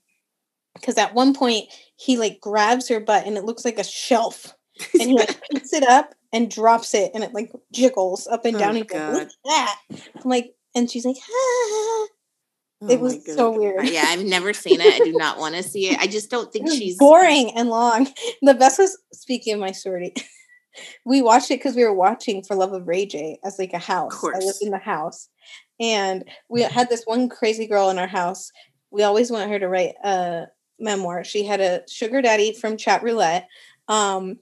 because 0.76 0.97
at 0.97 1.14
one 1.14 1.34
point 1.34 1.66
he 1.97 2.18
like 2.18 2.39
grabs 2.39 2.88
her 2.89 3.00
butt 3.00 3.26
and 3.26 3.38
it 3.38 3.43
looks 3.45 3.66
like 3.66 3.80
a 3.80 3.84
shelf 3.84 4.54
and 4.93 5.10
he 5.10 5.14
like 5.16 5.41
picks 5.52 5.74
it 5.74 5.84
up 5.84 6.14
and 6.32 6.50
drops 6.52 6.93
it 6.93 7.12
and 7.16 7.24
it 7.24 7.34
like 7.34 7.52
jiggles 7.74 8.28
up 8.28 8.45
and 8.45 8.56
Oh, 8.56 8.60
down. 8.60 8.76
Like, 8.76 8.88
God. 8.89 9.14
Look 9.14 9.24
at 9.28 9.34
that. 9.45 9.80
I'm 9.91 10.30
like, 10.30 10.54
and 10.76 10.89
she's 10.89 11.04
like, 11.06 11.18
ah. 11.18 12.08
Oh 12.82 12.89
It 12.89 12.99
was 12.99 13.25
so 13.25 13.51
weird. 13.51 13.89
Yeah, 13.89 14.05
I've 14.07 14.23
never 14.23 14.53
seen 14.53 14.80
it. 14.80 14.93
I 14.93 14.99
do 14.99 15.11
not 15.13 15.38
want 15.38 15.55
to 15.55 15.63
see 15.63 15.89
it. 15.89 15.99
I 15.99 16.07
just 16.07 16.30
don't 16.30 16.51
think 16.53 16.71
she's 16.71 16.97
boring 16.97 17.51
and 17.55 17.69
long. 17.69 18.07
The 18.41 18.53
best 18.53 18.80
was 18.80 18.97
speaking 19.11 19.53
of 19.55 19.59
my 19.59 19.71
sorority. 19.71 20.13
we 21.05 21.21
watched 21.21 21.51
it 21.51 21.59
because 21.59 21.75
we 21.75 21.84
were 21.84 21.93
watching 21.93 22.41
For 22.43 22.55
Love 22.55 22.73
of 22.73 22.88
Ray 22.88 23.05
J 23.05 23.38
as 23.43 23.59
like 23.59 23.73
a 23.73 23.80
house. 23.80 24.23
I 24.23 24.39
lived 24.39 24.59
in 24.61 24.71
the 24.71 24.77
house. 24.77 25.30
And 25.80 26.23
we 26.49 26.61
had 26.61 26.89
this 26.89 27.03
one 27.05 27.30
crazy 27.30 27.67
girl 27.67 27.89
in 27.89 27.99
our 27.99 28.07
house. 28.07 28.51
We 28.91 29.03
always 29.03 29.32
want 29.32 29.49
her 29.49 29.59
to 29.59 29.67
write 29.67 29.95
a 30.03 30.47
memoir. 30.80 31.23
She 31.23 31.43
had 31.43 31.59
a 31.59 31.84
sugar 31.89 32.21
daddy 32.21 32.53
from 32.53 32.77
chat 32.77 33.03
roulette. 33.03 33.47
Um 33.88 34.39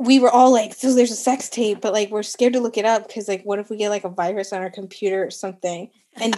we 0.00 0.20
were 0.20 0.30
all 0.30 0.52
like, 0.52 0.74
so 0.74 0.94
there's 0.94 1.10
a 1.10 1.16
sex 1.16 1.48
tape, 1.48 1.80
but 1.80 1.92
like 1.92 2.10
we're 2.10 2.22
scared 2.22 2.52
to 2.52 2.60
look 2.60 2.78
it 2.78 2.84
up 2.84 3.08
because 3.08 3.28
like 3.28 3.42
what 3.42 3.58
if 3.58 3.68
we 3.68 3.76
get 3.76 3.90
like 3.90 4.04
a 4.04 4.08
virus 4.08 4.52
on 4.52 4.62
our 4.62 4.70
computer 4.70 5.24
or 5.24 5.30
something? 5.30 5.90
And 6.16 6.36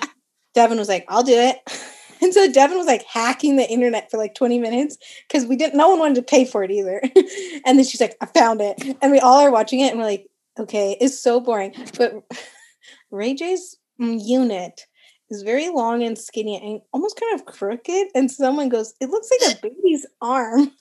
Devin 0.54 0.78
was 0.78 0.88
like, 0.88 1.04
I'll 1.08 1.22
do 1.22 1.36
it. 1.36 1.58
And 2.22 2.34
so 2.34 2.52
Devin 2.52 2.76
was 2.76 2.86
like 2.86 3.04
hacking 3.04 3.56
the 3.56 3.66
internet 3.66 4.10
for 4.10 4.18
like 4.18 4.34
20 4.34 4.58
minutes 4.58 4.98
because 5.26 5.46
we 5.46 5.56
didn't, 5.56 5.76
no 5.76 5.88
one 5.88 5.98
wanted 5.98 6.16
to 6.16 6.22
pay 6.22 6.44
for 6.44 6.62
it 6.62 6.70
either. 6.70 7.00
and 7.64 7.78
then 7.78 7.84
she's 7.84 8.00
like, 8.00 8.16
I 8.20 8.26
found 8.26 8.60
it. 8.60 8.98
And 9.00 9.10
we 9.10 9.18
all 9.18 9.40
are 9.40 9.50
watching 9.50 9.80
it 9.80 9.90
and 9.90 9.98
we're 9.98 10.04
like, 10.04 10.26
okay, 10.58 10.98
it's 11.00 11.18
so 11.18 11.40
boring. 11.40 11.74
But 11.96 12.22
Ray 13.10 13.34
J's 13.34 13.78
unit 13.98 14.82
is 15.30 15.42
very 15.42 15.70
long 15.70 16.02
and 16.02 16.18
skinny 16.18 16.60
and 16.62 16.80
almost 16.92 17.18
kind 17.18 17.40
of 17.40 17.46
crooked. 17.46 18.08
And 18.14 18.30
someone 18.30 18.68
goes, 18.68 18.92
it 19.00 19.08
looks 19.08 19.30
like 19.30 19.56
a 19.56 19.60
baby's 19.62 20.06
arm. 20.20 20.72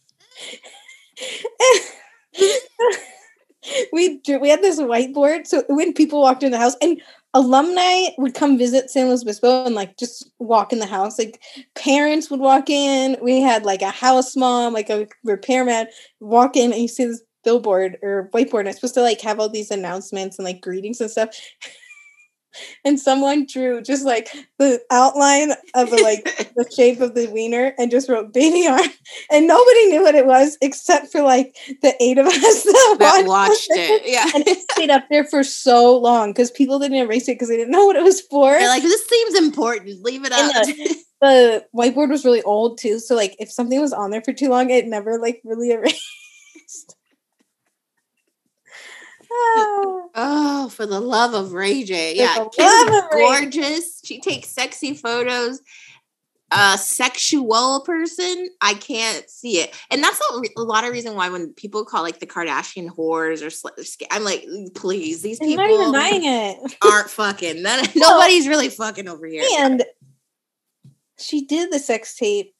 we 3.91 4.19
drew, 4.21 4.39
we 4.39 4.49
had 4.49 4.61
this 4.61 4.79
whiteboard 4.79 5.45
so 5.45 5.63
when 5.67 5.93
people 5.93 6.21
walked 6.21 6.43
in 6.43 6.51
the 6.51 6.57
house 6.57 6.75
and 6.81 7.01
alumni 7.33 8.05
would 8.17 8.33
come 8.33 8.57
visit 8.57 8.89
San 8.89 9.07
Luis 9.07 9.21
Obispo 9.21 9.65
and 9.65 9.75
like 9.75 9.97
just 9.97 10.31
walk 10.39 10.73
in 10.73 10.79
the 10.79 10.85
house. 10.85 11.19
Like 11.19 11.41
parents 11.75 12.29
would 12.31 12.39
walk 12.39 12.69
in. 12.69 13.17
We 13.21 13.41
had 13.41 13.65
like 13.65 13.81
a 13.81 13.91
house 13.91 14.35
mom 14.35 14.73
like 14.73 14.89
a 14.89 15.07
repairman 15.23 15.87
walk 16.19 16.55
in 16.55 16.71
and 16.71 16.81
you 16.81 16.87
see 16.87 17.05
this 17.05 17.21
billboard 17.43 17.97
or 18.01 18.29
whiteboard 18.33 18.61
and 18.61 18.69
it's 18.69 18.77
supposed 18.77 18.95
to 18.95 19.01
like 19.01 19.21
have 19.21 19.39
all 19.39 19.49
these 19.49 19.71
announcements 19.71 20.37
and 20.37 20.45
like 20.45 20.61
greetings 20.61 20.99
and 20.99 21.09
stuff 21.09 21.29
and 22.83 22.99
someone 22.99 23.45
drew 23.45 23.81
just 23.81 24.05
like 24.05 24.29
the 24.57 24.81
outline 24.91 25.51
of 25.75 25.89
the, 25.89 25.97
like 25.97 26.23
the 26.55 26.69
shape 26.75 26.99
of 27.01 27.15
the 27.15 27.27
wiener 27.27 27.73
and 27.77 27.91
just 27.91 28.09
wrote 28.09 28.33
baby 28.33 28.67
arm 28.67 28.87
and 29.31 29.47
nobody 29.47 29.87
knew 29.87 30.01
what 30.01 30.15
it 30.15 30.25
was 30.25 30.57
except 30.61 31.11
for 31.11 31.21
like 31.21 31.55
the 31.81 31.93
eight 32.01 32.17
of 32.17 32.25
us 32.27 32.63
that, 32.63 32.95
that 32.99 33.25
watched 33.25 33.67
it. 33.71 34.03
Yeah. 34.05 34.29
and 34.33 34.47
it 34.47 34.59
stayed 34.71 34.89
up 34.89 35.05
there 35.09 35.25
for 35.25 35.43
so 35.43 35.97
long 35.97 36.31
because 36.31 36.51
people 36.51 36.79
didn't 36.79 36.97
erase 36.97 37.27
it 37.27 37.35
because 37.35 37.49
they 37.49 37.57
didn't 37.57 37.71
know 37.71 37.85
what 37.85 37.95
it 37.95 38.03
was 38.03 38.21
for. 38.21 38.51
They're 38.51 38.67
like, 38.67 38.83
this 38.83 39.05
seems 39.05 39.35
important. 39.35 40.03
Leave 40.03 40.25
it 40.25 40.31
up. 40.31 40.65
the 41.21 41.65
whiteboard 41.75 42.09
was 42.09 42.25
really 42.25 42.41
old 42.43 42.77
too, 42.77 42.99
so 42.99 43.15
like 43.15 43.35
if 43.39 43.51
something 43.51 43.79
was 43.79 43.93
on 43.93 44.11
there 44.11 44.21
for 44.21 44.33
too 44.33 44.49
long, 44.49 44.69
it 44.69 44.87
never 44.87 45.19
like 45.19 45.41
really 45.43 45.71
erased. 45.71 46.95
Oh, 50.15 50.69
for 50.73 50.85
the 50.87 50.99
love 50.99 51.33
of 51.35 51.53
Ray 51.53 51.83
J. 51.83 52.15
For 52.15 52.21
Yeah. 52.21 52.45
Kim's 52.55 53.01
gorgeous. 53.11 54.01
She 54.03 54.19
takes 54.19 54.49
sexy 54.49 54.93
photos. 54.95 55.61
A 56.51 56.79
sexual 56.79 57.81
person, 57.85 58.47
I 58.59 58.73
can't 58.73 59.29
see 59.29 59.59
it. 59.59 59.71
And 59.91 60.01
that's 60.03 60.19
a, 60.33 60.39
re- 60.39 60.49
a 60.57 60.63
lot 60.63 60.83
of 60.83 60.91
reason 60.91 61.13
why 61.13 61.29
when 61.29 61.53
people 61.53 61.85
call 61.85 62.01
like 62.01 62.19
the 62.19 62.25
Kardashian 62.25 62.89
whores 62.89 63.45
or 63.45 63.51
sl- 63.51 63.67
I'm 64.09 64.23
like, 64.23 64.47
please, 64.73 65.21
these 65.21 65.37
people 65.37 65.57
not 65.57 65.69
even 65.69 65.91
buying 65.91 66.21
it. 66.25 66.75
aren't 66.83 67.11
fucking. 67.11 67.61
None, 67.61 67.85
nobody's 67.95 68.47
really 68.47 68.69
fucking 68.69 69.07
over 69.07 69.27
here. 69.27 69.43
And 69.59 69.83
she 71.19 71.45
did 71.45 71.71
the 71.71 71.77
sex 71.77 72.15
tape 72.15 72.55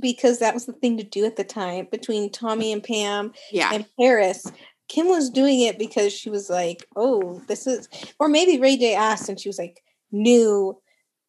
because 0.00 0.38
that 0.38 0.54
was 0.54 0.66
the 0.66 0.72
thing 0.72 0.96
to 0.98 1.02
do 1.02 1.24
at 1.24 1.34
the 1.34 1.42
time 1.44 1.88
between 1.90 2.30
Tommy 2.30 2.72
and 2.72 2.82
Pam 2.82 3.32
Yeah. 3.50 3.70
and 3.72 3.86
Paris. 3.98 4.46
Kim 4.92 5.08
was 5.08 5.30
doing 5.30 5.62
it 5.62 5.78
because 5.78 6.12
she 6.12 6.28
was 6.28 6.50
like, 6.50 6.86
"Oh, 6.94 7.40
this 7.48 7.66
is," 7.66 7.88
or 8.18 8.28
maybe 8.28 8.60
Ray 8.60 8.76
J 8.76 8.94
asked, 8.94 9.30
and 9.30 9.40
she 9.40 9.48
was 9.48 9.58
like, 9.58 9.82
knew 10.12 10.78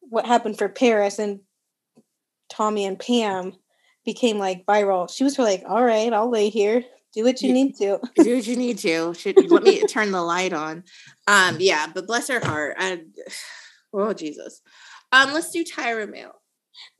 what 0.00 0.26
happened 0.26 0.58
for 0.58 0.68
Paris, 0.68 1.18
and 1.18 1.40
Tommy 2.50 2.84
and 2.84 2.98
Pam 2.98 3.54
became 4.04 4.38
like 4.38 4.66
viral. 4.66 5.10
She 5.10 5.24
was 5.24 5.38
like, 5.38 5.62
"All 5.66 5.82
right, 5.82 6.12
I'll 6.12 6.30
lay 6.30 6.50
here, 6.50 6.84
do 7.14 7.24
what 7.24 7.40
you 7.40 7.54
need 7.54 7.74
to." 7.76 8.00
do 8.16 8.36
what 8.36 8.46
you 8.46 8.56
need 8.56 8.76
to. 8.80 9.14
Should 9.14 9.50
let 9.50 9.62
me 9.62 9.82
turn 9.86 10.10
the 10.12 10.20
light 10.20 10.52
on. 10.52 10.84
Um, 11.26 11.56
yeah, 11.58 11.86
but 11.86 12.06
bless 12.06 12.28
her 12.28 12.40
heart. 12.40 12.76
I, 12.78 13.00
oh 13.94 14.12
Jesus. 14.12 14.60
Um, 15.10 15.32
let's 15.32 15.50
do 15.50 15.64
Tyra 15.64 16.06
Mail. 16.06 16.32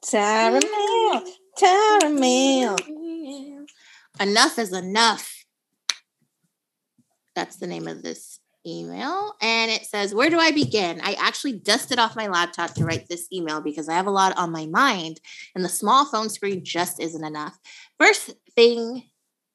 Tara 0.03 0.61
Mail, 0.63 1.25
Tara 1.59 2.09
Mail. 2.09 2.77
Enough 4.19 4.59
is 4.59 4.73
enough. 4.73 5.34
That's 7.35 7.57
the 7.57 7.67
name 7.67 7.89
of 7.89 8.03
this 8.03 8.39
email. 8.67 9.35
And 9.41 9.71
it 9.71 9.85
says, 9.85 10.15
Where 10.15 10.31
do 10.31 10.39
I 10.39 10.51
begin? 10.51 11.01
I 11.03 11.15
actually 11.15 11.53
dusted 11.53 11.99
off 11.99 12.17
my 12.17 12.29
laptop 12.29 12.75
to 12.75 12.85
write 12.85 13.09
this 13.09 13.29
email 13.33 13.61
because 13.61 13.89
I 13.89 13.95
have 13.95 14.07
a 14.07 14.11
lot 14.11 14.37
on 14.37 14.53
my 14.53 14.67
mind, 14.67 15.21
and 15.55 15.65
the 15.65 15.69
small 15.69 16.05
phone 16.07 16.29
screen 16.29 16.65
just 16.65 17.01
isn't 17.01 17.25
enough. 17.25 17.59
First 17.99 18.33
thing 18.55 19.05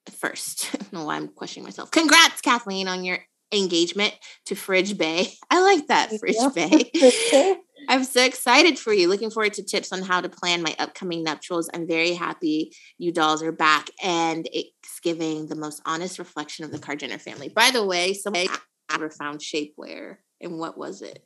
first, 0.09 0.69
I 0.73 0.77
don't 0.77 0.93
know 0.93 1.05
why 1.05 1.15
I'm 1.15 1.29
questioning 1.29 1.65
myself. 1.65 1.91
Congrats, 1.91 2.41
Kathleen, 2.41 2.87
on 2.87 3.03
your 3.03 3.19
engagement 3.51 4.13
to 4.45 4.55
Fridge 4.55 4.97
Bay. 4.97 5.33
I 5.49 5.61
like 5.61 5.87
that, 5.87 6.11
Fridge. 6.19 6.35
Bay. 6.53 6.91
I'm 7.89 8.03
so 8.03 8.23
excited 8.23 8.77
for 8.77 8.93
you. 8.93 9.09
Looking 9.09 9.31
forward 9.31 9.53
to 9.55 9.63
tips 9.63 9.91
on 9.91 10.03
how 10.03 10.21
to 10.21 10.29
plan 10.29 10.61
my 10.61 10.75
upcoming 10.77 11.23
nuptials. 11.23 11.71
I'm 11.73 11.87
very 11.87 12.13
happy 12.13 12.71
you 12.99 13.11
dolls 13.11 13.41
are 13.41 13.51
back 13.51 13.89
and 14.03 14.47
it's 14.53 14.99
giving 15.01 15.47
the 15.47 15.55
most 15.55 15.81
honest 15.87 16.19
reflection 16.19 16.63
of 16.63 16.71
the 16.71 16.77
Kar-Jenner 16.77 17.17
family. 17.17 17.49
By 17.49 17.71
the 17.71 17.83
way, 17.83 18.13
someone 18.13 18.45
ever 18.93 19.09
found 19.09 19.39
shapewear 19.39 20.17
and 20.39 20.59
what 20.59 20.77
was 20.77 21.01
it? 21.01 21.25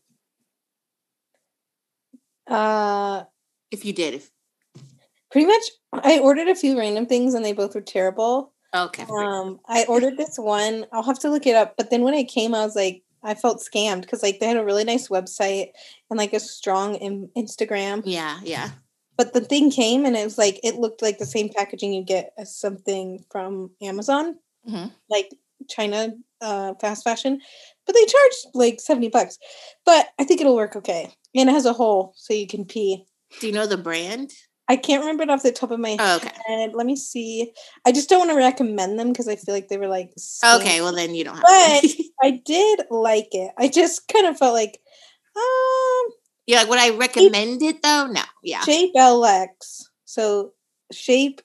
Uh, 2.48 3.24
If 3.70 3.84
you 3.84 3.92
did, 3.92 4.14
if 4.14 4.32
pretty 5.32 5.48
much, 5.48 5.64
I 5.92 6.20
ordered 6.20 6.48
a 6.48 6.56
few 6.56 6.78
random 6.78 7.08
things, 7.08 7.34
and 7.34 7.44
they 7.44 7.54
both 7.54 7.76
were 7.76 7.82
terrible. 7.82 8.54
Okay. 8.74 9.04
Um, 9.04 9.60
I 9.68 9.86
ordered 9.90 10.18
this 10.18 10.38
one. 10.38 10.86
I'll 10.94 11.04
have 11.04 11.20
to 11.20 11.30
look 11.30 11.46
it 11.46 11.56
up. 11.56 11.76
But 11.78 11.90
then 11.90 12.04
when 12.04 12.14
it 12.14 12.26
came, 12.26 12.56
I 12.56 12.64
was 12.64 12.76
like, 12.76 13.04
I 13.24 13.34
felt 13.36 13.62
scammed 13.62 14.02
because 14.02 14.22
like 14.24 14.40
they 14.40 14.48
had 14.48 14.58
a 14.58 14.66
really 14.66 14.84
nice 14.84 15.08
website 15.08 15.70
and 16.10 16.18
like 16.18 16.34
a 16.34 16.40
strong 16.40 16.96
in- 16.96 17.30
Instagram. 17.38 18.02
Yeah, 18.06 18.40
yeah. 18.44 18.72
But 19.18 19.34
the 19.34 19.42
thing 19.42 19.70
came 19.72 20.06
and 20.06 20.16
it 20.16 20.24
was 20.24 20.38
like 20.38 20.60
it 20.64 20.76
looked 20.76 21.02
like 21.02 21.20
the 21.20 21.26
same 21.26 21.50
packaging 21.50 21.94
you 21.94 22.04
get 22.04 22.34
as 22.38 22.56
something 22.56 23.24
from 23.32 23.72
Amazon, 23.82 24.38
Mhm. 24.68 24.92
like 25.10 25.32
China 25.70 26.14
uh, 26.42 26.74
fast 26.82 27.04
fashion. 27.04 27.40
But 27.86 27.96
they 27.96 28.06
charge 28.06 28.34
like 28.54 28.80
seventy 28.82 29.10
bucks. 29.10 29.38
But 29.86 30.10
I 30.20 30.24
think 30.26 30.42
it'll 30.42 30.56
work 30.56 30.76
okay. 30.76 31.14
And 31.36 31.50
it 31.50 31.54
has 31.54 31.66
a 31.66 31.74
hole 31.74 32.14
so 32.16 32.34
you 32.34 32.48
can 32.48 32.66
pee. 32.66 33.06
Do 33.40 33.48
you 33.48 33.54
know 33.54 33.66
the 33.68 33.78
brand? 33.78 34.32
I 34.70 34.78
can't 34.78 35.02
remember 35.02 35.24
it 35.24 35.30
off 35.30 35.44
the 35.44 35.52
top 35.52 35.72
of 35.72 35.80
my 35.80 35.98
Oh, 36.00 36.16
okay. 36.18 36.32
head. 36.48 36.74
Let 36.74 36.86
me 36.86 36.96
see. 36.96 37.54
I 37.86 37.92
just 37.92 38.10
don't 38.10 38.20
want 38.20 38.32
to 38.32 38.38
recommend 38.38 38.98
them 38.98 39.10
because 39.12 39.28
I 39.28 39.36
feel 39.36 39.54
like 39.54 39.68
they 39.68 39.78
were 39.78 39.88
like. 39.88 40.12
Okay, 40.44 40.82
well 40.82 40.94
then 40.94 41.16
you 41.16 41.24
don't 41.26 41.36
have 41.36 41.44
But. 41.44 41.86
I 42.24 42.42
did 42.46 42.82
like 42.90 43.30
it. 43.34 43.52
I 43.58 43.68
just 43.68 44.08
kind 44.08 44.26
of 44.26 44.38
felt 44.38 44.54
like, 44.54 44.80
um, 45.36 46.12
yeah, 46.48 46.60
like 46.60 46.70
would 46.70 46.80
I 46.80 46.92
recommend 46.92 47.62
it 47.62 47.82
though? 47.82 48.08
No. 48.08 48.22
Yeah. 48.42 48.62
shape 48.62 48.94
LX. 48.96 49.84
So 50.06 50.54
shape 50.92 51.42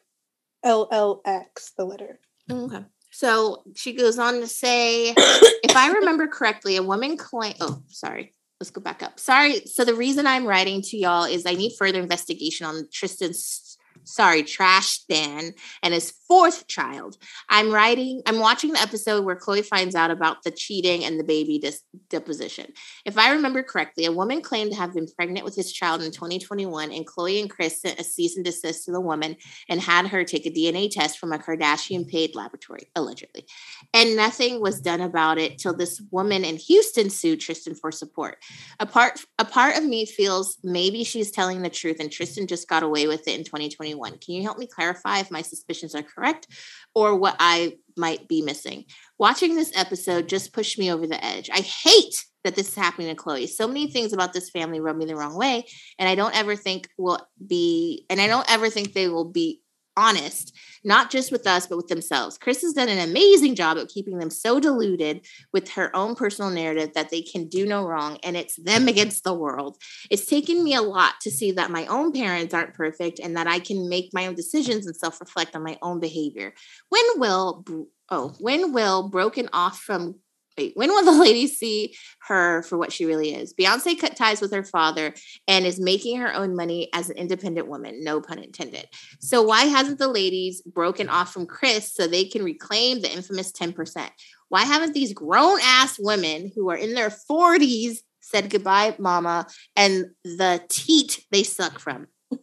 LLX, 0.64 1.74
the 1.76 1.84
letter. 1.84 2.20
Okay. 2.50 2.84
So 3.10 3.62
she 3.74 3.94
goes 3.94 4.18
on 4.18 4.34
to 4.40 4.46
say, 4.46 5.10
if 5.16 5.74
I 5.76 5.90
remember 5.92 6.28
correctly, 6.28 6.76
a 6.76 6.82
woman 6.82 7.16
claim. 7.16 7.54
Oh, 7.60 7.82
sorry. 7.88 8.32
Let's 8.60 8.70
go 8.70 8.80
back 8.80 9.04
up. 9.04 9.20
Sorry. 9.20 9.60
So 9.66 9.84
the 9.84 9.94
reason 9.94 10.26
I'm 10.26 10.44
writing 10.44 10.82
to 10.82 10.96
y'all 10.96 11.24
is 11.24 11.46
I 11.46 11.54
need 11.54 11.76
further 11.78 12.00
investigation 12.00 12.66
on 12.66 12.88
Tristan's. 12.92 13.77
Sorry, 14.08 14.42
Trashcan 14.42 15.52
and 15.82 15.94
his 15.94 16.14
fourth 16.26 16.66
child. 16.66 17.18
I'm 17.50 17.70
writing, 17.70 18.22
I'm 18.24 18.38
watching 18.38 18.72
the 18.72 18.80
episode 18.80 19.24
where 19.24 19.36
Khloe 19.36 19.64
finds 19.64 19.94
out 19.94 20.10
about 20.10 20.42
the 20.44 20.50
cheating 20.50 21.04
and 21.04 21.20
the 21.20 21.24
baby 21.24 21.58
dis- 21.58 21.82
deposition. 22.08 22.72
If 23.04 23.18
I 23.18 23.32
remember 23.32 23.62
correctly, 23.62 24.06
a 24.06 24.12
woman 24.12 24.40
claimed 24.40 24.72
to 24.72 24.78
have 24.78 24.94
been 24.94 25.08
pregnant 25.14 25.44
with 25.44 25.54
his 25.54 25.72
child 25.72 26.02
in 26.02 26.10
2021, 26.10 26.90
and 26.90 27.06
Khloe 27.06 27.38
and 27.38 27.50
Kris 27.50 27.82
sent 27.82 28.00
a 28.00 28.04
cease 28.04 28.36
and 28.36 28.44
desist 28.44 28.86
to 28.86 28.92
the 28.92 29.00
woman 29.00 29.36
and 29.68 29.78
had 29.78 30.06
her 30.06 30.24
take 30.24 30.46
a 30.46 30.50
DNA 30.50 30.90
test 30.90 31.18
from 31.18 31.32
a 31.32 31.38
Kardashian 31.38 32.08
paid 32.08 32.34
laboratory, 32.34 32.90
allegedly. 32.96 33.44
And 33.92 34.16
nothing 34.16 34.62
was 34.62 34.80
done 34.80 35.02
about 35.02 35.36
it 35.36 35.58
till 35.58 35.74
this 35.74 36.00
woman 36.10 36.46
in 36.46 36.56
Houston 36.56 37.10
sued 37.10 37.40
Tristan 37.40 37.74
for 37.74 37.92
support. 37.92 38.38
A 38.80 38.86
part, 38.86 39.20
a 39.38 39.44
part 39.44 39.76
of 39.76 39.84
me 39.84 40.06
feels 40.06 40.56
maybe 40.64 41.04
she's 41.04 41.30
telling 41.30 41.60
the 41.60 41.68
truth 41.68 41.98
and 42.00 42.10
Tristan 42.10 42.46
just 42.46 42.68
got 42.68 42.82
away 42.82 43.06
with 43.06 43.28
it 43.28 43.38
in 43.38 43.44
2021. 43.44 43.97
Can 43.98 44.34
you 44.34 44.42
help 44.42 44.58
me 44.58 44.66
clarify 44.66 45.18
if 45.18 45.30
my 45.30 45.42
suspicions 45.42 45.94
are 45.94 46.02
correct 46.02 46.46
or 46.94 47.16
what 47.16 47.36
I 47.38 47.78
might 47.96 48.28
be 48.28 48.42
missing? 48.42 48.84
Watching 49.18 49.56
this 49.56 49.72
episode 49.74 50.28
just 50.28 50.52
pushed 50.52 50.78
me 50.78 50.90
over 50.90 51.06
the 51.06 51.22
edge. 51.24 51.50
I 51.52 51.60
hate 51.60 52.24
that 52.44 52.54
this 52.54 52.68
is 52.68 52.74
happening 52.74 53.14
to 53.14 53.20
Khloe. 53.20 53.48
So 53.48 53.66
many 53.66 53.90
things 53.90 54.12
about 54.12 54.32
this 54.32 54.50
family 54.50 54.80
rub 54.80 54.96
me 54.96 55.04
the 55.04 55.16
wrong 55.16 55.36
way, 55.36 55.66
and 55.98 56.08
I 56.08 56.14
don't 56.14 56.36
ever 56.36 56.56
think 56.56 56.88
will 56.96 57.20
be, 57.44 58.06
and 58.08 58.20
I 58.20 58.26
don't 58.26 58.50
ever 58.50 58.70
think 58.70 58.92
they 58.92 59.08
will 59.08 59.30
be 59.30 59.60
honest, 59.98 60.56
not 60.84 61.10
just 61.10 61.32
with 61.32 61.46
us, 61.46 61.66
but 61.66 61.76
with 61.76 61.88
themselves. 61.88 62.38
Kris 62.38 62.62
has 62.62 62.72
done 62.72 62.88
an 62.88 63.00
amazing 63.00 63.56
job 63.56 63.76
of 63.76 63.88
keeping 63.88 64.18
them 64.18 64.30
so 64.30 64.60
deluded 64.60 65.26
with 65.52 65.70
her 65.70 65.94
own 65.94 66.14
personal 66.14 66.50
narrative 66.50 66.94
that 66.94 67.10
they 67.10 67.20
can 67.20 67.48
do 67.48 67.66
no 67.66 67.84
wrong, 67.84 68.18
and 68.22 68.36
it's 68.36 68.56
them 68.56 68.86
against 68.86 69.24
the 69.24 69.34
world. 69.34 69.76
It's 70.10 70.26
taken 70.26 70.62
me 70.62 70.74
a 70.74 70.82
lot 70.82 71.14
to 71.22 71.30
see 71.30 71.50
that 71.52 71.72
my 71.72 71.84
own 71.86 72.12
parents 72.12 72.54
aren't 72.54 72.74
perfect 72.74 73.18
and 73.18 73.36
that 73.36 73.48
I 73.48 73.58
can 73.58 73.88
make 73.88 74.14
my 74.14 74.28
own 74.28 74.36
decisions 74.36 74.86
and 74.86 74.96
self 74.96 75.20
reflect 75.20 75.56
on 75.56 75.64
my 75.64 75.76
own 75.82 75.98
behavior. 75.98 76.54
When 76.88 77.04
will, 77.16 77.64
oh, 78.08 78.34
when 78.38 78.72
will 78.72 79.08
broken 79.08 79.48
off 79.52 79.80
from 79.80 80.20
Wait, 80.58 80.72
when 80.74 80.90
will 80.90 81.04
the 81.04 81.12
ladies 81.12 81.56
see 81.56 81.94
her 82.26 82.62
for 82.64 82.76
what 82.76 82.92
she 82.92 83.04
really 83.04 83.32
is? 83.32 83.54
Beyonce 83.54 83.96
cut 83.96 84.16
ties 84.16 84.40
with 84.40 84.52
her 84.52 84.64
father 84.64 85.14
and 85.46 85.64
is 85.64 85.78
making 85.78 86.18
her 86.18 86.34
own 86.34 86.56
money 86.56 86.88
as 86.92 87.08
an 87.08 87.16
independent 87.16 87.68
woman, 87.68 88.02
no 88.02 88.20
pun 88.20 88.40
intended. 88.40 88.88
So 89.20 89.40
why 89.40 89.66
hasn't 89.66 90.00
the 90.00 90.08
ladies 90.08 90.60
broken 90.62 91.08
off 91.08 91.32
from 91.32 91.46
Kris 91.46 91.94
so 91.94 92.08
they 92.08 92.24
can 92.24 92.42
reclaim 92.42 93.00
the 93.00 93.12
infamous 93.12 93.52
10%? 93.52 94.10
Why 94.48 94.62
haven't 94.62 94.94
these 94.94 95.12
grown 95.12 95.60
ass 95.62 95.96
women 95.96 96.50
who 96.52 96.68
are 96.70 96.76
in 96.76 96.94
their 96.94 97.10
40s 97.10 97.98
said 98.20 98.50
goodbye, 98.50 98.96
mama, 98.98 99.46
and 99.76 100.06
the 100.24 100.60
teat 100.68 101.24
they 101.30 101.44
suck 101.44 101.78
from? 101.78 102.08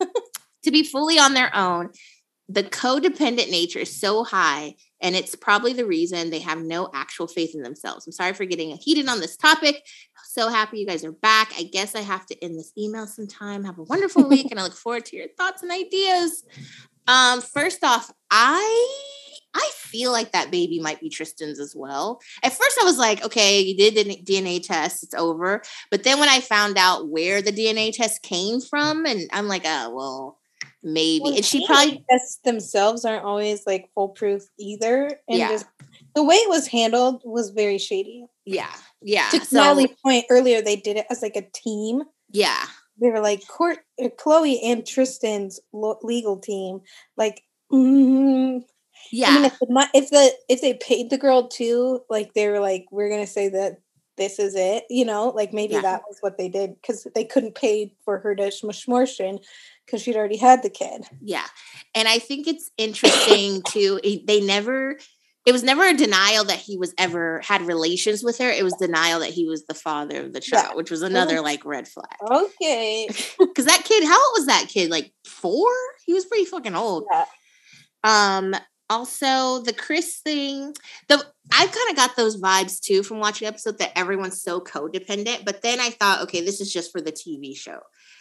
to 0.64 0.72
be 0.72 0.84
fully 0.84 1.20
on 1.20 1.34
their 1.34 1.56
own, 1.56 1.90
the 2.48 2.64
codependent 2.64 3.50
nature 3.50 3.80
is 3.80 4.00
so 4.00 4.24
high 4.24 4.76
and 5.02 5.16
it's 5.16 5.36
probably 5.36 5.74
the 5.74 5.86
reason 5.86 6.30
they 6.30 6.40
have 6.40 6.62
no 6.62 6.90
actual 6.94 7.28
faith 7.28 7.56
in 7.56 7.64
themselves. 7.64 8.06
I'm 8.06 8.14
sorry 8.14 8.34
for 8.34 8.46
getting 8.46 8.76
heated 8.78 9.08
on 9.10 9.20
this 9.20 9.36
topic. 9.36 9.84
So 10.26 10.50
happy 10.50 10.80
you 10.80 10.86
guys 10.86 11.04
are 11.04 11.12
back. 11.12 11.54
I 11.58 11.64
guess 11.64 11.96
I 11.96 12.02
have 12.02 12.26
to 12.28 12.44
end 12.44 12.58
this 12.58 12.72
email 12.78 13.08
sometime. 13.08 13.64
Have 13.64 13.80
a 13.80 13.84
wonderful 13.84 14.24
week 14.30 14.48
and 14.52 14.60
I 14.60 14.64
look 14.64 14.74
forward 14.74 15.06
to 15.08 15.16
your 15.16 15.28
thoughts 15.38 15.64
and 15.64 15.72
ideas. 15.72 16.44
Um, 17.08 17.42
first 17.42 17.84
off, 17.84 18.12
I 18.30 19.16
I 19.56 19.72
feel 19.74 20.12
like 20.12 20.34
that 20.34 20.52
baby 20.52 20.80
might 20.80 21.00
be 21.00 21.10
Tristan's 21.10 21.62
as 21.62 21.74
well. 21.74 22.20
At 22.44 22.52
first, 22.52 22.78
I 22.82 22.84
was 22.84 22.98
like, 22.98 23.24
okay, 23.24 23.62
you 23.62 23.78
did 23.78 23.96
the 23.96 24.22
DNA 24.22 24.62
test, 24.62 25.02
it's 25.02 25.14
over. 25.14 25.62
But 25.90 26.04
then 26.04 26.20
when 26.20 26.28
I 26.28 26.42
found 26.42 26.78
out 26.78 27.08
where 27.08 27.42
the 27.42 27.54
DNA 27.54 27.94
test 27.94 28.22
came 28.22 28.60
from, 28.60 29.06
and 29.06 29.30
I'm 29.32 29.48
like, 29.48 29.62
oh, 29.66 29.96
well, 29.96 30.40
maybe. 30.84 31.22
Well, 31.24 31.36
and 31.36 31.46
she 31.46 31.66
probably, 31.66 32.04
tests 32.10 32.38
themselves 32.44 33.06
aren't 33.06 33.24
always 33.26 33.66
like 33.66 33.90
foolproof 33.96 34.44
either. 34.60 35.20
And 35.28 35.38
Yeah. 35.40 35.50
just 35.50 35.66
the 36.16 36.24
way 36.24 36.36
it 36.36 36.50
was 36.50 36.68
handled 36.68 37.22
was 37.26 37.50
very 37.52 37.78
shady. 37.78 38.26
yeah, 38.46 38.74
yeah. 39.02 39.30
To 39.32 39.44
So, 39.46 39.58
Natalie's 39.62 39.96
point 40.04 40.26
earlier, 40.30 40.62
they 40.62 40.76
did 40.76 40.98
it 40.98 41.08
as 41.10 41.22
like 41.22 41.36
a 41.36 41.48
team. 41.54 42.04
yeah, 42.32 42.66
They 43.02 43.10
were 43.10 43.20
like 43.20 43.46
Court, 43.48 43.80
uh, 44.02 44.10
Khloe 44.18 44.58
and 44.64 44.86
Tristan's 44.86 45.60
lo- 45.74 46.00
legal 46.02 46.38
team. 46.38 46.82
Like, 47.18 47.42
mm, 47.72 48.64
yeah. 49.12 49.28
I 49.30 49.36
mean, 49.36 49.46
if 49.46 49.60
the, 49.60 49.90
if 49.94 50.10
the 50.10 50.34
if 50.50 50.62
they 50.62 50.74
paid 50.76 51.10
the 51.10 51.18
girl 51.18 51.48
too, 51.48 52.02
like 52.10 52.34
they 52.34 52.48
were 52.48 52.60
like, 52.60 52.86
we're 52.92 53.10
gonna 53.10 53.28
say 53.28 53.50
that 53.50 53.78
this 54.18 54.40
is 54.40 54.56
it, 54.56 54.86
you 54.90 55.04
know, 55.04 55.30
like 55.30 55.52
maybe 55.54 55.74
Yeah. 55.74 55.82
that 55.82 56.04
was 56.08 56.18
what 56.22 56.38
they 56.38 56.48
did 56.48 56.76
because 56.82 57.06
they 57.16 57.26
couldn't 57.26 57.56
pay 57.56 57.94
for 58.06 58.20
her 58.20 58.34
to 58.36 58.44
shmushmortion 58.44 59.44
because 59.86 60.02
she'd 60.02 60.16
already 60.16 60.38
had 60.38 60.64
the 60.64 60.70
kid. 60.70 61.06
Yeah. 61.22 61.46
And 61.94 62.08
I 62.08 62.20
think 62.20 62.48
it's 62.48 62.70
interesting 62.78 63.62
too. 63.68 64.00
They 64.26 64.42
never, 64.42 64.98
it 65.46 65.52
was 65.52 65.64
never 65.64 65.84
a 65.84 65.94
denial 65.94 66.44
that 66.46 66.58
he 66.60 66.78
was 66.78 66.94
ever 66.98 67.40
had 67.46 67.62
relations 67.62 68.24
with 68.24 68.40
her. 68.40 68.50
It 68.50 68.64
was 68.64 68.74
denial 68.74 69.20
that 69.20 69.30
he 69.30 69.48
was 69.48 69.66
the 69.66 69.74
father 69.76 70.22
of 70.22 70.34
the 70.34 70.42
Yeah. 70.52 70.64
child, 70.64 70.76
which 70.76 70.90
was 70.92 71.02
another 71.04 71.40
like 71.42 71.64
red 71.66 71.88
flag. 71.88 72.18
Okay. 72.30 73.08
Because 73.40 73.66
that 73.66 73.84
kid, 73.86 74.04
how 74.04 74.14
old 74.20 74.34
was 74.38 74.48
that 74.48 74.68
kid? 74.68 74.90
Like 74.92 75.14
four? 75.26 75.72
He 76.06 76.14
was 76.14 76.26
pretty 76.26 76.46
fucking 76.46 76.76
old. 76.76 77.06
Yeah. 77.12 77.26
Um, 78.04 78.56
also 78.90 79.60
the 79.60 79.74
Kris 79.74 80.18
thing, 80.20 80.74
the 81.08 81.24
I 81.52 81.66
kind 81.66 81.90
of 81.90 81.96
got 81.96 82.16
those 82.16 82.40
vibes 82.40 82.80
too 82.80 83.04
from 83.04 83.20
watching 83.20 83.46
the 83.46 83.50
episode 83.50 83.78
that 83.80 83.98
everyone's 83.98 84.42
so 84.42 84.60
codependent. 84.62 85.46
But 85.46 85.62
then 85.62 85.80
I 85.80 85.90
thought, 85.90 86.22
okay, 86.24 86.42
this 86.42 86.62
is 86.62 86.72
just 86.72 86.92
for 86.92 87.02
the 87.02 87.12
TV 87.12 87.56
show. 87.56 87.80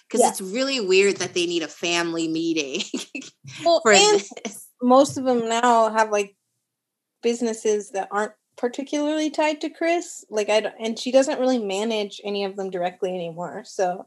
Because 0.09 0.21
Yeah. 0.21 0.29
it's 0.31 0.41
really 0.41 0.81
weird 0.81 1.17
that 1.19 1.35
they 1.35 1.47
need 1.47 1.63
a 1.63 1.69
family 1.69 2.29
meeting 2.29 2.83
Well, 3.65 3.81
and 3.87 4.21
this. 4.45 4.69
most 4.83 5.17
of 5.17 5.25
them 5.25 5.49
now 5.49 5.91
have 5.91 6.11
like 6.11 6.37
businesses 7.23 7.91
that 7.91 8.09
aren't 8.11 8.33
particularly 8.57 9.31
tied 9.31 9.61
to 9.63 9.71
Kris. 9.71 10.25
Like 10.31 10.49
I 10.51 10.61
don't, 10.61 10.75
and 10.79 10.99
she 10.99 11.11
doesn't 11.11 11.41
really 11.41 11.59
manage 11.59 12.21
any 12.25 12.45
of 12.45 12.57
them 12.57 12.71
directly 12.71 13.15
anymore. 13.15 13.65
So 13.67 14.07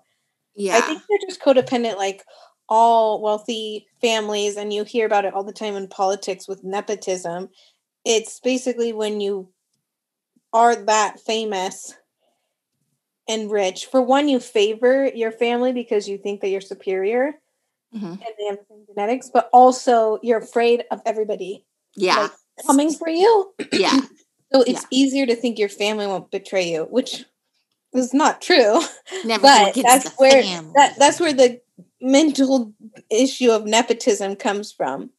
Yeah. 0.56 0.78
I 0.78 0.82
think 0.82 1.02
they're 1.10 1.28
just 1.28 1.42
codependent, 1.42 1.98
like 1.98 2.24
all 2.70 3.22
wealthy 3.22 3.88
families, 4.02 4.58
and 4.58 4.74
you 4.74 4.84
hear 4.84 5.06
about 5.06 5.26
it 5.26 5.34
all 5.34 5.44
the 5.44 5.54
time 5.54 5.76
in 5.76 5.88
politics 5.88 6.48
with 6.48 6.64
nepotism. 6.64 7.50
It's 8.06 8.40
basically 8.40 8.94
when 8.94 9.20
you 9.22 9.50
are 10.54 10.76
that 10.76 11.20
famous 11.20 11.94
and 13.28 13.52
rich. 13.52 13.86
For 13.88 14.02
one, 14.02 14.30
you 14.30 14.40
favor 14.40 15.06
your 15.14 15.32
family 15.32 15.74
because 15.74 16.08
you 16.08 16.18
think 16.18 16.42
that 16.42 16.50
you're 16.50 16.62
superior 16.62 17.34
Mhm. 17.94 18.12
and 18.12 18.22
they 18.38 18.46
have 18.46 18.58
the 18.60 18.66
same 18.70 18.86
genetics, 18.88 19.30
but 19.34 19.50
also 19.52 20.20
you're 20.24 20.40
afraid 20.40 20.86
of 20.92 21.02
everybody 21.06 21.66
Yeah. 21.96 22.16
like, 22.22 22.32
coming 22.66 22.94
for 22.94 23.10
you. 23.10 23.54
yeah. 23.74 24.00
So 24.54 24.62
it's 24.62 24.84
Yeah. 24.84 24.88
easier 24.92 25.26
to 25.26 25.36
think 25.36 25.60
your 25.60 25.70
family 25.70 26.08
won't 26.08 26.32
betray 26.32 26.72
you, 26.72 26.84
which 26.86 27.26
is 27.94 28.14
not 28.14 28.42
true. 28.42 28.80
Never 29.26 29.42
but 29.42 29.76
that's 29.76 30.08
where 30.18 30.44
family. 30.44 30.72
that 30.76 30.96
that's 30.98 31.20
where 31.20 31.34
the 31.34 31.62
mental 32.02 32.74
issue 33.10 33.52
of 33.52 33.66
nepotism 33.66 34.36
comes 34.36 34.72
from 34.72 35.10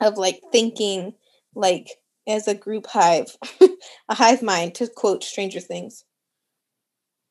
of 0.00 0.16
like 0.16 0.40
thinking 0.52 1.14
like 1.54 1.88
as 2.26 2.46
a 2.48 2.54
group 2.54 2.86
hive 2.86 3.36
a 4.08 4.14
hive 4.14 4.42
mind 4.42 4.74
to 4.76 4.86
quote 4.88 5.22
stranger 5.24 5.60
things 5.60 6.04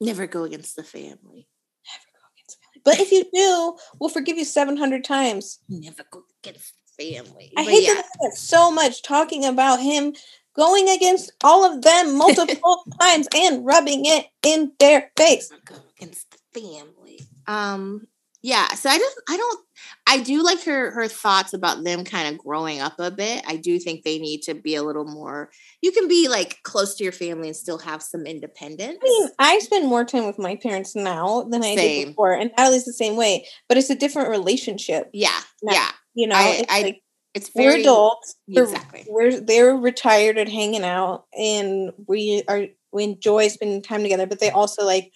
Never 0.02 0.28
go 0.28 0.44
against 0.44 0.76
the 0.76 0.84
family. 0.84 1.48
never 1.88 2.10
go 2.12 2.26
against 2.36 2.58
family 2.60 2.82
but 2.84 3.00
if 3.00 3.12
you 3.12 3.24
do 3.34 3.78
we'll 4.00 4.10
forgive 4.10 4.38
you 4.38 4.46
700 4.46 5.04
times 5.04 5.60
Never 5.70 6.04
go 6.12 6.24
against 6.44 6.74
family. 7.00 7.52
I 7.58 7.64
But 7.64 7.72
hate 7.72 7.88
yeah. 7.88 8.02
that 8.22 8.34
so 8.36 8.70
much 8.72 9.02
talking 9.02 9.46
about 9.46 9.80
him 9.80 10.14
going 10.56 10.88
against 10.90 11.32
all 11.44 11.66
of 11.66 11.82
them 11.82 12.16
multiple 12.18 12.84
times 13.02 13.28
and 13.36 13.66
rubbing 13.66 14.06
it 14.06 14.28
in 14.44 14.72
their 14.80 15.12
face. 15.18 15.50
go 15.66 15.76
against 15.98 16.28
the 16.54 16.62
family. 16.62 17.20
Um, 17.48 18.06
yeah. 18.44 18.68
So 18.76 18.90
I 18.90 18.98
just 19.00 19.22
I 19.30 19.38
don't 19.38 19.60
I 20.06 20.20
do 20.22 20.44
like 20.44 20.64
her 20.66 20.92
her 20.92 21.08
thoughts 21.08 21.54
about 21.54 21.84
them 21.84 22.04
kind 22.04 22.28
of 22.34 22.38
growing 22.44 22.80
up 22.82 23.00
a 23.00 23.10
bit. 23.10 23.44
I 23.48 23.56
do 23.56 23.80
think 23.80 24.04
they 24.04 24.20
need 24.20 24.42
to 24.44 24.54
be 24.54 24.76
a 24.76 24.84
little 24.84 25.06
more. 25.06 25.50
You 25.82 25.92
can 25.92 26.08
be 26.08 26.28
like 26.28 26.62
close 26.64 26.96
to 26.96 27.04
your 27.04 27.14
family 27.14 27.48
and 27.48 27.56
still 27.58 27.80
have 27.80 28.04
some 28.04 28.26
independence. 28.26 29.00
I 29.02 29.06
mean, 29.06 29.30
I 29.40 29.60
spend 29.60 29.88
more 29.88 30.06
time 30.06 30.28
with 30.28 30.38
my 30.38 30.56
parents 30.58 30.96
now 30.96 31.44
than 31.50 31.64
I 31.64 31.76
Same. 31.76 32.06
did 32.06 32.08
before, 32.10 32.34
and 32.34 32.52
Natalie's 32.58 32.86
the 32.86 32.94
same 32.94 33.16
way. 33.16 33.48
But 33.70 33.78
it's 33.78 33.90
a 33.90 33.96
different 33.96 34.30
relationship. 34.30 35.10
yeah, 35.14 35.40
No, 35.64 35.74
yeah. 35.74 35.90
You 36.14 36.28
know, 36.28 36.36
I- 36.36 36.58
it's 36.60 36.72
I- 36.74 36.82
like 36.82 37.02
It's 37.34 37.50
we're 37.56 37.70
very 37.72 37.82
adults. 37.82 38.36
We're, 38.48 38.64
exactly. 38.64 39.06
we're 39.10 39.40
they're 39.40 39.76
retired 39.76 40.38
and 40.38 40.48
hanging 40.50 40.84
out, 40.84 41.26
and 41.38 41.92
we 42.08 42.44
are 42.48 42.68
we 42.92 43.06
enjoy 43.06 43.48
spending 43.48 43.82
time 43.82 44.04
together. 44.04 44.28
But 44.28 44.40
they 44.40 44.52
also 44.52 44.86
like 44.86 45.12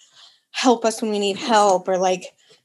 help 0.50 0.84
us 0.84 1.00
when 1.00 1.10
we 1.12 1.18
need 1.20 1.36
help, 1.36 1.86
or 1.88 1.96
like 1.98 2.24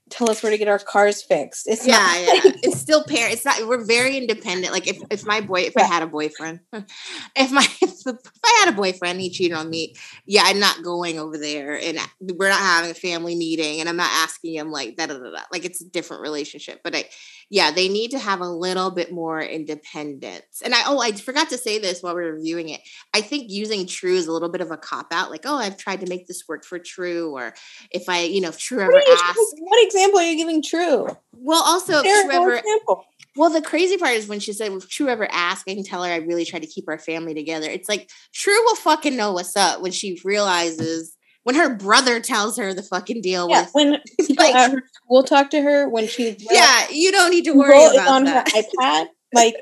tell 0.10 0.30
us 0.30 0.44
where 0.44 0.52
to 0.52 0.58
get 0.58 0.68
our 0.68 0.80
cars 0.80 1.22
fixed. 1.22 1.68
It's 1.68 1.88
yeah, 1.88 1.98
not 1.98 2.20
yeah. 2.22 2.52
It's 2.64 2.80
still 2.80 3.04
parent. 3.04 3.34
It's 3.34 3.46
not. 3.46 3.68
We're 3.68 3.84
very 3.84 4.18
independent. 4.18 4.74
Like 4.74 4.88
if 4.88 5.02
if 5.10 5.26
my 5.26 5.42
boy, 5.42 5.62
if 5.62 5.78
I 5.78 5.84
had 5.84 6.04
a 6.04 6.08
boyfriend, 6.08 6.60
if 6.74 7.52
my 7.52 7.66
if, 7.82 8.04
the, 8.04 8.12
if 8.12 8.32
I 8.44 8.64
had 8.66 8.74
a 8.74 8.78
boyfriend, 8.78 9.20
he 9.22 9.30
cheated 9.30 9.58
on 9.58 9.70
me. 9.70 9.96
Yeah, 10.26 10.44
I'm 10.46 10.60
not 10.60 10.84
going 10.84 11.20
over 11.20 11.38
there, 11.38 11.80
and 11.80 12.00
we're 12.20 12.50
not 12.50 12.60
having 12.60 12.92
a 12.92 12.96
family 12.96 13.36
meeting, 13.36 13.80
and 13.80 13.90
I'm 13.90 13.98
not 13.98 14.12
asking 14.12 14.56
him 14.56 14.72
like 14.72 14.96
da 14.96 15.08
da 15.08 15.18
da 15.18 15.32
da. 15.32 15.42
Like 15.52 15.66
it's 15.66 15.82
a 15.82 15.90
different 15.90 16.22
relationship. 16.22 16.82
But 16.84 16.96
I, 16.96 17.06
yeah, 17.54 17.70
they 17.70 17.88
need 17.88 18.10
to 18.10 18.18
have 18.18 18.42
a 18.42 18.48
little 18.48 18.90
bit 18.90 19.12
more 19.12 19.40
independence. 19.40 20.64
And 20.66 20.74
I 20.74 20.82
oh, 20.88 21.00
I 21.00 21.12
forgot 21.12 21.50
to 21.50 21.58
say 21.60 21.78
this 21.78 22.02
while 22.02 22.16
we 22.16 22.24
are 22.24 22.34
reviewing 22.34 22.70
it. 22.70 22.82
I 23.14 23.22
think 23.22 23.52
using 23.52 23.86
True 23.86 24.16
is 24.16 24.26
a 24.26 24.32
little 24.32 24.50
bit 24.50 24.62
of 24.62 24.72
a 24.72 24.78
cop 24.78 25.10
out. 25.12 25.30
Like 25.30 25.44
oh, 25.46 25.58
I've 25.58 25.78
tried 25.78 26.00
to 26.00 26.08
make 26.08 26.26
this 26.26 26.48
work 26.48 26.66
for 26.66 26.80
True, 26.80 27.30
or 27.38 27.54
if 27.92 28.10
I, 28.10 28.22
you 28.22 28.42
know, 28.42 28.48
if 28.48 28.58
True 28.58 28.80
ever 28.80 28.98
asks. 28.98 29.54
what 29.60 29.86
example 29.86 30.18
are 30.20 30.24
you 30.24 30.36
giving? 30.36 30.64
True. 30.64 31.08
Well, 31.34 31.62
also 31.62 32.02
True 32.02 32.32
ever 32.32 32.56
example. 32.56 33.06
well, 33.36 33.52
the 33.52 33.62
crazy 33.62 33.98
part 33.98 34.16
is 34.16 34.28
when 34.28 34.40
she 34.40 34.52
said, 34.52 34.72
if 34.72 34.90
True 34.90 35.10
ever 35.10 35.28
asked, 35.32 35.70
I 35.70 35.76
can 35.76 35.84
tell 35.84 36.04
her 36.04 36.12
I 36.12 36.18
really 36.18 36.46
try 36.46 36.58
to 36.58 36.66
keep 36.66 36.86
our 36.88 36.98
family 36.98 37.36
together. 37.36 37.70
It's 37.70 37.88
like 37.88 38.10
True 38.34 38.66
will 38.66 38.78
fucking 38.78 39.16
know 39.16 39.32
what's 39.32 39.56
up 39.56 39.80
when 39.80 39.92
she 39.92 40.20
realizes 40.26 41.16
when 41.44 41.56
her 41.56 41.74
brother 41.76 42.20
tells 42.20 42.58
her 42.58 42.74
the 42.74 42.84
fucking 42.84 43.22
deal 43.22 43.50
Yeah, 43.50 43.62
with. 43.62 43.70
when 43.74 43.92
like- 44.38 44.56
at 44.56 44.72
her 44.72 44.84
school 44.94 45.24
talk 45.24 45.50
to 45.52 45.62
her 45.62 45.90
when 45.90 46.08
she's 46.08 46.38
Yeah, 46.50 46.86
you 46.92 47.12
don't 47.12 47.32
need 47.32 47.46
to 47.46 47.54
worry 47.54 47.78
is 47.78 47.94
about 47.94 48.08
on 48.08 48.24
that. 48.26 48.50
her 48.52 48.62
iPad, 48.82 49.08
like, 49.34 49.56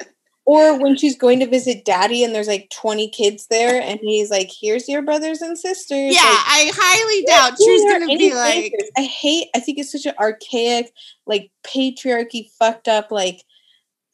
or 0.46 0.78
when 0.82 0.96
she's 0.98 1.16
going 1.18 1.40
to 1.40 1.46
visit 1.46 1.86
daddy 1.86 2.24
and 2.24 2.34
there's 2.34 2.48
like 2.48 2.70
20 2.76 3.10
kids 3.10 3.46
there, 3.50 3.80
and 3.80 4.00
he's 4.02 4.32
like, 4.32 4.50
"Here's 4.60 4.90
your 4.90 5.04
brothers 5.04 5.40
and 5.42 5.58
sisters." 5.58 6.14
yeah, 6.16 6.22
like, 6.24 6.48
I 6.48 6.72
highly 6.74 7.24
doubt 7.26 7.52
her 7.60 8.00
gonna 8.00 8.18
be 8.18 8.34
like. 8.34 8.74
I 8.98 9.04
hate. 9.04 9.50
I 9.56 9.60
think 9.60 9.78
it's 9.78 9.92
such 9.92 10.08
an 10.08 10.16
archaic, 10.20 10.92
like 11.28 11.52
patriarchy, 11.64 12.50
fucked 12.58 12.88
up. 12.88 13.12
Like, 13.12 13.44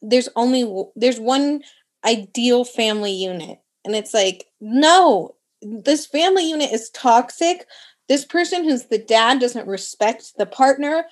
there's 0.02 0.28
only 0.36 0.70
there's 0.96 1.18
one 1.18 1.62
ideal 2.04 2.64
family 2.64 3.12
unit, 3.12 3.58
and 3.86 3.96
it's 3.96 4.12
like, 4.12 4.44
no, 4.60 5.34
this 5.62 6.06
family 6.06 6.48
unit 6.48 6.72
is 6.72 6.90
toxic. 6.90 7.66
This 8.08 8.24
person 8.24 8.64
who's 8.64 8.86
the 8.86 8.98
dad 8.98 9.40
doesn't 9.40 9.68
respect 9.68 10.32
the 10.38 10.46
partner. 10.46 11.04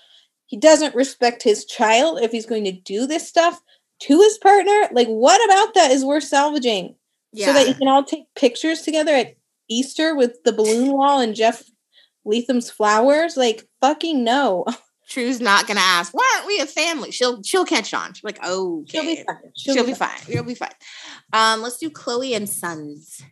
He 0.46 0.56
doesn't 0.56 0.94
respect 0.94 1.42
his 1.42 1.64
child 1.64 2.20
if 2.20 2.30
he's 2.30 2.46
going 2.46 2.64
to 2.64 2.72
do 2.72 3.06
this 3.06 3.28
stuff 3.28 3.60
to 4.02 4.20
his 4.20 4.38
partner. 4.38 4.88
Like, 4.92 5.08
what 5.08 5.44
about 5.44 5.74
that 5.74 5.90
is 5.90 6.04
worth 6.04 6.24
salvaging? 6.24 6.94
yeah, 7.32 7.46
So 7.46 7.52
that 7.52 7.68
you 7.68 7.74
can 7.74 7.88
all 7.88 8.04
take 8.04 8.24
pictures 8.34 8.82
together 8.82 9.12
at 9.12 9.36
Easter 9.68 10.14
with 10.14 10.42
the 10.44 10.52
balloon 10.52 10.92
wall 10.92 11.20
and 11.20 11.34
Jeff 11.34 11.64
Leatham's 12.24 12.70
flowers. 12.70 13.36
Like, 13.36 13.68
fucking 13.80 14.24
no. 14.24 14.64
True's 15.08 15.40
not 15.40 15.68
gonna 15.68 15.80
ask, 15.80 16.12
why 16.12 16.28
aren't 16.34 16.48
we 16.48 16.58
a 16.58 16.66
family? 16.66 17.12
She'll 17.12 17.40
she'll 17.44 17.64
catch 17.64 17.94
on. 17.94 18.12
She'll 18.12 18.28
be 18.28 18.34
like, 18.34 18.40
oh, 18.42 18.84
She'll 18.88 19.04
be 19.04 19.22
fine. 19.24 19.36
She'll, 19.56 19.86
be 19.86 19.94
fine. 19.94 20.18
She'll 20.26 20.42
be 20.42 20.54
fine. 20.56 20.70
Um, 21.32 21.62
let's 21.62 21.78
do 21.78 21.90
Khloe 21.90 22.34
and 22.34 22.48
Sons. 22.48 23.22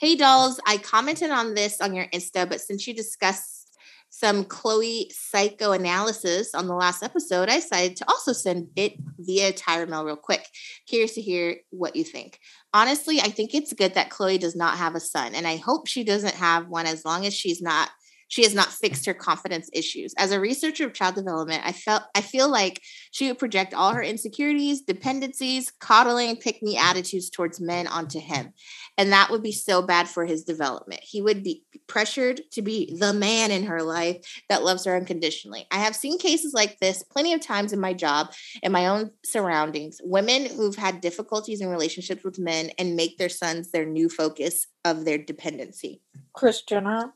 Hey 0.00 0.14
dolls, 0.14 0.60
I 0.64 0.76
commented 0.76 1.30
on 1.30 1.54
this 1.54 1.80
on 1.80 1.92
your 1.92 2.06
Insta, 2.14 2.48
but 2.48 2.60
since 2.60 2.86
you 2.86 2.94
discussed 2.94 3.76
some 4.10 4.44
Khloe 4.44 5.10
psychoanalysis 5.10 6.54
on 6.54 6.68
the 6.68 6.74
last 6.74 7.02
episode, 7.02 7.48
I 7.48 7.56
decided 7.56 7.96
to 7.96 8.04
also 8.08 8.32
send 8.32 8.68
it 8.76 8.92
via 9.18 9.52
Tyra 9.52 9.88
Mail 9.88 10.04
real 10.04 10.14
quick. 10.14 10.46
Curious 10.86 11.14
to 11.14 11.20
hear 11.20 11.56
what 11.70 11.96
you 11.96 12.04
think. 12.04 12.38
Honestly, 12.72 13.20
I 13.20 13.30
think 13.30 13.54
it's 13.56 13.72
good 13.72 13.94
that 13.94 14.10
Khloe 14.10 14.38
does 14.38 14.54
not 14.54 14.78
have 14.78 14.94
a 14.94 15.00
son, 15.00 15.34
and 15.34 15.48
I 15.48 15.56
hope 15.56 15.88
she 15.88 16.04
doesn't 16.04 16.36
have 16.36 16.68
one 16.68 16.86
as 16.86 17.04
long 17.04 17.26
as 17.26 17.34
she's 17.34 17.60
not 17.60 17.90
she 18.28 18.42
has 18.42 18.54
not 18.54 18.72
fixed 18.72 19.06
her 19.06 19.14
confidence 19.14 19.68
issues. 19.72 20.14
As 20.16 20.32
a 20.32 20.40
researcher 20.40 20.86
of 20.86 20.94
child 20.94 21.14
development, 21.14 21.62
I 21.64 21.72
felt 21.72 22.04
I 22.14 22.20
feel 22.20 22.50
like 22.50 22.82
she 23.10 23.28
would 23.28 23.38
project 23.38 23.74
all 23.74 23.92
her 23.92 24.02
insecurities, 24.02 24.82
dependencies, 24.82 25.72
coddling, 25.80 26.36
pick 26.36 26.62
me 26.62 26.76
attitudes 26.76 27.30
towards 27.30 27.60
men 27.60 27.86
onto 27.86 28.20
him. 28.20 28.52
And 28.96 29.12
that 29.12 29.30
would 29.30 29.42
be 29.42 29.52
so 29.52 29.82
bad 29.82 30.08
for 30.08 30.24
his 30.24 30.44
development. 30.44 31.00
He 31.02 31.22
would 31.22 31.42
be 31.42 31.64
pressured 31.86 32.40
to 32.52 32.62
be 32.62 32.96
the 32.98 33.12
man 33.12 33.50
in 33.50 33.64
her 33.64 33.82
life 33.82 34.18
that 34.48 34.62
loves 34.62 34.84
her 34.84 34.96
unconditionally. 34.96 35.66
I 35.70 35.78
have 35.78 35.96
seen 35.96 36.18
cases 36.18 36.52
like 36.52 36.78
this 36.78 37.02
plenty 37.02 37.32
of 37.32 37.40
times 37.40 37.72
in 37.72 37.80
my 37.80 37.94
job 37.94 38.32
and 38.62 38.72
my 38.72 38.86
own 38.86 39.10
surroundings. 39.24 40.00
Women 40.02 40.46
who've 40.46 40.76
had 40.76 41.00
difficulties 41.00 41.60
in 41.60 41.68
relationships 41.68 42.24
with 42.24 42.38
men 42.38 42.70
and 42.78 42.96
make 42.96 43.18
their 43.18 43.28
sons 43.28 43.70
their 43.70 43.86
new 43.86 44.08
focus 44.08 44.66
of 44.84 45.04
their 45.04 45.18
dependency 45.18 46.02
Kris 46.34 46.62
huh? 46.70 47.08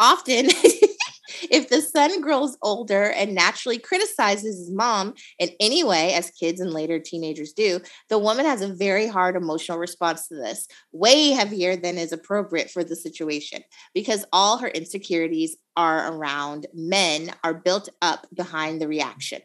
Often 0.00 0.46
if 1.50 1.68
the 1.68 1.80
son 1.80 2.20
grows 2.20 2.56
older 2.62 3.04
and 3.10 3.34
naturally 3.34 3.78
criticizes 3.78 4.58
his 4.58 4.70
mom 4.70 5.14
in 5.38 5.50
any 5.60 5.84
way 5.84 6.14
as 6.14 6.30
kids 6.30 6.60
and 6.60 6.72
later 6.72 6.98
teenagers 6.98 7.52
do 7.52 7.80
the 8.08 8.18
woman 8.18 8.44
has 8.44 8.62
a 8.62 8.74
very 8.74 9.06
hard 9.06 9.36
emotional 9.36 9.78
response 9.78 10.28
to 10.28 10.34
this 10.34 10.66
way 10.92 11.30
heavier 11.30 11.76
than 11.76 11.98
is 11.98 12.12
appropriate 12.12 12.70
for 12.70 12.82
the 12.82 12.96
situation 12.96 13.62
because 13.94 14.24
all 14.32 14.58
her 14.58 14.68
insecurities 14.68 15.56
are 15.76 16.12
around 16.12 16.66
men 16.74 17.30
are 17.44 17.54
built 17.54 17.88
up 18.02 18.26
behind 18.34 18.80
the 18.80 18.88
reaction 18.88 19.40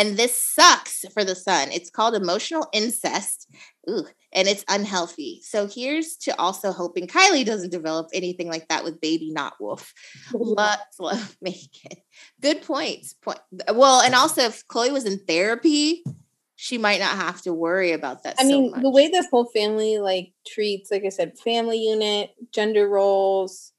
and 0.00 0.16
this 0.16 0.34
sucks 0.34 1.04
for 1.12 1.24
the 1.24 1.34
son 1.34 1.70
it's 1.70 1.90
called 1.90 2.14
emotional 2.14 2.68
incest 2.72 3.48
Ooh, 3.88 4.06
and 4.32 4.46
it's 4.46 4.64
unhealthy. 4.68 5.40
So 5.42 5.66
here's 5.66 6.16
to 6.18 6.38
also 6.38 6.72
hoping 6.72 7.06
Kylie 7.06 7.44
doesn't 7.44 7.70
develop 7.70 8.08
anything 8.12 8.48
like 8.48 8.68
that 8.68 8.84
with 8.84 9.00
baby 9.00 9.30
not 9.32 9.54
wolf. 9.58 9.92
Let's 10.32 11.00
love 11.00 11.36
Megan. 11.42 11.98
Good 12.40 12.62
points. 12.62 13.14
Point. 13.14 13.40
Well, 13.72 14.00
and 14.00 14.14
also 14.14 14.42
if 14.42 14.66
Khloe 14.68 14.92
was 14.92 15.06
in 15.06 15.18
therapy, 15.20 16.04
she 16.56 16.78
might 16.78 17.00
not 17.00 17.16
have 17.16 17.40
to 17.42 17.54
worry 17.54 17.92
about 17.92 18.22
that. 18.22 18.36
I 18.38 18.42
so 18.42 18.48
mean, 18.48 18.80
the 18.82 18.90
way 18.90 19.08
this 19.08 19.26
whole 19.30 19.46
family 19.46 19.98
like 19.98 20.32
treats, 20.46 20.90
like 20.90 21.04
I 21.04 21.08
said, 21.08 21.38
family 21.38 21.78
unit, 21.78 22.34
gender 22.52 22.86
roles, 22.86 23.72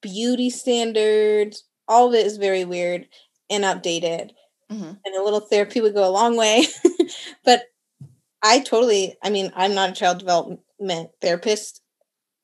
beauty 0.00 0.50
standards, 0.50 1.64
all 1.86 2.08
of 2.08 2.14
it 2.14 2.26
is 2.26 2.36
very 2.38 2.64
weird 2.64 3.06
and 3.48 3.64
outdated. 3.64 4.34
Mhm. 4.72 4.98
And 5.04 5.14
a 5.14 5.22
little 5.22 5.40
therapy 5.40 5.80
would 5.80 5.94
go 5.94 6.08
a 6.08 6.10
long 6.10 6.36
way. 6.36 6.64
but 7.44 7.64
I 8.42 8.60
totally, 8.60 9.16
I 9.22 9.30
mean, 9.30 9.52
I'm 9.54 9.74
not 9.74 9.90
a 9.90 9.94
child 9.94 10.18
development 10.18 11.10
therapist 11.20 11.80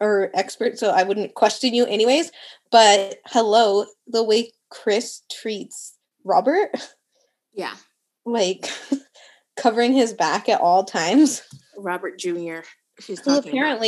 or 0.01 0.31
expert, 0.35 0.79
so 0.79 0.91
I 0.91 1.03
wouldn't 1.03 1.35
question 1.35 1.75
you 1.75 1.87
anyways. 1.87 2.31
But 2.71 3.19
hello, 3.27 3.87
the 4.07 4.23
way 4.23 4.53
Kris 4.71 5.23
treats 5.31 5.97
Robert, 6.25 6.71
yeah, 7.53 7.75
like 8.27 8.71
covering 9.57 9.93
his 9.93 10.13
back 10.13 10.49
at 10.49 10.61
all 10.61 10.85
times. 10.85 11.43
Robert 11.77 12.19
Jr. 12.19 12.61
She's 13.01 13.25
Well, 13.25 13.37
talking 13.43 13.59
about. 13.59 13.81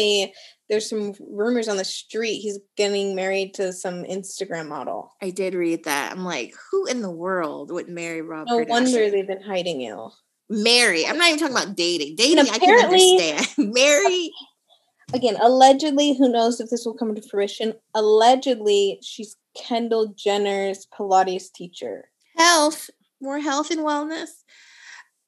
There's 0.71 0.89
some 0.89 1.13
rumors 1.29 1.69
on 1.69 1.77
the 1.77 1.85
street 1.85 2.39
he's 2.39 2.59
getting 2.77 3.15
married 3.17 3.53
to 3.55 3.73
some 3.73 4.05
Instagram 4.05 4.69
model. 4.69 5.13
I 5.21 5.31
did 5.31 5.53
read 5.55 5.85
that. 5.85 6.13
I'm 6.13 6.25
like, 6.25 6.55
who 6.71 6.87
in 6.87 7.03
the 7.03 7.11
world 7.11 7.73
would 7.73 7.89
marry 7.89 8.23
Rob? 8.23 8.47
No 8.49 8.65
wonder 8.69 8.91
Kardashian? 8.91 9.11
they've 9.11 9.27
been 9.27 9.43
hiding 9.43 9.81
you. 9.81 10.11
marry. 10.49 11.05
I'm 11.05 11.19
not 11.19 11.29
even 11.29 11.41
talking 11.41 11.57
about 11.57 11.77
dating. 11.77 12.15
Dating, 12.17 12.49
I 12.49 12.59
can 12.59 12.85
understand. 12.85 13.49
marry. 13.75 14.31
Again, 15.13 15.37
allegedly, 15.43 16.17
who 16.17 16.31
knows 16.31 16.61
if 16.61 16.71
this 16.71 16.87
will 16.87 16.95
come 16.95 17.17
to 17.17 17.29
fruition? 17.29 17.75
Allegedly, 17.95 19.01
she's 19.03 19.37
Kendall 19.57 20.15
Jenner's 20.17 20.87
Pilates 20.97 21.53
teacher. 21.53 22.11
health, 22.39 22.91
more 23.21 23.41
health 23.41 23.73
and 23.73 23.81
wellness. 23.81 24.29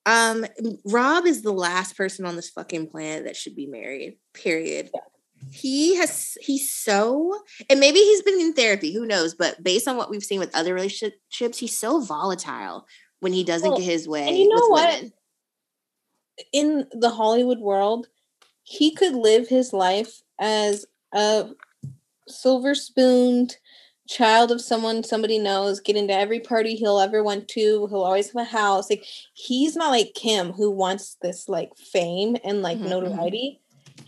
Um, 0.06 0.46
Rob 0.84 1.26
is 1.26 1.42
the 1.42 1.52
last 1.52 1.96
person 1.96 2.26
on 2.26 2.36
this 2.36 2.50
fucking 2.50 2.88
planet 2.88 3.24
that 3.24 3.36
should 3.36 3.56
be 3.56 3.66
married. 3.66 4.18
Period. 4.34 4.90
He 5.50 5.96
has 5.96 6.36
he's 6.40 6.72
so 6.72 7.38
and 7.68 7.80
maybe 7.80 7.98
he's 7.98 8.22
been 8.22 8.40
in 8.40 8.54
therapy, 8.54 8.92
who 8.92 9.06
knows, 9.06 9.34
but 9.34 9.62
based 9.62 9.88
on 9.88 9.96
what 9.96 10.10
we've 10.10 10.24
seen 10.24 10.40
with 10.40 10.54
other 10.54 10.74
relationships, 10.74 11.58
he's 11.58 11.76
so 11.76 12.00
volatile 12.00 12.86
when 13.20 13.32
he 13.32 13.44
doesn't 13.44 13.68
Well, 13.68 13.78
get 13.78 13.84
his 13.84 14.08
way 14.08 14.28
and 14.28 14.36
you 14.36 14.48
know 14.48 14.68
what? 14.68 14.94
women. 14.94 15.12
in 16.52 16.86
the 16.92 17.10
Hollywood 17.10 17.58
world, 17.58 18.08
he 18.62 18.94
could 18.94 19.14
live 19.14 19.48
his 19.48 19.72
life 19.72 20.22
as 20.40 20.86
a 21.12 21.50
silver 22.28 22.74
spooned 22.74 23.56
child 24.08 24.50
of 24.50 24.60
someone 24.60 25.02
somebody 25.02 25.38
knows, 25.38 25.80
get 25.80 25.96
into 25.96 26.14
every 26.14 26.40
party 26.40 26.74
he'll 26.74 27.00
ever 27.00 27.22
went 27.22 27.48
to. 27.48 27.86
He'll 27.88 28.02
always 28.02 28.28
have 28.32 28.42
a 28.42 28.44
house. 28.44 28.90
Like 28.90 29.04
he's 29.34 29.76
not 29.76 29.90
like 29.90 30.14
Kim 30.14 30.52
who 30.52 30.70
wants 30.70 31.16
this 31.22 31.48
like 31.48 31.76
fame 31.76 32.36
and 32.44 32.62
like 32.62 32.78
mm-hmm. 32.78 32.88
notoriety. 32.88 33.61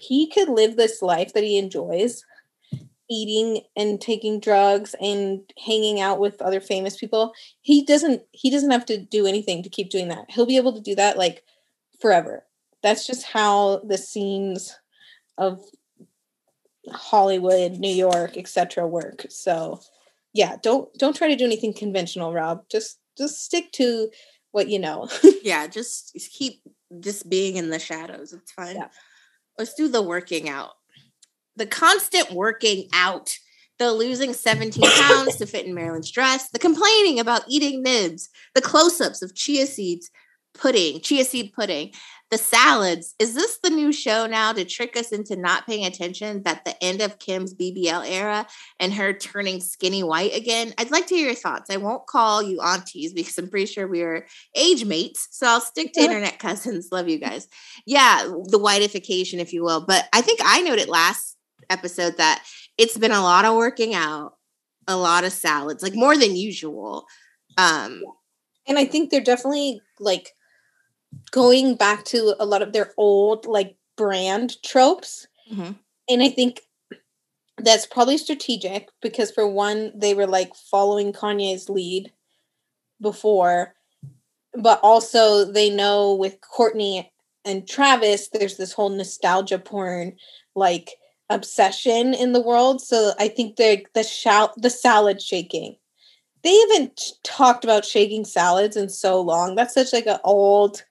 He 0.08 0.28
could 0.28 0.48
live 0.48 0.76
this 0.76 1.02
life 1.02 1.32
that 1.34 1.44
he 1.44 1.58
enjoys, 1.58 2.24
eating 3.10 3.62
and 3.76 4.00
taking 4.00 4.40
drugs 4.40 4.94
and 5.00 5.40
hanging 5.64 6.00
out 6.00 6.18
with 6.18 6.40
other 6.40 6.60
famous 6.60 6.96
people. 6.96 7.32
He 7.60 7.84
doesn't 7.84 8.22
he 8.32 8.50
doesn't 8.50 8.70
have 8.70 8.86
to 8.86 8.98
do 8.98 9.26
anything 9.26 9.62
to 9.62 9.68
keep 9.68 9.90
doing 9.90 10.08
that. 10.08 10.26
He'll 10.30 10.46
be 10.46 10.56
able 10.56 10.72
to 10.74 10.80
do 10.80 10.94
that 10.94 11.18
like 11.18 11.44
forever. 12.00 12.44
That's 12.82 13.06
just 13.06 13.24
how 13.24 13.78
the 13.78 13.98
scenes 13.98 14.76
of 15.38 15.60
Hollywood, 16.92 17.78
New 17.78 17.92
York, 17.92 18.36
etc. 18.36 18.86
work. 18.86 19.26
So 19.30 19.80
yeah, 20.32 20.56
don't 20.62 20.92
don't 20.98 21.16
try 21.16 21.28
to 21.28 21.36
do 21.36 21.44
anything 21.44 21.72
conventional, 21.72 22.32
Rob. 22.32 22.64
Just 22.70 22.98
just 23.16 23.44
stick 23.44 23.72
to 23.72 24.10
what 24.52 24.68
you 24.68 24.78
know. 24.78 25.08
yeah, 25.42 25.66
just 25.66 26.16
keep 26.32 26.62
just 27.00 27.28
being 27.28 27.56
in 27.56 27.70
the 27.70 27.78
shadows. 27.78 28.32
It's 28.32 28.52
fine. 28.52 28.76
Yeah. 28.76 28.88
Let's 29.58 29.74
do 29.74 29.88
the 29.88 30.02
working 30.02 30.48
out. 30.48 30.72
The 31.56 31.66
constant 31.66 32.32
working 32.32 32.88
out. 32.92 33.36
The 33.78 33.92
losing 33.92 34.32
17 34.32 34.82
pounds 35.00 35.36
to 35.36 35.46
fit 35.46 35.66
in 35.66 35.74
Marilyn's 35.74 36.10
dress, 36.10 36.48
the 36.50 36.60
complaining 36.60 37.18
about 37.18 37.42
eating 37.48 37.82
nibs, 37.82 38.28
the 38.54 38.62
close-ups 38.62 39.20
of 39.20 39.34
chia 39.34 39.66
seeds 39.66 40.10
pudding, 40.54 41.00
chia 41.00 41.24
seed 41.24 41.52
pudding, 41.52 41.92
the 42.34 42.38
salads. 42.38 43.14
Is 43.20 43.32
this 43.32 43.58
the 43.62 43.70
new 43.70 43.92
show 43.92 44.26
now 44.26 44.52
to 44.52 44.64
trick 44.64 44.96
us 44.96 45.12
into 45.12 45.36
not 45.36 45.68
paying 45.68 45.86
attention 45.86 46.42
that 46.42 46.64
the 46.64 46.74
end 46.82 47.00
of 47.00 47.20
Kim's 47.20 47.54
BBL 47.54 48.10
era 48.10 48.44
and 48.80 48.92
her 48.92 49.12
turning 49.12 49.60
skinny 49.60 50.02
white 50.02 50.34
again? 50.34 50.74
I'd 50.76 50.90
like 50.90 51.06
to 51.06 51.14
hear 51.14 51.26
your 51.26 51.36
thoughts. 51.36 51.70
I 51.70 51.76
won't 51.76 52.08
call 52.08 52.42
you 52.42 52.60
aunties 52.60 53.12
because 53.12 53.38
I'm 53.38 53.48
pretty 53.48 53.66
sure 53.66 53.86
we 53.86 54.02
are 54.02 54.26
age 54.56 54.84
mates. 54.84 55.28
So 55.30 55.46
I'll 55.46 55.60
stick 55.60 55.92
to 55.92 56.00
internet 56.00 56.40
cousins. 56.40 56.88
Love 56.90 57.08
you 57.08 57.18
guys. 57.18 57.46
Yeah, 57.86 58.24
the 58.24 58.58
whiteification, 58.58 59.38
if 59.38 59.52
you 59.52 59.62
will. 59.62 59.86
But 59.86 60.08
I 60.12 60.20
think 60.20 60.40
I 60.42 60.60
noted 60.62 60.88
last 60.88 61.36
episode 61.70 62.16
that 62.16 62.42
it's 62.76 62.98
been 62.98 63.12
a 63.12 63.22
lot 63.22 63.44
of 63.44 63.54
working 63.54 63.94
out, 63.94 64.32
a 64.88 64.96
lot 64.96 65.22
of 65.22 65.32
salads, 65.32 65.84
like 65.84 65.94
more 65.94 66.16
than 66.16 66.34
usual. 66.34 67.06
Um, 67.56 68.02
and 68.66 68.76
I 68.76 68.86
think 68.86 69.10
they're 69.10 69.20
definitely 69.20 69.80
like 70.00 70.32
going 71.30 71.76
back 71.76 72.04
to 72.06 72.34
a 72.38 72.46
lot 72.46 72.62
of 72.62 72.72
their 72.72 72.92
old 72.96 73.46
like 73.46 73.76
brand 73.96 74.62
tropes. 74.62 75.26
Mm-hmm. 75.50 75.72
And 76.08 76.22
I 76.22 76.28
think 76.28 76.60
that's 77.58 77.86
probably 77.86 78.18
strategic 78.18 78.88
because 79.00 79.30
for 79.30 79.46
one, 79.48 79.92
they 79.94 80.14
were 80.14 80.26
like 80.26 80.54
following 80.54 81.12
Kanye's 81.12 81.68
lead 81.68 82.12
before, 83.00 83.74
but 84.54 84.80
also 84.82 85.44
they 85.44 85.70
know 85.70 86.14
with 86.14 86.38
Kourtney 86.40 87.08
and 87.44 87.68
Travis, 87.68 88.28
there's 88.28 88.56
this 88.56 88.72
whole 88.72 88.88
nostalgia 88.88 89.58
porn 89.58 90.16
like 90.54 90.90
obsession 91.30 92.14
in 92.14 92.32
the 92.32 92.40
world. 92.40 92.80
So 92.80 93.12
I 93.18 93.28
think 93.28 93.56
they're 93.56 93.82
the 93.94 94.02
shout 94.02 94.52
the 94.56 94.70
salad 94.70 95.20
shaking. 95.20 95.76
They 96.44 96.56
haven't 96.60 97.12
talked 97.24 97.64
about 97.64 97.84
shaking 97.84 98.24
salads 98.24 98.76
in 98.76 98.88
so 98.88 99.20
long. 99.20 99.54
That's 99.54 99.74
such 99.74 99.92
like 99.92 100.06
an 100.06 100.20
old 100.24 100.84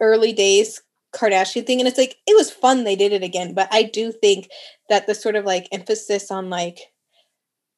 early 0.00 0.32
days 0.32 0.82
Kardashian 1.12 1.66
thing. 1.66 1.80
And 1.80 1.88
it's 1.88 1.98
like, 1.98 2.16
it 2.26 2.36
was 2.36 2.50
fun 2.50 2.84
they 2.84 2.96
did 2.96 3.12
it 3.12 3.22
again. 3.22 3.54
But 3.54 3.68
I 3.72 3.82
do 3.82 4.12
think 4.12 4.50
that 4.88 5.06
the 5.06 5.14
sort 5.14 5.34
of 5.34 5.44
like 5.44 5.66
emphasis 5.72 6.30
on 6.30 6.50
like 6.50 6.78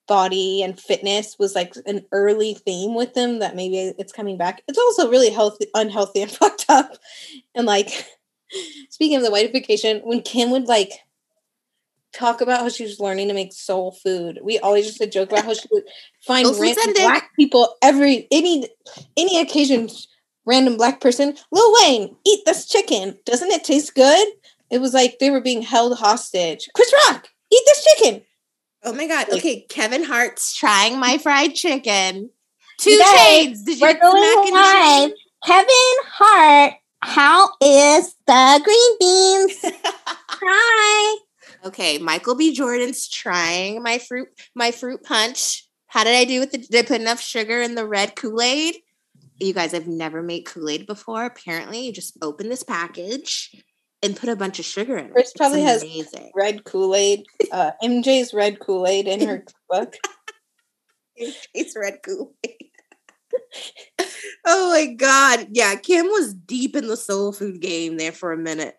body 0.09 0.63
and 0.63 0.81
fitness 0.81 1.39
was 1.39 1.55
like 1.55 1.75
an 1.87 2.05
early 2.11 2.55
theme 2.55 2.95
with 2.95 3.15
them 3.15 3.39
that 3.39 3.55
maybe 3.55 3.95
it's 3.99 4.13
coming 4.13 4.37
back. 4.37 4.63
It's 4.67 4.79
also 4.79 5.09
really 5.09 5.31
healthy, 5.31 5.67
unhealthy 5.75 6.23
and 6.23 6.31
fucked 6.33 6.67
up. 6.69 6.97
And 7.55 7.67
like, 7.67 8.07
speaking 8.91 9.17
of 9.17 9.23
the 9.23 9.31
whiteification, 9.31 10.05
when 10.05 10.23
Kim 10.23 10.51
would 10.51 10.67
like 10.67 10.93
talk 12.13 12.41
about 12.41 12.61
how 12.61 12.69
she 12.69 12.85
was 12.85 13.01
learning 13.01 13.29
to 13.29 13.35
make 13.35 13.53
soul 13.53 13.93
food, 14.03 14.41
we 14.43 14.59
always 14.59 14.87
used 14.87 15.01
to 15.01 15.07
joke 15.07 15.31
about 15.33 15.45
how 15.45 15.55
she 15.55 15.69
would 15.71 15.85
find 16.27 16.47
random 16.59 16.95
black 16.95 17.31
people 17.37 17.77
every 17.83 18.27
any 18.31 18.69
any 19.17 19.41
occasion 19.41 19.89
random 20.49 20.77
black 20.77 21.01
person, 21.01 21.37
Lil 21.53 21.75
Wayne, 21.81 22.17
eat 22.27 22.41
this 22.47 22.67
chicken. 22.67 23.19
Doesn't 23.25 23.51
it 23.51 23.63
taste 23.63 23.95
good? 23.95 24.29
It 24.71 24.81
was 24.81 24.95
like 24.95 25.19
they 25.19 25.31
were 25.31 25.41
being 25.41 25.63
held 25.63 25.99
hostage. 25.99 26.69
Chris 26.75 26.93
Rock, 27.07 27.29
eat 27.53 27.63
this 27.67 27.85
chicken. 27.85 28.23
Oh 28.83 28.93
my 28.93 29.07
god. 29.07 29.29
Okay, 29.31 29.67
Kevin 29.69 30.05
Hart's 30.05 30.57
trying 30.57 30.99
my 30.99 31.19
fried 31.19 31.55
chicken. 31.55 32.31
Two 32.79 32.91
Today, 32.91 33.49
Chainz. 33.51 33.65
Did 33.65 33.81
you 33.81 33.87
we're 33.87 34.01
going 34.01 34.53
live. 34.53 35.11
Kevin 35.45 35.97
Hart, 36.07 36.75
how 37.01 37.51
is 37.63 38.15
the 38.27 38.61
green 38.65 38.99
beans? 38.99 39.77
Hi. 40.05 41.19
Okay, 41.65 41.99
Michael 41.99 42.37
B. 42.37 42.55
Jordan's 42.55 43.09
trying 43.09 43.83
my 43.83 43.99
fruit 43.99 44.29
my 44.55 44.71
fruit 44.71 45.03
punch. 45.03 45.65
How 45.87 46.05
did 46.05 46.15
I 46.15 46.25
do 46.25 46.41
with 46.41 46.53
the 46.53 46.59
did 46.59 46.85
I 46.85 46.89
put 46.89 47.01
enough 47.01 47.21
sugar 47.21 47.61
in 47.61 47.75
the 47.75 47.87
red 47.87 48.15
Kool-Aid? 48.15 48.77
you 49.41 49.55
guys, 49.55 49.75
I've 49.75 49.87
never 49.87 50.23
made 50.23 50.45
Kool 50.47 50.69
Aid 50.69 50.87
before. 50.87 51.25
Apparently, 51.25 51.87
you 51.87 51.93
just 51.93 52.19
open 52.23 52.49
this 52.49 52.63
package 52.63 53.55
and 54.03 54.17
put 54.17 54.29
a 54.29 54.37
bunch 54.37 54.59
of 54.59 54.65
sugar 54.65 54.97
in 54.97 55.11
Kris 55.11 55.31
it. 55.31 55.37
probably 55.37 55.63
has 55.63 55.85
red 56.35 56.65
Kool 56.65 56.95
Aid. 56.95 57.25
Uh, 57.51 57.73
MJ's 57.83 58.35
red 58.35 58.59
Kool 58.61 58.87
Aid 58.87 59.07
in 59.07 59.27
her 59.27 59.45
book. 59.71 59.95
MJ's 61.21 61.77
red 61.77 61.99
Kool 62.05 62.35
Aid. 62.45 62.57
oh 64.47 64.71
my 64.71 64.93
God. 64.95 65.49
Yeah, 65.53 65.75
Kim 65.77 66.07
was 66.07 66.35
deep 66.35 66.75
in 66.75 66.89
the 66.89 66.97
soul 66.97 67.33
food 67.33 67.61
game 67.61 67.97
there 67.97 68.13
for 68.13 68.33
a 68.33 68.39
minute 68.39 68.77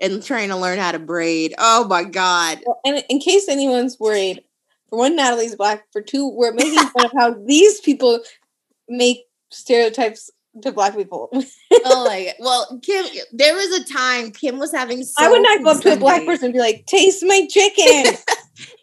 and 0.00 0.22
trying 0.22 0.48
to 0.48 0.56
learn 0.56 0.78
how 0.78 0.92
to 0.92 0.98
braid. 0.98 1.54
Oh 1.58 1.86
my 1.86 2.04
God. 2.04 2.60
Well, 2.66 2.80
and 2.84 3.04
in 3.08 3.18
case 3.18 3.48
anyone's 3.48 3.98
worried, 3.98 4.42
for 4.90 4.98
one, 4.98 5.16
Natalie's 5.16 5.54
black. 5.54 5.86
For 5.92 6.02
two, 6.02 6.28
we're 6.28 6.52
making 6.52 6.78
fun 6.78 7.06
of 7.06 7.12
how 7.16 7.34
these 7.46 7.80
people 7.80 8.20
make 8.88 9.24
stereotypes 9.50 10.30
to 10.62 10.72
black 10.72 10.96
people. 10.96 11.30
oh 11.84 12.04
my 12.08 12.24
god. 12.24 12.34
Well, 12.40 12.80
Kim, 12.82 13.06
there 13.32 13.54
was 13.54 13.80
a 13.80 13.84
time 13.84 14.32
Kim 14.32 14.58
was 14.58 14.72
having 14.72 15.02
I 15.16 15.30
would 15.30 15.42
not 15.42 15.62
go 15.62 15.70
up 15.70 15.82
to 15.82 15.92
a 15.92 15.96
black 15.96 16.26
person 16.26 16.46
and 16.46 16.54
be 16.54 16.60
like, 16.60 16.86
taste 16.86 17.24
my 17.24 17.46
chicken. 17.48 18.16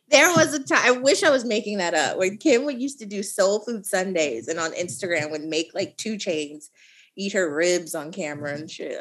there 0.09 0.29
was 0.29 0.53
a 0.53 0.63
time 0.63 0.81
I 0.83 0.91
wish 0.91 1.23
I 1.23 1.29
was 1.29 1.43
making 1.43 1.79
that 1.79 1.93
up 1.93 2.17
when 2.17 2.37
Kim 2.37 2.63
would 2.65 2.81
used 2.81 2.99
to 2.99 3.05
do 3.05 3.21
soul 3.21 3.59
food 3.59 3.85
Sundays 3.85 4.47
and 4.47 4.59
on 4.59 4.71
Instagram 4.71 5.31
would 5.31 5.43
make 5.43 5.71
like 5.73 5.97
2 5.97 6.15
Chainz 6.15 6.69
eat 7.17 7.33
her 7.33 7.53
ribs 7.53 7.95
on 7.95 8.11
camera 8.11 8.53
and 8.53 8.71
shit. 8.71 8.97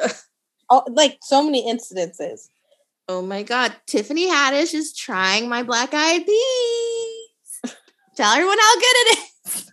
Oh, 0.69 0.85
like 0.89 1.19
so 1.23 1.43
many 1.43 1.71
incidences. 1.71 2.49
Oh 3.09 3.23
my 3.23 3.43
god. 3.43 3.75
Tiffany 3.87 4.29
Haddish 4.29 4.75
is 4.75 4.93
trying 4.95 5.49
my 5.49 5.63
black 5.63 5.95
eyed 5.95 6.27
peas. 6.27 7.75
Tell 8.17 8.33
everyone 8.33 8.59
how 8.59 8.75
good 8.75 8.85
it 8.85 9.19
is. 9.19 9.73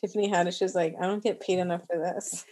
Tiffany 0.00 0.30
Haddish 0.30 0.62
is 0.62 0.74
like, 0.74 0.94
I 1.00 1.06
don't 1.06 1.22
get 1.22 1.40
paid 1.40 1.58
enough 1.58 1.82
for 1.86 1.98
this. 1.98 2.44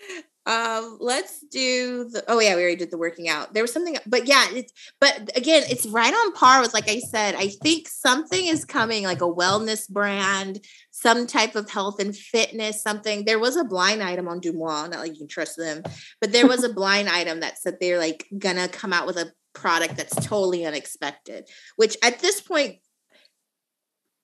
Um, 0.46 0.98
let's 1.00 1.40
do 1.50 2.08
the 2.08 2.22
oh 2.28 2.38
yeah, 2.38 2.54
we 2.54 2.62
already 2.62 2.76
did 2.76 2.92
the 2.92 2.98
working 2.98 3.28
out. 3.28 3.52
There 3.52 3.64
was 3.64 3.72
something, 3.72 3.96
but 4.06 4.28
yeah, 4.28 4.46
it's 4.52 4.72
but 5.00 5.36
again, 5.36 5.64
it's 5.68 5.86
right 5.86 6.12
on 6.12 6.32
par 6.34 6.60
with 6.60 6.72
like 6.72 6.88
I 6.88 7.00
said, 7.00 7.34
I 7.34 7.48
think 7.48 7.88
something 7.88 8.46
is 8.46 8.64
coming, 8.64 9.02
like 9.02 9.22
a 9.22 9.24
wellness 9.24 9.88
brand, 9.88 10.60
some 10.92 11.26
type 11.26 11.56
of 11.56 11.68
health 11.68 12.00
and 12.00 12.16
fitness, 12.16 12.80
something. 12.80 13.24
There 13.24 13.40
was 13.40 13.56
a 13.56 13.64
blind 13.64 14.04
item 14.04 14.28
on 14.28 14.40
DeuxMoi, 14.40 14.90
not 14.90 15.00
like 15.00 15.12
you 15.12 15.18
can 15.18 15.28
trust 15.28 15.56
them, 15.56 15.82
but 16.20 16.30
there 16.30 16.46
was 16.46 16.62
a 16.62 16.72
blind 16.72 17.08
item 17.08 17.40
that 17.40 17.58
said 17.58 17.78
they're 17.80 17.98
like 17.98 18.24
gonna 18.38 18.68
come 18.68 18.92
out 18.92 19.08
with 19.08 19.16
a 19.16 19.32
product 19.52 19.96
that's 19.96 20.14
totally 20.24 20.64
unexpected, 20.64 21.48
which 21.74 21.96
at 22.04 22.20
this 22.20 22.40
point 22.40 22.76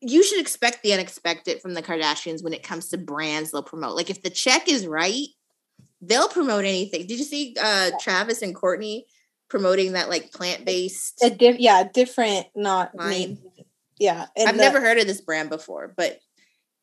you 0.00 0.22
should 0.22 0.40
expect 0.40 0.82
the 0.82 0.92
unexpected 0.92 1.60
from 1.60 1.74
the 1.74 1.82
Kardashians 1.82 2.44
when 2.44 2.52
it 2.52 2.62
comes 2.62 2.88
to 2.88 2.98
brands 2.98 3.50
they'll 3.50 3.62
promote. 3.62 3.96
Like 3.96 4.10
if 4.10 4.22
the 4.22 4.30
check 4.30 4.68
is 4.68 4.86
right, 4.86 5.26
they'll 6.02 6.28
promote 6.28 6.64
anything. 6.64 7.06
Did 7.06 7.18
you 7.18 7.24
see 7.24 7.56
uh 7.60 7.92
Travis 8.00 8.42
and 8.42 8.54
Kourtney 8.54 9.04
promoting 9.48 9.92
that 9.92 10.08
like 10.08 10.32
plant-based 10.32 11.22
a 11.22 11.30
diff- 11.30 11.60
yeah, 11.60 11.84
different 11.92 12.46
not 12.54 12.94
line? 12.94 13.38
Yeah. 13.98 14.26
I've 14.36 14.56
the- 14.56 14.62
never 14.62 14.80
heard 14.80 14.98
of 14.98 15.06
this 15.06 15.20
brand 15.20 15.48
before, 15.50 15.94
but 15.96 16.18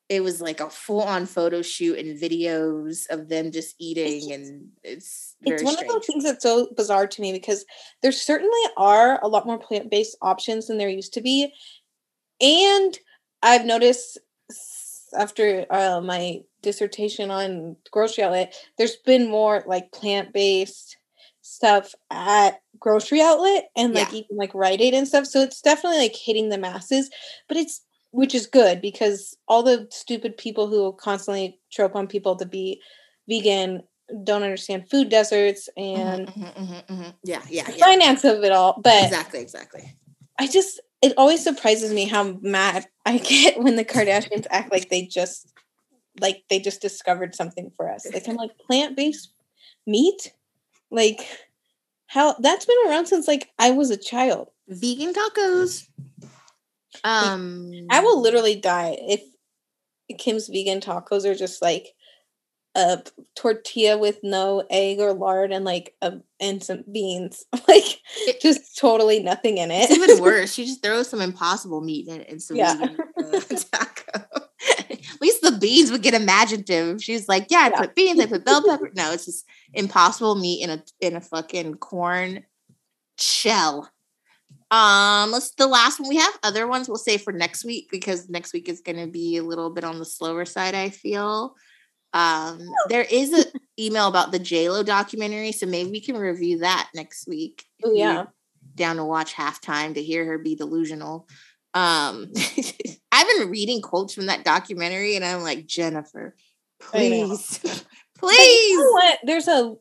it 0.07 0.23
was 0.23 0.41
like 0.41 0.59
a 0.59 0.69
full-on 0.69 1.27
photo 1.27 1.61
shoot 1.61 1.99
and 1.99 2.19
videos 2.19 3.07
of 3.11 3.29
them 3.29 3.51
just 3.51 3.75
eating 3.77 4.31
and 4.33 4.69
it's 4.83 5.35
it's 5.43 5.61
one 5.61 5.73
strange. 5.73 5.87
of 5.91 5.95
those 5.95 6.05
things 6.07 6.23
that's 6.23 6.41
so 6.41 6.67
bizarre 6.75 7.05
to 7.05 7.21
me 7.21 7.31
because 7.31 7.63
there 8.01 8.11
certainly 8.11 8.59
are 8.75 9.23
a 9.23 9.27
lot 9.27 9.45
more 9.45 9.59
plant-based 9.59 10.17
options 10.23 10.65
than 10.65 10.79
there 10.79 10.89
used 10.89 11.13
to 11.13 11.21
be 11.21 11.53
and 12.41 12.97
I've 13.43 13.65
noticed 13.65 14.17
after 15.17 15.65
uh, 15.69 16.01
my 16.01 16.41
dissertation 16.61 17.31
on 17.31 17.75
grocery 17.91 18.23
outlet, 18.23 18.53
there's 18.77 18.95
been 18.97 19.29
more 19.29 19.63
like 19.67 19.91
plant 19.91 20.33
based 20.33 20.97
stuff 21.41 21.95
at 22.11 22.61
grocery 22.79 23.21
outlet 23.21 23.69
and 23.75 23.93
like 23.93 24.11
Yeah. 24.11 24.19
even 24.19 24.37
like 24.37 24.53
Rite 24.53 24.81
Aid 24.81 24.93
and 24.93 25.07
stuff. 25.07 25.25
So 25.25 25.41
it's 25.41 25.61
definitely 25.61 25.99
like 25.99 26.15
hitting 26.15 26.49
the 26.49 26.57
masses, 26.57 27.09
but 27.47 27.57
it's 27.57 27.81
which 28.11 28.33
is 28.33 28.47
good 28.47 28.81
because 28.81 29.37
all 29.47 29.61
the 29.61 29.87
stupid 29.91 30.35
people 30.37 30.67
who 30.67 30.93
constantly 30.93 31.59
trope 31.71 31.95
on 31.95 32.07
people 32.07 32.35
to 32.35 32.45
be 32.45 32.81
vegan 33.27 33.83
don't 34.23 34.41
understand 34.41 34.89
food 34.89 35.09
deserts 35.09 35.69
and 35.77 36.27
Mhm, 36.27 36.55
mhm, 36.55 36.85
mhm. 36.87 37.13
Yeah, 37.23 37.43
yeah, 37.49 37.65
the 37.65 37.77
yeah. 37.77 37.85
finance 37.85 38.23
of 38.23 38.43
it 38.43 38.51
all. 38.51 38.81
But 38.83 39.03
Exactly, 39.03 39.39
exactly. 39.39 39.95
I 40.39 40.47
just 40.47 40.79
it 41.01 41.13
always 41.17 41.43
surprises 41.43 41.93
me 41.93 42.05
how 42.05 42.37
mad 42.41 42.87
I 43.05 43.17
get 43.33 43.59
when 43.61 43.75
the 43.75 43.85
Kardashians 43.85 44.47
act 44.49 44.71
like 44.71 44.89
they 44.89 45.03
just 45.05 45.53
like 46.21 46.43
they 46.49 46.59
just 46.59 46.81
discovered 46.81 47.35
something 47.35 47.71
for 47.75 47.89
us. 47.91 48.05
Like 48.11 48.27
I'm 48.29 48.35
like 48.35 48.57
plant-based 48.67 49.31
meat? 49.87 50.33
Like 50.91 51.21
how 52.07 52.35
that's 52.39 52.65
been 52.65 52.77
around 52.87 53.05
since 53.07 53.27
like 53.27 53.49
I 53.59 53.71
was 53.71 53.89
a 53.91 53.97
child. 53.97 54.49
Vegan 54.67 55.13
tacos. 55.13 55.87
Um, 57.03 57.71
I 57.89 57.99
will 58.01 58.21
literally 58.21 58.55
die 58.55 58.97
if 58.99 59.21
Kim's 60.17 60.47
vegan 60.47 60.79
tacos 60.81 61.23
are 61.25 61.35
just 61.35 61.61
like 61.61 61.89
a 62.75 63.03
tortilla 63.35 63.97
with 63.97 64.19
no 64.23 64.63
egg 64.69 64.99
or 64.99 65.13
lard 65.13 65.51
and 65.51 65.65
like 65.65 65.95
a 66.01 66.13
and 66.39 66.63
some 66.63 66.83
beans. 66.91 67.45
Like 67.67 67.99
It- 68.27 68.41
just 68.41 68.77
totally 68.77 69.21
nothing 69.21 69.57
in 69.59 69.69
it. 69.71 69.89
It's 69.89 70.03
even 70.09 70.21
worse. 70.23 70.53
She 70.53 70.65
just 70.65 70.81
throws 70.83 71.07
some 71.09 71.21
impossible 71.21 71.81
meat 71.81 72.07
in 72.07 72.21
it 72.21 72.29
and 72.29 72.41
some 72.41 72.57
Yeah. 72.57 72.73
vegan 72.75 72.97
uh. 73.23 73.39
At 75.19 75.23
least 75.23 75.41
the 75.41 75.51
beans 75.51 75.91
would 75.91 76.01
get 76.01 76.13
imaginative. 76.13 77.03
She's 77.03 77.27
like, 77.27 77.47
yeah, 77.49 77.69
I 77.73 77.77
put 77.77 77.93
beans, 77.93 78.21
I 78.21 78.25
put 78.25 78.45
bell 78.45 78.63
pepper. 78.65 78.89
No, 78.95 79.11
it's 79.11 79.25
just 79.25 79.45
impossible 79.73 80.35
meat 80.35 80.63
in 80.63 80.69
a 80.69 80.83
in 81.01 81.17
a 81.17 81.21
fucking 81.21 81.75
corn 81.75 82.45
shell. 83.17 83.89
Um, 84.71 85.31
let's 85.31 85.51
the 85.55 85.67
last 85.67 85.99
one 85.99 86.07
we 86.07 86.15
have. 86.17 86.39
Other 86.41 86.67
ones 86.67 86.87
we'll 86.87 86.97
say 86.97 87.17
for 87.17 87.33
next 87.33 87.65
week 87.65 87.89
because 87.91 88.29
next 88.29 88.53
week 88.53 88.69
is 88.69 88.79
gonna 88.79 89.07
be 89.07 89.35
a 89.35 89.43
little 89.43 89.71
bit 89.71 89.83
on 89.83 89.99
the 89.99 90.05
slower 90.05 90.45
side, 90.45 90.73
I 90.73 90.89
feel. 90.89 91.55
Um, 92.13 92.65
there 92.87 93.05
is 93.09 93.33
an 93.33 93.45
email 93.77 94.07
about 94.07 94.31
the 94.31 94.39
JLo 94.39 94.85
documentary, 94.85 95.51
so 95.51 95.65
maybe 95.65 95.91
we 95.91 95.99
can 96.01 96.15
review 96.17 96.59
that 96.59 96.89
next 96.95 97.27
week. 97.27 97.65
Oh 97.83 97.91
yeah. 97.91 98.27
down 98.75 98.95
to 98.95 99.03
watch 99.03 99.33
halftime 99.33 99.93
to 99.95 100.01
hear 100.01 100.23
her 100.25 100.37
be 100.37 100.55
delusional. 100.55 101.27
Um, 101.73 102.31
been 103.37 103.49
reading 103.49 103.81
quotes 103.81 104.13
from 104.13 104.27
that 104.27 104.43
documentary, 104.43 105.15
and 105.15 105.25
I'm 105.25 105.41
like, 105.41 105.67
Jennifer, 105.67 106.35
know. 106.81 106.87
please, 106.89 107.59
you 107.63 107.71
please. 108.17 108.77
know 108.77 108.91
what? 108.91 109.19
There's 109.23 109.47
a 109.47 109.75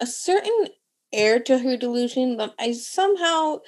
a 0.00 0.06
certain 0.06 0.68
air 1.12 1.40
to 1.40 1.58
her 1.58 1.76
delusion 1.76 2.36
that 2.38 2.54
I 2.58 2.72
somehow 2.72 3.58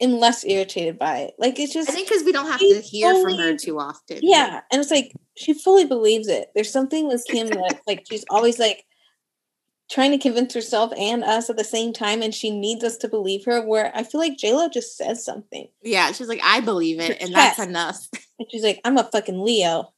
am 0.00 0.18
less 0.18 0.44
irritated 0.44 0.98
by 0.98 1.18
it. 1.18 1.34
Like 1.38 1.58
it's 1.58 1.72
just 1.72 1.90
I 1.90 1.92
think 1.92 2.08
because 2.08 2.24
we 2.24 2.32
don't 2.32 2.50
have 2.50 2.60
to 2.60 2.80
hear 2.80 3.14
from 3.22 3.38
her 3.38 3.56
too 3.56 3.78
often. 3.78 4.18
yeah, 4.22 4.60
and 4.72 4.80
it's 4.80 4.90
like 4.90 5.12
she 5.36 5.54
fully 5.54 5.84
believes 5.84 6.28
it. 6.28 6.48
There's 6.54 6.72
something 6.72 7.06
with 7.06 7.24
Kim 7.28 7.48
that 7.48 7.80
like 7.86 8.04
she's 8.08 8.24
always 8.30 8.58
like 8.58 8.84
trying 9.90 10.12
to 10.12 10.18
convince 10.18 10.54
herself 10.54 10.92
and 10.96 11.24
us 11.24 11.50
at 11.50 11.56
the 11.56 11.64
same 11.64 11.92
time, 11.92 12.22
and 12.22 12.34
she 12.34 12.50
needs 12.50 12.84
us 12.84 12.96
to 12.98 13.08
believe 13.08 13.44
her. 13.44 13.64
Where 13.64 13.90
I 13.94 14.04
feel 14.04 14.20
like 14.20 14.38
JLo 14.38 14.72
just 14.72 14.96
says 14.96 15.24
something, 15.24 15.68
yeah. 15.82 16.12
She's 16.12 16.28
like, 16.28 16.40
I 16.42 16.60
believe 16.60 17.00
it, 17.00 17.20
and 17.20 17.34
that's 17.34 17.58
enough. 17.58 18.08
and 18.38 18.48
she's 18.50 18.64
like, 18.64 18.80
"I'm 18.84 18.96
a 18.96 19.04
fucking 19.04 19.40
Leo." 19.40 19.92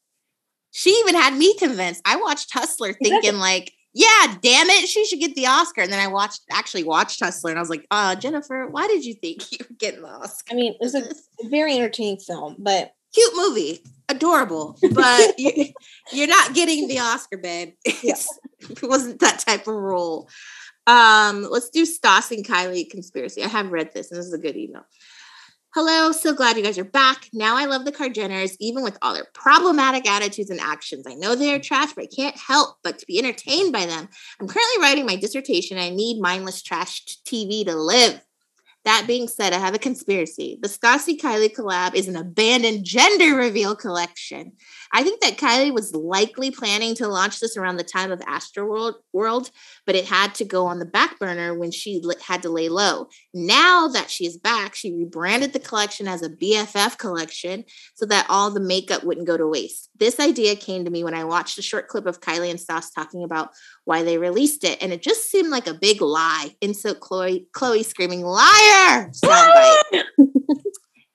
She 0.71 0.91
even 0.91 1.15
had 1.15 1.35
me 1.35 1.55
convinced. 1.59 2.01
I 2.07 2.17
watched 2.17 2.51
Hustler 2.51 2.95
thinking 2.95 3.37
like, 3.37 3.75
yeah, 3.95 4.37
damn 4.41 4.71
it, 4.71 4.89
she 4.89 5.05
should 5.05 5.21
get 5.21 5.35
the 5.35 5.47
Oscar. 5.47 5.83
And 5.83 5.93
then 5.93 6.01
I 6.01 6.07
watched 6.07 6.43
actually 6.51 6.85
watched 6.85 7.21
Hustler 7.21 7.51
and 7.51 7.59
I 7.59 7.63
was 7.63 7.69
like, 7.69 7.87
uh, 7.91 8.15
Jennifer, 8.17 8.67
why 8.67 8.87
did 8.87 9.05
you 9.05 9.15
think 9.15 9.43
you 9.53 9.59
were 9.61 9.77
getting 9.79 10.03
the 10.03 10.09
Oscar? 10.09 10.53
I 10.53 10.57
mean, 10.57 10.73
it 10.73 10.79
was 10.81 10.95
a 10.95 11.05
very 11.49 11.77
entertaining 11.77 12.19
film, 12.19 12.57
but 12.59 12.95
cute 13.15 13.37
movie, 13.37 13.81
adorable, 14.09 14.79
but 14.93 15.35
you, 15.39 15.67
you're 16.13 16.29
not 16.29 16.55
getting 16.55 16.89
the 16.89 17.01
Oscar, 17.01 17.37
babe. 17.37 17.75
Yeah. 18.03 18.15
It 18.83 18.89
wasn't 18.89 19.21
that 19.21 19.41
type 19.41 19.67
of 19.67 19.75
role. 19.75 20.29
Um, 20.87 21.47
let's 21.51 21.71
do 21.71 21.85
Stas 21.85 22.31
and 22.33 22.47
Kylie 22.47 22.91
conspiracy. 22.91 23.43
I 23.43 23.49
have 23.49 23.71
read 23.71 23.93
this, 23.95 24.11
and 24.11 24.19
this 24.19 24.27
is 24.27 24.33
a 24.33 24.39
good 24.39 24.57
email. 24.57 24.85
Hello, 25.75 26.13
so 26.13 26.35
glad 26.35 26.59
you 26.59 26.63
guys 26.63 26.77
are 26.77 26.85
back. 26.85 27.29
Now 27.33 27.57
I 27.57 27.65
love 27.65 27.87
the 27.87 27.93
Kar-Jenners, 27.93 28.57
even 28.61 28.83
with 28.83 28.99
all 29.01 29.15
their 29.15 29.29
problematic 29.33 30.07
attitudes 30.07 30.51
and 30.51 30.61
actions. 30.61 31.07
I 31.07 31.15
know 31.15 31.35
they're 31.35 31.59
trash, 31.59 31.95
but 31.95 32.05
I 32.05 32.15
can't 32.15 32.37
help 32.37 32.77
but 32.85 32.99
to 32.99 33.07
be 33.07 33.19
entertained 33.19 33.73
by 33.73 33.87
them. 33.87 34.07
I'm 34.39 34.49
currently 34.49 34.83
writing 34.83 35.07
my 35.07 35.17
dissertation. 35.17 35.79
I 35.79 35.89
need 35.89 36.21
mindless 36.21 36.63
trash 36.63 37.03
TV 37.25 37.65
to 37.65 37.75
live. 37.75 38.21
That 38.85 39.05
being 39.07 39.29
said, 39.29 39.53
I 39.53 39.59
have 39.59 39.75
a 39.75 39.79
conspiracy. 39.79 40.59
The 40.61 40.69
Stassie 40.69 41.19
Kylie 41.19 41.55
collab 41.55 41.95
is 41.95 42.09
an 42.09 42.17
abandoned 42.17 42.85
gender 42.85 43.37
reveal 43.37 43.77
collection. 43.77 44.53
I 44.93 45.05
think 45.05 45.21
that 45.21 45.37
Kylie 45.37 45.73
was 45.73 45.95
likely 45.95 46.51
planning 46.51 46.97
to 46.97 47.07
launch 47.07 47.39
this 47.39 47.57
around 47.57 47.77
the 47.77 47.85
time 47.85 48.11
of 48.11 48.19
Astroworld, 48.21 48.95
World, 49.13 49.51
but 49.87 49.95
it 49.95 50.05
had 50.05 50.35
to 50.37 50.45
go 50.45 50.67
on 50.67 50.79
the 50.79 50.85
back 50.85 51.19
burner 51.19 51.59
when 51.59 51.71
she 51.71 52.03
had 52.23 52.43
to 52.43 52.49
lay 52.49 52.69
low. 52.69 53.09
Now 53.35 53.89
that 53.89 54.11
she's 54.11 54.37
back, 54.37 54.75
she 54.75 54.93
rebranded 54.93 55.53
the 55.53 55.61
collection 55.61 56.09
as 56.09 56.23
a 56.23 56.31
BFF 56.31 56.99
collection 56.99 57.65
so 57.95 58.07
that 58.07 58.27
all 58.29 58.51
the 58.51 58.61
makeup 58.61 59.05
wouldn't 59.05 59.27
go 59.27 59.37
to 59.37 59.47
waste. 59.47 59.91
This 59.99 60.21
idea 60.21 60.57
came 60.57 60.85
to 60.85 60.91
me 60.91 61.05
when 61.05 61.15
I 61.15 61.25
watched 61.25 61.59
a 61.59 61.63
short 61.63 61.89
clip 61.89 62.07
of 62.07 62.21
Kylie 62.21 62.51
and 62.51 62.61
Stas 62.61 62.91
talking 62.91 63.25
about 63.25 63.51
why 63.85 64.03
they 64.03 64.19
released 64.19 64.65
it, 64.65 64.83
and 64.83 64.93
it 64.93 65.03
just 65.03 65.31
seemed 65.31 65.51
like 65.51 65.67
a 65.67 65.75
big 65.75 66.01
lie. 66.01 66.51
Insert 66.61 67.01
Khloe, 67.01 67.47
Khloe 67.55 67.85
screaming 67.85 68.23
"liar!" 68.23 69.11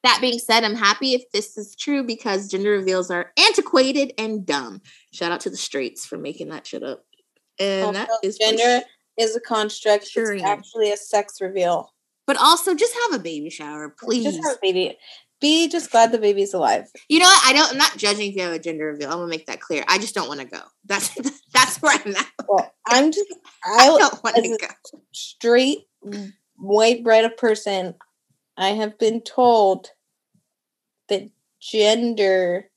That 0.07 0.19
being 0.21 0.39
said, 0.39 0.63
I'm 0.63 0.75
happy 0.75 1.15
if 1.15 1.29
this 1.33 1.57
is 1.57 1.75
true 1.75 2.01
because 2.01 2.47
gender 2.47 2.71
reveals 2.71 3.11
are 3.11 3.33
antiquated 3.37 4.13
and 4.17 4.45
dumb. 4.45 4.81
Shout 5.11 5.33
out 5.33 5.41
to 5.41 5.49
the 5.49 5.57
straights 5.57 6.05
for 6.05 6.17
making 6.17 6.47
that 6.49 6.65
shit 6.65 6.81
up. 6.81 7.03
And 7.59 7.95
that 7.95 8.09
is 8.23 8.37
gender 8.37 8.81
is 9.17 9.35
a 9.35 9.39
construct. 9.39 10.09
It's 10.15 10.43
actually 10.43 10.91
a 10.91 10.97
sex 10.97 11.41
reveal. 11.41 11.93
But 12.25 12.37
also, 12.37 12.75
just 12.75 12.93
have 13.09 13.19
a 13.19 13.23
baby 13.23 13.49
shower, 13.49 13.95
please. 13.99 14.23
Just 14.23 14.39
have 14.45 14.55
a 14.57 14.59
baby. 14.61 14.97
Be 15.39 15.67
just 15.69 15.91
glad 15.91 16.11
the 16.11 16.17
baby's 16.17 16.53
alive. 16.53 16.85
you 17.09 17.19
know 17.19 17.25
what? 17.25 17.41
I 17.45 17.53
don't. 17.53 17.71
I'm 17.71 17.77
not 17.77 17.95
judging 17.97 18.29
if 18.29 18.35
you 18.35 18.41
have 18.41 18.53
a 18.53 18.59
gender 18.59 18.87
reveal. 18.87 19.09
I'm 19.11 19.17
gonna 19.19 19.27
make 19.27 19.45
that 19.45 19.61
clear. 19.61 19.83
I 19.87 19.97
just 19.99 20.15
don't 20.15 20.27
want 20.27 20.39
to 20.41 20.45
go. 20.47 20.59
That's 20.85 21.13
that's 21.53 21.81
where 21.81 21.97
I'm 22.03 22.15
at. 22.15 22.27
Well, 22.47 22.73
I'm 22.87 23.11
just 23.13 23.33
I 23.63 23.87
I 23.89 23.97
don't 23.97 24.23
want 24.23 24.35
to 24.35 24.57
go. 24.59 24.99
straight 25.13 25.79
white 26.57 27.03
bread 27.03 27.37
person. 27.37 27.93
I 28.57 28.69
have 28.69 28.97
been 28.97 29.21
told 29.21 29.91
that 31.09 31.29
gender 31.61 32.69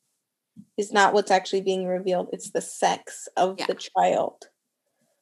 is 0.76 0.92
not 0.92 1.14
what's 1.14 1.30
actually 1.30 1.62
being 1.62 1.86
revealed. 1.86 2.28
It's 2.32 2.50
the 2.50 2.60
sex 2.60 3.26
of 3.36 3.56
Yeah. 3.58 3.66
the 3.66 3.74
child. 3.96 4.49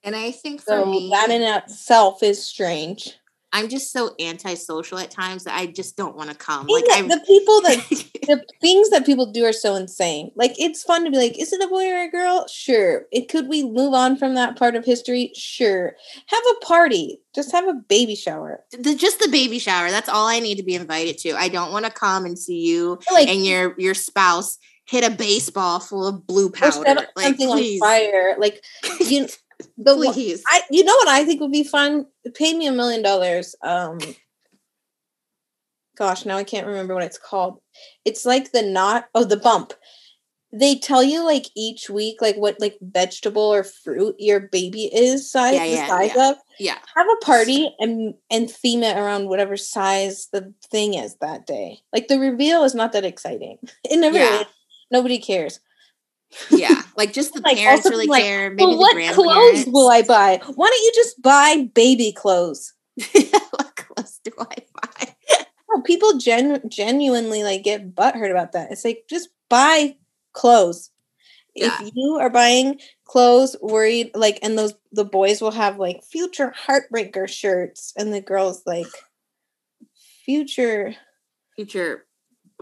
And 0.04 0.14
I 0.16 0.30
think 0.30 0.60
for 0.60 0.70
So 0.70 0.86
me, 0.86 1.10
that 1.10 1.30
in 1.30 1.42
itself 1.42 2.22
is 2.22 2.44
strange. 2.44 3.18
I'm 3.52 3.68
just 3.68 3.92
so 3.92 4.14
antisocial 4.20 4.98
at 4.98 5.10
times 5.10 5.44
that 5.44 5.58
I 5.58 5.66
just 5.66 5.96
don't 5.96 6.14
want 6.14 6.30
to 6.30 6.36
come. 6.36 6.66
Like 6.66 6.84
I, 6.92 7.02
the 7.02 7.20
people 7.26 7.60
that 7.62 7.78
the 8.26 8.44
things 8.60 8.90
that 8.90 9.06
people 9.06 9.32
do 9.32 9.44
are 9.44 9.54
so 9.54 9.74
insane. 9.74 10.30
Like 10.36 10.52
it's 10.58 10.82
fun 10.82 11.04
to 11.04 11.10
be 11.10 11.16
like, 11.16 11.38
is 11.38 11.52
it 11.52 11.62
a 11.62 11.68
boy 11.68 11.90
or 11.90 12.02
a 12.02 12.10
girl? 12.10 12.46
Sure. 12.48 13.06
It 13.10 13.28
could 13.28 13.48
we 13.48 13.64
move 13.64 13.94
on 13.94 14.16
from 14.16 14.34
that 14.34 14.56
part 14.56 14.76
of 14.76 14.84
history? 14.84 15.32
Sure. 15.34 15.96
Have 16.26 16.42
a 16.56 16.64
party. 16.64 17.20
Just 17.34 17.52
have 17.52 17.66
a 17.66 17.74
baby 17.74 18.14
shower. 18.14 18.60
the, 18.72 18.94
just 18.94 19.18
the 19.18 19.28
baby 19.28 19.58
shower. 19.58 19.90
That's 19.90 20.10
all 20.10 20.26
I 20.26 20.40
need 20.40 20.56
to 20.56 20.64
be 20.64 20.74
invited 20.74 21.16
to. 21.18 21.32
I 21.32 21.48
don't 21.48 21.72
want 21.72 21.86
to 21.86 21.90
come 21.90 22.26
and 22.26 22.38
see 22.38 22.60
you 22.66 22.98
Like 23.10 23.28
and 23.28 23.46
your 23.46 23.74
your 23.78 23.94
spouse 23.94 24.58
hit 24.84 25.04
a 25.04 25.10
baseball 25.10 25.80
full 25.80 26.06
of 26.06 26.26
blue 26.26 26.48
or 26.48 26.50
powder. 26.50 26.72
set 26.72 27.10
Like 27.16 27.26
something 27.26 27.48
please, 27.48 27.80
on 27.80 27.88
fire. 27.88 28.36
Like 28.38 28.62
you 29.00 29.26
the 29.76 29.94
please. 29.94 30.42
I 30.48 30.62
you 30.70 30.84
know 30.84 30.94
what 30.94 31.08
I 31.08 31.24
think 31.24 31.40
would 31.40 31.52
be 31.52 31.64
fun? 31.64 32.06
Pay 32.34 32.54
me 32.54 32.66
a 32.66 32.72
million 32.72 33.02
dollars. 33.02 33.54
Um 33.62 33.98
gosh, 35.96 36.24
now 36.24 36.36
I 36.36 36.44
can't 36.44 36.66
remember 36.66 36.94
what 36.94 37.02
it's 37.04 37.18
called. 37.18 37.60
It's 38.04 38.24
like 38.24 38.52
the 38.52 38.62
not 38.62 39.06
oh 39.14 39.24
the 39.24 39.36
bump. 39.36 39.72
They 40.50 40.76
tell 40.76 41.02
you 41.02 41.24
like 41.24 41.46
each 41.54 41.90
week 41.90 42.22
like 42.22 42.36
what 42.36 42.58
like 42.60 42.78
vegetable 42.80 43.42
or 43.42 43.62
fruit 43.64 44.16
your 44.18 44.40
baby 44.40 44.84
is 44.84 45.30
size 45.30 45.54
Yeah, 45.54 45.64
the 45.66 45.70
yeah, 45.72 45.88
size 45.88 46.12
yeah. 46.16 46.30
of. 46.30 46.36
yeah, 46.58 46.78
Have 46.96 47.06
a 47.06 47.24
party 47.24 47.74
and 47.78 48.14
and 48.30 48.50
theme 48.50 48.82
it 48.82 48.96
around 48.96 49.28
whatever 49.28 49.56
size 49.58 50.28
the 50.32 50.54
thing 50.70 50.94
is 50.94 51.16
that 51.20 51.46
day. 51.46 51.80
Like 51.92 52.08
the 52.08 52.18
reveal 52.18 52.64
is 52.64 52.74
not 52.74 52.92
that 52.92 53.04
exciting. 53.04 53.58
It 53.84 53.98
never 53.98 54.16
Yeah. 54.16 54.40
is. 54.40 54.46
Nobody 54.90 55.18
cares. 55.18 55.60
Yeah. 56.50 56.82
Like 56.96 57.12
just 57.12 57.34
the 57.34 57.40
Like, 57.44 57.56
parents 57.58 57.88
really 57.88 58.06
like, 58.06 58.22
care. 58.22 58.50
Maybe 58.50 58.64
well, 58.64 58.72
the 58.72 58.78
what 58.78 59.14
clothes 59.14 59.64
will 59.66 59.88
I 59.90 60.02
buy? 60.02 60.40
Why 60.54 60.66
don't 60.68 60.82
you 60.82 60.92
just 60.94 61.20
buy 61.22 61.68
baby 61.74 62.12
clothes? 62.12 62.74
what 63.12 63.76
clothes 63.76 64.20
do 64.24 64.32
I 64.38 64.56
buy? 64.82 65.14
No, 65.70 65.82
people 65.82 66.18
gen- 66.18 66.62
genuinely 66.68 67.42
like 67.44 67.62
get 67.62 67.94
butthurt 67.94 68.30
about 68.30 68.52
that. 68.52 68.70
It's 68.72 68.84
like 68.84 69.04
just 69.08 69.28
buy 69.48 69.96
clothes. 70.32 70.90
Yeah. 71.54 71.76
if 71.82 71.90
you 71.94 72.18
are 72.20 72.30
buying 72.30 72.78
clothes 73.04 73.56
worried 73.60 74.12
like 74.14 74.38
and 74.42 74.56
those 74.56 74.74
the 74.92 75.04
boys 75.04 75.40
will 75.40 75.50
have 75.50 75.78
like 75.78 76.04
future 76.04 76.54
heartbreaker 76.66 77.28
shirts 77.28 77.92
and 77.96 78.12
the 78.12 78.20
girls 78.20 78.62
like 78.64 78.86
future 80.24 80.94
Future 81.56 82.06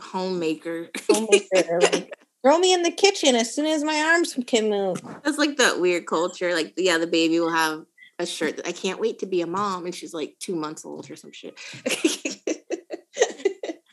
homemaker. 0.01 0.89
homemaker 1.11 1.81
like 1.81 2.13
throw 2.47 2.59
me 2.59 2.73
in 2.73 2.83
the 2.85 2.93
kitchen 2.93 3.35
as 3.35 3.53
soon 3.53 3.67
as 3.67 3.83
my 3.83 4.01
arms 4.01 4.39
can 4.47 4.71
move. 4.71 5.03
That's 5.25 5.37
like 5.37 5.57
that 5.57 5.81
weird 5.81 6.07
culture. 6.07 6.55
Like, 6.55 6.75
yeah, 6.77 6.97
the 6.97 7.09
baby 7.09 7.41
will 7.41 7.51
have 7.51 7.85
a 8.21 8.27
shirt 8.27 8.57
that 8.59 8.69
I 8.69 8.73
can't 8.73 9.01
wait 9.01 9.19
to 9.19 9.27
be 9.27 9.41
a 9.41 9.49
mom, 9.49 9.85
and 9.85 9.93
she's 9.93 10.15
like 10.15 10.37
two 10.39 10.55
months 10.55 10.85
old 10.85 11.11
or 11.11 11.17
some 11.17 11.33
shit. 11.33 11.59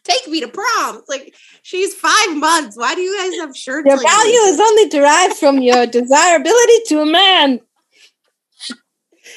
Take 0.03 0.27
me 0.27 0.41
to 0.41 0.47
prom. 0.47 0.97
It's 0.97 1.09
like 1.09 1.33
she's 1.63 1.95
five 1.95 2.37
months. 2.37 2.77
Why 2.77 2.93
do 2.93 3.01
you 3.01 3.17
guys 3.17 3.39
have 3.39 3.57
shirts? 3.57 3.87
Your 3.87 3.97
like 3.97 4.05
value 4.05 4.31
this? 4.33 4.53
is 4.53 4.59
only 4.59 4.89
derived 4.89 5.35
from 5.37 5.59
your 5.59 5.87
desirability 5.99 6.77
to 6.89 7.01
a 7.01 7.05
man. 7.07 7.59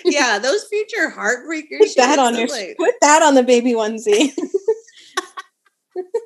yeah, 0.04 0.38
those 0.38 0.64
future 0.64 1.10
heartbreakers. 1.10 1.78
Put 1.78 1.96
that 1.96 2.18
on 2.18 2.36
your 2.36 2.48
like- 2.48 2.76
put 2.76 2.94
that 3.00 3.22
on 3.22 3.34
the 3.34 3.42
baby 3.42 3.72
onesie. 3.72 4.32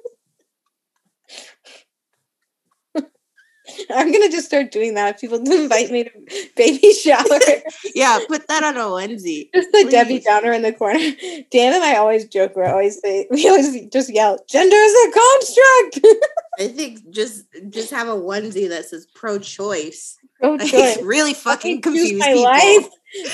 I'm 3.90 4.10
gonna 4.12 4.28
just 4.30 4.47
start 4.47 4.70
doing 4.70 4.94
that. 4.94 5.14
If 5.14 5.20
people 5.20 5.38
invite 5.52 5.90
me 5.90 6.05
to 6.05 6.10
baby 6.56 6.92
shower, 7.02 7.38
yeah, 7.94 8.18
put 8.28 8.47
that 8.48 8.62
on 8.64 8.76
a 8.76 8.80
onesie. 8.80 9.48
just 9.55 9.70
the 9.72 9.88
Debbie 9.90 10.20
Downer 10.20 10.52
in 10.52 10.62
the 10.62 10.72
corner. 10.72 10.98
Dan 11.51 11.74
and 11.74 11.82
I 11.84 11.97
always 11.97 12.26
joke. 12.26 12.56
We 12.56 12.64
always 12.64 13.01
say 13.01 13.26
we 13.30 13.48
always 13.48 13.86
just 13.86 14.10
yell, 14.12 14.38
"Gender 14.48 14.76
is 14.76 14.94
a 14.94 15.12
construct." 15.12 16.06
I 16.59 16.68
think 16.68 17.10
just 17.10 17.44
just 17.70 17.90
have 17.90 18.09
a 18.09 18.14
onesie 18.16 18.68
that 18.68 18.84
says 18.86 19.06
pro-choice. 19.14 20.18
oh, 20.42 20.52
Like, 20.60 20.98
really 21.02 21.30
Let 21.32 21.36
fucking 21.36 21.80
confuse 21.82 22.12
my 22.18 22.26
people. 22.28 22.42
life. 22.44 22.88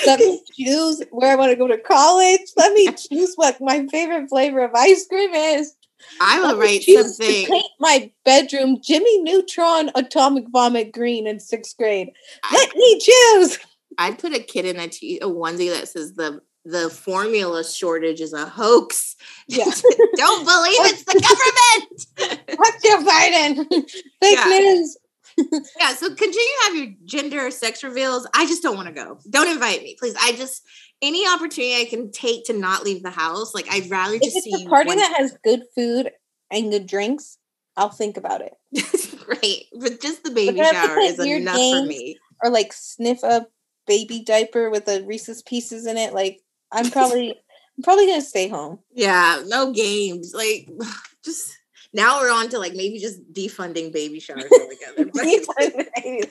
Let 0.07 0.19
me 0.19 0.41
choose 0.57 1.03
where 1.11 1.31
I 1.31 1.35
want 1.35 1.51
to 1.51 1.55
go 1.55 1.67
to 1.67 1.77
college. 1.77 2.41
Let 2.55 2.73
me 2.73 2.89
choose 2.93 3.33
what 3.35 3.61
my 3.61 3.85
favorite 3.87 4.27
flavor 4.29 4.63
of 4.63 4.71
ice 4.73 5.05
cream 5.07 5.33
is. 5.33 5.75
I 6.21 6.39
will 6.39 6.57
write 6.57 6.81
choose 6.81 7.17
to 7.17 7.23
something. 7.25 7.45
paint 7.47 7.65
my 7.79 8.11
bedroom 8.25 8.79
Jimmy 8.83 9.21
Neutron 9.23 9.91
atomic 9.95 10.45
vomit 10.49 10.91
green 10.91 11.27
in 11.27 11.39
sixth 11.39 11.77
grade. 11.77 12.09
I, 12.43 12.53
Let 12.55 12.75
me 12.75 12.99
choose. 12.99 13.59
I'd 13.97 14.19
put 14.19 14.33
a 14.35 14.39
kid 14.39 14.65
in 14.65 14.79
a, 14.79 14.87
t- 14.87 15.19
a 15.19 15.27
onesie 15.27 15.69
that 15.73 15.87
says 15.87 16.13
the 16.13 16.41
the 16.65 16.89
formula 16.89 17.63
shortage 17.63 18.19
is 18.19 18.33
a 18.33 18.45
hoax. 18.45 19.15
Yeah. 19.47 19.63
Don't 20.15 20.43
believe 20.45 20.75
it's 20.91 21.03
the 21.05 22.07
government. 22.17 22.47
Fuck 22.57 22.83
Joe 22.83 23.05
Biden. 23.05 23.89
Fake 24.21 24.37
Yeah. 24.37 24.45
news. 24.49 24.97
yeah, 25.79 25.93
so 25.93 26.07
continue 26.09 26.33
to 26.33 26.63
have 26.63 26.75
your 26.75 26.87
gender 27.05 27.51
sex 27.51 27.83
reveals. 27.83 28.27
I 28.33 28.47
just 28.47 28.63
don't 28.63 28.75
want 28.75 28.87
to 28.87 28.93
go. 28.93 29.19
Don't 29.29 29.47
invite 29.47 29.83
me, 29.83 29.95
please. 29.99 30.15
I 30.19 30.31
just 30.33 30.63
any 31.01 31.27
opportunity 31.27 31.75
I 31.81 31.85
can 31.85 32.11
take 32.11 32.45
to 32.45 32.53
not 32.53 32.83
leave 32.83 33.03
the 33.03 33.11
house. 33.11 33.53
Like 33.53 33.67
I'd 33.69 33.89
rather 33.89 34.15
If 34.15 34.23
just 34.23 34.37
it's 34.37 34.45
see 34.45 34.65
a 34.65 34.69
party 34.69 34.95
that 34.95 35.15
has 35.17 35.37
good 35.43 35.63
food 35.75 36.11
and 36.51 36.71
good 36.71 36.87
drinks, 36.87 37.37
I'll 37.75 37.89
think 37.89 38.17
about 38.17 38.41
it. 38.41 38.53
great, 39.25 39.65
but 39.79 40.01
just 40.01 40.23
the 40.23 40.31
baby 40.31 40.57
they 40.57 40.63
have 40.63 40.71
to 40.71 40.87
shower 40.87 40.99
is 40.99 41.19
enough 41.19 41.55
for 41.55 41.85
me. 41.85 42.17
Or 42.43 42.49
like 42.49 42.73
sniff 42.73 43.23
a 43.23 43.47
baby 43.85 44.23
diaper 44.23 44.69
with 44.69 44.87
a 44.87 45.03
Reese's 45.03 45.41
Pieces 45.43 45.85
in 45.85 45.97
it. 45.97 46.13
Like 46.13 46.41
I'm 46.71 46.89
probably 46.91 47.31
I'm 47.31 47.83
probably 47.83 48.07
gonna 48.07 48.21
stay 48.21 48.47
home. 48.47 48.79
Yeah, 48.91 49.43
no 49.45 49.71
games. 49.71 50.33
Like 50.35 50.69
just 51.25 51.55
now 51.93 52.19
we're 52.19 52.31
on 52.31 52.49
to 52.49 52.59
like 52.59 52.73
maybe 52.73 52.99
just 52.99 53.21
defunding 53.31 53.91
baby 53.93 54.19
showers 54.19 54.45
altogether. 54.51 55.11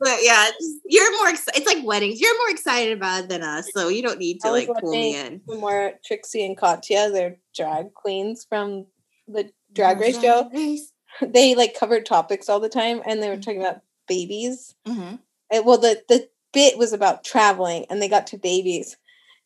But, 0.00 0.18
yeah, 0.22 0.48
just, 0.60 0.78
you're 0.86 1.16
more 1.18 1.28
excited. 1.28 1.60
It's 1.62 1.66
like 1.72 1.84
weddings. 1.84 2.20
You're 2.20 2.36
more 2.38 2.50
excited 2.50 2.96
about 2.96 3.24
it 3.24 3.28
than 3.28 3.42
us, 3.42 3.68
so 3.74 3.88
you 3.88 4.02
don't 4.02 4.18
need 4.18 4.40
to 4.40 4.48
like 4.52 4.68
pull 4.80 4.90
me 4.92 5.16
in. 5.16 5.40
More 5.60 5.92
Trixie 6.04 6.44
and 6.44 6.56
Katya, 6.56 7.10
they're 7.10 7.36
drag 7.56 7.94
queens 7.94 8.44
from 8.48 8.86
the 9.28 9.50
drag 9.72 9.98
race 10.00 10.20
show. 10.20 10.50
They 11.22 11.54
like 11.54 11.78
covered 11.78 12.04
topics 12.06 12.48
all 12.48 12.58
the 12.58 12.68
time 12.68 13.00
and 13.06 13.22
they 13.22 13.28
were 13.28 13.36
talking 13.36 13.60
about 13.60 13.82
babies. 14.08 14.74
Mhm. 14.86 15.20
And, 15.50 15.64
well, 15.64 15.78
the 15.78 16.02
the 16.08 16.28
bit 16.52 16.76
was 16.76 16.92
about 16.92 17.22
traveling, 17.24 17.86
and 17.88 18.02
they 18.02 18.08
got 18.08 18.26
to 18.28 18.36
babies, 18.38 18.96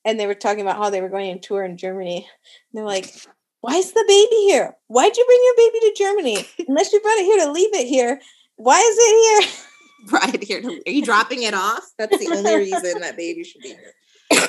and 0.05 0.19
they 0.19 0.27
were 0.27 0.35
talking 0.35 0.63
about 0.63 0.77
how 0.79 0.89
they 0.91 1.03
were 1.03 1.11
going 1.11 1.31
on 1.31 1.41
tour 1.41 1.65
in 1.65 1.77
Germany. 1.77 2.19
And 2.19 2.27
they're 2.73 2.85
like, 2.87 3.13
"Why 3.61 3.75
is 3.77 3.93
the 3.93 4.05
baby 4.09 4.37
here? 4.51 4.77
Why'd 4.87 5.17
you 5.17 5.25
bring 5.27 5.43
your 5.45 5.57
baby 5.57 5.81
to 5.81 5.95
Germany? 5.99 6.49
Unless 6.69 6.93
you 6.93 7.01
brought 7.01 7.19
it 7.19 7.25
here 7.27 7.45
to 7.45 7.53
leave 7.53 7.75
it 7.75 7.87
here, 7.87 8.19
why 8.57 8.79
is 8.81 8.97
it 8.99 9.43
here?" 9.45 9.53
Right 10.13 10.43
here. 10.43 10.61
to- 10.63 10.83
Are 10.87 10.91
you 10.91 11.03
dropping 11.03 11.43
it 11.43 11.55
off? 11.55 11.85
That's 11.99 12.17
the 12.19 12.33
only 12.35 12.57
reason 12.57 13.01
that 13.01 13.17
baby 13.17 13.45
should 13.45 13.63
be 13.63 13.75
here. 14.31 14.49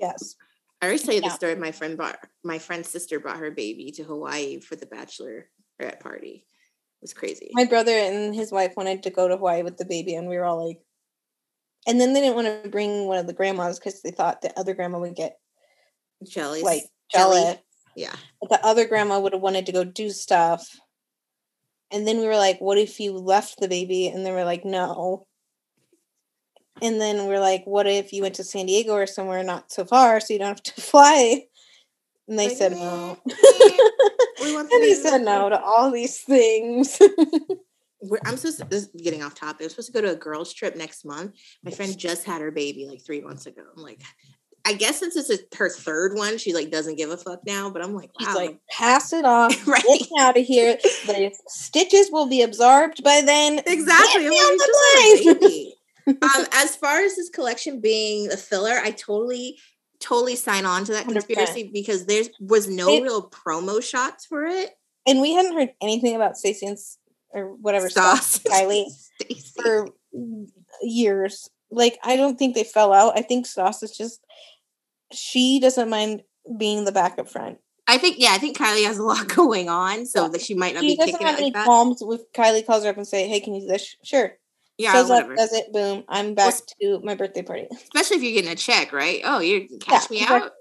Yes, 0.00 0.34
I 0.80 0.86
always 0.86 1.02
tell 1.04 1.14
you 1.14 1.20
the 1.20 1.28
Yeah. 1.28 1.32
story. 1.34 1.54
My 1.54 1.70
friend 1.70 1.96
brought 1.96 2.18
my 2.42 2.58
friend's 2.58 2.88
sister 2.88 3.20
brought 3.20 3.36
her 3.38 3.52
baby 3.52 3.92
to 3.92 4.02
Hawaii 4.02 4.58
for 4.58 4.74
the 4.74 4.86
bachelorette 4.86 5.44
uh, 5.80 5.94
party. 6.00 6.44
It 6.44 7.02
was 7.02 7.14
crazy. 7.14 7.50
my 7.52 7.64
brother 7.64 7.92
and 7.92 8.34
his 8.34 8.50
wife 8.50 8.74
wanted 8.76 9.04
to 9.04 9.10
go 9.10 9.28
to 9.28 9.36
Hawaii 9.36 9.62
with 9.62 9.76
the 9.76 9.84
baby, 9.84 10.14
and 10.14 10.28
we 10.28 10.36
were 10.36 10.44
all 10.44 10.66
like, 10.66 10.80
and 11.86 12.00
then 12.00 12.12
they 12.12 12.20
didn't 12.20 12.34
want 12.36 12.64
to 12.64 12.68
bring 12.68 13.06
one 13.06 13.18
of 13.18 13.26
the 13.28 13.32
grandmas 13.32 13.78
because 13.78 14.02
they 14.02 14.10
thought 14.10 14.40
the 14.42 14.56
other 14.58 14.74
grandma 14.74 14.98
would 14.98 15.14
get 15.14 15.38
Jellies. 16.28 16.62
like 16.64 16.82
jelly. 17.12 17.60
Yeah. 17.96 18.14
But 18.40 18.50
the 18.50 18.66
other 18.66 18.86
grandma 18.86 19.20
would 19.20 19.32
have 19.34 19.42
wanted 19.42 19.66
to 19.66 19.72
go 19.72 19.84
do 19.84 20.10
stuff. 20.10 20.68
And 21.92 22.06
then 22.06 22.18
we 22.18 22.26
were 22.26 22.36
like, 22.36 22.58
what 22.60 22.78
if 22.78 22.98
you 23.00 23.12
left 23.12 23.60
the 23.60 23.68
baby? 23.68 24.08
And 24.08 24.24
they 24.24 24.32
were 24.32 24.44
like, 24.44 24.64
no. 24.64 25.26
And 26.80 27.00
then 27.00 27.26
we're 27.26 27.40
like, 27.40 27.64
what 27.66 27.86
if 27.86 28.12
you 28.12 28.22
went 28.22 28.36
to 28.36 28.44
San 28.44 28.66
Diego 28.66 28.92
or 28.92 29.06
somewhere 29.06 29.44
not 29.44 29.70
so 29.70 29.84
far 29.84 30.18
so 30.18 30.32
you 30.32 30.38
don't 30.38 30.48
have 30.48 30.62
to 30.62 30.80
fly? 30.80 31.44
And 32.28 32.38
they 32.38 32.48
Like, 32.48 32.56
said 32.56 32.72
no. 32.72 33.18
We 34.42 34.56
and 34.56 34.70
he 34.70 34.94
said 34.94 35.18
no 35.18 35.50
to 35.50 35.60
all 35.60 35.92
these 35.92 36.18
things. 36.20 36.98
I'm 38.26 38.36
supposed 38.36 38.58
to, 38.58 38.64
this 38.64 38.88
is 38.92 39.02
getting 39.02 39.22
off 39.22 39.34
topic. 39.34 39.62
I'm 39.62 39.68
supposed 39.68 39.86
to 39.88 39.92
go 39.92 40.00
to 40.00 40.12
a 40.12 40.16
girls' 40.16 40.52
trip 40.52 40.74
next 40.74 41.04
month. 41.04 41.36
My 41.62 41.70
friend 41.70 41.96
just 41.96 42.24
had 42.24 42.40
her 42.40 42.50
baby 42.50 42.86
like 42.86 43.04
three 43.04 43.20
months 43.20 43.46
ago. 43.46 43.62
I'm 43.76 43.82
like, 43.82 44.00
I 44.64 44.74
guess 44.74 45.00
since 45.00 45.14
this 45.14 45.28
is 45.30 45.42
her 45.56 45.68
third 45.68 46.14
one, 46.16 46.38
she 46.38 46.54
like 46.54 46.70
doesn't 46.70 46.96
give 46.96 47.10
a 47.10 47.16
fuck 47.16 47.40
now. 47.46 47.70
But 47.70 47.82
I'm 47.82 47.94
like, 47.94 48.10
wow, 48.20 48.26
He's 48.26 48.34
like, 48.36 48.58
pass 48.70 49.12
it 49.12 49.24
off. 49.24 49.66
right? 49.66 49.82
Get 49.84 50.08
out 50.20 50.38
of 50.38 50.44
here. 50.44 50.76
The 51.06 51.32
stitches 51.48 52.10
will 52.12 52.26
be 52.28 52.42
absorbed 52.42 53.02
by 53.02 53.22
then. 53.24 53.60
Exactly. 53.66 54.22
Get 54.22 54.30
me 54.30 54.36
on 54.36 54.56
the 54.56 55.22
just 55.24 55.26
had 55.26 55.36
a 55.36 55.48
plane." 55.48 55.72
um, 56.22 56.46
as 56.52 56.76
far 56.76 57.00
as 57.00 57.16
this 57.16 57.28
collection 57.28 57.80
being 57.80 58.30
a 58.32 58.36
filler, 58.36 58.72
I 58.82 58.90
totally, 58.90 59.58
totally 60.00 60.36
sign 60.36 60.64
on 60.66 60.84
to 60.84 60.92
that 60.92 61.06
100%. 61.06 61.12
conspiracy 61.12 61.70
because 61.72 62.06
there 62.06 62.22
was 62.40 62.68
no 62.68 62.88
It- 62.88 63.02
real 63.02 63.28
promo 63.30 63.82
shots 63.82 64.26
for 64.26 64.44
it. 64.44 64.70
And 65.06 65.20
we 65.20 65.32
hadn't 65.32 65.54
heard 65.54 65.70
anything 65.82 66.14
about 66.14 66.34
Stassie 66.34 66.62
and 66.68 66.78
or 67.34 67.54
whatever. 67.56 67.88
Sauce 67.90 68.38
Kylie 68.46 68.84
for 69.60 69.88
years. 70.82 71.50
Like 71.70 71.98
I 72.04 72.16
don't 72.16 72.38
think 72.38 72.54
they 72.54 72.64
fell 72.64 72.92
out. 72.92 73.18
I 73.18 73.22
think 73.22 73.46
Sauce 73.46 73.82
is 73.82 73.96
just 73.96 74.20
she 75.14 75.60
doesn't 75.60 75.88
mind 75.88 76.22
being 76.58 76.84
the 76.84 76.92
backup 76.92 77.28
friend. 77.28 77.56
I 77.88 77.98
think, 77.98 78.16
yeah, 78.18 78.30
I 78.32 78.38
think 78.38 78.56
Kylie 78.56 78.86
has 78.86 78.98
a 78.98 79.02
lot 79.02 79.28
going 79.34 79.68
on, 79.68 80.06
so 80.06 80.22
Yeah. 80.24 80.28
that 80.28 80.40
she 80.40 80.54
might 80.54 80.74
not 80.74 80.82
She 80.82 80.90
be 80.90 80.96
doesn't 80.96 81.12
kicking 81.14 81.26
have 81.26 81.36
it 81.38 81.42
any 81.42 81.52
like 81.52 81.64
qualms 81.64 81.98
with 82.00 82.32
Kylie 82.32 82.64
calls 82.66 82.84
her 82.84 82.90
up 82.90 82.96
and 82.96 83.06
say, 83.06 83.28
"Hey, 83.28 83.40
can 83.40 83.54
you 83.54 83.62
do 83.62 83.66
this?" 83.68 83.96
Sure. 84.04 84.32
Yeah, 84.78 84.92
Shows 84.92 85.10
whatever. 85.10 85.32
up, 85.32 85.38
does 85.38 85.52
it. 85.52 85.72
Boom. 85.72 86.02
I'm 86.08 86.34
back 86.34 86.54
to 86.80 87.00
my 87.04 87.14
birthday 87.14 87.42
party. 87.42 87.66
especially 87.72 88.16
if 88.16 88.22
you're 88.22 88.32
getting 88.32 88.50
a 88.50 88.56
check, 88.56 88.92
right? 88.92 89.20
Oh, 89.24 89.40
you 89.40 89.68
cash 89.80 90.08
me 90.10 90.18
exactly. 90.22 90.46
out. 90.48 90.52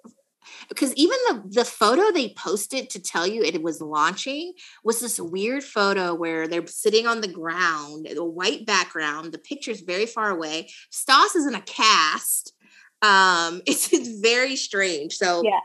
Because 0.67 0.93
even 0.95 1.17
the 1.29 1.43
the 1.49 1.65
photo 1.65 2.11
they 2.11 2.33
posted 2.37 2.89
to 2.91 2.99
tell 2.99 3.25
you 3.27 3.41
it 3.43 3.61
was 3.63 3.81
launching 3.81 4.53
was 4.83 4.99
this 4.99 5.19
weird 5.19 5.63
photo 5.63 6.13
where 6.13 6.47
they're 6.47 6.65
sitting 6.67 7.07
on 7.07 7.21
the 7.21 7.27
ground, 7.27 8.07
a 8.09 8.23
white 8.23 8.65
background. 8.65 9.31
The 9.31 9.37
picture's 9.37 9.81
very 9.81 10.05
far 10.05 10.29
away. 10.29 10.69
Stas 10.89 11.35
is 11.35 11.45
in 11.45 11.55
a 11.55 11.61
cast. 11.61 12.53
Um, 13.01 13.61
it's, 13.67 13.91
it's 13.93 14.19
very 14.19 14.55
strange. 14.55 15.15
So 15.17 15.41
Yeah. 15.43 15.59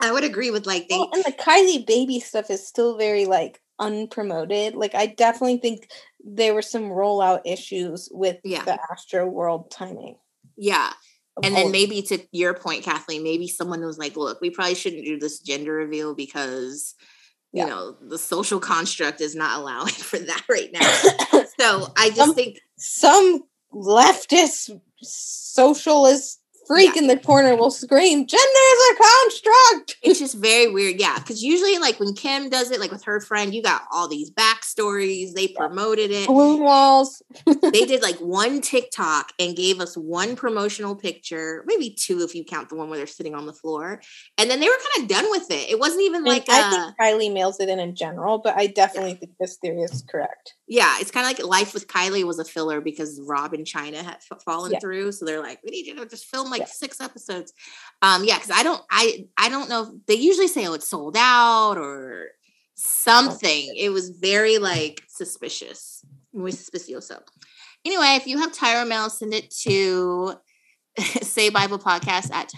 I 0.00 0.10
would 0.12 0.24
agree 0.24 0.50
with 0.50 0.66
like 0.66 0.88
they 0.88 0.96
Well, 0.98 1.10
and 1.12 1.24
the 1.24 1.32
Kylie 1.32 1.86
baby 1.86 2.18
stuff 2.20 2.50
is 2.50 2.66
still 2.66 2.96
very 2.98 3.24
like 3.26 3.60
unpromoted. 3.80 4.74
Like 4.74 4.94
I 4.94 5.06
definitely 5.06 5.58
think 5.58 5.88
there 6.24 6.54
were 6.54 6.62
some 6.62 6.84
rollout 6.84 7.40
issues 7.44 8.08
with 8.12 8.38
Yeah. 8.44 8.64
the 8.64 8.78
Astroworld 8.92 9.70
timing. 9.70 10.16
yeah. 10.56 10.92
And 11.42 11.56
then 11.56 11.70
maybe 11.72 12.02
to 12.02 12.18
your 12.30 12.52
point, 12.52 12.84
Kathleen, 12.84 13.22
maybe 13.22 13.48
someone 13.48 13.82
was 13.82 13.96
like, 13.96 14.16
look, 14.18 14.42
we 14.42 14.50
probably 14.50 14.74
shouldn't 14.74 15.06
do 15.06 15.18
this 15.18 15.38
gender 15.40 15.72
reveal 15.72 16.14
because, 16.14 16.94
you 17.52 17.62
Yeah. 17.62 17.70
know, 17.70 17.96
the 18.02 18.18
social 18.18 18.60
construct 18.60 19.22
is 19.22 19.34
not 19.34 19.58
allowing 19.58 19.94
for 20.10 20.18
that 20.18 20.44
right 20.50 20.70
now. 20.72 20.80
so 21.58 21.88
I 21.96 22.10
just 22.10 22.20
Um, 22.20 22.34
think, 22.34 22.58
some 22.76 23.44
leftist 23.72 24.78
socialist 25.00 26.41
freak 26.72 26.94
yeah. 26.94 27.02
in 27.02 27.08
the 27.08 27.18
corner 27.18 27.54
will 27.54 27.70
scream, 27.70 28.26
"Gender 28.26 28.42
is 28.42 28.90
a 28.90 29.02
construct." 29.02 29.96
It's 30.02 30.18
just 30.18 30.36
very 30.36 30.70
weird, 30.72 30.98
yeah. 30.98 31.18
Because 31.18 31.42
usually, 31.42 31.78
like 31.78 32.00
when 32.00 32.14
Kim 32.14 32.48
does 32.48 32.70
it, 32.70 32.80
like 32.80 32.90
with 32.90 33.04
her 33.04 33.20
friend, 33.20 33.54
you 33.54 33.62
got 33.62 33.82
all 33.92 34.08
these 34.08 34.30
backstories. 34.30 35.34
They 35.34 35.48
promoted 35.48 36.10
it. 36.10 36.26
Balloon 36.26 36.60
walls. 36.60 37.22
they 37.46 37.84
did 37.86 38.02
like 38.02 38.16
one 38.16 38.60
TikTok 38.60 39.32
and 39.38 39.56
gave 39.56 39.80
us 39.80 39.96
one 39.96 40.36
promotional 40.36 40.96
picture, 40.96 41.62
maybe 41.66 41.90
two 41.90 42.20
if 42.20 42.34
you 42.34 42.44
count 42.44 42.68
the 42.68 42.76
one 42.76 42.88
where 42.88 42.98
they're 42.98 43.06
sitting 43.06 43.34
on 43.34 43.46
the 43.46 43.52
floor, 43.52 44.00
and 44.38 44.50
then 44.50 44.60
they 44.60 44.66
were 44.68 44.78
kind 44.94 45.04
of 45.04 45.16
done 45.16 45.30
with 45.30 45.50
it. 45.50 45.70
It 45.70 45.78
wasn't 45.78 46.02
even 46.02 46.22
mean, 46.22 46.32
like 46.32 46.48
I 46.48 46.70
think 46.70 46.96
Kylie 46.98 47.32
mails 47.32 47.60
it 47.60 47.68
in 47.68 47.78
in 47.78 47.94
general, 47.94 48.38
but 48.38 48.56
I 48.56 48.66
definitely 48.68 49.12
yeah. 49.12 49.16
think 49.16 49.32
this 49.38 49.56
theory 49.56 49.82
is 49.82 50.04
correct. 50.08 50.54
Yeah, 50.72 50.96
it's 51.00 51.10
kind 51.10 51.30
of 51.30 51.38
like 51.38 51.46
life 51.46 51.74
with 51.74 51.86
Kylie 51.86 52.24
was 52.24 52.38
a 52.38 52.46
filler 52.46 52.80
because 52.80 53.20
Rob 53.20 53.52
and 53.52 53.66
Chyna 53.66 53.96
had 53.96 54.20
f- 54.30 54.42
fallen 54.42 54.72
yeah. 54.72 54.78
through, 54.78 55.12
so 55.12 55.26
they're 55.26 55.42
like, 55.42 55.60
we 55.62 55.70
need 55.70 55.86
you 55.86 55.94
to 55.96 56.06
just 56.06 56.24
film 56.24 56.50
like 56.50 56.60
yeah. 56.60 56.66
six 56.66 56.98
episodes. 56.98 57.52
Um, 58.00 58.24
yeah, 58.24 58.38
because 58.38 58.52
I 58.52 58.62
don't, 58.62 58.80
I, 58.90 59.26
I 59.36 59.50
don't 59.50 59.68
know. 59.68 60.00
They 60.06 60.14
usually 60.14 60.48
say, 60.48 60.66
oh, 60.66 60.72
it's 60.72 60.88
sold 60.88 61.14
out 61.14 61.76
or 61.76 62.28
something. 62.74 63.74
It 63.76 63.90
was 63.90 64.08
very 64.08 64.56
like 64.56 65.02
suspicious, 65.08 66.06
muy 66.32 66.52
suspicioso. 66.52 67.20
Anyway, 67.84 68.14
if 68.16 68.26
you 68.26 68.38
have 68.38 68.52
Tyra 68.52 68.88
mail, 68.88 69.10
send 69.10 69.34
it 69.34 69.50
to 69.64 70.36
say 71.20 71.50
Bible 71.50 71.80
podcast 71.80 72.32
at 72.32 72.50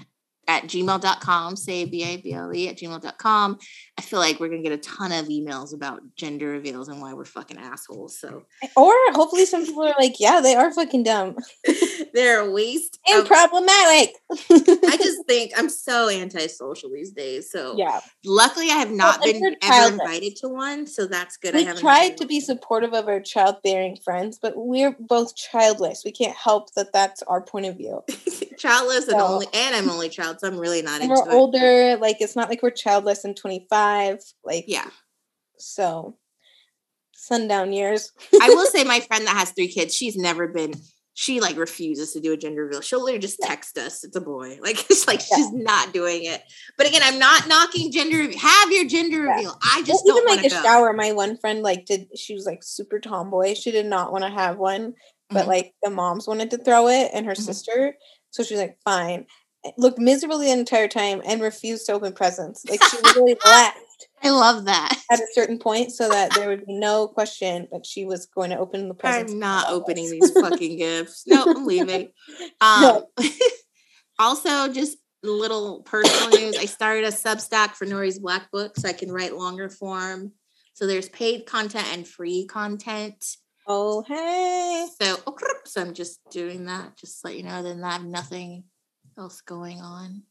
at 0.48 0.64
gmail.com, 0.64 1.56
say 1.56 1.84
B-A-B-L-E 1.84 2.68
at 2.68 2.76
gmail.com. 2.76 3.58
I 3.96 4.02
feel 4.02 4.18
like 4.18 4.40
we're 4.40 4.48
gonna 4.48 4.62
get 4.62 4.72
a 4.72 4.78
ton 4.78 5.12
of 5.12 5.26
emails 5.26 5.74
about 5.74 6.02
gender 6.16 6.48
reveals 6.48 6.88
and 6.88 7.00
why 7.00 7.14
we're 7.14 7.24
fucking 7.24 7.58
assholes. 7.58 8.18
So 8.18 8.44
Or 8.76 8.92
hopefully 9.12 9.46
some 9.46 9.64
people 9.64 9.84
are 9.84 9.94
like, 9.98 10.18
yeah, 10.18 10.40
they 10.40 10.54
are 10.54 10.72
fucking 10.72 11.04
dumb. 11.04 11.36
They're 12.14 12.40
a 12.40 12.50
waste 12.50 12.98
and 13.06 13.22
of- 13.22 13.26
problematic. 13.26 14.14
I 14.32 14.96
just 14.96 15.26
think 15.26 15.52
I'm 15.56 15.68
so 15.68 16.08
antisocial 16.08 16.90
these 16.90 17.12
days. 17.12 17.50
So 17.50 17.76
yeah. 17.76 18.00
Luckily 18.24 18.70
I 18.70 18.74
have 18.74 18.90
not 18.90 19.20
well, 19.20 19.32
been 19.32 19.56
ever 19.62 19.92
invited 19.92 20.36
to 20.36 20.48
one. 20.48 20.86
So 20.86 21.06
that's 21.06 21.36
good. 21.36 21.54
We 21.54 21.60
I 21.60 21.64
haven't 21.64 21.80
tried 21.80 22.16
to 22.18 22.26
be 22.26 22.40
supportive 22.40 22.92
of 22.94 23.08
our 23.08 23.20
childbearing 23.20 23.96
friends, 23.96 24.38
but 24.40 24.54
we're 24.56 24.96
both 24.98 25.36
childless. 25.36 26.02
We 26.04 26.12
can't 26.12 26.36
help 26.36 26.72
that 26.74 26.92
that's 26.92 27.22
our 27.22 27.40
point 27.40 27.66
of 27.66 27.76
view. 27.76 28.02
childless 28.58 29.06
so, 29.06 29.12
and 29.12 29.20
only 29.20 29.46
and 29.54 29.76
I'm 29.76 29.90
only 29.90 30.08
child, 30.08 30.33
so 30.40 30.48
I'm 30.48 30.58
really 30.58 30.82
not 30.82 31.00
into 31.00 31.14
we're 31.14 31.32
older, 31.32 31.96
like 31.96 32.16
it's 32.20 32.36
not 32.36 32.48
like 32.48 32.62
we're 32.62 32.70
childless 32.70 33.24
and 33.24 33.36
25. 33.36 34.18
Like 34.44 34.64
yeah. 34.68 34.88
So 35.58 36.16
sundown 37.12 37.72
years. 37.72 38.12
I 38.40 38.50
will 38.50 38.66
say 38.66 38.84
my 38.84 39.00
friend 39.00 39.26
that 39.26 39.36
has 39.36 39.50
three 39.50 39.68
kids, 39.68 39.94
she's 39.94 40.16
never 40.16 40.48
been 40.48 40.74
she 41.16 41.40
like 41.40 41.56
refuses 41.56 42.12
to 42.12 42.20
do 42.20 42.32
a 42.32 42.36
gender 42.36 42.64
reveal. 42.64 42.80
She'll 42.80 43.02
literally 43.02 43.20
just 43.20 43.38
text 43.40 43.78
us. 43.78 44.02
It's 44.02 44.16
a 44.16 44.20
boy. 44.20 44.58
Like 44.64 44.90
it's 44.90 45.06
like 45.06 45.20
yeah. 45.20 45.36
she's 45.36 45.52
not 45.52 45.92
doing 45.92 46.24
it. 46.24 46.42
But 46.78 46.88
again, 46.88 47.02
I'm 47.04 47.18
not 47.18 47.46
knocking 47.46 47.92
gender 47.92 48.16
reveal. 48.16 48.38
Have 48.38 48.72
your 48.72 48.86
gender 48.86 49.24
yeah. 49.24 49.36
reveal. 49.36 49.58
I 49.62 49.82
just 49.82 50.04
well, 50.04 50.16
don't 50.16 50.30
even 50.30 50.42
like 50.42 50.52
a 50.52 50.54
go. 50.54 50.62
shower. 50.62 50.92
My 50.92 51.12
one 51.12 51.36
friend 51.36 51.62
like 51.62 51.84
did 51.84 52.08
she 52.18 52.34
was 52.34 52.46
like 52.46 52.62
super 52.62 52.98
tomboy. 52.98 53.54
She 53.54 53.70
did 53.70 53.86
not 53.86 54.10
want 54.10 54.24
to 54.24 54.30
have 54.30 54.56
one, 54.56 54.94
but 55.28 55.40
mm-hmm. 55.40 55.48
like 55.48 55.74
the 55.82 55.90
moms 55.90 56.26
wanted 56.26 56.50
to 56.50 56.58
throw 56.58 56.88
it 56.88 57.10
and 57.12 57.26
her 57.26 57.32
mm-hmm. 57.32 57.42
sister. 57.42 57.94
So 58.30 58.42
she's 58.42 58.58
like, 58.58 58.78
fine. 58.84 59.26
Looked 59.78 59.98
miserable 59.98 60.38
the 60.38 60.50
entire 60.50 60.88
time 60.88 61.22
and 61.24 61.40
refused 61.40 61.86
to 61.86 61.92
open 61.92 62.12
presents. 62.12 62.64
Like 62.68 62.82
she 62.82 62.96
really 63.16 63.36
left. 63.44 63.78
I 64.22 64.30
love 64.30 64.64
that. 64.64 64.98
At 65.10 65.20
a 65.20 65.26
certain 65.32 65.58
point, 65.58 65.92
so 65.92 66.08
that 66.08 66.34
there 66.34 66.48
would 66.48 66.66
be 66.66 66.78
no 66.78 67.08
question 67.08 67.68
that 67.72 67.84
she 67.84 68.04
was 68.04 68.26
going 68.26 68.50
to 68.50 68.58
open 68.58 68.88
the 68.88 68.94
presents. 68.94 69.32
I'm 69.32 69.38
not 69.38 69.68
opening 69.68 70.10
these 70.10 70.30
fucking 70.32 70.78
gifts. 70.78 71.24
No, 71.26 71.44
I'm 71.46 71.66
leaving. 71.66 72.08
Um, 72.60 72.82
no. 72.82 73.08
also, 74.18 74.72
just 74.72 74.96
little 75.22 75.82
personal 75.82 76.30
news. 76.30 76.56
I 76.56 76.64
started 76.66 77.04
a 77.04 77.08
Substack 77.08 77.72
for 77.72 77.86
Nori's 77.86 78.18
Black 78.18 78.50
Book 78.50 78.76
so 78.78 78.88
I 78.88 78.92
can 78.92 79.12
write 79.12 79.36
longer 79.36 79.68
form. 79.68 80.32
So 80.74 80.86
there's 80.86 81.08
paid 81.08 81.46
content 81.46 81.86
and 81.92 82.06
free 82.06 82.46
content. 82.46 83.24
Oh, 83.66 84.02
hey. 84.02 84.86
So, 85.00 85.16
so 85.64 85.80
I'm 85.80 85.94
just 85.94 86.20
doing 86.30 86.66
that, 86.66 86.96
just 86.96 87.20
to 87.20 87.28
let 87.28 87.36
you 87.36 87.42
know. 87.42 87.62
Then 87.62 87.82
I 87.82 87.92
have 87.92 88.04
nothing 88.04 88.64
else 89.18 89.40
going 89.40 89.80
on. 89.80 90.22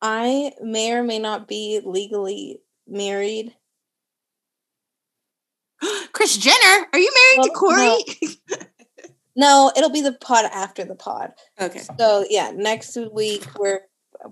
I 0.00 0.52
may 0.60 0.92
or 0.92 1.02
may 1.02 1.18
not 1.18 1.46
be 1.46 1.80
legally 1.84 2.60
married. 2.86 3.54
Kris 6.12 6.36
Jenner, 6.36 6.86
are 6.92 6.98
you 6.98 7.12
married 7.14 7.38
well, 7.38 7.46
to 7.46 7.52
Corey? 7.52 8.04
No. 8.50 8.56
no, 9.36 9.72
it'll 9.76 9.90
be 9.90 10.00
the 10.00 10.12
pod 10.12 10.46
after 10.52 10.84
the 10.84 10.94
pod. 10.94 11.32
Okay. 11.60 11.82
So 11.98 12.24
yeah, 12.28 12.52
next 12.54 12.96
week 13.12 13.46
we're 13.58 13.80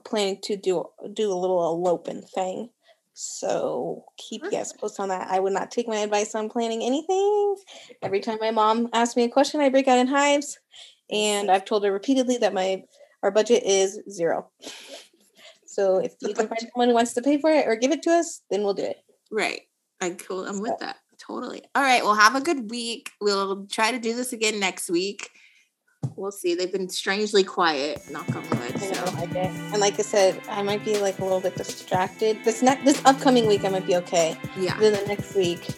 planning 0.05 0.39
to 0.43 0.57
do 0.57 0.85
do 1.13 1.33
a 1.33 1.35
little 1.35 1.73
eloping 1.73 2.23
thing. 2.23 2.71
So 3.13 4.05
keep 4.17 4.43
you 4.45 4.51
guys 4.51 4.73
posted 4.73 5.03
on 5.03 5.09
that. 5.11 5.29
I 5.31 5.41
would 5.41 5.53
not 5.53 5.71
take 5.71 5.87
my 5.87 5.99
advice 5.99 6.35
on 6.35 6.49
planning 6.49 6.83
anything. 6.83 7.57
Every 8.03 8.21
time 8.21 8.39
my 8.41 8.51
mom 8.51 8.89
asks 8.93 9.17
me 9.17 9.25
a 9.25 9.29
question, 9.29 9.61
I 9.61 9.69
break 9.69 9.89
out 9.89 9.99
in 9.99 10.07
hives. 10.07 10.59
And 11.11 11.51
I've 11.51 11.65
told 11.65 11.85
her 11.85 11.93
repeatedly 11.93 12.39
that 12.39 12.55
my 12.55 12.85
our 13.23 13.31
budget 13.31 13.63
is 13.65 14.01
zero. 14.11 14.51
So 15.67 15.99
if 15.99 16.15
you 16.21 16.35
can 16.35 16.49
find 16.49 16.61
someone 16.61 16.89
who 16.89 16.95
wants 16.95 17.15
to 17.15 17.23
pay 17.23 17.41
for 17.41 17.51
it 17.51 17.67
or 17.67 17.77
give 17.77 17.93
it 17.93 18.03
to 18.03 18.11
us, 18.11 18.43
then 18.51 18.65
we'll 18.65 18.75
do 18.75 18.83
it. 18.83 18.97
Right. 19.31 19.63
I 20.01 20.11
cool. 20.11 20.47
I'm 20.47 20.57
so. 20.57 20.63
with 20.63 20.79
that. 20.81 20.97
Totally. 21.19 21.63
All 21.75 21.83
right. 21.83 22.03
Well, 22.03 22.15
have 22.15 22.35
a 22.35 22.41
good 22.41 22.71
week. 22.71 23.11
We'll 23.21 23.67
try 23.67 23.93
to 23.93 23.99
do 23.99 24.15
this 24.15 24.33
again 24.33 24.59
next 24.59 24.91
week. 24.91 25.31
We'll 26.17 26.33
see. 26.33 26.55
They've 26.55 26.73
been 26.73 26.89
strangely 26.89 27.45
quiet. 27.45 28.03
Knock 28.11 28.35
on 28.35 28.43
wood. 28.51 28.81
So. 28.81 29.05
I 29.05 29.21
like 29.21 29.31
it. 29.31 29.47
And 29.47 29.79
like 29.79 29.99
I 29.99 30.03
said, 30.03 30.41
I 30.49 30.63
might 30.63 30.85
be 30.85 30.99
like 30.99 31.19
a 31.19 31.23
little 31.23 31.41
bit 31.41 31.55
distracted. 31.57 32.39
This 32.45 32.63
next, 32.63 32.85
this 32.85 33.03
upcoming 33.05 33.47
week, 33.47 33.65
I 33.65 33.69
might 33.69 33.87
be 33.87 33.97
okay. 33.97 34.37
Yeah. 34.59 34.79
Then 34.81 34.95
the 34.95 35.07
next 35.07 35.37
week, 35.37 35.69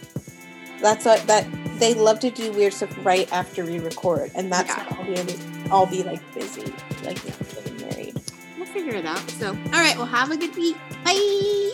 that's 0.83 1.05
what 1.05 1.27
that 1.27 1.47
they 1.79 1.95
love 1.95 2.21
to 2.21 2.31
do 2.31 2.53
weird 2.53 2.75
stuff 2.75 2.95
right 3.05 3.33
after 3.33 3.65
we 3.65 3.79
record, 3.79 4.31
and 4.35 4.53
that's 4.53 4.69
yeah. 4.69 4.87
I'll 4.91 5.05
be 5.25 5.39
I'll 5.71 5.87
be 5.87 6.03
like 6.03 6.35
busy, 6.35 6.73
like 7.05 7.23
getting 7.25 7.89
married. 7.89 8.21
We'll 8.57 8.67
figure 8.67 8.95
it 8.95 9.07
out. 9.07 9.19
So, 9.31 9.49
all 9.49 9.81
right, 9.81 9.97
well, 9.97 10.07
have 10.07 10.31
a 10.31 10.37
good 10.37 10.55
week. 10.57 10.77
Bye. 11.05 11.71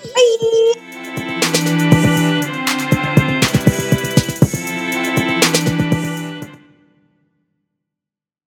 Bye. 1.64 1.94